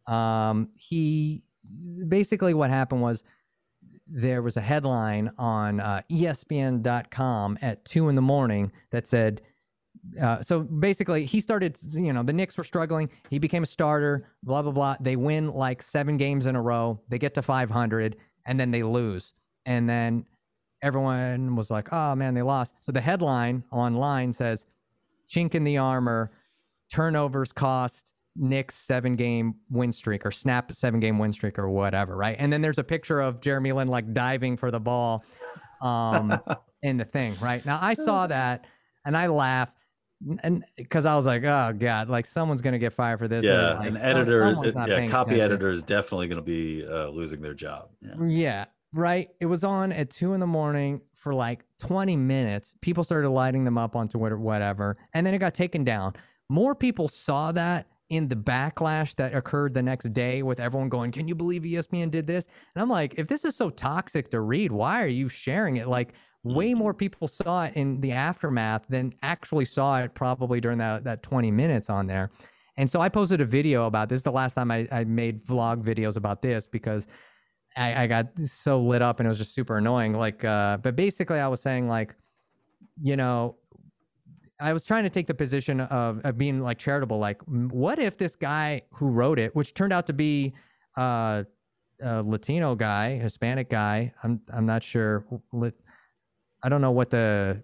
Um, 0.07 0.69
he 0.77 1.43
basically 2.09 2.55
what 2.55 2.71
happened 2.71 3.03
was 3.03 3.23
there 4.07 4.43
was 4.43 4.57
a 4.57 4.61
headline 4.61 5.31
on 5.39 5.81
uh, 5.81 6.01
ESPN.com 6.11 7.59
at 7.61 7.85
two 7.85 8.09
in 8.09 8.15
the 8.15 8.23
morning 8.23 8.73
that 8.91 9.07
said. 9.07 9.43
Uh, 10.21 10.41
so 10.41 10.61
basically, 10.61 11.27
he 11.27 11.41
started. 11.41 11.79
You 11.93 12.13
know, 12.13 12.23
the 12.23 12.33
Knicks 12.33 12.57
were 12.57 12.65
struggling. 12.65 13.11
He 13.31 13.39
became 13.39 13.63
a 13.63 13.67
starter. 13.67 14.29
Blah 14.43 14.63
blah 14.63 14.73
blah. 14.73 14.97
They 15.01 15.17
win 15.17 15.53
like 15.53 15.83
seven 15.83 16.17
games 16.17 16.47
in 16.47 16.57
a 16.57 16.63
row. 16.63 17.01
They 17.09 17.19
get 17.19 17.35
to 17.35 17.43
500, 17.43 18.17
and 18.47 18.59
then 18.59 18.71
they 18.71 18.83
lose. 18.83 19.35
And 19.67 19.89
then 19.89 20.25
everyone 20.83 21.57
was 21.57 21.71
like, 21.71 21.93
"Oh 21.93 22.15
man, 22.15 22.33
they 22.33 22.43
lost." 22.43 22.75
So 22.81 22.93
the 22.93 23.01
headline 23.01 23.63
online 23.71 24.33
says, 24.33 24.65
"Chink 25.29 25.55
in 25.55 25.65
the 25.65 25.77
armor, 25.77 26.31
turnovers 26.91 27.53
cost 27.53 28.13
Knicks 28.39 28.75
seven 28.77 29.17
game 29.17 29.55
win 29.71 29.93
streak 29.93 30.25
or 30.25 30.31
snap 30.31 30.73
seven 30.73 31.01
game 31.01 31.19
win 31.19 31.33
streak 31.33 31.59
or 31.59 31.69
whatever." 31.69 32.17
Right? 32.17 32.37
And 32.39 32.53
then 32.53 32.63
there's 32.63 32.79
a 32.79 32.85
picture 32.85 33.21
of 33.21 33.41
Jeremy 33.41 33.73
Lin 33.73 33.89
like 33.89 34.13
diving 34.15 34.57
for 34.57 34.71
the 34.71 34.81
ball, 34.81 35.25
um, 35.81 36.39
in 36.83 36.97
the 36.97 37.05
thing. 37.05 37.37
Right 37.41 37.65
now, 37.67 37.79
I 37.81 37.95
saw 37.95 38.27
that 38.27 38.67
and 39.05 39.17
I 39.17 39.27
laughed. 39.27 39.75
And 40.43 40.65
because 40.77 41.07
I 41.07 41.15
was 41.15 41.27
like, 41.27 41.45
oh 41.45 41.73
god, 41.79 42.09
like 42.09 42.27
someone's 42.27 42.61
gonna 42.61 42.79
get 42.79 42.93
fired 42.93 43.19
for 43.21 43.29
this. 43.29 43.45
yeah, 43.45 43.75
like, 43.75 43.89
an 43.89 43.97
editor. 43.99 44.43
uh, 44.45 44.63
Yeah, 44.63 45.07
copy 45.09 45.35
attention. 45.35 45.41
editor 45.41 45.71
is 45.71 45.83
definitely 45.85 46.27
going 46.27 46.41
to 46.41 46.45
be 46.45 46.85
uh, 46.85 47.09
losing 47.11 47.41
their 47.41 47.55
job. 47.55 47.91
Yeah. 48.01 48.15
Yeah, 48.27 48.65
right. 48.93 49.29
It 49.41 49.47
was 49.47 49.63
on 49.63 49.93
at 49.93 50.11
two 50.11 50.33
in 50.33 50.41
the 50.41 50.47
morning 50.47 51.01
for 51.15 51.33
like 51.35 51.65
20 51.79 52.17
minutes. 52.17 52.75
People 52.81 53.05
started 53.05 53.31
lighting 53.31 53.65
them 53.65 53.79
up 53.79 53.95
on 53.95 54.09
Twitter, 54.09 54.37
whatever. 54.39 54.97
And 55.15 55.25
then 55.25 55.35
it 55.35 55.39
got 55.39 55.55
taken 55.55 55.85
down. 55.85 56.15
More 56.49 56.75
people 56.75 57.07
saw 57.07 57.53
that 57.53 57.87
in 58.11 58.29
the 58.29 58.37
backlash 58.37 59.15
that 59.17 59.35
occurred 59.35 59.75
the 59.75 59.83
next 59.83 60.13
day 60.13 60.43
with 60.43 60.61
everyone 60.61 60.89
going, 60.89 61.13
Can 61.13 61.29
you 61.29 61.35
believe 61.35 61.63
ESPN 61.63 62.11
did 62.11 62.27
this? 62.27 62.47
And 62.75 62.83
I'm 62.83 62.89
like, 62.89 63.15
if 63.19 63.29
this 63.29 63.45
is 63.45 63.55
so 63.55 63.71
toxic 63.71 64.31
to 64.31 64.41
read, 64.41 64.73
why 64.73 65.03
are 65.03 65.09
you 65.09 65.29
sharing 65.29 65.77
it? 65.77 65.89
Like, 65.89 66.15
way 66.45 66.73
more 66.73 66.95
people 66.95 67.29
saw 67.29 67.65
it 67.65 67.75
in 67.75 68.01
the 68.01 68.13
aftermath 68.13 68.87
than 68.89 69.13
actually 69.23 69.65
saw 69.65 69.99
it 69.99 70.15
probably 70.15 70.61
during 70.61 70.79
that, 70.79 71.05
that 71.05 71.23
20 71.23 71.51
minutes 71.51 71.91
on 71.91 72.07
there. 72.07 72.31
And 72.77 72.91
so 72.91 73.01
I 73.01 73.09
posted 73.09 73.41
a 73.41 73.45
video 73.45 73.87
about 73.87 74.09
this. 74.09 74.23
The 74.23 74.31
last 74.31 74.55
time 74.55 74.71
I, 74.71 74.87
I 74.93 75.05
made 75.05 75.43
vlog 75.43 75.83
videos 75.83 76.17
about 76.17 76.43
this 76.43 76.67
because 76.67 77.07
I, 77.77 78.05
I 78.05 78.07
got 78.07 78.27
so 78.45 78.79
lit 78.79 79.03
up 79.03 79.19
and 79.19 79.27
it 79.27 79.29
was 79.29 79.39
just 79.39 79.53
super 79.53 79.79
annoying. 79.79 80.15
Like, 80.15 80.45
uh, 80.45 80.77
but 80.79 80.95
basically, 80.95 81.41
I 81.41 81.49
was 81.49 81.61
saying 81.61 81.89
like, 81.89 82.15
you 83.03 83.17
know, 83.17 83.57
I 84.61 84.73
was 84.73 84.85
trying 84.85 85.05
to 85.05 85.11
take 85.11 85.27
the 85.27 85.35
position 85.35 85.81
of, 85.81 86.21
of 86.25 86.37
being 86.37 86.61
like 86.61 86.79
charitable. 86.79 87.19
Like, 87.19 87.41
what 87.47 87.99
if 87.99 88.17
this 88.17 88.35
guy 88.35 88.83
who 88.93 89.09
wrote 89.09 89.39
it, 89.39 89.55
which 89.55 89.73
turned 89.75 89.93
out 89.93 90.07
to 90.09 90.13
be 90.13 90.53
uh, 90.97 91.45
a 92.03 92.23
Latino 92.23 92.75
guy, 92.75 93.17
Hispanic 93.17 93.71
guy, 93.71 94.13
I'm 94.23 94.41
I'm 94.53 94.67
not 94.67 94.83
sure. 94.83 95.25
I 96.63 96.69
don't 96.69 96.81
know 96.81 96.91
what 96.91 97.11
the 97.11 97.63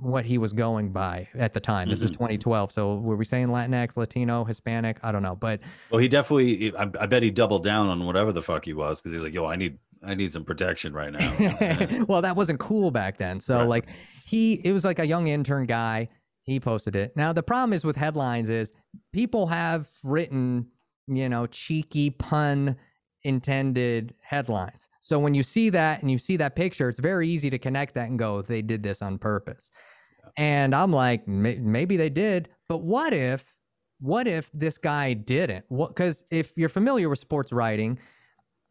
what 0.00 0.24
he 0.26 0.36
was 0.38 0.52
going 0.52 0.92
by 0.92 1.26
at 1.38 1.54
the 1.54 1.60
time. 1.60 1.88
This 1.88 2.02
is 2.02 2.10
Mhm. 2.10 2.14
2012. 2.14 2.72
So 2.72 2.96
were 2.98 3.16
we 3.16 3.24
saying 3.24 3.48
Latinx, 3.48 3.96
Latino, 3.96 4.44
Hispanic? 4.44 4.98
I 5.02 5.10
don't 5.12 5.22
know, 5.22 5.36
but 5.36 5.60
Well, 5.90 6.00
he 6.00 6.08
definitely. 6.08 6.74
I, 6.76 6.82
I 7.00 7.06
bet 7.06 7.22
he 7.22 7.30
doubled 7.30 7.62
down 7.64 7.88
on 7.88 8.04
whatever 8.06 8.32
the 8.32 8.42
fuck 8.42 8.64
he 8.64 8.72
was 8.74 9.00
because 9.00 9.12
he's 9.12 9.22
like, 9.22 9.32
"Yo, 9.32 9.46
I 9.46 9.56
need, 9.56 9.78
I 10.02 10.14
need 10.14 10.32
some 10.32 10.44
protection 10.44 10.92
right 10.92 11.12
now." 11.12 12.04
Well, 12.08 12.22
that 12.22 12.36
wasn't 12.36 12.60
cool 12.60 12.90
back 12.90 13.16
then. 13.18 13.40
So 13.40 13.58
Right. 13.58 13.68
like 13.68 13.86
he 14.26 14.54
it 14.64 14.72
was 14.72 14.84
like 14.84 14.98
a 14.98 15.06
young 15.06 15.28
intern 15.28 15.66
guy. 15.66 16.08
He 16.50 16.58
posted 16.58 16.96
it. 16.96 17.16
Now 17.16 17.32
the 17.32 17.44
problem 17.44 17.72
is 17.72 17.84
with 17.84 17.94
headlines 17.94 18.48
is 18.48 18.72
people 19.12 19.46
have 19.46 19.88
written, 20.02 20.66
you 21.06 21.28
know, 21.28 21.46
cheeky 21.46 22.10
pun 22.10 22.76
intended 23.22 24.14
headlines. 24.20 24.88
So 25.00 25.16
when 25.20 25.32
you 25.32 25.44
see 25.44 25.70
that 25.70 26.02
and 26.02 26.10
you 26.10 26.18
see 26.18 26.36
that 26.38 26.56
picture, 26.56 26.88
it's 26.88 26.98
very 26.98 27.28
easy 27.28 27.50
to 27.50 27.58
connect 27.58 27.94
that 27.94 28.08
and 28.08 28.18
go, 28.18 28.42
they 28.42 28.62
did 28.62 28.82
this 28.82 29.00
on 29.00 29.16
purpose. 29.16 29.70
And 30.36 30.74
I'm 30.74 30.92
like, 30.92 31.28
maybe 31.28 31.96
they 31.96 32.10
did, 32.10 32.48
but 32.68 32.78
what 32.78 33.12
if, 33.12 33.44
what 34.00 34.26
if 34.26 34.50
this 34.52 34.76
guy 34.76 35.12
didn't? 35.12 35.64
What? 35.68 35.90
Because 35.90 36.24
if 36.32 36.52
you're 36.56 36.68
familiar 36.68 37.08
with 37.08 37.20
sports 37.20 37.52
writing, 37.52 37.96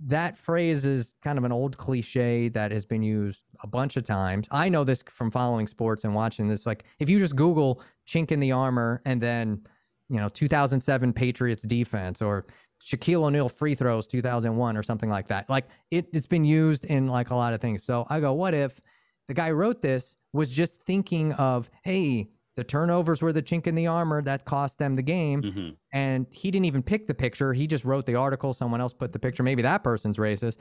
that 0.01 0.37
phrase 0.37 0.85
is 0.85 1.11
kind 1.21 1.37
of 1.37 1.43
an 1.43 1.51
old 1.51 1.77
cliche 1.77 2.47
that 2.49 2.71
has 2.71 2.85
been 2.85 3.03
used 3.03 3.41
a 3.61 3.67
bunch 3.67 3.97
of 3.97 4.05
times. 4.05 4.47
I 4.51 4.69
know 4.69 4.83
this 4.83 5.03
from 5.09 5.29
following 5.29 5.67
sports 5.67 6.03
and 6.05 6.15
watching 6.15 6.47
this. 6.47 6.65
Like, 6.65 6.85
if 6.99 7.09
you 7.09 7.19
just 7.19 7.35
Google 7.35 7.81
"chink 8.07 8.31
in 8.31 8.39
the 8.39 8.51
armor" 8.51 9.01
and 9.05 9.21
then, 9.21 9.61
you 10.09 10.17
know, 10.17 10.29
2007 10.29 11.11
Patriots 11.11 11.63
defense 11.63 12.21
or 12.21 12.45
Shaquille 12.83 13.23
O'Neal 13.23 13.49
free 13.49 13.75
throws 13.75 14.07
2001 14.07 14.77
or 14.77 14.83
something 14.83 15.09
like 15.09 15.27
that. 15.27 15.49
Like, 15.49 15.67
it, 15.91 16.07
it's 16.13 16.27
been 16.27 16.45
used 16.45 16.85
in 16.85 17.07
like 17.07 17.31
a 17.31 17.35
lot 17.35 17.53
of 17.53 17.59
things. 17.59 17.83
So 17.83 18.07
I 18.09 18.21
go, 18.21 18.31
what 18.33 18.53
if 18.53 18.79
the 19.27 19.33
guy 19.33 19.51
wrote 19.51 19.81
this 19.81 20.15
was 20.31 20.49
just 20.49 20.81
thinking 20.83 21.33
of, 21.33 21.69
hey, 21.83 22.29
the 22.59 22.63
turnovers 22.65 23.21
were 23.21 23.31
the 23.31 23.41
chink 23.41 23.67
in 23.67 23.73
the 23.75 23.87
armor 23.87 24.21
that 24.21 24.43
cost 24.43 24.77
them 24.77 24.95
the 24.97 25.01
game 25.01 25.41
Mhm. 25.41 25.75
and 25.93 26.27
he 26.29 26.51
didn't 26.51 26.65
even 26.65 26.83
pick 26.83 27.07
the 27.07 27.13
picture. 27.13 27.53
He 27.53 27.65
just 27.67 27.85
wrote 27.85 28.05
the 28.05 28.15
article. 28.15 28.53
Someone 28.53 28.81
else 28.81 28.93
put 28.93 29.13
the 29.13 29.19
picture. 29.19 29.43
Maybe 29.43 29.61
that 29.61 29.81
person's 29.81 30.17
racist, 30.17 30.57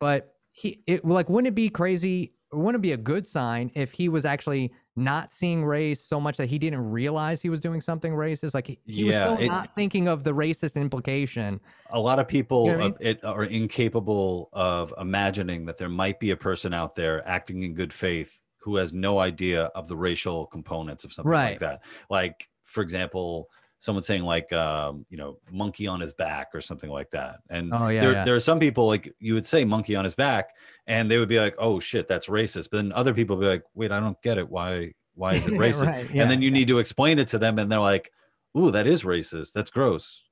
but 0.00 0.34
he 0.52 0.82
it 0.86 1.04
like 1.04 1.28
wouldn't 1.28 1.48
it 1.48 1.54
be 1.54 1.68
crazy? 1.68 2.32
Wouldn't 2.52 2.76
it 2.82 2.86
be 2.90 2.92
a 2.92 2.96
good 3.12 3.26
sign 3.26 3.70
if 3.74 3.92
he 3.92 4.08
was 4.08 4.24
actually 4.24 4.72
not 4.96 5.32
seeing 5.32 5.64
race 5.64 6.04
so 6.04 6.20
much 6.20 6.36
that 6.36 6.48
he 6.50 6.58
didn't 6.58 6.90
realize 6.90 7.40
he 7.40 7.48
was 7.50 7.60
doing 7.60 7.80
something 7.80 8.12
racist? 8.12 8.52
Like 8.54 8.66
he, 8.66 8.78
he 8.86 9.04
Yeah, 9.04 9.28
was 9.30 9.38
so 9.38 9.44
it- 9.44 9.46
not 9.48 9.74
thinking 9.74 10.08
of 10.08 10.22
the 10.24 10.32
racist 10.32 10.76
implication. 10.76 11.60
A 11.90 12.00
lot 12.00 12.18
of 12.18 12.28
people 12.28 12.66
You 12.66 12.76
know 12.78 12.84
I 12.84 12.88
uh, 12.88 12.92
it, 13.00 13.24
are 13.24 13.44
incapable 13.44 14.48
of 14.52 14.92
imagining 14.98 15.66
that 15.66 15.76
there 15.78 15.88
might 15.90 16.18
be 16.20 16.30
a 16.30 16.36
person 16.36 16.72
out 16.74 16.94
there 16.94 17.26
acting 17.28 17.62
in 17.62 17.74
good 17.74 17.92
faith 17.92 18.40
who 18.62 18.76
has 18.76 18.92
no 18.92 19.18
idea 19.18 19.64
of 19.74 19.88
the 19.88 19.96
racial 19.96 20.46
components 20.46 21.04
of 21.04 21.12
something 21.12 21.30
Right. 21.30 21.50
like 21.52 21.60
that. 21.60 21.80
Like, 22.10 22.48
for 22.64 22.82
example, 22.82 23.48
someone 23.78 24.02
saying 24.02 24.22
like, 24.22 24.52
um, 24.52 25.04
you 25.10 25.16
know, 25.16 25.38
monkey 25.50 25.86
on 25.88 26.00
his 26.00 26.12
back 26.12 26.48
or 26.54 26.60
something 26.60 26.88
like 26.90 27.10
that. 27.10 27.40
And 27.50 27.72
Oh, 27.74 27.88
yeah, 27.88 28.00
there, 28.00 28.12
yeah. 28.12 28.24
there 28.24 28.34
are 28.34 28.40
some 28.40 28.60
people 28.60 28.86
like 28.86 29.12
you 29.18 29.34
would 29.34 29.44
say 29.46 29.64
monkey 29.64 29.96
on 29.96 30.04
his 30.04 30.14
back, 30.14 30.50
and 30.86 31.10
they 31.10 31.18
would 31.18 31.28
be 31.28 31.40
like, 31.40 31.54
oh 31.58 31.80
shit, 31.80 32.06
that's 32.06 32.28
racist. 32.28 32.68
But 32.70 32.78
then 32.78 32.92
other 32.92 33.12
people 33.12 33.36
be 33.36 33.46
like, 33.46 33.64
wait, 33.74 33.90
I 33.90 33.98
don't 34.00 34.20
get 34.22 34.38
it. 34.38 34.48
Why? 34.48 34.94
Why 35.14 35.34
is 35.34 35.46
it 35.46 35.52
racist? 35.58 35.86
Right, 35.86 36.08
yeah, 36.14 36.22
and 36.22 36.30
then 36.30 36.40
you 36.42 36.50
need 36.50 36.68
to 36.68 36.78
explain 36.78 37.18
it 37.18 37.28
to 37.28 37.38
them, 37.38 37.58
and 37.58 37.70
they're 37.70 37.80
like, 37.80 38.10
"Ooh, 38.56 38.70
that 38.70 38.86
is 38.86 39.02
racist. 39.02 39.52
That's 39.52 39.70
gross. 39.70 40.22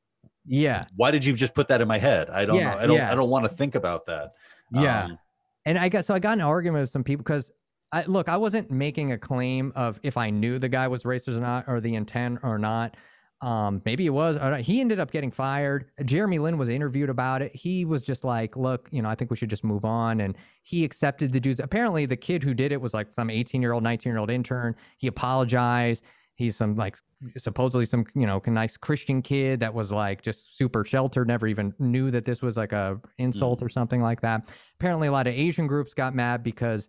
Yeah. 0.46 0.84
Why 0.96 1.10
did 1.10 1.22
you 1.24 1.34
just 1.34 1.54
put 1.54 1.68
that 1.68 1.80
in 1.82 1.88
my 1.88 1.98
head? 1.98 2.30
I 2.30 2.46
don't 2.46 2.56
Yeah, 2.56 2.70
know. 2.74 2.78
I 2.78 2.86
don't. 2.86 3.00
I 3.00 3.14
don't 3.14 3.28
want 3.30 3.44
to 3.44 3.54
think 3.54 3.74
about 3.74 4.06
that." 4.06 4.32
Yeah. 4.72 5.04
Um, 5.04 5.18
And 5.66 5.76
I 5.76 5.88
got 5.90 6.04
so 6.06 6.14
I 6.14 6.18
got 6.20 6.32
in 6.34 6.40
an 6.40 6.46
argument 6.46 6.82
with 6.84 6.90
some 6.90 7.04
people 7.04 7.22
because 7.24 7.50
I 7.92 8.04
look, 8.04 8.28
I 8.28 8.36
wasn't 8.36 8.70
making 8.70 9.12
a 9.12 9.18
claim 9.18 9.72
of 9.74 9.98
if 10.02 10.16
I 10.16 10.30
knew 10.30 10.58
the 10.58 10.68
guy 10.68 10.86
was 10.88 11.02
racist 11.02 11.36
or 11.36 11.40
not, 11.40 11.64
or 11.66 11.80
the 11.80 11.94
intent 11.94 12.38
or 12.42 12.58
not. 12.58 12.96
Um, 13.42 13.80
maybe 13.86 14.04
it 14.04 14.10
was. 14.10 14.38
He 14.64 14.80
ended 14.80 15.00
up 15.00 15.10
getting 15.10 15.30
fired. 15.30 15.90
Jeremy 16.04 16.38
Lin 16.38 16.58
was 16.58 16.68
interviewed 16.68 17.08
about 17.08 17.40
it. 17.40 17.54
He 17.56 17.86
was 17.86 18.02
just 18.02 18.22
like, 18.22 18.54
"Look, 18.56 18.88
you 18.92 19.00
know, 19.00 19.08
I 19.08 19.14
think 19.14 19.30
we 19.30 19.36
should 19.36 19.48
just 19.48 19.64
move 19.64 19.84
on." 19.84 20.20
And 20.20 20.36
he 20.62 20.84
accepted 20.84 21.32
the 21.32 21.40
dudes. 21.40 21.58
Apparently, 21.58 22.04
the 22.04 22.16
kid 22.16 22.42
who 22.42 22.52
did 22.52 22.70
it 22.70 22.80
was 22.80 22.92
like 22.92 23.14
some 23.14 23.30
18 23.30 23.62
year 23.62 23.72
old, 23.72 23.82
19 23.82 24.10
year 24.12 24.18
old 24.18 24.30
intern. 24.30 24.76
He 24.98 25.06
apologized. 25.06 26.04
He's 26.34 26.56
some 26.56 26.76
like 26.76 26.96
supposedly 27.38 27.86
some 27.86 28.04
you 28.14 28.26
know 28.26 28.42
nice 28.46 28.76
Christian 28.76 29.22
kid 29.22 29.58
that 29.60 29.72
was 29.72 29.90
like 29.90 30.22
just 30.22 30.56
super 30.56 30.84
sheltered, 30.84 31.26
never 31.26 31.46
even 31.46 31.74
knew 31.78 32.10
that 32.10 32.26
this 32.26 32.42
was 32.42 32.58
like 32.58 32.72
a 32.72 33.00
insult 33.18 33.62
or 33.62 33.70
something 33.70 34.02
like 34.02 34.20
that. 34.20 34.48
Apparently, 34.78 35.08
a 35.08 35.12
lot 35.12 35.26
of 35.26 35.34
Asian 35.34 35.66
groups 35.66 35.94
got 35.94 36.14
mad 36.14 36.42
because 36.42 36.88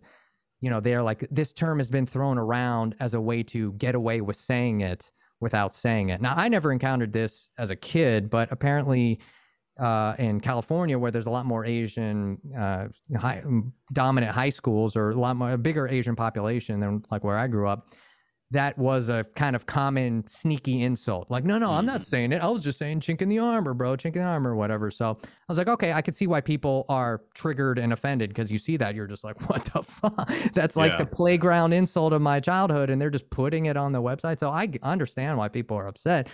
you 0.62 0.70
know 0.70 0.80
they're 0.80 1.02
like 1.02 1.26
this 1.30 1.52
term 1.52 1.78
has 1.78 1.90
been 1.90 2.06
thrown 2.06 2.38
around 2.38 2.94
as 3.00 3.12
a 3.12 3.20
way 3.20 3.42
to 3.42 3.72
get 3.74 3.94
away 3.94 4.22
with 4.22 4.36
saying 4.36 4.80
it 4.80 5.12
without 5.40 5.74
saying 5.74 6.08
it. 6.08 6.22
Now, 6.22 6.34
I 6.36 6.48
never 6.48 6.72
encountered 6.72 7.12
this 7.12 7.50
as 7.58 7.68
a 7.70 7.76
kid, 7.76 8.30
but 8.30 8.50
apparently 8.52 9.18
uh, 9.78 10.14
in 10.18 10.40
California, 10.40 10.96
where 10.96 11.10
there's 11.10 11.26
a 11.26 11.30
lot 11.30 11.46
more 11.46 11.64
Asian 11.64 12.38
uh, 12.56 12.86
high, 13.18 13.42
dominant 13.92 14.32
high 14.32 14.50
schools 14.50 14.96
or 14.96 15.10
a 15.10 15.16
lot 15.16 15.36
more 15.36 15.50
a 15.50 15.58
bigger 15.58 15.88
Asian 15.88 16.14
population 16.14 16.78
than 16.78 17.04
like 17.10 17.24
where 17.24 17.36
I 17.36 17.48
grew 17.48 17.68
up, 17.68 17.94
that 18.52 18.76
was 18.76 19.08
a 19.08 19.24
kind 19.34 19.56
of 19.56 19.64
common 19.66 20.26
sneaky 20.26 20.82
insult. 20.82 21.30
Like, 21.30 21.44
no, 21.44 21.58
no, 21.58 21.70
I'm 21.70 21.86
not 21.86 22.02
Mhm. 22.02 22.04
saying 22.04 22.32
it. 22.32 22.42
I 22.42 22.48
was 22.48 22.62
just 22.62 22.78
saying 22.78 23.00
chink 23.00 23.22
in 23.22 23.28
the 23.30 23.38
armor, 23.38 23.72
bro, 23.72 23.96
chink 23.96 24.14
in 24.14 24.20
the 24.20 24.24
armor, 24.24 24.54
whatever. 24.54 24.90
So 24.90 25.18
I 25.22 25.26
was 25.48 25.56
like, 25.56 25.68
okay, 25.68 25.92
I 25.92 26.02
could 26.02 26.14
see 26.14 26.26
why 26.26 26.42
people 26.42 26.84
are 26.90 27.22
triggered 27.34 27.78
and 27.78 27.92
offended 27.94 28.28
because 28.30 28.50
you 28.52 28.58
see 28.58 28.76
that 28.76 28.94
you're 28.94 29.06
just 29.06 29.24
like, 29.24 29.40
what 29.48 29.64
the 29.72 29.82
fuck? 29.82 30.28
That's 30.54 30.76
like 30.76 30.92
Yeah. 30.92 30.98
the 30.98 31.06
playground 31.06 31.72
insult 31.72 32.12
of 32.12 32.20
my 32.20 32.40
childhood, 32.40 32.90
and 32.90 33.00
they're 33.00 33.10
just 33.10 33.30
putting 33.30 33.66
it 33.66 33.76
on 33.76 33.92
the 33.92 34.02
website. 34.02 34.38
So 34.38 34.50
I 34.50 34.70
understand 34.82 35.38
why 35.38 35.48
people 35.48 35.76
are 35.78 35.86
upset. 35.88 36.28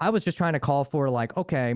I 0.00 0.10
was 0.10 0.24
just 0.24 0.38
trying 0.38 0.52
to 0.54 0.60
call 0.60 0.84
for 0.84 1.10
like, 1.10 1.36
okay, 1.36 1.74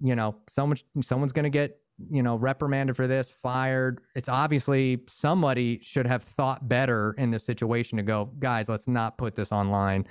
you 0.00 0.16
know, 0.16 0.34
someone 0.48 0.78
someone's 1.02 1.32
gonna 1.32 1.50
get 1.50 1.78
you 2.10 2.22
know 2.22 2.36
reprimanded 2.36 2.96
for 2.96 3.06
this, 3.06 3.28
fired. 3.28 4.00
It's 4.14 4.28
obviously 4.28 5.00
somebody 5.06 5.80
should 5.82 6.06
have 6.06 6.22
thought 6.22 6.68
better 6.68 7.14
in 7.18 7.30
this 7.30 7.44
situation 7.44 7.96
to 7.98 8.02
go, 8.02 8.30
guys, 8.38 8.68
let's 8.68 8.88
not 8.88 9.16
put 9.18 9.36
this 9.36 9.52
online. 9.52 10.06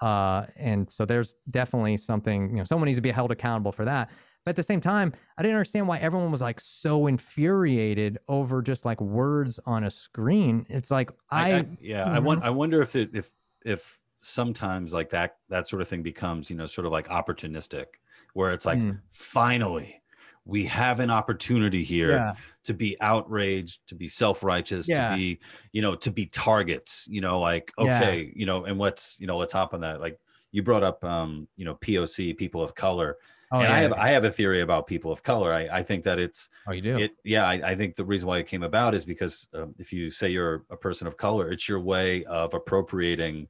Uh, 0.00 0.46
and 0.56 0.90
so 0.90 1.04
there's 1.06 1.36
definitely 1.50 1.96
something, 1.96 2.50
you 2.50 2.56
know, 2.56 2.64
someone 2.64 2.86
needs 2.86 2.98
to 2.98 3.02
be 3.02 3.10
held 3.10 3.30
accountable 3.30 3.72
for 3.72 3.84
that. 3.84 4.10
But 4.44 4.50
at 4.50 4.56
the 4.56 4.62
same 4.62 4.80
time, 4.80 5.12
I 5.38 5.42
didn't 5.42 5.56
understand 5.56 5.88
why 5.88 5.98
everyone 5.98 6.30
was 6.30 6.40
like 6.42 6.60
so 6.60 7.06
infuriated 7.06 8.18
over 8.28 8.62
just 8.62 8.84
like 8.84 9.00
words 9.00 9.58
on 9.66 9.84
a 9.84 9.90
screen. 9.90 10.66
It's 10.68 10.90
like 10.90 11.10
I, 11.30 11.50
I, 11.52 11.56
I 11.58 11.66
yeah, 11.80 12.04
I 12.04 12.18
want. 12.18 12.44
I 12.44 12.50
wonder 12.50 12.80
if 12.80 12.94
it, 12.94 13.10
if 13.12 13.30
if 13.64 13.98
sometimes 14.20 14.92
like 14.92 15.10
that 15.10 15.38
that 15.48 15.66
sort 15.66 15.82
of 15.82 15.88
thing 15.88 16.02
becomes 16.02 16.48
you 16.50 16.56
know 16.56 16.66
sort 16.66 16.86
of 16.86 16.92
like 16.92 17.08
opportunistic, 17.08 17.86
where 18.34 18.52
it's 18.52 18.64
like 18.66 18.78
Mm. 18.78 19.00
finally 19.12 20.00
we 20.46 20.64
have 20.66 21.00
an 21.00 21.10
opportunity 21.10 21.82
here 21.84 22.12
yeah, 22.12 22.34
to 22.64 22.72
be 22.72 22.96
outraged, 23.00 23.80
to 23.88 23.94
be 23.96 24.06
self-righteous, 24.08 24.88
Yeah. 24.88 25.10
to 25.10 25.16
be, 25.16 25.40
you 25.72 25.82
know, 25.82 25.96
to 25.96 26.10
be 26.10 26.26
targets, 26.26 27.04
you 27.10 27.20
know, 27.20 27.40
like, 27.40 27.72
Yeah. 27.78 28.00
okay, 28.00 28.32
you 28.34 28.46
know, 28.46 28.64
and 28.64 28.78
let's, 28.78 29.16
you 29.18 29.26
know, 29.26 29.36
let's 29.38 29.52
hop 29.52 29.74
on 29.74 29.80
that. 29.80 30.00
Like 30.00 30.18
you 30.52 30.62
brought 30.62 30.84
up 30.84 31.02
um, 31.04 31.48
you 31.56 31.64
know, 31.64 31.74
POC, 31.74 32.36
people 32.36 32.62
of 32.62 32.74
color. 32.74 33.16
oh, 33.52 33.58
and 33.58 33.68
yeah, 33.68 33.74
I 33.74 33.78
have 33.80 33.90
yeah. 33.90 34.02
I 34.02 34.08
have 34.10 34.24
a 34.24 34.30
theory 34.30 34.60
about 34.62 34.86
people 34.86 35.10
of 35.12 35.22
color. 35.22 35.52
I, 35.52 35.68
I 35.78 35.82
think 35.82 36.04
that 36.04 36.18
it's 36.18 36.48
oh, 36.68 36.72
you 36.72 36.80
do. 36.80 36.96
it 36.96 37.12
yeah, 37.24 37.44
I, 37.46 37.54
I 37.70 37.74
think 37.74 37.94
the 37.96 38.04
reason 38.04 38.28
why 38.28 38.38
it 38.38 38.46
came 38.46 38.62
about 38.62 38.94
is 38.94 39.04
because 39.04 39.48
um, 39.54 39.74
if 39.78 39.92
you 39.92 40.10
say 40.10 40.28
you're 40.30 40.64
a 40.70 40.76
person 40.76 41.06
of 41.08 41.16
color, 41.16 41.50
it's 41.52 41.68
your 41.68 41.80
way 41.80 42.24
of 42.24 42.54
appropriating 42.54 43.48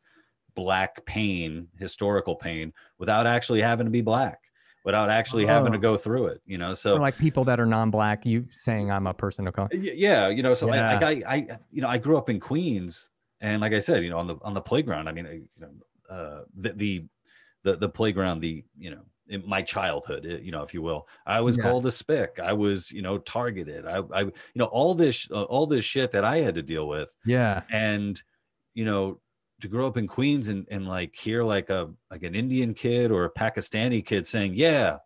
black 0.54 1.04
pain, 1.04 1.68
historical 1.78 2.34
pain, 2.34 2.72
without 2.98 3.26
actually 3.26 3.60
having 3.60 3.84
to 3.86 3.90
be 3.90 4.00
black, 4.02 4.40
without 4.86 5.10
actually 5.10 5.44
having 5.44 5.72
to 5.72 5.78
Oh. 5.78 5.82
go 5.82 5.96
through 5.98 6.28
it. 6.28 6.40
You 6.46 6.56
know, 6.56 6.72
so 6.72 6.94
Or 6.96 7.00
like 7.00 7.18
people 7.18 7.44
that 7.44 7.60
are 7.60 7.66
non-black, 7.66 8.24
you 8.24 8.46
saying 8.56 8.90
I'm 8.90 9.06
a 9.06 9.12
person 9.12 9.46
of 9.46 9.52
color. 9.52 9.68
Yeah 9.74 10.28
you 10.28 10.42
know 10.42 10.54
so 10.54 10.70
I, 10.70 10.76
Yeah. 10.76 10.92
like 10.94 11.02
I, 11.26 11.34
I 11.34 11.58
you 11.70 11.82
know 11.82 11.88
i 11.88 11.98
grew 11.98 12.16
up 12.16 12.30
in 12.30 12.38
queens 12.40 13.10
and 13.40 13.60
like 13.60 13.72
i 13.74 13.80
said 13.80 14.02
you 14.04 14.10
know 14.10 14.18
on 14.18 14.26
the 14.28 14.36
on 14.42 14.54
the 14.54 14.60
playground 14.60 15.08
i 15.08 15.12
mean 15.12 15.26
you 15.26 15.60
know 15.60 15.70
uh 16.16 16.42
the 16.56 16.70
the 16.82 17.04
the, 17.64 17.76
the 17.76 17.88
playground 17.88 18.40
the 18.40 18.64
you 18.78 18.90
know 18.92 19.02
in 19.28 19.42
my 19.46 19.60
childhood 19.60 20.24
uh, 20.24 20.36
you 20.46 20.52
know 20.52 20.62
if 20.62 20.72
you 20.72 20.80
will 20.82 21.06
i 21.26 21.40
was 21.40 21.56
Yeah. 21.56 21.64
called 21.64 21.84
a 21.86 21.90
spick 21.90 22.38
i 22.42 22.52
was 22.52 22.90
you 22.92 23.02
know 23.02 23.18
targeted 23.18 23.84
i 23.86 23.98
i 24.14 24.20
you 24.22 24.32
know 24.60 24.66
all 24.66 24.94
this 24.94 25.28
uh, 25.30 25.42
all 25.54 25.66
this 25.66 25.84
shit 25.84 26.12
that 26.12 26.24
i 26.24 26.38
had 26.38 26.54
to 26.54 26.62
deal 26.62 26.86
with 26.88 27.10
Yeah. 27.24 27.62
and 27.70 28.20
you 28.74 28.84
know 28.84 29.20
to 29.60 29.68
grow 29.68 29.86
up 29.86 29.96
in 29.96 30.06
queens 30.06 30.48
and 30.48 30.66
and 30.70 30.86
like 30.86 31.14
hear 31.14 31.42
like 31.42 31.70
a 31.70 31.88
like 32.10 32.22
an 32.22 32.34
indian 32.34 32.74
kid 32.74 33.10
or 33.10 33.24
a 33.24 33.30
pakistani 33.32 34.04
kid 34.04 34.26
saying 34.26 34.52
yeah 34.54 34.96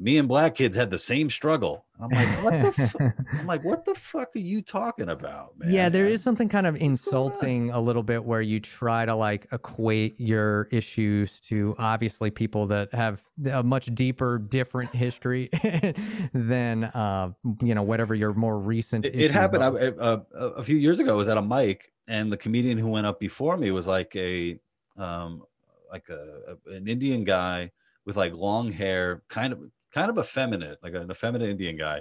me 0.00 0.16
and 0.16 0.28
black 0.28 0.54
kids 0.54 0.76
had 0.76 0.90
the 0.90 0.98
same 0.98 1.28
struggle 1.28 1.84
i'm 2.00 2.08
like 2.10 2.28
what 2.44 2.62
the 2.62 2.72
fu- 2.88 2.98
I'm 3.40 3.46
like, 3.46 3.64
what 3.64 3.84
the 3.84 3.94
fuck 3.94 4.34
are 4.36 4.38
you 4.38 4.62
talking 4.62 5.08
about, 5.08 5.58
man? 5.58 5.70
Yeah, 5.72 5.88
there 5.88 6.06
is 6.06 6.22
something 6.22 6.48
kind 6.48 6.66
of 6.66 6.76
insulting 6.76 7.70
a 7.70 7.80
little 7.80 8.02
bit 8.02 8.24
where 8.24 8.40
you 8.40 8.60
try 8.60 9.04
to 9.04 9.14
like 9.14 9.46
equate 9.52 10.18
your 10.20 10.68
issues 10.70 11.40
to 11.42 11.74
obviously 11.78 12.30
people 12.30 12.66
that 12.68 12.92
have 12.94 13.22
a 13.52 13.62
much 13.62 13.86
deeper, 13.94 14.38
different 14.38 14.94
history 14.94 15.50
than 16.32 16.84
uh, 16.84 17.30
you 17.62 17.74
know 17.74 17.82
whatever 17.82 18.14
your 18.14 18.34
more 18.34 18.58
recent. 18.58 19.04
It, 19.04 19.16
it 19.16 19.30
happened. 19.30 19.62
I, 19.64 19.68
uh, 19.68 20.20
a, 20.34 20.46
a 20.46 20.62
few 20.64 20.76
years 20.76 20.98
ago. 20.98 21.12
I 21.12 21.16
was 21.16 21.28
at 21.28 21.36
a 21.36 21.42
mic, 21.42 21.92
and 22.08 22.30
the 22.30 22.36
comedian 22.36 22.78
who 22.78 22.88
went 22.88 23.06
up 23.06 23.18
before 23.20 23.56
me 23.56 23.70
was 23.70 23.86
like 23.86 24.14
a, 24.16 24.58
um, 24.96 25.42
like 25.90 26.08
a, 26.10 26.56
a- 26.66 26.70
an 26.74 26.88
Indian 26.88 27.24
guy 27.24 27.70
with 28.04 28.16
like 28.16 28.34
long 28.34 28.72
hair, 28.72 29.22
kind 29.28 29.52
of 29.52 29.60
kind 29.92 30.10
of 30.10 30.18
effeminate, 30.18 30.78
like 30.82 30.94
an 30.94 31.10
effeminate 31.10 31.48
Indian 31.48 31.76
guy, 31.76 32.00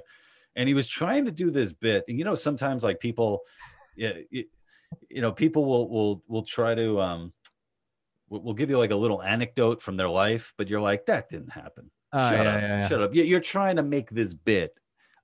and 0.55 0.67
he 0.67 0.73
was 0.73 0.87
trying 0.89 1.25
to 1.25 1.31
do 1.31 1.49
this 1.51 1.73
bit. 1.73 2.03
And 2.07 2.17
you 2.19 2.25
know, 2.25 2.35
sometimes 2.35 2.83
like 2.83 2.99
people, 2.99 3.41
yeah, 3.95 4.13
you, 4.29 4.45
you 5.09 5.21
know, 5.21 5.31
people 5.31 5.65
will 5.65 5.89
will 5.89 6.23
will 6.27 6.43
try 6.43 6.75
to 6.75 6.99
um, 7.01 7.33
will 8.29 8.53
give 8.53 8.69
you 8.69 8.77
like 8.77 8.91
a 8.91 8.95
little 8.95 9.21
anecdote 9.23 9.81
from 9.81 9.97
their 9.97 10.09
life, 10.09 10.53
but 10.57 10.67
you're 10.67 10.81
like, 10.81 11.05
that 11.05 11.29
didn't 11.29 11.51
happen. 11.51 11.89
Oh, 12.13 12.29
shut 12.29 12.33
yeah, 12.45 12.51
up, 12.55 12.61
yeah, 12.61 12.67
yeah. 12.81 12.87
shut 12.87 13.01
up. 13.01 13.15
You- 13.15 13.23
You're 13.23 13.39
trying 13.41 13.75
to 13.77 13.83
make 13.83 14.09
this 14.09 14.33
bit 14.33 14.73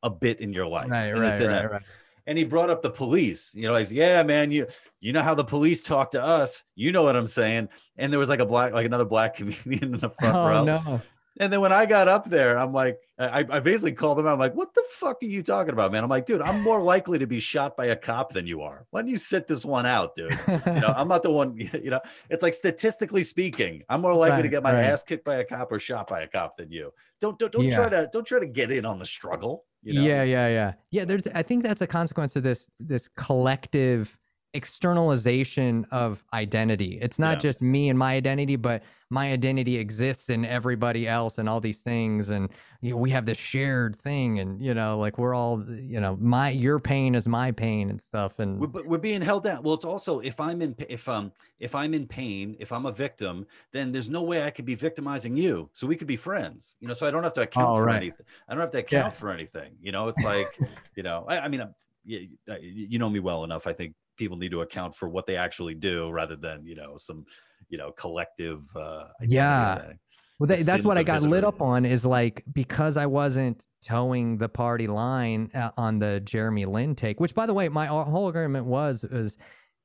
a 0.01 0.09
bit 0.09 0.39
in 0.41 0.51
your 0.53 0.67
life. 0.67 0.89
Right, 0.89 1.05
and 1.11 1.19
right, 1.19 1.39
right, 1.39 1.65
a- 1.65 1.69
right. 1.69 1.81
and 2.27 2.37
he 2.37 2.43
brought 2.43 2.69
up 2.69 2.81
the 2.81 2.89
police. 2.89 3.53
You 3.55 3.63
know, 3.69 3.75
he's 3.77 3.91
yeah, 3.91 4.21
man, 4.23 4.51
you 4.51 4.67
you 4.99 5.11
know 5.13 5.21
how 5.21 5.33
the 5.35 5.43
police 5.45 5.81
talk 5.83 6.11
to 6.11 6.21
us. 6.23 6.63
You 6.75 6.91
know 6.91 7.03
what 7.03 7.15
I'm 7.15 7.27
saying? 7.27 7.69
And 7.97 8.11
there 8.11 8.19
was 8.19 8.29
like 8.29 8.39
a 8.41 8.45
black, 8.45 8.73
like 8.73 8.85
another 8.85 9.05
black 9.05 9.35
comedian 9.37 9.95
in 9.95 9.99
the 9.99 10.09
front 10.09 10.35
Oh 10.35 10.47
row. 10.49 10.63
no! 10.63 11.01
And 11.39 11.51
then 11.51 11.61
when 11.61 11.73
I 11.73 11.87
got 11.87 12.07
up 12.07 12.29
there, 12.29 12.59
I'm 12.59 12.73
like, 12.73 12.99
I, 13.17 13.39
I 13.49 13.59
basically 13.59 13.93
called 13.93 14.19
him 14.19 14.27
out. 14.27 14.33
I'm 14.33 14.39
like, 14.39 14.53
what 14.53 14.73
the 14.75 14.83
fuck 14.91 15.17
are 15.23 15.25
you 15.25 15.41
talking 15.41 15.73
about, 15.73 15.91
man? 15.91 16.03
I'm 16.03 16.09
like, 16.09 16.27
dude, 16.27 16.41
I'm 16.41 16.61
more 16.61 16.81
likely 16.81 17.17
to 17.19 17.25
be 17.25 17.39
shot 17.39 17.75
by 17.75 17.87
a 17.87 17.95
cop 17.95 18.33
than 18.33 18.45
you 18.45 18.61
are. 18.61 18.85
Why 18.91 19.01
don't 19.01 19.09
you 19.09 19.17
sit 19.17 19.47
this 19.47 19.65
one 19.65 19.85
out, 19.85 20.13
dude? 20.15 20.37
You 20.47 20.73
know, 20.73 20.93
I'm 20.95 21.07
not 21.07 21.23
the 21.23 21.31
one, 21.31 21.57
you 21.73 21.89
know, 21.89 22.01
it's 22.29 22.43
like 22.43 22.53
statistically 22.53 23.23
speaking, 23.23 23.81
I'm 23.89 24.01
more 24.01 24.13
likely 24.13 24.43
to 24.43 24.49
get 24.49 24.61
my 24.61 24.73
right. 24.73 24.85
ass 24.85 25.03
kicked 25.03 25.25
by 25.25 25.37
a 25.37 25.43
cop 25.43 25.71
or 25.71 25.79
shot 25.79 26.07
by 26.07 26.21
a 26.21 26.27
cop 26.27 26.55
than 26.55 26.71
you. 26.71 26.91
Don't 27.19 27.39
don't, 27.39 27.51
don't 27.51 27.71
try 27.71 27.89
to 27.89 28.09
don't 28.11 28.25
try 28.25 28.39
to 28.39 28.45
get 28.45 28.69
in 28.69 28.85
on 28.85 28.99
the 28.99 29.05
struggle. 29.05 29.65
You 29.81 29.93
know? 29.93 30.01
Yeah, 30.01 30.23
yeah, 30.23 30.47
yeah. 30.47 30.73
Yeah, 30.91 31.05
there's 31.05 31.25
I 31.33 31.41
think 31.41 31.63
that's 31.63 31.81
a 31.81 31.87
consequence 31.87 32.35
of 32.35 32.43
this 32.43 32.69
this 32.79 33.07
collective 33.15 34.17
externalization 34.53 35.85
of 35.91 36.23
identity. 36.33 36.99
It's 37.01 37.17
not 37.19 37.37
Yeah. 37.37 37.39
just 37.39 37.61
me 37.61 37.89
and 37.89 37.97
my 37.97 38.13
identity, 38.13 38.55
but 38.55 38.83
my 39.09 39.31
identity 39.31 39.77
exists 39.77 40.29
in 40.29 40.45
everybody 40.45 41.07
else 41.07 41.37
and 41.37 41.47
all 41.47 41.59
these 41.61 41.81
things 41.81 42.29
and 42.29 42.49
you 42.81 42.91
know, 42.91 42.97
we 42.97 43.11
have 43.11 43.25
this 43.25 43.37
shared 43.37 43.95
thing 43.95 44.39
and 44.39 44.61
you 44.61 44.73
know 44.73 44.97
like 44.97 45.17
we're 45.19 45.35
all 45.35 45.63
you 45.69 45.99
know 45.99 46.17
my 46.19 46.49
your 46.49 46.79
pain 46.79 47.13
is 47.15 47.27
my 47.27 47.51
pain 47.51 47.89
and 47.89 48.01
stuff 48.01 48.39
and 48.39 48.59
We're, 48.59 48.67
but 48.67 48.85
we're 48.85 48.97
being 48.97 49.21
held 49.21 49.43
down. 49.43 49.63
Well, 49.63 49.73
it's 49.75 49.85
also 49.85 50.19
if 50.19 50.39
I'm 50.39 50.61
in 50.61 50.75
if 50.89 51.07
um 51.07 51.31
if 51.59 51.75
I'm 51.75 51.93
in 51.93 52.07
pain, 52.07 52.55
if 52.59 52.71
I'm 52.71 52.85
a 52.85 52.91
victim, 52.91 53.45
then 53.71 53.91
there's 53.91 54.09
no 54.09 54.21
way 54.23 54.43
I 54.43 54.49
could 54.51 54.65
be 54.65 54.75
victimizing 54.75 55.35
you. 55.37 55.69
So 55.73 55.87
we 55.87 55.95
could 55.95 56.07
be 56.07 56.15
friends, 56.17 56.75
you 56.79 56.87
know. 56.87 56.93
So 56.93 57.07
I 57.07 57.11
don't 57.11 57.23
have 57.23 57.33
to 57.33 57.41
account 57.41 57.75
Oh, 57.75 57.77
for 57.77 57.85
right. 57.85 57.97
anything. 57.97 58.25
I 58.47 58.53
don't 58.53 58.61
have 58.61 58.71
to 58.71 58.79
account 58.79 59.15
for 59.15 59.31
anything. 59.31 59.73
You 59.81 59.91
know, 59.91 60.07
it's 60.07 60.23
like 60.23 60.59
you 60.95 61.03
know. 61.03 61.25
I, 61.27 61.39
I 61.39 61.47
mean, 61.47 61.61
I'm, 61.61 61.75
you, 62.05 62.27
you 62.61 62.99
know 62.99 63.09
me 63.09 63.19
well 63.19 63.43
enough. 63.43 63.67
I 63.67 63.73
think 63.73 63.95
people 64.17 64.37
need 64.37 64.51
to 64.51 64.61
account 64.61 64.95
for 64.95 65.09
what 65.09 65.25
they 65.25 65.35
actually 65.35 65.73
do 65.75 66.09
rather 66.09 66.35
than 66.35 66.65
you 66.65 66.75
know 66.75 66.95
some 66.97 67.25
you 67.69 67.77
know 67.77 67.91
collective. 67.91 68.63
uh 68.75 69.05
Yeah. 69.21 69.93
Well, 70.39 70.47
that, 70.47 70.65
that's 70.65 70.83
what 70.83 70.97
I 70.97 71.03
got 71.03 71.21
lit 71.21 71.43
up 71.43 71.61
on 71.61 71.85
is 71.85 72.05
like 72.05 72.43
because 72.53 72.97
I 72.97 73.05
wasn't 73.05 73.65
toeing 73.81 74.37
the 74.37 74.49
party 74.49 74.87
line 74.87 75.49
uh, 75.53 75.69
on 75.77 75.99
the 75.99 76.19
Jeremy 76.21 76.65
Lin 76.65 76.95
take, 76.95 77.19
which 77.19 77.33
by 77.35 77.45
the 77.45 77.53
way, 77.53 77.69
my 77.69 77.85
whole 77.85 78.25
argument 78.25 78.65
was 78.65 79.03
is 79.05 79.37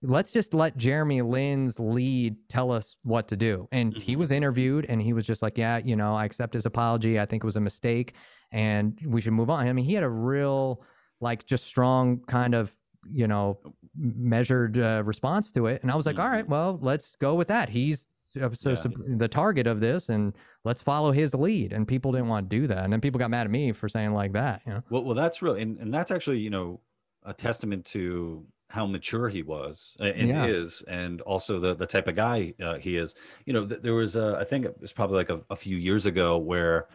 let's 0.03 0.33
just 0.33 0.55
let 0.55 0.77
Jeremy 0.77 1.23
Lin's 1.23 1.79
lead 1.79 2.37
tell 2.49 2.71
us 2.73 2.97
what 3.03 3.29
to 3.29 3.37
do. 3.37 3.69
And 3.73 3.97
he 3.97 4.13
Mm-hmm. 4.13 4.21
was 4.21 4.31
interviewed 4.31 4.87
and 4.89 5.03
he 5.03 5.13
was 5.13 5.27
just 5.27 5.43
like, 5.43 5.59
yeah, 5.59 5.79
you 5.79 5.97
know, 5.97 6.15
I 6.15 6.25
accept 6.25 6.55
his 6.55 6.67
apology. 6.67 7.19
I 7.19 7.27
think 7.27 7.43
it 7.43 7.47
was 7.47 7.57
a 7.57 7.61
mistake 7.61 8.15
and 8.53 8.99
we 9.05 9.21
should 9.21 9.33
move 9.33 9.51
on. 9.51 9.67
I 9.67 9.73
mean, 9.73 9.85
he 9.85 9.95
had 9.95 10.05
a 10.05 10.09
real, 10.09 10.83
like, 11.21 11.45
just 11.47 11.65
strong 11.65 12.21
kind 12.27 12.55
of, 12.55 12.75
you 13.11 13.27
know, 13.27 13.59
measured 13.97 14.79
uh, 14.79 15.03
response 15.05 15.51
to 15.53 15.67
it. 15.67 15.83
And 15.83 15.91
I 15.91 15.97
was 15.97 16.07
like, 16.07 16.19
all 16.19 16.29
right, 16.29 16.45
Mhm. 16.45 16.49
well, 16.49 16.79
let's 16.83 17.17
go 17.17 17.35
with 17.35 17.49
that. 17.49 17.69
He's 17.69 18.07
uh, 18.41 18.51
so, 18.53 18.71
Yeah. 18.73 19.17
the 19.17 19.29
target 19.29 19.67
of 19.67 19.81
this 19.81 20.11
and 20.11 20.35
let's 20.65 20.83
follow 20.83 21.13
his 21.13 21.35
lead. 21.35 21.73
And 21.73 21.89
people 21.89 22.13
didn't 22.13 22.29
want 22.29 22.51
to 22.51 22.57
do 22.61 22.67
that. 22.67 22.85
And 22.85 22.93
then 22.93 23.01
people 23.01 23.19
got 23.19 23.31
mad 23.31 23.47
at 23.47 23.51
me 23.51 23.73
for 23.73 23.89
saying 23.89 24.13
like 24.13 24.33
that, 24.35 24.61
you 24.67 24.75
know? 24.75 24.83
Well, 24.91 25.03
well, 25.05 25.15
that's 25.15 25.41
really, 25.41 25.63
and, 25.63 25.79
and 25.79 25.93
that's 25.95 26.11
actually, 26.11 26.39
you 26.41 26.51
know, 26.51 26.81
a 27.25 27.33
testament 27.33 27.87
to 27.87 28.45
how 28.69 28.85
mature 28.87 29.31
he 29.31 29.43
was 29.43 29.97
uh, 29.99 30.05
and 30.05 30.29
Yeah. 30.29 30.45
is, 30.45 30.83
and 30.87 31.23
also 31.23 31.59
the 31.59 31.75
the 31.75 31.87
type 31.87 32.07
of 32.07 32.17
guy 32.17 32.53
uh, 32.63 32.75
he 32.75 32.99
is. 32.99 33.15
You 33.47 33.55
know, 33.55 33.67
th- 33.67 33.81
there 33.81 33.95
was, 33.95 34.15
a, 34.15 34.37
I 34.39 34.45
think 34.45 34.67
it 34.67 34.79
was 34.79 34.93
probably 34.93 35.17
like 35.17 35.31
a, 35.31 35.41
a 35.49 35.57
few 35.57 35.79
years 35.79 36.05
ago 36.05 36.37
where, 36.37 36.89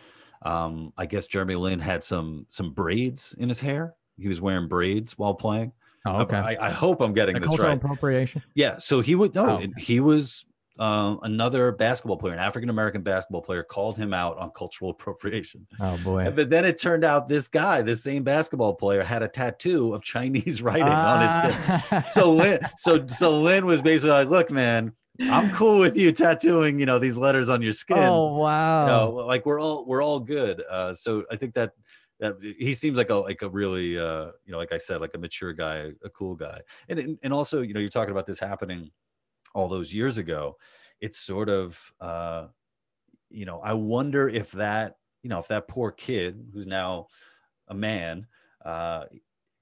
um, 0.43 0.93
I 0.97 1.07
guess 1.07 1.25
Jeremy 1.25 1.55
Lin 1.55 1.79
had 1.79 2.03
some 2.03 2.45
some 2.49 2.73
braids 2.73 3.33
in 3.39 3.49
his 3.49 3.59
hair. 3.61 3.95
He 4.19 4.27
was 4.27 4.39
wearing 4.39 4.67
braids 4.67 5.17
while 5.17 5.33
playing. 5.33 5.71
Oh, 6.05 6.21
okay. 6.21 6.35
I, 6.37 6.67
I 6.67 6.69
hope 6.69 7.01
I'm 7.01 7.13
getting 7.13 7.33
Like 7.35 7.43
this 7.43 7.47
cultural 7.49 7.69
right. 7.69 7.77
appropriation. 7.77 8.43
Yeah, 8.55 8.77
so 8.77 8.99
he 9.01 9.15
would 9.15 9.33
no, 9.35 9.61
Oh. 9.61 9.65
he 9.77 9.99
was 10.01 10.43
um, 10.79 11.19
another 11.23 11.71
basketball 11.71 12.17
player, 12.17 12.33
an 12.33 12.39
African 12.39 12.69
American 12.69 13.03
basketball 13.03 13.41
player, 13.41 13.63
called 13.63 13.95
him 13.95 14.13
out 14.13 14.37
on 14.37 14.49
cultural 14.51 14.89
appropriation. 14.97 15.65
Oh 15.79 15.97
boy. 16.03 16.29
But 16.35 16.49
then 16.49 16.65
it 16.65 16.81
turned 16.81 17.03
out 17.05 17.29
this 17.29 17.47
guy, 17.47 17.81
this 17.83 18.03
same 18.03 18.23
basketball 18.23 18.73
player, 18.73 19.03
had 19.03 19.21
a 19.23 19.27
tattoo 19.27 19.93
of 19.93 20.01
Chinese 20.03 20.61
writing 20.63 20.83
on 20.87 21.21
his 21.21 21.53
skin. 21.55 21.81
Ah. 21.91 22.01
So 22.01 22.31
Lin, 22.33 22.59
so 22.77 23.05
so 23.07 23.39
Lin 23.39 23.65
was 23.65 23.81
basically 23.81 24.11
like, 24.11 24.29
"Look, 24.29 24.49
man, 24.51 24.91
I'm 25.21 25.51
cool 25.51 25.77
with 25.79 25.95
you 25.95 26.11
tattooing, 26.11 26.79
you 26.79 26.87
know, 26.87 26.97
these 26.99 27.17
letters 27.17 27.49
on 27.49 27.61
your 27.61 27.71
skin. 27.71 27.99
Oh 27.99 28.35
You 28.35 28.41
wow. 28.41 28.87
know, 28.87 29.11
like 29.27 29.45
we're 29.45 29.61
all 29.61 29.85
we're 29.85 30.03
all 30.03 30.19
good." 30.19 30.61
Uh, 30.69 30.91
so 30.93 31.23
I 31.31 31.37
think 31.37 31.53
that 31.53 31.71
that 32.19 32.35
he 32.41 32.73
seems 32.73 32.97
like 32.97 33.09
a 33.09 33.15
like 33.15 33.41
a 33.41 33.49
really 33.49 33.97
uh, 33.97 34.31
you 34.45 34.51
know, 34.51 34.57
like 34.57 34.71
I 34.71 34.77
said, 34.77 35.01
like 35.01 35.13
a 35.15 35.17
mature 35.17 35.53
guy, 35.53 35.91
a 36.03 36.09
cool 36.09 36.35
guy, 36.35 36.61
and 36.89 36.99
and, 36.99 37.19
and 37.23 37.33
also 37.33 37.61
you 37.61 37.73
know, 37.73 37.79
you're 37.79 37.89
talking 37.89 38.11
about 38.11 38.27
this 38.27 38.39
happening 38.39 38.91
all 39.53 39.67
those 39.67 39.93
years 39.93 40.17
ago. 40.17 40.57
It's 41.01 41.19
sort 41.19 41.49
of 41.49 41.91
uh, 41.99 42.47
you 43.29 43.45
know, 43.45 43.59
I 43.61 43.73
wonder 43.73 44.29
if 44.29 44.51
that 44.53 44.97
you 45.23 45.29
know 45.29 45.39
if 45.39 45.47
that 45.49 45.67
poor 45.67 45.91
kid 45.91 46.49
who's 46.53 46.67
now 46.67 47.07
a 47.67 47.73
man 47.73 48.27
uh 48.65 49.05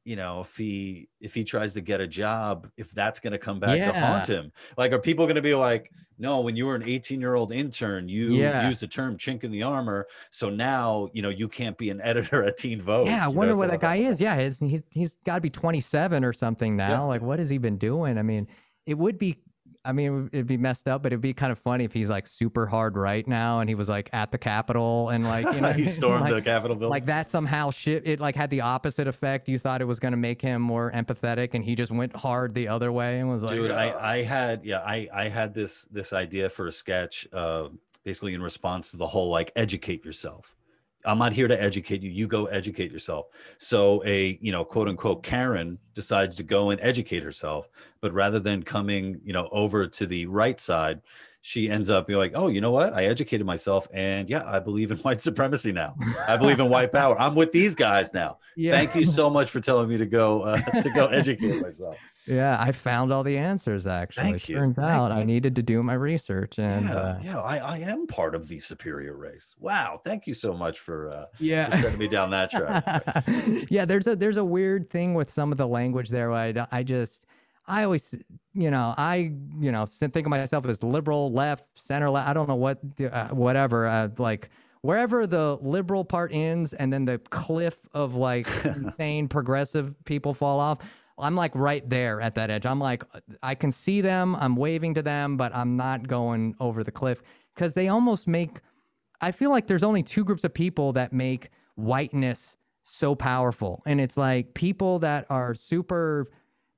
you 0.03 0.15
know 0.15 0.41
if 0.41 0.57
he 0.57 1.07
if 1.19 1.33
he 1.33 1.43
tries 1.43 1.73
to 1.73 1.81
get 1.81 2.01
a 2.01 2.07
job 2.07 2.67
if 2.77 2.89
that's 2.91 3.19
going 3.19 3.31
to 3.33 3.37
come 3.37 3.59
back 3.59 3.77
to 3.83 3.93
haunt 3.93 4.25
him 4.27 4.51
like 4.77 4.91
are 4.91 4.99
people 4.99 5.25
going 5.25 5.35
to 5.35 5.41
be 5.43 5.53
like 5.53 5.91
no 6.17 6.39
when 6.41 6.55
you 6.55 6.65
were 6.65 6.73
an 6.75 6.81
18 6.83 7.19
year 7.21 7.35
old 7.35 7.51
intern 7.51 8.09
you 8.09 8.33
Yeah. 8.33 8.67
used 8.67 8.79
the 8.81 8.87
term 8.87 9.15
chink 9.17 9.43
in 9.43 9.51
the 9.51 9.61
armor 9.61 10.07
so 10.31 10.49
now 10.49 11.07
you 11.13 11.21
know 11.21 11.29
you 11.29 11.47
can't 11.47 11.77
be 11.77 11.89
an 11.91 12.01
editor 12.03 12.43
at 12.43 12.57
teen 12.57 12.81
vogue 12.81 13.05
yeah, 13.07 13.25
I 13.25 13.27
you 13.27 13.33
know, 13.33 13.37
wonder 13.37 13.53
so 13.53 13.59
where 13.59 13.69
that 13.69 13.79
guy 13.79 13.97
is. 13.97 14.19
Yeah, 14.19 14.39
he's 14.41 14.59
he's, 14.59 14.83
he's 14.89 15.17
got 15.23 15.35
to 15.35 15.41
be 15.41 15.49
27 15.51 16.23
or 16.25 16.33
something 16.33 16.75
now. 16.75 16.89
Yeah. 16.89 16.99
Like, 17.01 17.21
what 17.21 17.37
has 17.39 17.49
he 17.49 17.57
been 17.59 17.77
doing? 17.77 18.17
I 18.17 18.21
mean, 18.23 18.47
it 18.85 18.97
would 18.97 19.17
be. 19.19 19.37
I 19.83 19.93
mean, 19.93 20.29
it'd 20.31 20.47
be 20.47 20.57
messed 20.57 20.87
up, 20.87 21.01
but 21.01 21.11
it'd 21.11 21.21
be 21.21 21.33
kind 21.33 21.51
of 21.51 21.57
funny 21.57 21.85
if 21.85 21.93
he's 21.93 22.09
like 22.09 22.27
super 22.27 22.67
hard 22.67 22.95
right 22.95 23.27
now 23.27 23.59
and 23.59 23.69
he 23.69 23.75
was 23.75 23.89
like 23.89 24.09
at 24.13 24.31
the 24.31 24.37
Capitol 24.37 25.09
and 25.09 25.23
like 25.23 25.45
you 25.53 25.61
know 25.61 25.71
he 25.71 25.85
stormed 25.99 26.25
like, 26.25 26.33
the 26.33 26.41
capitol 26.41 26.75
building 26.75 26.91
like 26.91 27.05
that 27.07 27.29
somehow 27.29 27.71
shit 27.71 28.07
it 28.07 28.19
like 28.19 28.35
had 28.35 28.49
the 28.49 28.61
opposite 28.61 29.07
effect. 29.07 29.49
You 29.49 29.57
thought 29.57 29.81
it 29.81 29.85
was 29.85 29.99
going 29.99 30.11
to 30.11 30.17
make 30.17 30.41
him 30.41 30.61
more 30.61 30.91
empathetic, 30.91 31.53
and 31.53 31.63
he 31.63 31.75
just 31.75 31.91
went 31.91 32.15
hard 32.15 32.53
the 32.53 32.67
other 32.67 32.91
way 32.91 33.19
and 33.19 33.29
was 33.29 33.43
like, 33.43 33.55
dude 33.55 33.71
"Ugh." 33.71 33.77
i 33.77 34.17
i 34.17 34.23
had 34.23 34.63
yeah 34.63 34.79
i 34.79 35.07
i 35.13 35.29
had 35.29 35.53
this 35.53 35.85
this 35.91 36.13
idea 36.13 36.49
for 36.49 36.67
a 36.67 36.71
sketch 36.71 37.27
uh 37.33 37.69
basically 38.03 38.33
in 38.33 38.41
response 38.41 38.91
to 38.91 38.97
the 38.97 39.07
whole 39.07 39.29
like 39.29 39.51
educate 39.55 40.05
yourself 40.05 40.55
i'm 41.05 41.17
not 41.17 41.33
here 41.33 41.47
to 41.47 41.61
educate 41.61 42.01
you 42.01 42.09
you 42.09 42.27
go 42.27 42.45
educate 42.45 42.91
yourself. 42.91 43.25
So 43.57 44.03
a 44.05 44.37
you 44.41 44.51
know 44.51 44.63
quote 44.63 44.87
unquote 44.87 45.23
karen 45.23 45.77
decides 45.93 46.35
to 46.37 46.43
go 46.43 46.69
and 46.69 46.79
educate 46.81 47.23
herself 47.23 47.69
but 48.01 48.13
rather 48.13 48.39
than 48.39 48.63
coming 48.63 49.19
you 49.23 49.33
know 49.33 49.49
over 49.51 49.87
to 49.87 50.05
the 50.05 50.25
right 50.25 50.59
side 50.59 51.01
she 51.43 51.69
ends 51.69 51.89
up 51.89 52.05
being 52.05 52.19
like 52.19 52.33
oh 52.35 52.47
you 52.47 52.61
know 52.61 52.69
what? 52.71 52.93
I 52.93 53.05
educated 53.05 53.45
myself 53.47 53.87
and 53.93 54.29
yeah 54.29 54.43
i 54.45 54.59
believe 54.59 54.91
in 54.91 54.97
white 55.05 55.21
supremacy 55.21 55.71
now. 55.71 55.95
I 56.27 56.37
believe 56.37 56.59
in 56.59 56.69
white 56.69 56.91
power. 56.91 57.19
I'm 57.19 57.35
with 57.35 57.51
these 57.51 57.75
guys 57.75 58.13
now. 58.13 58.37
Yeah. 58.57 58.73
thank 58.73 58.95
you 58.95 59.05
so 59.05 59.29
much 59.29 59.49
for 59.49 59.61
telling 59.61 59.87
me 59.87 59.97
to 59.97 60.05
go 60.05 60.41
uh, 60.41 60.57
to 60.81 60.89
go 60.89 61.07
educate 61.07 61.61
myself 61.61 61.95
Yeah, 62.31 62.57
I 62.59 62.71
found 62.71 63.11
all 63.11 63.23
the 63.23 63.37
answers 63.37 63.87
actually. 63.87 64.23
Thank 64.23 64.49
you, 64.49 64.55
Turns 64.55 64.77
thank 64.77 64.87
out 64.87 65.11
you. 65.11 65.17
I 65.17 65.23
needed 65.23 65.55
to 65.57 65.61
do 65.61 65.83
my 65.83 65.95
research 65.95 66.59
and 66.59 66.87
yeah, 66.87 66.95
uh, 66.95 67.19
yeah, 67.21 67.39
I, 67.41 67.57
I 67.57 67.77
am 67.79 68.07
part 68.07 68.35
of 68.35 68.47
the 68.47 68.57
superior 68.57 69.17
race. 69.17 69.55
Wow, 69.59 69.99
thank 70.03 70.27
you 70.27 70.33
so 70.33 70.53
much 70.53 70.79
for, 70.79 71.11
uh, 71.11 71.25
for 71.35 71.43
yeah. 71.43 71.75
sending 71.81 71.99
me 71.99 72.07
down 72.07 72.29
that 72.29 72.51
track. 72.51 73.25
yeah, 73.69 73.83
there's 73.83 74.07
a 74.07 74.15
there's 74.15 74.37
a 74.37 74.45
weird 74.45 74.89
thing 74.89 75.13
with 75.13 75.29
some 75.29 75.51
of 75.51 75.57
the 75.57 75.67
language 75.67 76.09
there. 76.09 76.29
Where 76.29 76.67
I 76.71 76.83
just 76.83 77.25
I 77.67 77.83
always 77.83 78.15
you 78.53 78.71
know 78.71 78.93
I 78.97 79.33
you 79.59 79.71
know 79.71 79.85
think 79.85 80.25
of 80.25 80.29
myself 80.29 80.65
as 80.65 80.81
liberal, 80.83 81.31
left, 81.31 81.65
center, 81.75 82.09
left. 82.09 82.29
I 82.29 82.33
don't 82.33 82.47
know 82.47 82.55
what 82.55 82.79
uh, 83.11 83.27
whatever 83.29 83.87
uh, 83.87 84.09
like 84.17 84.49
wherever 84.81 85.27
the 85.27 85.57
liberal 85.61 86.03
part 86.03 86.33
ends 86.33 86.73
and 86.73 86.91
then 86.91 87.05
the 87.05 87.19
cliff 87.29 87.77
of 87.93 88.15
like 88.15 88.47
insane 88.65 89.27
progressive 89.27 89.93
people 90.05 90.33
fall 90.33 90.59
off. 90.59 90.79
I'm 91.17 91.35
like 91.35 91.51
right 91.55 91.87
there 91.89 92.21
at 92.21 92.35
that 92.35 92.49
edge. 92.49 92.65
I'm 92.65 92.79
like 92.79 93.03
I 93.43 93.55
can 93.55 93.71
see 93.71 94.01
them. 94.01 94.35
I'm 94.35 94.55
waving 94.55 94.93
to 94.95 95.01
them, 95.01 95.37
but 95.37 95.55
I'm 95.55 95.77
not 95.77 96.07
going 96.07 96.55
over 96.59 96.83
the 96.83 96.91
cliff 96.91 97.21
because 97.55 97.73
they 97.73 97.89
almost 97.89 98.27
make 98.27 98.59
I 99.21 99.31
feel 99.31 99.51
like 99.51 99.67
there's 99.67 99.83
only 99.83 100.01
two 100.01 100.23
groups 100.23 100.43
of 100.43 100.53
people 100.53 100.93
that 100.93 101.13
make 101.13 101.49
whiteness 101.75 102.57
so 102.83 103.15
powerful. 103.15 103.83
And 103.85 104.01
it's 104.01 104.17
like 104.17 104.53
people 104.55 104.99
that 104.99 105.25
are 105.29 105.53
super, 105.53 106.31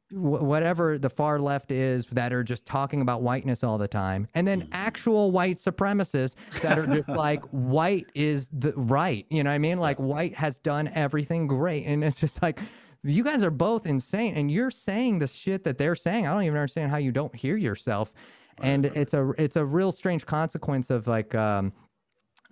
wh- 0.10 0.44
whatever 0.44 0.98
the 0.98 1.10
far 1.10 1.40
left 1.40 1.72
is, 1.72 2.06
that 2.08 2.34
are 2.34 2.44
just 2.44 2.66
talking 2.66 3.02
about 3.02 3.22
whiteness 3.22 3.64
all 3.64 3.78
the 3.78 3.88
time. 3.88 4.28
And 4.34 4.46
then 4.46 4.64
mm. 4.64 4.70
actual 4.74 5.32
white 5.32 5.58
supremacists 5.58 6.36
that 6.62 6.78
are 6.78 6.88
just 6.88 7.10
like, 7.10 7.44
white 7.52 8.08
is 8.14 8.50
the 8.52 8.74
right. 8.74 9.26
You 9.30 9.44
know 9.44 9.50
what 9.50 9.56
I 9.56 9.60
mean? 9.60 9.80
Like, 9.80 9.98
white 9.98 10.36
has 10.36 10.60
done 10.60 10.92
everything 10.94 11.48
great. 11.48 11.86
And 11.86 12.04
it's 12.04 12.20
just 12.20 12.42
like, 12.42 12.60
you 13.04 13.24
guys 13.24 13.44
are 13.44 13.52
both 13.52 13.86
insane. 13.86 14.36
And 14.36 14.50
you're 14.50 14.72
saying 14.72 15.20
the 15.20 15.28
shit 15.28 15.64
that 15.64 15.78
they're 15.78 15.96
saying. 15.96 16.28
I 16.28 16.34
don't 16.34 16.44
even 16.44 16.58
understand 16.58 16.92
how 16.92 16.98
you 16.98 17.12
don't 17.12 17.36
hear 17.36 17.58
yourself. 17.58 18.14
And 18.60 18.86
it's 18.86 19.14
a 19.14 19.32
it's 19.38 19.56
a 19.56 19.66
real 19.66 19.92
strange 19.92 20.26
consequence 20.26 20.90
of 20.90 21.08
like 21.08 21.34
um, 21.34 21.74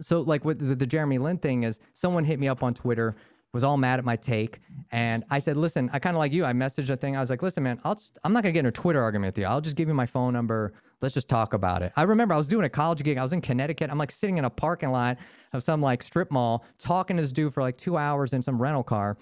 so 0.01 0.21
like 0.21 0.43
with 0.43 0.59
the, 0.59 0.75
the 0.75 0.87
Jeremy 0.87 1.19
Lin 1.19 1.37
thing 1.37 1.63
is 1.63 1.79
someone 1.93 2.25
hit 2.25 2.39
me 2.39 2.47
up 2.47 2.63
on 2.63 2.73
Twitter 2.73 3.15
was 3.53 3.63
all 3.65 3.75
mad 3.75 3.99
at 3.99 4.05
my 4.05 4.15
take 4.15 4.61
and 4.91 5.25
I 5.29 5.37
said 5.37 5.57
listen 5.57 5.89
I 5.93 5.99
kind 5.99 6.15
of 6.15 6.19
like 6.19 6.31
you. 6.33 6.43
I 6.43 6.53
messaged 6.53 6.89
a 6.89 6.97
thing. 6.97 7.15
I 7.15 7.19
was 7.19 7.29
like 7.29 7.43
listen 7.43 7.63
man 7.63 7.79
I'll 7.83 7.95
just, 7.95 8.17
I'm 8.23 8.33
not 8.33 8.43
gonna 8.43 8.53
get 8.53 8.61
in 8.61 8.65
a 8.67 8.71
Twitter 8.71 9.01
argument 9.01 9.35
with 9.35 9.39
you. 9.39 9.45
I'll 9.45 9.61
just 9.61 9.75
give 9.75 9.87
you 9.87 9.93
my 9.93 10.05
phone 10.05 10.33
number. 10.33 10.73
Let's 11.01 11.13
just 11.13 11.29
talk 11.29 11.53
about 11.53 11.83
it. 11.83 11.91
I 11.95 12.03
remember 12.03 12.33
I 12.33 12.37
was 12.37 12.47
doing 12.47 12.65
a 12.65 12.69
college 12.69 13.03
gig. 13.03 13.17
I 13.17 13.23
was 13.23 13.33
in 13.33 13.41
Connecticut. 13.41 13.91
I'm 13.91 13.97
like 13.97 14.11
sitting 14.11 14.37
in 14.37 14.45
a 14.45 14.49
parking 14.49 14.91
lot 14.91 15.17
of 15.53 15.63
some 15.63 15.81
like 15.81 16.01
strip 16.01 16.31
mall 16.31 16.65
talking 16.79 17.17
to 17.17 17.21
this 17.21 17.31
dude 17.31 17.53
for 17.53 17.61
like 17.61 17.77
two 17.77 17.97
hours 17.97 18.33
in 18.33 18.41
some 18.41 18.59
rental 18.59 18.83
car 18.83 19.17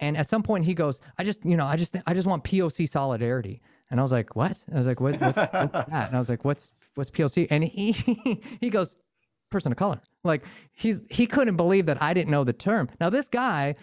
and 0.00 0.16
at 0.16 0.28
some 0.28 0.42
point 0.42 0.64
he 0.64 0.74
goes 0.74 1.00
I 1.18 1.24
just 1.24 1.44
you 1.44 1.56
know 1.56 1.64
I 1.64 1.76
just 1.76 1.96
I 2.06 2.14
just 2.14 2.26
want 2.26 2.44
POC 2.44 2.88
solidarity 2.88 3.60
and 3.90 4.00
I 4.00 4.02
was 4.02 4.12
like 4.12 4.36
what 4.36 4.56
I 4.72 4.76
was 4.76 4.86
like 4.86 5.00
what, 5.00 5.20
what's, 5.20 5.36
what's 5.36 5.52
that 5.52 6.06
and 6.08 6.16
I 6.16 6.18
was 6.18 6.28
like 6.28 6.44
what's 6.44 6.72
what's 6.94 7.10
POC 7.10 7.46
and 7.50 7.64
he 7.64 7.92
he 8.60 8.70
goes 8.70 8.94
person 9.50 9.72
of 9.72 9.78
color. 9.78 10.00
Like 10.24 10.44
he's 10.72 11.00
he 11.10 11.26
couldn't 11.26 11.56
believe 11.56 11.86
that 11.86 12.02
I 12.02 12.14
didn't 12.14 12.30
know 12.30 12.44
the 12.44 12.52
term. 12.52 12.88
Now 13.00 13.10
this 13.10 13.28
guy, 13.28 13.74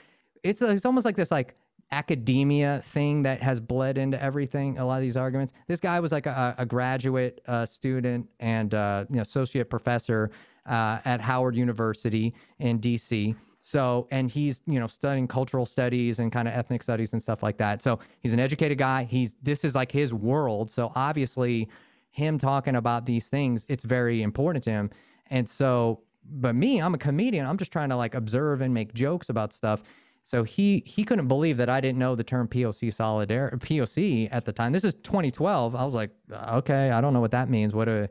it's 0.43 0.61
a, 0.61 0.71
it's 0.71 0.85
almost 0.85 1.05
like 1.05 1.15
this 1.15 1.31
like 1.31 1.55
academia 1.91 2.81
thing 2.85 3.23
that 3.23 3.41
has 3.41 3.59
bled 3.59 3.97
into 3.97 4.21
everything. 4.21 4.77
A 4.79 4.85
lot 4.85 4.97
of 4.97 5.01
these 5.01 5.17
arguments. 5.17 5.53
This 5.67 5.79
guy 5.79 5.99
was 5.99 6.11
like 6.11 6.25
a, 6.25 6.55
a 6.57 6.65
graduate 6.65 7.41
uh, 7.47 7.65
student 7.65 8.27
and 8.39 8.73
uh, 8.73 9.05
you 9.09 9.17
know 9.17 9.21
associate 9.21 9.69
professor 9.69 10.31
uh, 10.65 10.99
at 11.05 11.21
Howard 11.21 11.55
University 11.55 12.33
in 12.59 12.79
D.C. 12.79 13.35
So, 13.65 14.09
and 14.11 14.29
he's, 14.29 14.61
you 14.67 14.77
know, 14.77 14.87
studying 14.87 15.25
cultural 15.25 15.65
studies 15.65 16.19
and 16.19 16.33
kind 16.33 16.49
of 16.49 16.53
ethnic 16.53 16.83
studies 16.83 17.13
and 17.13 17.23
stuff 17.23 17.41
like 17.41 17.57
that. 17.59 17.81
So 17.81 17.97
he's 18.19 18.33
an 18.33 18.39
educated 18.41 18.77
guy. 18.77 19.05
He's, 19.05 19.35
this 19.41 19.63
is 19.63 19.73
like 19.73 19.89
his 19.89 20.13
world. 20.13 20.69
So 20.69 20.91
obviously, 20.95 21.69
him 22.11 22.37
talking 22.37 22.75
about 22.75 23.05
these 23.05 23.29
things, 23.29 23.65
it's 23.69 23.85
very 23.85 24.21
important 24.21 24.65
to 24.65 24.69
him. 24.69 24.89
And 25.29 25.47
so, 25.47 26.01
but 26.29 26.55
me, 26.55 26.81
I'm 26.81 26.93
a 26.93 26.97
comedian. 26.97 27.45
I'm 27.45 27.57
just 27.57 27.71
trying 27.71 27.87
to 27.87 27.95
like 27.95 28.15
observe 28.15 28.59
and 28.59 28.73
make 28.73 28.93
jokes 28.93 29.29
about 29.29 29.53
stuff. 29.53 29.81
So 30.25 30.43
he 30.43 30.83
he 30.85 31.05
couldn't 31.05 31.29
believe 31.29 31.55
that 31.55 31.69
I 31.69 31.79
didn't 31.79 31.99
know 31.99 32.15
the 32.15 32.23
term 32.23 32.49
POC 32.49 32.93
solidarity 32.93 33.55
POC 33.55 34.27
at 34.29 34.43
the 34.43 34.51
time. 34.51 34.73
This 34.73 34.83
is 34.83 34.93
2012. 34.95 35.73
I 35.73 35.85
was 35.85 35.93
like, 35.93 36.11
okay, 36.49 36.91
I 36.91 36.99
don't 36.99 37.13
know 37.13 37.21
what 37.21 37.31
that 37.31 37.49
means. 37.49 37.73
What 37.73 37.87
a, 37.87 38.09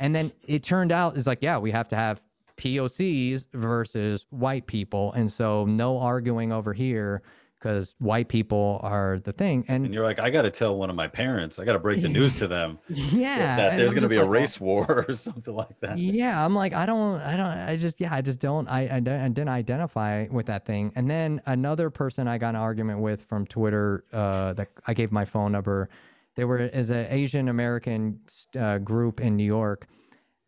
and 0.00 0.12
then 0.12 0.32
it 0.44 0.64
turned 0.64 0.90
out 0.90 1.16
it's 1.16 1.28
like, 1.28 1.38
yeah, 1.40 1.56
we 1.56 1.70
have 1.70 1.88
to 1.88 1.96
have 1.96 2.20
POCs 2.58 3.46
versus 3.54 4.26
white 4.30 4.66
people, 4.66 5.12
and 5.14 5.30
so 5.30 5.64
no 5.64 5.98
arguing 5.98 6.52
over 6.52 6.72
here 6.72 7.22
because 7.58 7.94
white 7.98 8.28
people 8.28 8.78
are 8.82 9.18
the 9.24 9.32
thing. 9.32 9.64
And, 9.68 9.84
and 9.84 9.92
you're 9.92 10.04
like, 10.04 10.20
I 10.20 10.30
got 10.30 10.42
to 10.42 10.50
tell 10.50 10.76
one 10.76 10.90
of 10.90 10.96
my 10.96 11.08
parents, 11.08 11.58
I 11.58 11.64
got 11.64 11.72
to 11.72 11.78
break 11.78 12.02
the 12.02 12.08
news 12.08 12.36
to 12.36 12.46
them. 12.46 12.78
yeah. 12.88 13.56
That 13.56 13.76
there's 13.76 13.90
going 13.90 14.04
to 14.04 14.08
be 14.08 14.16
a 14.16 14.20
like, 14.20 14.30
race 14.30 14.60
war 14.60 15.04
or 15.08 15.12
something 15.12 15.54
like 15.54 15.78
that. 15.80 15.98
Yeah. 15.98 16.44
I'm 16.44 16.54
like, 16.54 16.72
I 16.72 16.86
don't, 16.86 17.20
I 17.20 17.36
don't, 17.36 17.46
I 17.46 17.76
just, 17.76 18.00
yeah, 18.00 18.14
I 18.14 18.20
just 18.20 18.38
don't, 18.38 18.68
I, 18.68 18.86
I, 18.86 18.96
I 18.96 19.00
didn't 19.00 19.48
identify 19.48 20.26
with 20.30 20.46
that 20.46 20.66
thing. 20.66 20.92
And 20.94 21.10
then 21.10 21.40
another 21.46 21.90
person 21.90 22.28
I 22.28 22.38
got 22.38 22.50
an 22.50 22.60
argument 22.60 23.00
with 23.00 23.24
from 23.24 23.44
Twitter, 23.46 24.04
uh, 24.12 24.52
that 24.52 24.68
I 24.86 24.94
gave 24.94 25.10
my 25.10 25.24
phone 25.24 25.52
number. 25.52 25.88
They 26.36 26.44
were 26.44 26.70
as 26.72 26.90
an 26.90 27.06
Asian 27.10 27.48
American 27.48 28.20
uh, 28.56 28.78
group 28.78 29.20
in 29.20 29.36
New 29.36 29.44
York 29.44 29.88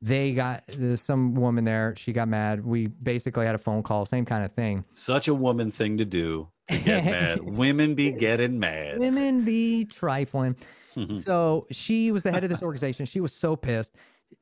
they 0.02 0.32
got 0.32 0.64
there's 0.68 1.02
some 1.02 1.34
woman 1.34 1.64
there 1.64 1.94
she 1.96 2.12
got 2.12 2.28
mad. 2.28 2.64
We 2.64 2.86
basically 2.86 3.46
had 3.46 3.54
a 3.54 3.58
phone 3.58 3.82
call 3.82 4.04
same 4.04 4.24
kind 4.24 4.44
of 4.44 4.52
thing. 4.52 4.84
Such 4.92 5.28
a 5.28 5.34
woman 5.34 5.70
thing 5.70 5.98
to 5.98 6.04
do 6.04 6.48
to 6.68 6.78
get 6.78 7.04
mad. 7.04 7.40
Women 7.42 7.94
be 7.94 8.10
getting 8.10 8.58
mad. 8.58 8.98
women 8.98 9.44
be 9.44 9.84
trifling. 9.84 10.56
So 11.14 11.66
she 11.70 12.10
was 12.10 12.24
the 12.24 12.32
head 12.32 12.42
of 12.42 12.50
this 12.50 12.62
organization. 12.62 13.06
She 13.06 13.20
was 13.20 13.32
so 13.32 13.54
pissed. 13.54 13.94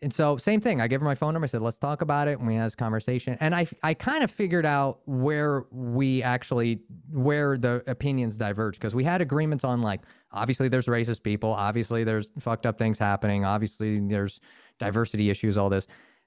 And 0.03 0.13
so 0.13 0.39
same 0.39 0.61
thing. 0.61 0.81
I 0.81 0.89
gave 0.89 0.99
her 1.01 1.05
my 1.05 1.15
phone 1.15 1.35
number. 1.35 1.45
I 1.45 1.49
said 1.49 1.61
let's 1.61 1.77
talk 1.77 2.01
about 2.03 2.27
it. 2.27 2.39
And 2.39 2.49
we 2.49 2.55
had 2.55 2.67
this 2.67 2.75
conversation. 2.75 3.37
And 3.41 3.55
i 3.55 3.67
i 3.83 3.95
kind 3.95 4.25
of 4.25 4.31
figured 4.31 4.67
out 4.67 5.01
where 5.05 5.67
we 5.71 6.23
actually 6.23 6.81
where 7.13 7.59
the 7.59 7.85
opinions 7.87 8.37
diverge. 8.37 8.75
Because 8.75 8.95
we 8.95 9.05
had 9.05 9.21
agreements 9.21 9.63
on 9.63 9.83
like 9.83 10.01
obviously 10.33 10.69
there's 10.69 10.87
racist 10.87 11.23
people. 11.23 11.53
Obviously 11.53 12.03
there's 12.03 12.31
fucked 12.41 12.67
up 12.67 12.79
things 12.79 12.99
happening. 12.99 13.45
Obviously 13.45 14.01
there's 14.01 14.41
diversity 14.79 15.31
issues 15.31 15.57
all 15.57 15.69
this. 15.69 15.87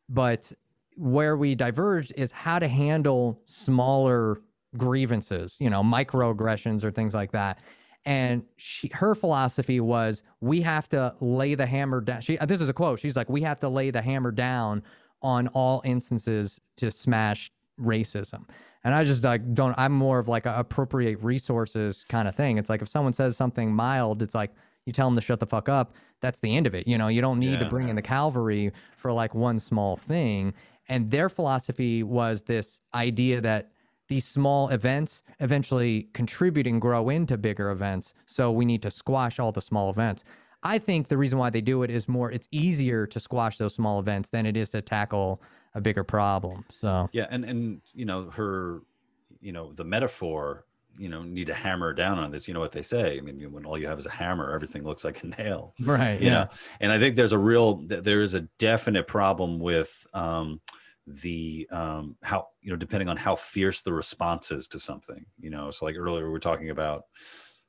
But 0.10 0.52
where 0.98 1.38
we 1.38 1.56
diverged 1.56 2.14
is 2.18 2.32
how 2.32 2.60
to 2.60 2.68
handle 2.68 3.42
smaller 3.46 4.42
grievances 4.78 5.58
you 5.60 5.70
know 5.70 5.84
microaggressions 5.84 6.84
or 6.84 6.92
things 6.92 7.14
like 7.14 7.32
that. 7.32 7.60
And 8.06 8.44
she 8.58 8.90
her 8.94 9.14
philosophy 9.14 9.80
was 9.80 10.24
we 10.40 10.62
have 10.62 10.90
to 10.90 11.14
lay 11.20 11.56
the 11.56 11.66
hammer 11.66 12.02
down. 12.02 12.22
She 12.22 12.38
this 12.48 12.62
is 12.62 12.70
a 12.70 12.74
quote. 12.74 13.00
She's 13.00 13.16
like 13.16 13.30
we 13.30 13.42
have 13.42 13.60
to 13.60 13.70
lay 13.70 13.92
the 13.92 14.02
hammer 14.02 14.32
down 14.32 14.84
on 15.22 15.48
all 15.50 15.82
instances 15.86 16.60
to 16.78 16.90
smash 16.90 17.52
racism. 17.80 18.46
And 18.84 18.96
i 18.96 19.04
just 19.04 19.24
like 19.24 19.54
don't 19.54 19.76
i'm 19.78 19.92
more 19.92 20.18
of 20.18 20.28
like 20.28 20.46
a 20.46 20.56
appropriate 20.58 21.22
resources 21.22 22.06
kind 22.10 22.28
of 22.28 22.36
thing. 22.36 22.58
It's 22.58 22.70
like 22.70 22.82
if 22.82 22.88
someone 22.88 23.14
says 23.14 23.38
something 23.38 23.74
mild 23.74 24.22
it's 24.22 24.36
like 24.36 24.52
you 24.86 24.94
tell 24.94 25.08
them 25.08 25.16
to 25.16 25.22
shut 25.22 25.40
the 25.40 25.46
fuck 25.46 25.70
up 25.70 25.94
that's 26.22 26.40
the 26.40 26.56
end 26.56 26.68
of 26.68 26.74
it 26.74 26.88
you 26.88 26.98
know 26.98 27.08
you 27.08 27.22
don't 27.22 27.40
need 27.40 27.60
to 27.60 27.66
bring 27.66 27.90
in 27.90 27.96
the 27.96 28.02
cavalry 28.02 28.72
for 28.98 29.12
like 29.12 29.34
one 29.36 29.60
small 29.60 29.96
thing 29.96 30.54
and 30.90 31.10
their 31.10 31.30
philosophy 31.30 32.04
was 32.04 32.44
this 32.44 32.82
idea 32.94 33.40
that 33.42 33.72
these 34.12 34.26
small 34.26 34.68
events 34.70 35.24
eventually 35.40 36.10
contribute 36.14 36.68
and 36.68 36.82
grow 36.82 37.08
into 37.08 37.38
bigger 37.38 37.72
events. 37.72 38.14
So 38.26 38.52
we 38.52 38.66
need 38.66 38.82
to 38.82 38.92
squash 38.92 39.40
all 39.40 39.54
the 39.54 39.62
small 39.62 39.90
events. 39.90 40.26
I 40.64 40.80
think 40.80 41.08
the 41.08 41.18
reason 41.18 41.40
why 41.40 41.50
they 41.50 41.62
do 41.62 41.84
it 41.84 41.90
is 41.90 42.10
more 42.10 42.30
it's 42.30 42.50
easier 42.52 43.08
to 43.08 43.22
squash 43.22 43.58
those 43.58 43.74
small 43.74 44.02
events 44.02 44.30
than 44.30 44.46
it 44.46 44.58
is 44.58 44.70
to 44.72 44.82
tackle 44.82 45.42
a 45.76 45.80
bigger 45.80 46.04
problem. 46.04 46.66
So 46.70 47.10
Yeah, 47.14 47.28
and 47.30 47.46
and 47.46 47.82
you 47.94 48.04
know 48.04 48.30
her, 48.32 48.82
you 49.40 49.54
know 49.54 49.72
the 49.72 49.86
metaphor. 49.86 50.66
You 50.98 51.10
know, 51.10 51.24
need 51.24 51.48
to 51.48 51.54
hammer 51.54 51.94
down 51.94 52.20
on 52.20 52.32
this. 52.32 52.48
You 52.48 52.54
know 52.54 52.60
what 52.60 52.72
they 52.72 52.82
say. 52.82 53.18
I 53.18 53.22
mean, 53.22 53.52
when 53.52 53.66
all 53.66 53.78
you 53.78 53.88
have 53.88 54.00
is 54.00 54.06
a 54.06 54.12
hammer, 54.12 54.54
everything 54.54 54.84
looks 54.84 55.04
like 55.04 55.24
a 55.24 55.28
nail. 55.28 55.74
right, 55.80 56.22
You 56.22 56.30
know, 56.30 56.48
and 56.80 56.92
I 56.92 57.00
think 57.00 57.16
there's 57.16 57.32
a 57.32 57.38
real, 57.38 57.76
there 57.88 58.22
is 58.22 58.36
a 58.36 58.42
definite 58.60 59.08
problem 59.08 59.60
with 59.60 60.06
um, 60.14 60.62
the 61.08 61.68
um, 61.72 62.18
how 62.22 62.50
you 62.62 62.72
know 62.72 62.76
depending 62.76 63.10
on 63.10 63.18
how 63.18 63.36
fierce 63.36 63.82
the 63.82 63.94
response 63.94 64.52
is 64.52 64.68
to 64.70 64.80
something. 64.80 65.26
You 65.40 65.50
know, 65.50 65.72
so 65.72 65.86
like 65.86 65.96
earlier 65.98 66.26
we 66.26 66.32
were 66.32 66.40
talking 66.40 66.70
about, 66.70 67.06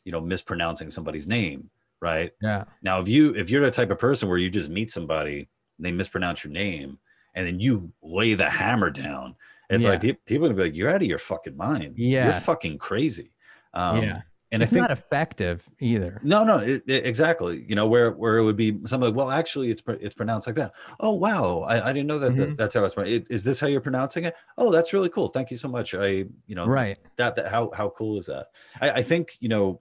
you 0.04 0.12
know, 0.12 0.20
mispronouncing 0.20 0.90
somebody's 0.90 1.26
name, 1.26 1.70
right? 2.00 2.32
yeah, 2.40 2.64
Now, 2.82 3.00
if 3.00 3.08
you 3.08 3.34
if 3.34 3.50
you're 3.50 3.62
the 3.62 3.70
type 3.70 3.90
of 3.90 3.98
person 3.98 4.28
where 4.28 4.38
you 4.38 4.50
just 4.50 4.68
meet 4.68 4.90
somebody 4.90 5.48
and 5.78 5.86
they 5.86 5.92
mispronounce 5.92 6.44
your 6.44 6.52
name 6.52 6.98
and 7.34 7.46
then 7.46 7.60
you 7.60 7.92
lay 8.02 8.34
the 8.34 8.50
hammer 8.50 8.90
down, 8.90 9.36
it's 9.70 9.84
Yeah. 9.84 9.90
like 9.90 10.00
pe- 10.02 10.12
people 10.26 10.46
are 10.46 10.48
gonna 10.50 10.62
be 10.62 10.68
like, 10.70 10.76
"You're 10.76 10.90
out 10.90 11.02
of 11.02 11.08
your 11.08 11.18
fucking 11.18 11.56
mind. 11.56 11.94
Yeah, 11.98 12.24
you're 12.30 12.40
fucking 12.40 12.78
crazy." 12.78 13.32
Um, 13.74 14.02
yeah. 14.02 14.22
and 14.50 14.62
it's 14.62 14.70
I 14.70 14.74
think 14.74 14.82
not 14.82 14.90
effective 14.90 15.66
either. 15.80 16.20
no, 16.22 16.44
no, 16.44 16.58
it, 16.58 16.82
it- 16.86 17.06
exactly. 17.06 17.64
You 17.66 17.74
know, 17.74 17.86
where 17.86 18.10
where 18.10 18.36
it 18.36 18.44
would 18.44 18.56
be 18.56 18.72
something 18.84 19.08
like, 19.08 19.14
well, 19.16 19.30
actually, 19.30 19.70
it's 19.70 19.80
pr- 19.80 19.92
it's 19.92 20.14
pronounced 20.14 20.46
like 20.46 20.56
that. 20.56 20.72
Oh, 21.00 21.12
wow, 21.12 21.60
I, 21.60 21.88
I 21.88 21.92
didn't 21.94 22.06
know 22.08 22.18
that, 22.18 22.32
Mhm. 22.32 22.36
that 22.36 22.56
that's 22.58 22.74
how 22.74 22.84
it's 22.84 22.92
pronounced. 22.94 23.26
Is 23.30 23.44
this 23.44 23.58
how 23.60 23.66
you're 23.66 23.80
pronouncing 23.80 24.24
it? 24.24 24.34
Oh, 24.58 24.70
that's 24.70 24.92
really 24.92 25.08
cool. 25.08 25.28
Thank 25.28 25.50
you 25.50 25.56
so 25.56 25.68
much. 25.68 25.94
I, 25.94 26.06
you 26.46 26.54
know, 26.54 26.66
Right. 26.66 26.98
that 27.16 27.34
that 27.36 27.48
how 27.48 27.70
how 27.74 27.88
cool 27.90 28.18
is 28.18 28.26
that? 28.26 28.48
I, 28.80 28.90
I 28.90 29.02
think 29.02 29.36
you 29.40 29.48
know, 29.48 29.80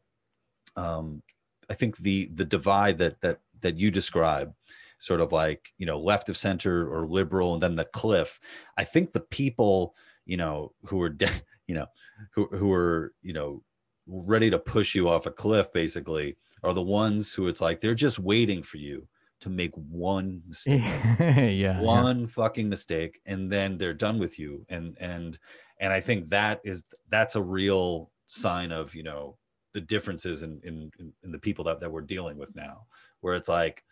um, 0.77 1.21
I 1.69 1.73
think 1.73 1.97
the 1.97 2.29
the 2.33 2.45
divide 2.45 2.97
that 2.99 3.19
that 3.21 3.39
that 3.61 3.77
you 3.77 3.91
describe, 3.91 4.53
sort 5.01 5.19
of 5.19 5.31
like 5.31 5.73
you 5.77 5.85
know 5.85 5.99
left 5.99 6.29
of 6.29 6.37
center 6.37 6.87
or 6.87 7.07
liberal, 7.07 7.55
and 7.55 7.63
then 7.63 7.75
the 7.75 7.85
cliff. 7.85 8.39
I 8.77 8.83
think 8.83 9.11
the 9.11 9.19
people 9.19 9.95
you 10.25 10.37
know 10.37 10.73
who 10.85 11.01
are 11.01 11.09
de- 11.09 11.27
you 11.67 11.75
know 11.75 11.87
who 12.33 12.45
who 12.47 12.71
are 12.71 13.13
you 13.21 13.33
know 13.33 13.63
ready 14.07 14.49
to 14.49 14.59
push 14.59 14.95
you 14.95 15.09
off 15.09 15.25
a 15.25 15.31
cliff 15.31 15.71
basically 15.73 16.37
are 16.63 16.73
the 16.73 16.81
ones 16.81 17.33
who 17.33 17.47
it's 17.47 17.61
like 17.61 17.79
they're 17.79 17.95
just 17.95 18.19
waiting 18.19 18.61
for 18.61 18.77
you 18.77 19.07
to 19.39 19.49
make 19.49 19.71
one 19.75 20.41
mistake 20.47 20.81
yeah. 21.19 21.47
yeah. 21.47 21.81
one 21.81 22.27
fucking 22.27 22.69
mistake 22.69 23.19
and 23.25 23.51
then 23.51 23.77
they're 23.77 23.93
done 23.93 24.19
with 24.19 24.37
you 24.37 24.65
and 24.69 24.97
and 24.99 25.39
and 25.79 25.93
i 25.93 25.99
think 25.99 26.29
that 26.29 26.59
is 26.63 26.83
that's 27.09 27.35
a 27.35 27.41
real 27.41 28.11
sign 28.27 28.71
of 28.71 28.93
you 28.93 29.03
know 29.03 29.37
the 29.73 29.81
differences 29.81 30.43
in 30.43 30.59
in, 30.63 30.91
in, 30.99 31.13
in 31.23 31.31
the 31.31 31.39
people 31.39 31.63
that, 31.63 31.79
that 31.79 31.91
we're 31.91 32.01
dealing 32.01 32.37
with 32.37 32.55
now 32.55 32.85
where 33.21 33.35
it's 33.35 33.49
like 33.49 33.83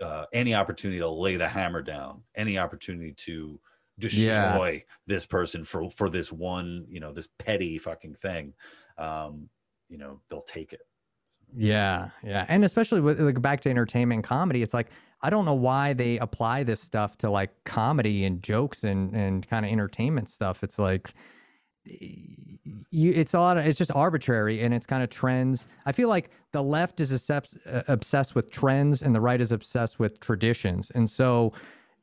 uh, 0.00 0.24
any 0.32 0.54
opportunity 0.54 0.98
to 1.00 1.08
lay 1.08 1.36
the 1.36 1.48
hammer 1.48 1.82
down 1.82 2.22
any 2.34 2.58
opportunity 2.58 3.12
to 3.12 3.60
destroy 3.98 4.82
this 5.06 5.26
person 5.26 5.64
for 5.64 5.90
for 5.90 6.08
this 6.08 6.32
one 6.32 6.86
you 6.88 7.00
know 7.00 7.12
this 7.12 7.28
petty 7.38 7.76
fucking 7.76 8.14
thing 8.14 8.54
um 8.96 9.48
you 9.90 9.98
know 9.98 10.20
they'll 10.28 10.42
take 10.42 10.72
it. 10.72 10.80
Yeah, 11.54 12.10
yeah, 12.24 12.46
and 12.48 12.64
especially 12.64 13.00
with 13.00 13.20
like 13.20 13.42
back 13.42 13.60
to 13.62 13.70
entertainment 13.70 14.24
comedy, 14.24 14.62
it's 14.62 14.72
like 14.72 14.86
I 15.20 15.28
don't 15.28 15.44
know 15.44 15.54
why 15.54 15.92
they 15.92 16.16
apply 16.18 16.62
this 16.62 16.80
stuff 16.80 17.18
to 17.18 17.30
like 17.30 17.50
comedy 17.64 18.24
and 18.24 18.42
jokes 18.42 18.84
and 18.84 19.12
and 19.14 19.46
kind 19.46 19.66
of 19.66 19.72
entertainment 19.72 20.28
stuff. 20.28 20.62
It's 20.62 20.78
like 20.78 21.12
you, 22.90 23.12
it's 23.12 23.34
a 23.34 23.38
lot 23.38 23.58
of 23.58 23.66
it's 23.66 23.78
just 23.78 23.90
arbitrary 23.92 24.60
and 24.62 24.72
it's 24.74 24.86
kind 24.86 25.02
of 25.02 25.10
trends. 25.10 25.66
I 25.86 25.92
feel 25.92 26.08
like 26.08 26.30
the 26.52 26.62
left 26.62 27.00
is 27.00 27.12
obsessed 27.12 27.58
uh, 27.66 27.82
obsessed 27.88 28.34
with 28.34 28.50
trends 28.50 29.02
and 29.02 29.14
the 29.14 29.20
right 29.20 29.40
is 29.40 29.52
obsessed 29.52 29.98
with 29.98 30.20
traditions, 30.20 30.90
and 30.94 31.08
so 31.08 31.52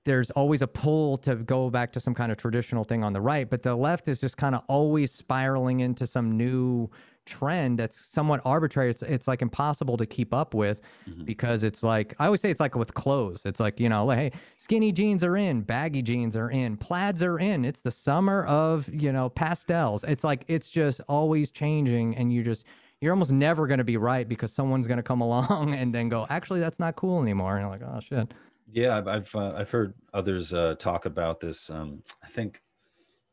there's 0.05 0.31
always 0.31 0.61
a 0.61 0.67
pull 0.67 1.17
to 1.17 1.35
go 1.35 1.69
back 1.69 1.91
to 1.91 1.99
some 1.99 2.13
kind 2.13 2.31
of 2.31 2.37
traditional 2.37 2.85
thing 2.85 3.03
on 3.03 3.11
the 3.11 3.19
right, 3.19 3.49
but 3.49 3.61
the 3.61 3.75
left 3.75 4.07
is 4.07 4.21
just 4.21 4.37
kind 4.37 4.55
of 4.55 4.63
always 4.69 5.11
spiraling 5.11 5.81
into 5.81 6.07
some 6.07 6.37
new 6.37 6.89
trend 7.27 7.77
that's 7.77 7.95
somewhat 7.95 8.41
arbitrary. 8.45 8.89
It's 8.89 9.03
it's 9.03 9.27
like 9.27 9.43
impossible 9.43 9.97
to 9.97 10.05
keep 10.07 10.33
up 10.33 10.55
with 10.55 10.81
Mhm. 11.07 11.25
because 11.25 11.63
it's 11.63 11.83
like 11.83 12.15
I 12.17 12.25
always 12.25 12.41
say 12.41 12.49
it's 12.49 12.59
like 12.59 12.75
with 12.75 12.95
clothes. 12.95 13.43
It's 13.45 13.59
like, 13.59 13.79
you 13.79 13.89
know, 13.89 14.05
like, 14.05 14.17
hey, 14.17 14.31
skinny 14.57 14.91
jeans 14.91 15.23
are 15.23 15.37
in, 15.37 15.61
baggy 15.61 16.01
jeans 16.01 16.35
are 16.35 16.49
in, 16.49 16.77
plaids 16.77 17.21
are 17.21 17.37
in. 17.37 17.65
It's 17.65 17.81
the 17.81 17.91
summer 17.91 18.45
of, 18.45 18.89
you 18.91 19.11
know, 19.11 19.29
pastels. 19.29 20.03
It's 20.05 20.23
like 20.23 20.43
it's 20.47 20.69
just 20.69 21.01
always 21.07 21.51
changing 21.51 22.15
and 22.17 22.33
you 22.33 22.41
just 22.43 22.65
you're 23.01 23.13
almost 23.13 23.31
never 23.31 23.67
going 23.67 23.77
to 23.77 23.83
be 23.83 23.97
right 23.97 24.27
because 24.27 24.51
someone's 24.51 24.87
going 24.87 24.97
to 24.97 25.03
come 25.03 25.21
along 25.27 25.75
and 25.75 25.93
then 25.93 26.09
go, 26.09 26.25
actually, 26.31 26.59
that's 26.59 26.79
not 26.79 26.95
cool 26.95 27.21
anymore. 27.21 27.57
And 27.57 27.61
you're 27.63 27.71
like, 27.71 27.83
oh 27.83 27.99
shit. 27.99 28.33
Yeah, 28.71 28.97
I've 28.97 29.07
I've, 29.07 29.35
uh, 29.35 29.53
I've 29.55 29.69
heard 29.69 29.93
others 30.13 30.53
uh, 30.53 30.75
talk 30.79 31.05
about 31.05 31.39
this. 31.39 31.69
Um, 31.69 32.01
I 32.23 32.27
think 32.27 32.61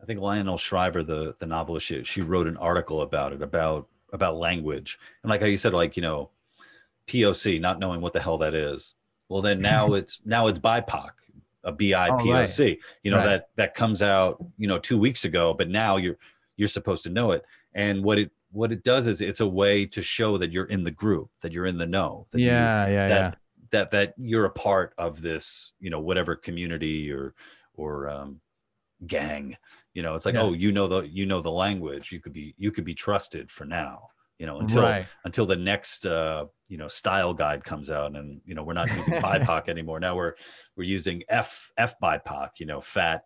I 0.05 0.07
think 0.07 0.21
Lionel 0.21 0.59
Shriver, 0.59 1.03
the 1.03 1.35
the 1.41 1.47
novelist, 1.47 1.87
she, 1.87 2.05
she 2.05 2.21
wrote 2.21 2.47
an 2.47 2.59
article 2.59 3.01
about 3.01 3.33
it 3.33 3.41
about 3.41 3.89
about 4.13 4.37
language 4.37 4.99
and 5.23 5.31
like 5.31 5.41
how 5.41 5.47
you 5.47 5.57
said, 5.57 5.73
like 5.73 5.97
you 5.97 6.03
know, 6.03 6.29
POC, 7.07 7.59
not 7.59 7.79
knowing 7.79 8.03
what 8.03 8.13
the 8.13 8.21
hell 8.21 8.37
that 8.39 8.55
is. 8.55 8.95
Well, 9.31 9.41
then 9.41 9.63
now 9.73 9.95
it's 9.95 10.21
now 10.23 10.49
it's 10.49 10.59
BIPOC, 10.59 11.09
a 11.65 11.73
BIPOC. 11.73 12.79
You 13.03 13.11
know 13.13 13.17
Right. 13.17 13.29
that 13.31 13.49
that 13.57 13.75
comes 13.75 14.03
out 14.03 14.45
you 14.59 14.69
know 14.69 14.79
two 14.79 14.99
weeks 14.99 15.25
ago, 15.25 15.55
but 15.55 15.71
now 15.71 15.97
you're 15.97 16.19
you're 16.59 16.69
supposed 16.69 17.03
to 17.05 17.09
know 17.11 17.31
it. 17.31 17.43
And 17.73 18.05
what 18.05 18.19
it 18.19 18.31
what 18.53 18.73
it 18.73 18.85
does 18.85 19.07
is 19.07 19.23
it's 19.23 19.41
a 19.41 19.47
way 19.49 19.87
to 19.87 20.03
show 20.03 20.37
that 20.37 20.53
you're 20.53 20.67
in 20.67 20.85
the 20.85 20.91
group, 20.91 21.31
that 21.41 21.51
you're 21.53 21.65
in 21.67 21.79
the 21.79 21.87
know, 21.87 22.27
that 22.31 22.41
you- 22.41 22.47
Yeah, 22.49 22.87
yeah, 22.89 23.09
that 23.09 23.19
yeah. 23.19 23.35
that 23.71 23.91
that 23.93 24.15
you're 24.19 24.45
a 24.45 24.51
part 24.51 24.93
of 24.99 25.23
this 25.23 25.73
you 25.81 25.89
know 25.89 25.99
whatever 26.01 26.37
community 26.37 27.11
or 27.11 27.33
or 27.75 28.11
um, 28.11 28.41
gang 29.07 29.57
you 29.95 30.03
know 30.03 30.15
it's 30.15 30.27
like 30.27 30.35
Yeah. 30.35 30.43
oh 30.43 30.53
you 30.53 30.73
know 30.73 30.87
the 30.87 31.03
you 31.03 31.25
know 31.25 31.41
the 31.41 31.51
language 31.51 32.13
you 32.13 32.21
could 32.21 32.33
be 32.33 32.55
you 32.59 32.71
could 32.71 32.85
be 32.85 32.95
trusted 32.95 33.51
for 33.51 33.65
now 33.65 34.09
you 34.39 34.47
know 34.47 34.59
until 34.59 34.83
right. 34.83 35.07
until 35.25 35.47
the 35.47 35.57
next 35.57 36.05
uh 36.05 36.45
you 36.69 36.77
know 36.77 36.89
style 36.89 37.33
guide 37.33 37.65
comes 37.65 37.91
out 37.91 38.15
and 38.15 38.41
you 38.45 38.55
know 38.55 38.63
we're 38.63 38.75
not 38.75 38.95
using 38.95 39.15
bipoc 39.23 39.69
anymore 39.69 40.01
now 40.01 40.15
we're 40.15 40.35
we're 40.77 40.85
using 40.85 41.23
f 41.29 41.71
f 41.79 41.95
bipoc 42.03 42.51
you 42.59 42.67
know 42.67 42.81
fat 42.81 43.25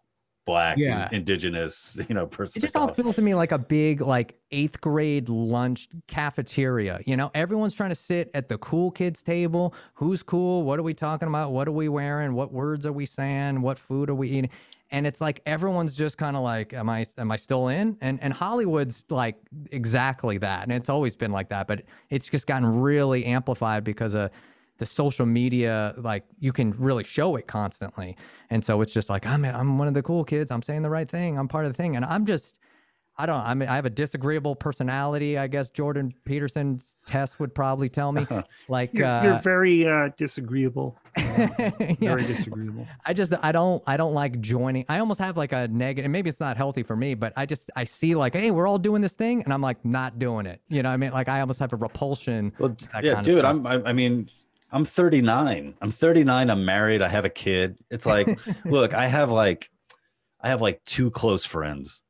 black, 0.49 0.79
yeah. 0.79 1.09
indigenous, 1.13 1.97
you 2.09 2.15
know, 2.15 2.27
person. 2.27 2.59
It 2.59 2.63
just 2.63 2.75
all 2.75 2.93
feels 2.95 3.17
to 3.17 3.23
me 3.23 3.35
like 3.35 3.53
a 3.53 3.59
big 3.59 4.01
like 4.01 4.35
eighth 4.51 4.81
grade 4.81 5.29
lunch 5.29 5.89
cafeteria. 6.09 7.01
You 7.05 7.17
know, 7.17 7.31
everyone's 7.35 7.75
trying 7.75 7.91
to 7.91 7.95
sit 7.95 8.31
at 8.35 8.49
the 8.49 8.57
cool 8.59 8.91
kids 8.91 9.23
table. 9.23 9.75
Who's 9.95 10.23
cool? 10.23 10.65
What 10.65 10.79
are 10.79 10.83
we 10.83 10.95
talking 10.95 11.29
about? 11.29 11.53
What 11.53 11.69
are 11.69 11.73
we 11.73 11.89
wearing? 11.89 12.33
What 12.33 12.51
words 12.51 12.87
are 12.87 12.93
we 12.93 13.05
saying? 13.05 13.61
What 13.61 13.79
food 13.79 14.09
are 14.09 14.15
we 14.15 14.31
eating? 14.31 14.51
And 14.91 15.07
it's 15.07 15.21
like 15.21 15.43
everyone's 15.47 15.95
just 15.95 16.19
kind 16.19 16.37
of 16.37 16.43
like 16.43 16.73
am 16.73 16.89
i 16.89 17.05
am 17.17 17.31
i 17.31 17.37
still 17.37 17.69
in? 17.69 17.97
And 18.01 18.23
and 18.23 18.33
hollywood's 18.33 19.05
like 19.11 19.37
exactly 19.71 20.39
that 20.39 20.65
and 20.65 20.73
it's 20.73 20.89
always 20.89 21.17
been 21.17 21.33
like 21.33 21.49
that 21.51 21.67
but 21.67 21.83
it's 22.11 22.29
just 22.29 22.47
gotten 22.47 22.81
really 22.81 23.25
amplified 23.25 23.85
because 23.85 24.15
of 24.15 24.31
the 24.79 24.87
social 24.87 25.27
media 25.27 25.95
like 25.99 26.25
you 26.39 26.53
can 26.53 26.71
really 26.79 27.05
show 27.05 27.35
it 27.37 27.47
constantly. 27.49 28.17
And 28.51 28.65
so 28.65 28.81
it's 28.81 28.93
just 28.93 29.11
like 29.11 29.27
i'm 29.27 29.45
i'm 29.45 29.77
one 29.77 29.89
of 29.89 29.95
the 29.95 30.03
cool 30.03 30.25
kids. 30.25 30.51
I'm 30.51 30.63
saying 30.63 30.83
the 30.83 30.91
right 30.91 31.09
thing. 31.09 31.39
I'm 31.39 31.49
part 31.49 31.67
of 31.67 31.73
the 31.73 31.77
thing. 31.77 31.97
And 31.97 32.05
i'm 32.05 32.25
just 32.25 32.59
I 33.21 33.27
don't. 33.27 33.41
I 33.41 33.53
mean, 33.55 33.69
I 33.69 33.75
have 33.75 33.85
a 33.85 33.91
disagreeable 33.91 34.55
personality. 34.55 35.39
I 35.39 35.49
guess 35.49 35.71
Jordan 35.71 36.15
Peterson's 36.25 36.97
test 37.05 37.41
would 37.41 37.53
probably 37.53 37.89
tell 37.89 38.13
me. 38.13 38.27
Like 38.71 38.93
you're, 38.93 39.07
uh, 39.07 39.23
you're 39.25 39.39
very 39.39 39.89
uh, 39.89 40.11
disagreeable. 40.19 40.99
Uh, 41.17 41.49
yeah. 41.81 41.95
Very 42.01 42.25
disagreeable. 42.27 42.87
I 43.07 43.15
just 43.15 43.33
I 43.43 43.51
don't 43.51 43.83
I 43.87 43.97
don't 43.97 44.13
like 44.13 44.41
joining. 44.41 44.85
I 44.91 44.99
almost 44.99 45.21
have 45.21 45.39
like 45.39 45.53
a 45.53 45.69
negative. 45.69 46.11
Maybe 46.11 46.29
it's 46.29 46.41
not 46.41 46.59
healthy 46.59 46.83
for 46.83 46.95
me, 46.95 47.15
but 47.15 47.33
I 47.35 47.47
just 47.47 47.71
I 47.77 47.85
see 47.85 48.15
like, 48.15 48.35
hey, 48.35 48.51
we're 48.51 48.67
all 48.67 48.79
doing 48.79 49.01
this 49.01 49.15
thing, 49.15 49.43
and 49.43 49.55
I'm 49.55 49.63
like 49.63 49.83
not 49.87 50.19
doing 50.19 50.45
it. 50.45 50.61
You 50.69 50.83
know, 50.83 50.91
I 50.91 50.99
mean, 50.99 51.13
like 51.13 51.31
I 51.31 51.41
almost 51.41 51.61
have 51.61 51.73
a 51.73 51.77
repulsion. 51.77 52.53
Well, 52.59 52.77
yeah, 53.03 53.23
dude. 53.23 53.45
I'm. 53.45 53.67
I, 53.67 53.83
I 53.85 53.93
mean, 53.95 54.29
I'm 54.71 54.85
39. 54.85 55.75
I'm 55.81 55.91
39. 55.91 56.51
I'm 56.51 56.65
married. 56.65 57.01
I 57.01 57.09
have 57.09 57.25
a 57.25 57.31
kid. 57.31 57.79
It's 57.91 58.05
like, 58.05 58.39
look, 58.67 58.93
I 58.93 59.07
have 59.07 59.31
like, 59.31 59.71
I 60.43 60.49
have 60.51 60.61
like 60.61 60.85
two 60.85 61.11
close 61.11 61.45
friends 61.45 62.03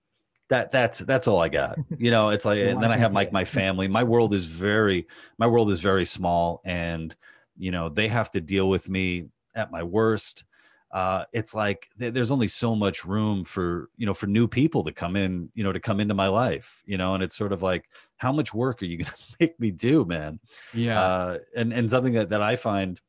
that 0.49 0.73
that's 0.73 0.99
that's 1.01 1.29
all 1.29 1.41
I 1.41 1.49
got. 1.49 1.79
You 1.99 2.11
know, 2.11 2.29
it's 2.31 2.45
like, 2.45 2.59
and 2.59 2.81
then 2.81 2.93
I 2.93 2.97
have 2.97 3.13
like 3.13 3.33
my 3.33 3.45
family. 3.45 3.89
My 3.89 4.05
world 4.05 4.33
is 4.33 4.45
very, 4.45 5.07
my 5.37 5.47
world 5.47 5.71
is 5.71 5.81
very 5.81 6.05
small, 6.05 6.61
and 6.65 7.15
you 7.57 7.71
know 7.71 7.89
they 7.89 8.09
have 8.09 8.31
to 8.33 8.41
deal 8.41 8.69
with 8.69 8.89
me 8.89 9.27
at 9.55 9.71
my 9.71 9.83
worst. 9.83 10.45
Uh, 10.93 11.25
it's 11.33 11.55
like 11.55 11.91
th- 11.99 12.15
there's 12.15 12.31
only 12.31 12.49
so 12.49 12.75
much 12.75 13.05
room 13.05 13.45
for 13.45 13.91
you 13.97 14.07
know 14.07 14.15
for 14.15 14.27
new 14.27 14.47
people 14.47 14.85
to 14.85 14.93
come 14.93 15.17
in, 15.17 15.51
you 15.55 15.65
know, 15.65 15.73
to 15.73 15.81
come 15.81 16.01
into 16.01 16.15
my 16.15 16.29
life. 16.29 16.83
You 16.87 16.99
know, 16.99 17.15
and 17.15 17.23
it's 17.23 17.37
sort 17.37 17.53
of 17.53 17.63
like, 17.63 17.89
how 18.17 18.33
much 18.33 18.55
work 18.55 18.81
are 18.83 18.87
you 18.87 18.99
going 18.99 19.11
to 19.11 19.37
make 19.41 19.59
me 19.59 19.71
do, 19.71 20.05
man? 20.05 20.39
Yeah. 20.73 21.03
Uh, 21.03 21.39
and 21.57 21.73
and 21.73 21.91
something 21.91 22.15
that 22.15 22.31
that 22.31 22.43
I 22.43 22.57
find 22.57 23.01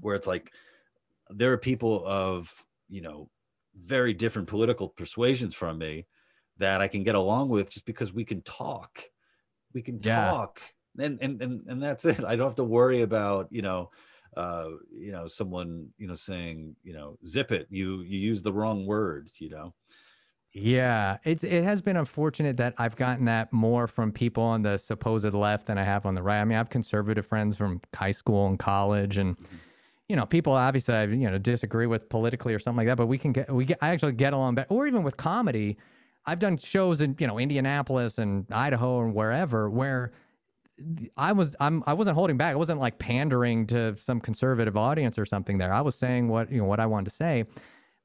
where 0.00 0.16
it's 0.16 0.26
like 0.26 0.50
there 1.28 1.52
are 1.52 1.58
people 1.58 2.02
of 2.06 2.64
you 2.88 3.02
know 3.02 3.28
very 3.76 4.14
different 4.14 4.48
political 4.48 4.88
persuasions 4.88 5.54
from 5.54 5.78
me 5.78 6.06
that 6.62 6.80
I 6.80 6.88
can 6.88 7.02
get 7.02 7.14
along 7.14 7.48
with 7.50 7.70
just 7.70 7.84
because 7.84 8.12
we 8.12 8.24
can 8.24 8.42
talk. 8.42 9.02
We 9.74 9.82
can 9.82 10.00
yeah. 10.02 10.30
talk. 10.30 10.60
And, 10.98 11.18
and 11.22 11.40
and 11.40 11.62
and 11.68 11.82
that's 11.82 12.04
it. 12.04 12.24
I 12.26 12.36
don't 12.36 12.46
have 12.46 12.56
to 12.56 12.64
worry 12.64 13.02
about, 13.02 13.48
you 13.50 13.62
know, 13.62 13.90
uh, 14.36 14.68
you 14.90 15.12
know, 15.12 15.26
someone, 15.26 15.88
you 15.98 16.06
know, 16.06 16.14
saying, 16.14 16.74
you 16.82 16.94
know, 16.94 17.18
zip 17.26 17.52
it. 17.52 17.66
You 17.70 18.00
you 18.02 18.18
use 18.18 18.42
the 18.42 18.52
wrong 18.52 18.86
word, 18.86 19.28
you 19.38 19.50
know. 19.50 19.74
Yeah, 20.54 21.16
it's 21.24 21.44
it 21.44 21.64
has 21.64 21.80
been 21.80 21.96
unfortunate 21.96 22.58
that 22.58 22.74
I've 22.76 22.96
gotten 22.96 23.24
that 23.24 23.52
more 23.52 23.86
from 23.86 24.12
people 24.12 24.42
on 24.42 24.62
the 24.62 24.76
supposed 24.76 25.32
left 25.32 25.66
than 25.66 25.78
I 25.78 25.82
have 25.82 26.04
on 26.04 26.14
the 26.14 26.22
right. 26.22 26.40
I 26.40 26.44
mean, 26.44 26.56
I 26.56 26.58
have 26.58 26.68
conservative 26.68 27.26
friends 27.26 27.56
from 27.56 27.80
high 27.94 28.10
school 28.10 28.46
and 28.48 28.58
college, 28.58 29.16
and 29.16 29.36
mm-hmm. 29.36 29.56
you 30.08 30.16
know, 30.16 30.26
people 30.26 30.52
obviously 30.52 30.94
I 30.94 31.04
you 31.04 31.30
know 31.30 31.38
disagree 31.38 31.86
with 31.86 32.08
politically 32.10 32.52
or 32.52 32.58
something 32.58 32.76
like 32.76 32.86
that, 32.86 32.96
but 32.96 33.06
we 33.06 33.16
can 33.16 33.32
get 33.32 33.50
we 33.50 33.64
get 33.64 33.78
I 33.80 33.88
actually 33.88 34.12
get 34.12 34.34
along 34.34 34.56
better, 34.56 34.68
or 34.68 34.86
even 34.86 35.02
with 35.02 35.16
comedy. 35.16 35.78
I've 36.26 36.38
done 36.38 36.56
shows 36.56 37.00
in 37.00 37.16
you 37.18 37.26
know 37.26 37.38
Indianapolis 37.38 38.18
and 38.18 38.46
Idaho 38.52 39.02
and 39.02 39.14
wherever 39.14 39.68
where 39.68 40.12
I 41.16 41.32
was 41.32 41.54
I'm 41.60 41.82
I 41.86 41.92
wasn't 41.92 42.16
holding 42.16 42.36
back. 42.36 42.52
I 42.52 42.56
wasn't 42.56 42.80
like 42.80 42.98
pandering 42.98 43.66
to 43.68 43.96
some 43.98 44.20
conservative 44.20 44.76
audience 44.76 45.18
or 45.18 45.26
something 45.26 45.58
there. 45.58 45.72
I 45.72 45.80
was 45.80 45.94
saying 45.94 46.28
what 46.28 46.50
you 46.50 46.58
know 46.58 46.66
what 46.66 46.80
I 46.80 46.86
wanted 46.86 47.10
to 47.10 47.16
say, 47.16 47.44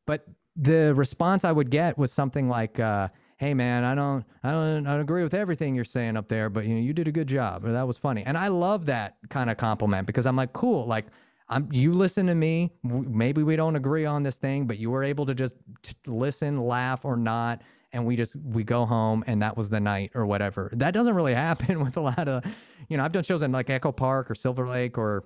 but 0.05 0.27
the 0.55 0.93
response 0.95 1.45
I 1.45 1.51
would 1.51 1.69
get 1.69 1.97
was 1.97 2.11
something 2.11 2.49
like, 2.49 2.79
uh, 2.79 3.09
"Hey 3.37 3.53
man, 3.53 3.83
I 3.83 3.95
don't 3.95 4.25
I 4.43 4.51
don't 4.51 4.87
I 4.87 4.91
don't 4.91 5.01
agree 5.01 5.23
with 5.23 5.33
everything 5.33 5.75
you're 5.75 5.85
saying 5.85 6.17
up 6.17 6.27
there, 6.27 6.49
but 6.49 6.65
you 6.65 6.75
know 6.75 6.81
you 6.81 6.93
did 6.93 7.07
a 7.07 7.11
good 7.11 7.27
job 7.27 7.63
that 7.63 7.87
was 7.87 7.97
funny." 7.97 8.23
And 8.25 8.37
I 8.37 8.47
love 8.49 8.85
that 8.87 9.17
kind 9.29 9.49
of 9.49 9.57
compliment 9.57 10.07
because 10.07 10.25
I'm 10.25 10.35
like, 10.35 10.53
"Cool, 10.53 10.85
like." 10.85 11.05
I'm, 11.49 11.69
you 11.71 11.93
listen 11.93 12.25
to 12.27 12.35
me. 12.35 12.73
Maybe 12.83 13.41
we 13.41 13.55
don't 13.55 13.77
agree 13.77 14.03
on 14.03 14.21
this 14.21 14.35
thing, 14.35 14.67
but 14.67 14.79
you 14.79 14.91
were 14.91 15.01
able 15.01 15.25
to 15.25 15.33
just 15.33 15.55
t- 15.81 15.93
listen, 16.05 16.59
laugh, 16.61 17.05
or 17.05 17.15
not, 17.15 17.61
and 17.97 18.05
we 18.05 18.15
just 18.15 18.35
we 18.35 18.63
go 18.63 18.85
home 18.85 19.23
and 19.25 19.41
that 19.41 19.57
was 19.57 19.69
the 19.69 19.79
night 19.79 20.11
or 20.13 20.25
whatever. 20.27 20.69
That 20.73 20.91
doesn't 20.93 21.15
really 21.15 21.33
happen 21.47 21.83
with 21.83 21.97
a 21.97 22.01
lot 22.01 22.27
of, 22.27 22.45
you 22.89 22.95
know, 22.95 23.03
I've 23.03 23.11
done 23.11 23.23
shows 23.23 23.41
in 23.41 23.51
like 23.51 23.69
Echo 23.69 23.91
Park 23.91 24.31
or 24.31 24.35
Silver 24.35 24.67
Lake 24.67 24.97
or. 24.97 25.25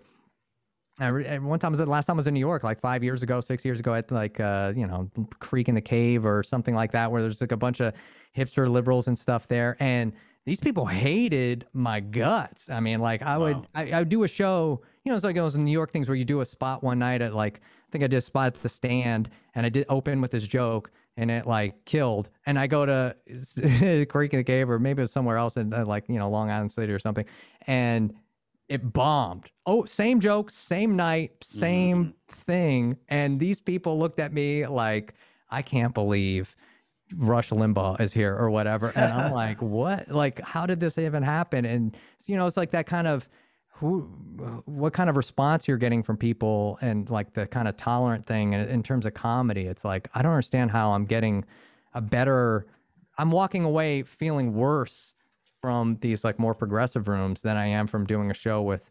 I 0.99 1.09
one 1.39 1.57
time 1.57 1.71
was 1.71 1.79
the 1.79 1.85
last 1.85 2.05
time 2.05 2.15
I 2.15 2.17
was 2.17 2.27
in 2.27 2.33
New 2.33 2.41
York, 2.41 2.63
like 2.63 2.79
five 2.79 3.03
years 3.03 3.23
ago, 3.23 3.41
six 3.41 3.65
years 3.65 3.79
ago, 3.79 3.95
at 3.95 4.11
like 4.11 4.39
uh, 4.39 4.73
you 4.75 4.85
know 4.85 5.09
Creek 5.39 5.67
and 5.67 5.75
the 5.75 5.81
Cave 5.81 6.25
or 6.25 6.43
something 6.43 6.75
like 6.75 6.91
that, 6.91 7.11
where 7.11 7.21
there's 7.21 7.41
like 7.41 7.53
a 7.53 7.57
bunch 7.57 7.79
of 7.79 7.93
hipster 8.37 8.69
liberals 8.69 9.07
and 9.07 9.17
stuff 9.17 9.47
there, 9.47 9.77
and 9.79 10.13
these 10.45 10.59
people 10.59 10.85
hated 10.85 11.65
my 11.73 12.01
guts. 12.01 12.69
I 12.69 12.81
mean, 12.81 12.99
like 12.99 13.21
I 13.21 13.37
would, 13.37 13.67
I, 13.73 13.91
I, 13.91 13.99
would 13.99 14.09
do 14.09 14.23
a 14.23 14.27
show, 14.27 14.81
you 15.03 15.09
know, 15.09 15.15
it's 15.15 15.23
like 15.23 15.35
those 15.35 15.55
New 15.55 15.71
York 15.71 15.91
things 15.91 16.09
where 16.09 16.15
you 16.15 16.25
do 16.25 16.41
a 16.41 16.45
spot 16.45 16.83
one 16.83 16.99
night 16.99 17.21
at 17.21 17.33
like, 17.33 17.57
I 17.57 17.91
think 17.91 18.03
I 18.03 18.07
did 18.07 18.17
a 18.17 18.21
spot 18.21 18.47
at 18.47 18.61
the 18.61 18.69
stand 18.69 19.29
and 19.55 19.65
I 19.65 19.69
did 19.69 19.85
open 19.87 20.19
with 20.19 20.31
this 20.31 20.47
joke 20.47 20.91
and 21.17 21.29
it 21.29 21.45
like 21.45 21.85
killed. 21.85 22.29
And 22.45 22.57
I 22.57 22.67
go 22.67 22.85
to 22.85 23.15
Creek 24.09 24.33
and 24.33 24.39
the 24.39 24.43
Cave 24.43 24.69
or 24.69 24.79
maybe 24.79 24.99
it 24.99 25.03
was 25.03 25.11
somewhere 25.11 25.37
else 25.37 25.57
in 25.57 25.73
uh, 25.73 25.85
like, 25.85 26.05
you 26.07 26.17
know, 26.17 26.29
Long 26.29 26.49
Island 26.49 26.71
City 26.71 26.91
or 26.91 26.99
something. 26.99 27.25
And 27.67 28.13
it 28.69 28.93
bombed. 28.93 29.51
Oh, 29.65 29.83
same 29.85 30.19
joke, 30.19 30.49
same 30.49 30.95
night, 30.95 31.31
same 31.43 32.05
mm-hmm. 32.05 32.41
thing. 32.45 32.97
And 33.09 33.39
these 33.39 33.59
people 33.59 33.99
looked 33.99 34.19
at 34.19 34.33
me 34.33 34.65
like, 34.65 35.13
I 35.49 35.61
can't 35.61 35.93
believe 35.93 36.55
Rush 37.15 37.49
Limbaugh 37.49 37.99
is 37.99 38.13
here 38.13 38.35
or 38.35 38.49
whatever. 38.49 38.93
And 38.95 39.11
I'm 39.11 39.31
like, 39.33 39.61
what? 39.61 40.09
Like, 40.09 40.39
how 40.39 40.65
did 40.65 40.79
this 40.79 40.97
even 40.97 41.23
happen? 41.23 41.65
And, 41.65 41.95
you 42.25 42.37
know, 42.37 42.47
it's 42.47 42.57
like 42.57 42.71
that 42.71 42.87
kind 42.87 43.07
of, 43.07 43.27
who 43.81 44.01
what 44.65 44.93
kind 44.93 45.09
of 45.09 45.17
response 45.17 45.67
you're 45.67 45.77
getting 45.77 46.03
from 46.03 46.15
people 46.15 46.77
and 46.81 47.09
like 47.09 47.33
the 47.33 47.47
kind 47.47 47.67
of 47.67 47.75
tolerant 47.77 48.25
thing 48.25 48.53
in, 48.53 48.61
in 48.69 48.83
terms 48.83 49.05
of 49.05 49.13
comedy? 49.13 49.63
It's 49.63 49.83
like 49.83 50.07
i 50.13 50.21
don't 50.21 50.31
understand 50.31 50.71
how 50.71 50.91
i'm 50.91 51.05
getting 51.05 51.43
a 51.93 52.01
better 52.01 52.67
i'm 53.17 53.31
walking 53.31 53.65
away 53.65 54.03
feeling 54.03 54.53
worse 54.53 55.15
from 55.61 55.97
these 56.01 56.23
like 56.23 56.39
more 56.39 56.53
progressive 56.53 57.07
rooms 57.07 57.41
than 57.41 57.57
i 57.57 57.65
am 57.65 57.87
from 57.87 58.05
doing 58.05 58.31
a 58.31 58.33
show 58.33 58.61
with 58.61 58.89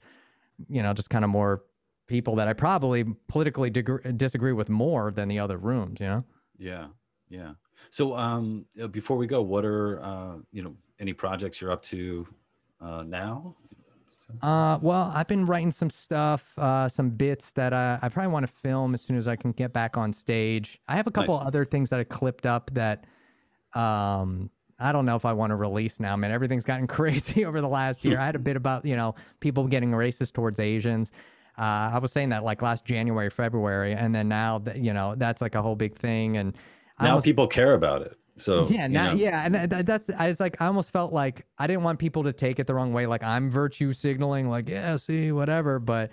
you 0.69 0.83
know 0.83 0.93
just 0.93 1.09
kind 1.09 1.25
of 1.25 1.31
more 1.31 1.63
people 2.07 2.35
that 2.35 2.49
i 2.49 2.53
probably 2.53 3.05
politically 3.29 3.71
disagree 3.71 4.53
with 4.53 4.69
more 4.69 5.11
than 5.13 5.29
the 5.29 5.39
other 5.39 5.57
rooms 5.57 6.01
you 6.01 6.07
know? 6.07 6.25
Yeah 6.59 6.89
yeah. 7.31 7.53
So 7.91 8.17
um 8.17 8.67
before 8.91 9.17
we 9.17 9.27
go 9.27 9.41
what 9.41 9.65
are 9.65 10.03
uh 10.03 10.35
you 10.53 10.63
know 10.63 10.75
any 10.99 11.15
projects 11.15 11.61
you're 11.61 11.73
up 11.73 11.83
to 11.85 12.27
uh 12.81 13.05
now 13.07 13.57
uh, 14.43 14.79
well, 14.81 15.13
I've 15.15 15.29
been 15.29 15.47
writing 15.47 15.71
some 15.71 15.91
stuff, 15.91 16.53
uh, 16.59 16.89
some 16.89 17.11
bits 17.11 17.51
that 17.53 17.73
I, 17.73 17.99
I 18.03 18.09
probably 18.09 18.33
want 18.33 18.47
to 18.47 18.53
film 18.53 18.95
as 18.95 19.03
soon 19.03 19.17
as 19.17 19.29
I 19.29 19.37
can 19.37 19.53
get 19.53 19.73
back 19.73 19.97
on 19.97 20.13
stage. 20.13 20.81
I 20.89 20.97
have 20.97 21.07
a 21.07 21.11
couple 21.11 21.37
nice. 21.37 21.47
other 21.47 21.65
things 21.65 21.91
that 21.91 22.01
I 22.01 22.05
clipped 22.05 22.47
up 22.47 22.71
that, 22.75 23.07
um, 23.75 24.51
I 24.79 24.93
don't 24.93 25.05
know 25.05 25.17
if 25.17 25.25
I 25.25 25.33
want 25.33 25.51
to 25.51 25.57
release 25.57 26.01
now, 26.01 26.17
man. 26.17 26.31
Everything's 26.31 26.65
gotten 26.65 26.87
crazy 26.89 27.45
over 27.45 27.61
the 27.61 27.69
last 27.69 28.05
year. 28.05 28.19
I 28.19 28.27
had 28.27 28.37
a 28.37 28.41
bit 28.41 28.57
about, 28.57 28.85
you 28.85 28.97
know, 28.97 29.15
people 29.41 29.67
getting 29.67 29.91
racist 29.91 30.33
towards 30.33 30.59
Asians. 30.59 31.13
Uh, 31.59 31.91
I 31.93 31.99
was 31.99 32.13
saying 32.13 32.31
that 32.31 32.43
like 32.43 32.63
last 32.63 32.85
January, 32.85 33.29
February, 33.29 33.93
and 33.93 34.15
then 34.15 34.29
now 34.29 34.59
that 34.61 34.79
you 34.79 34.95
know 34.95 35.15
that's 35.17 35.43
like 35.43 35.55
a 35.55 35.61
whole 35.61 35.77
big 35.77 35.95
thing, 35.95 36.39
and 36.39 36.57
now 37.01 37.11
almost, 37.11 37.27
people 37.27 37.47
care 37.47 37.75
about 37.75 38.01
it. 38.01 38.17
So 38.41 38.69
yeah, 38.71 38.87
now, 38.87 39.13
yeah, 39.13 39.45
and 39.45 39.55
that, 39.55 39.87
that's 39.87 40.09
I 40.19 40.29
was 40.29 40.41
like 40.41 40.57
I 40.61 40.67
almost 40.67 40.91
felt 40.93 41.13
like 41.13 41.47
I 41.59 41.67
didn't 41.67 41.83
want 41.83 41.99
people 41.99 42.23
to 42.25 42.33
take 42.33 42.59
it 42.59 42.67
the 42.67 42.75
wrong 42.75 42.93
way, 42.93 43.07
like 43.07 43.23
I'm 43.23 43.51
virtue 43.51 43.93
signaling, 43.93 44.49
like 44.49 44.69
yeah, 44.69 44.97
see, 44.97 45.33
whatever, 45.33 45.79
but. 45.79 46.11